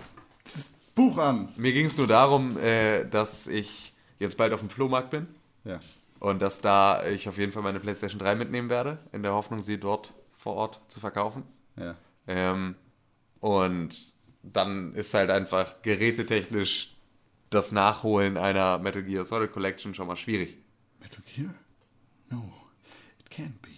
[0.44, 1.50] das Buch an.
[1.58, 5.28] mir ging es nur darum, äh, dass ich jetzt bald auf dem Flohmarkt bin
[5.66, 5.80] Ja.
[6.20, 9.62] und dass da ich auf jeden Fall meine PlayStation 3 mitnehmen werde, in der Hoffnung,
[9.62, 11.44] sie dort vor Ort zu verkaufen.
[11.78, 11.96] Ja.
[12.28, 12.76] Ähm,
[13.42, 14.14] und
[14.44, 16.96] dann ist halt einfach gerätetechnisch
[17.52, 20.58] das Nachholen einer Metal Gear Solid Collection schon mal schwierig.
[21.00, 21.54] Metal Gear?
[22.30, 22.52] No,
[23.20, 23.70] it can't be.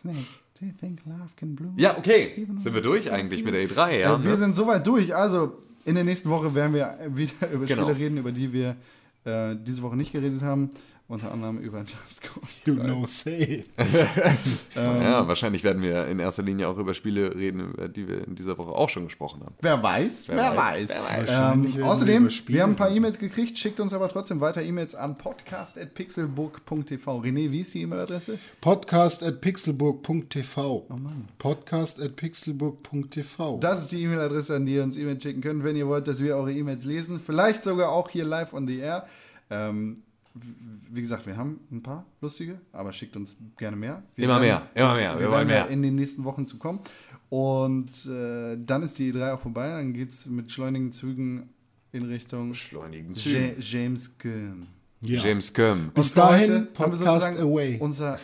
[0.00, 0.18] Snake.
[0.58, 1.74] Do you think love can bloom?
[1.76, 2.46] Ja, okay.
[2.56, 3.98] Sind wir durch eigentlich mit der E3, ja?
[4.12, 4.36] Ja, wir ne?
[4.36, 5.14] sind soweit durch.
[5.14, 7.82] Also, in der nächsten Woche werden wir wieder über Genau.
[7.82, 8.76] Spiele reden, über die wir
[9.24, 10.70] äh, diese Woche nicht geredet haben.
[11.06, 12.62] Unter anderem über Just Cause.
[12.64, 13.66] You know, say.
[14.74, 18.34] ja, wahrscheinlich werden wir in erster Linie auch über Spiele reden, über die wir in
[18.34, 19.54] dieser Woche auch schon gesprochen haben.
[19.60, 20.56] Wer weiß, wer, weiß.
[20.56, 23.92] weiß, wer Ähm, werden wir außerdem, Spiele wir haben ein paar E-Mails gekriegt, schickt uns
[23.92, 27.20] aber trotzdem weiter E-Mails an podcast.pixelbook.tv.
[27.20, 28.38] René, wie ist die E-Mail-Adresse?
[28.62, 30.86] Podcast at pixelburg.tv.
[30.88, 31.26] Oh Mann.
[31.36, 33.58] Podcast at pixelburg.tv.
[33.58, 36.22] Das ist die E-Mail-Adresse, an die ihr uns E-Mails schicken könnt, wenn ihr wollt, dass
[36.22, 37.20] wir eure E-Mails lesen.
[37.20, 39.06] Vielleicht sogar auch hier live on the air.
[39.50, 39.98] Ähm,
[40.34, 44.02] wie gesagt, wir haben ein paar lustige, aber schickt uns gerne mehr.
[44.16, 45.14] Wir Immer werden- mehr, immer mehr.
[45.14, 45.68] Wir Wir wollen mehr.
[45.68, 46.80] in den nächsten Wochen zu kommen.
[47.28, 49.68] Und äh, dann ist die E3 auch vorbei.
[49.68, 51.48] Dann geht es mit schleunigen Zügen
[51.92, 54.66] in Richtung Beschleunigen Ja James Gunn.
[55.00, 55.22] Ja.
[55.22, 55.90] James Gunn.
[55.94, 57.76] Bis Und dahin, haben wir Podcast sozusagen away.
[57.78, 58.18] Unser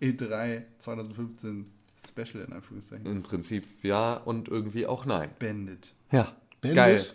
[0.00, 1.66] E3 2015
[2.08, 3.04] Special in Anführungszeichen.
[3.06, 5.28] Im Prinzip ja und irgendwie auch nein.
[5.38, 5.92] Beendet.
[6.10, 6.32] Ja.
[6.62, 6.76] Beendet?
[6.76, 7.06] Geil.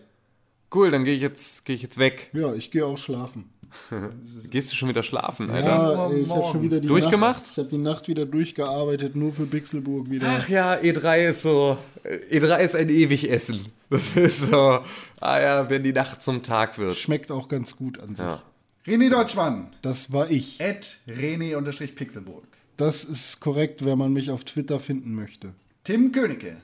[0.74, 2.30] Cool, dann gehe ich jetzt gehe ich jetzt weg.
[2.34, 3.50] Ja, ich gehe auch schlafen.
[4.50, 5.68] Gehst du schon wieder schlafen, Alter?
[5.68, 7.44] Ja, ich habe schon wieder die Durchgemacht?
[7.44, 10.28] Nacht, ich habe die Nacht wieder durchgearbeitet, nur für Pixelburg wieder.
[10.30, 11.78] Ach ja, E3 ist so.
[12.04, 13.66] E3 ist ein Ewigessen.
[13.90, 14.80] Das ist so.
[15.20, 16.98] Ah ja, wenn die Nacht zum Tag wird.
[16.98, 18.26] Schmeckt auch ganz gut an sich.
[18.26, 18.42] Ja.
[18.86, 19.74] René Deutschmann.
[19.82, 20.62] Das war ich.
[20.62, 22.46] At René-Pixelburg.
[22.78, 25.54] Das ist korrekt, wenn man mich auf Twitter finden möchte.
[25.84, 26.58] Tim Königke.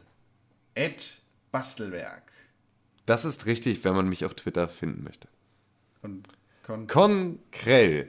[0.78, 1.20] At
[1.52, 2.24] Bastelwerk.
[3.06, 5.28] Das ist richtig, wenn man mich auf Twitter finden möchte.
[6.02, 6.28] Und
[6.72, 8.08] Con Con Krell.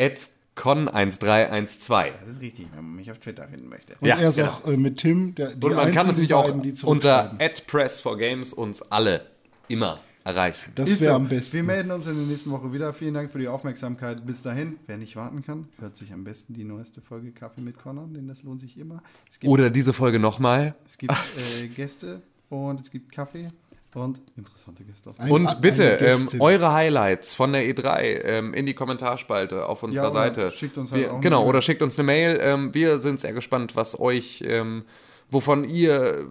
[0.00, 2.10] At Con1312.
[2.20, 3.94] das ist richtig, wenn man mich auf Twitter finden möchte.
[4.00, 4.48] Und Ja, er ist genau.
[4.50, 7.40] auch äh, mit Tim, der die Und man kann natürlich auch beiden, die unter zurückschreiben.
[7.40, 9.26] at Press for Games uns alle
[9.68, 10.72] immer erreichen.
[10.74, 11.16] Das Ist wäre so.
[11.16, 11.56] am besten.
[11.58, 12.92] Wir melden uns in der nächsten Woche wieder.
[12.92, 14.26] Vielen Dank für die Aufmerksamkeit.
[14.26, 17.78] Bis dahin, wer nicht warten kann, hört sich am besten die neueste Folge Kaffee mit
[17.78, 19.02] Connor, denn das lohnt sich immer.
[19.30, 20.74] Es gibt, Oder diese Folge nochmal.
[20.86, 21.14] es gibt
[21.62, 22.20] äh, Gäste
[22.50, 23.50] und es gibt Kaffee
[23.98, 25.10] und interessante Gäste.
[25.18, 30.04] Ein- Und bitte ähm, eure Highlights von der E3 ähm, in die Kommentarspalte auf unserer
[30.04, 30.50] Ja, oder Seite.
[30.50, 31.48] schickt uns halt wir, genau, Mail.
[31.48, 32.38] oder schickt uns eine Mail.
[32.42, 34.84] Ähm, wir sind sehr gespannt, was euch, ähm,
[35.30, 36.28] wovon ihr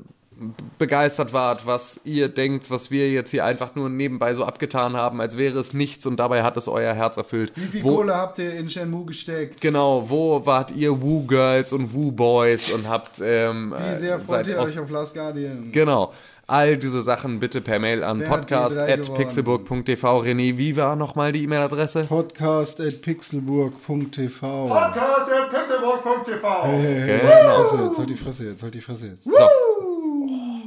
[0.77, 5.19] begeistert wart, was ihr denkt, was wir jetzt hier einfach nur nebenbei so abgetan haben,
[5.19, 7.51] als wäre es nichts und dabei hat es euer Herz erfüllt.
[7.55, 9.61] Wie viel Wo- Kohle habt ihr in Shenmue gesteckt?
[9.61, 14.19] Genau, wo wart ihr Woo Girls und Woo Boys und habt ähm, Wie sehr äh,
[14.19, 15.71] freut seid ihr euch auf Last Guardian?
[15.71, 16.13] Genau.
[16.49, 20.21] All diese Sachen bitte per Mail an die podcast.pixelburg.tv.
[20.21, 22.05] René, wie war nochmal die E-Mail-Adresse?
[22.05, 24.67] Podcast at pixelburg.tv.
[24.69, 26.63] Podcast at pixelburg.tv.
[26.63, 27.65] Hey, Genau.
[27.65, 29.27] Fresse jetzt, halt die Fresse jetzt, halt die Fresse jetzt.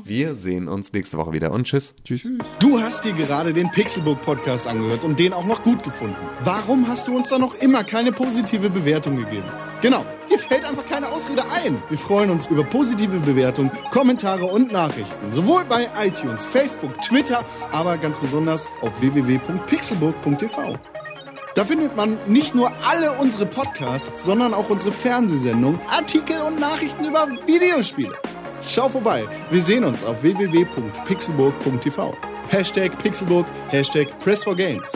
[0.04, 1.94] Wir sehen uns nächste Woche wieder und tschüss.
[2.04, 2.28] Tschüss.
[2.58, 6.16] Du hast dir gerade den Pixelbook Podcast angehört und den auch noch gut gefunden.
[6.44, 9.48] Warum hast du uns da noch immer keine positive Bewertung gegeben?
[9.82, 11.82] Genau, dir fällt einfach keine Ausrede ein.
[11.88, 15.32] Wir freuen uns über positive Bewertungen, Kommentare und Nachrichten.
[15.32, 20.78] Sowohl bei iTunes, Facebook, Twitter, aber ganz besonders auf www.pixelburg.tv.
[21.54, 27.04] Da findet man nicht nur alle unsere Podcasts, sondern auch unsere Fernsehsendungen, Artikel und Nachrichten
[27.04, 28.16] über Videospiele.
[28.66, 29.24] Schau vorbei.
[29.50, 32.14] Wir sehen uns auf www.pixelburg.tv.
[32.48, 34.92] Hashtag Pixelburg, Hashtag Press for Games.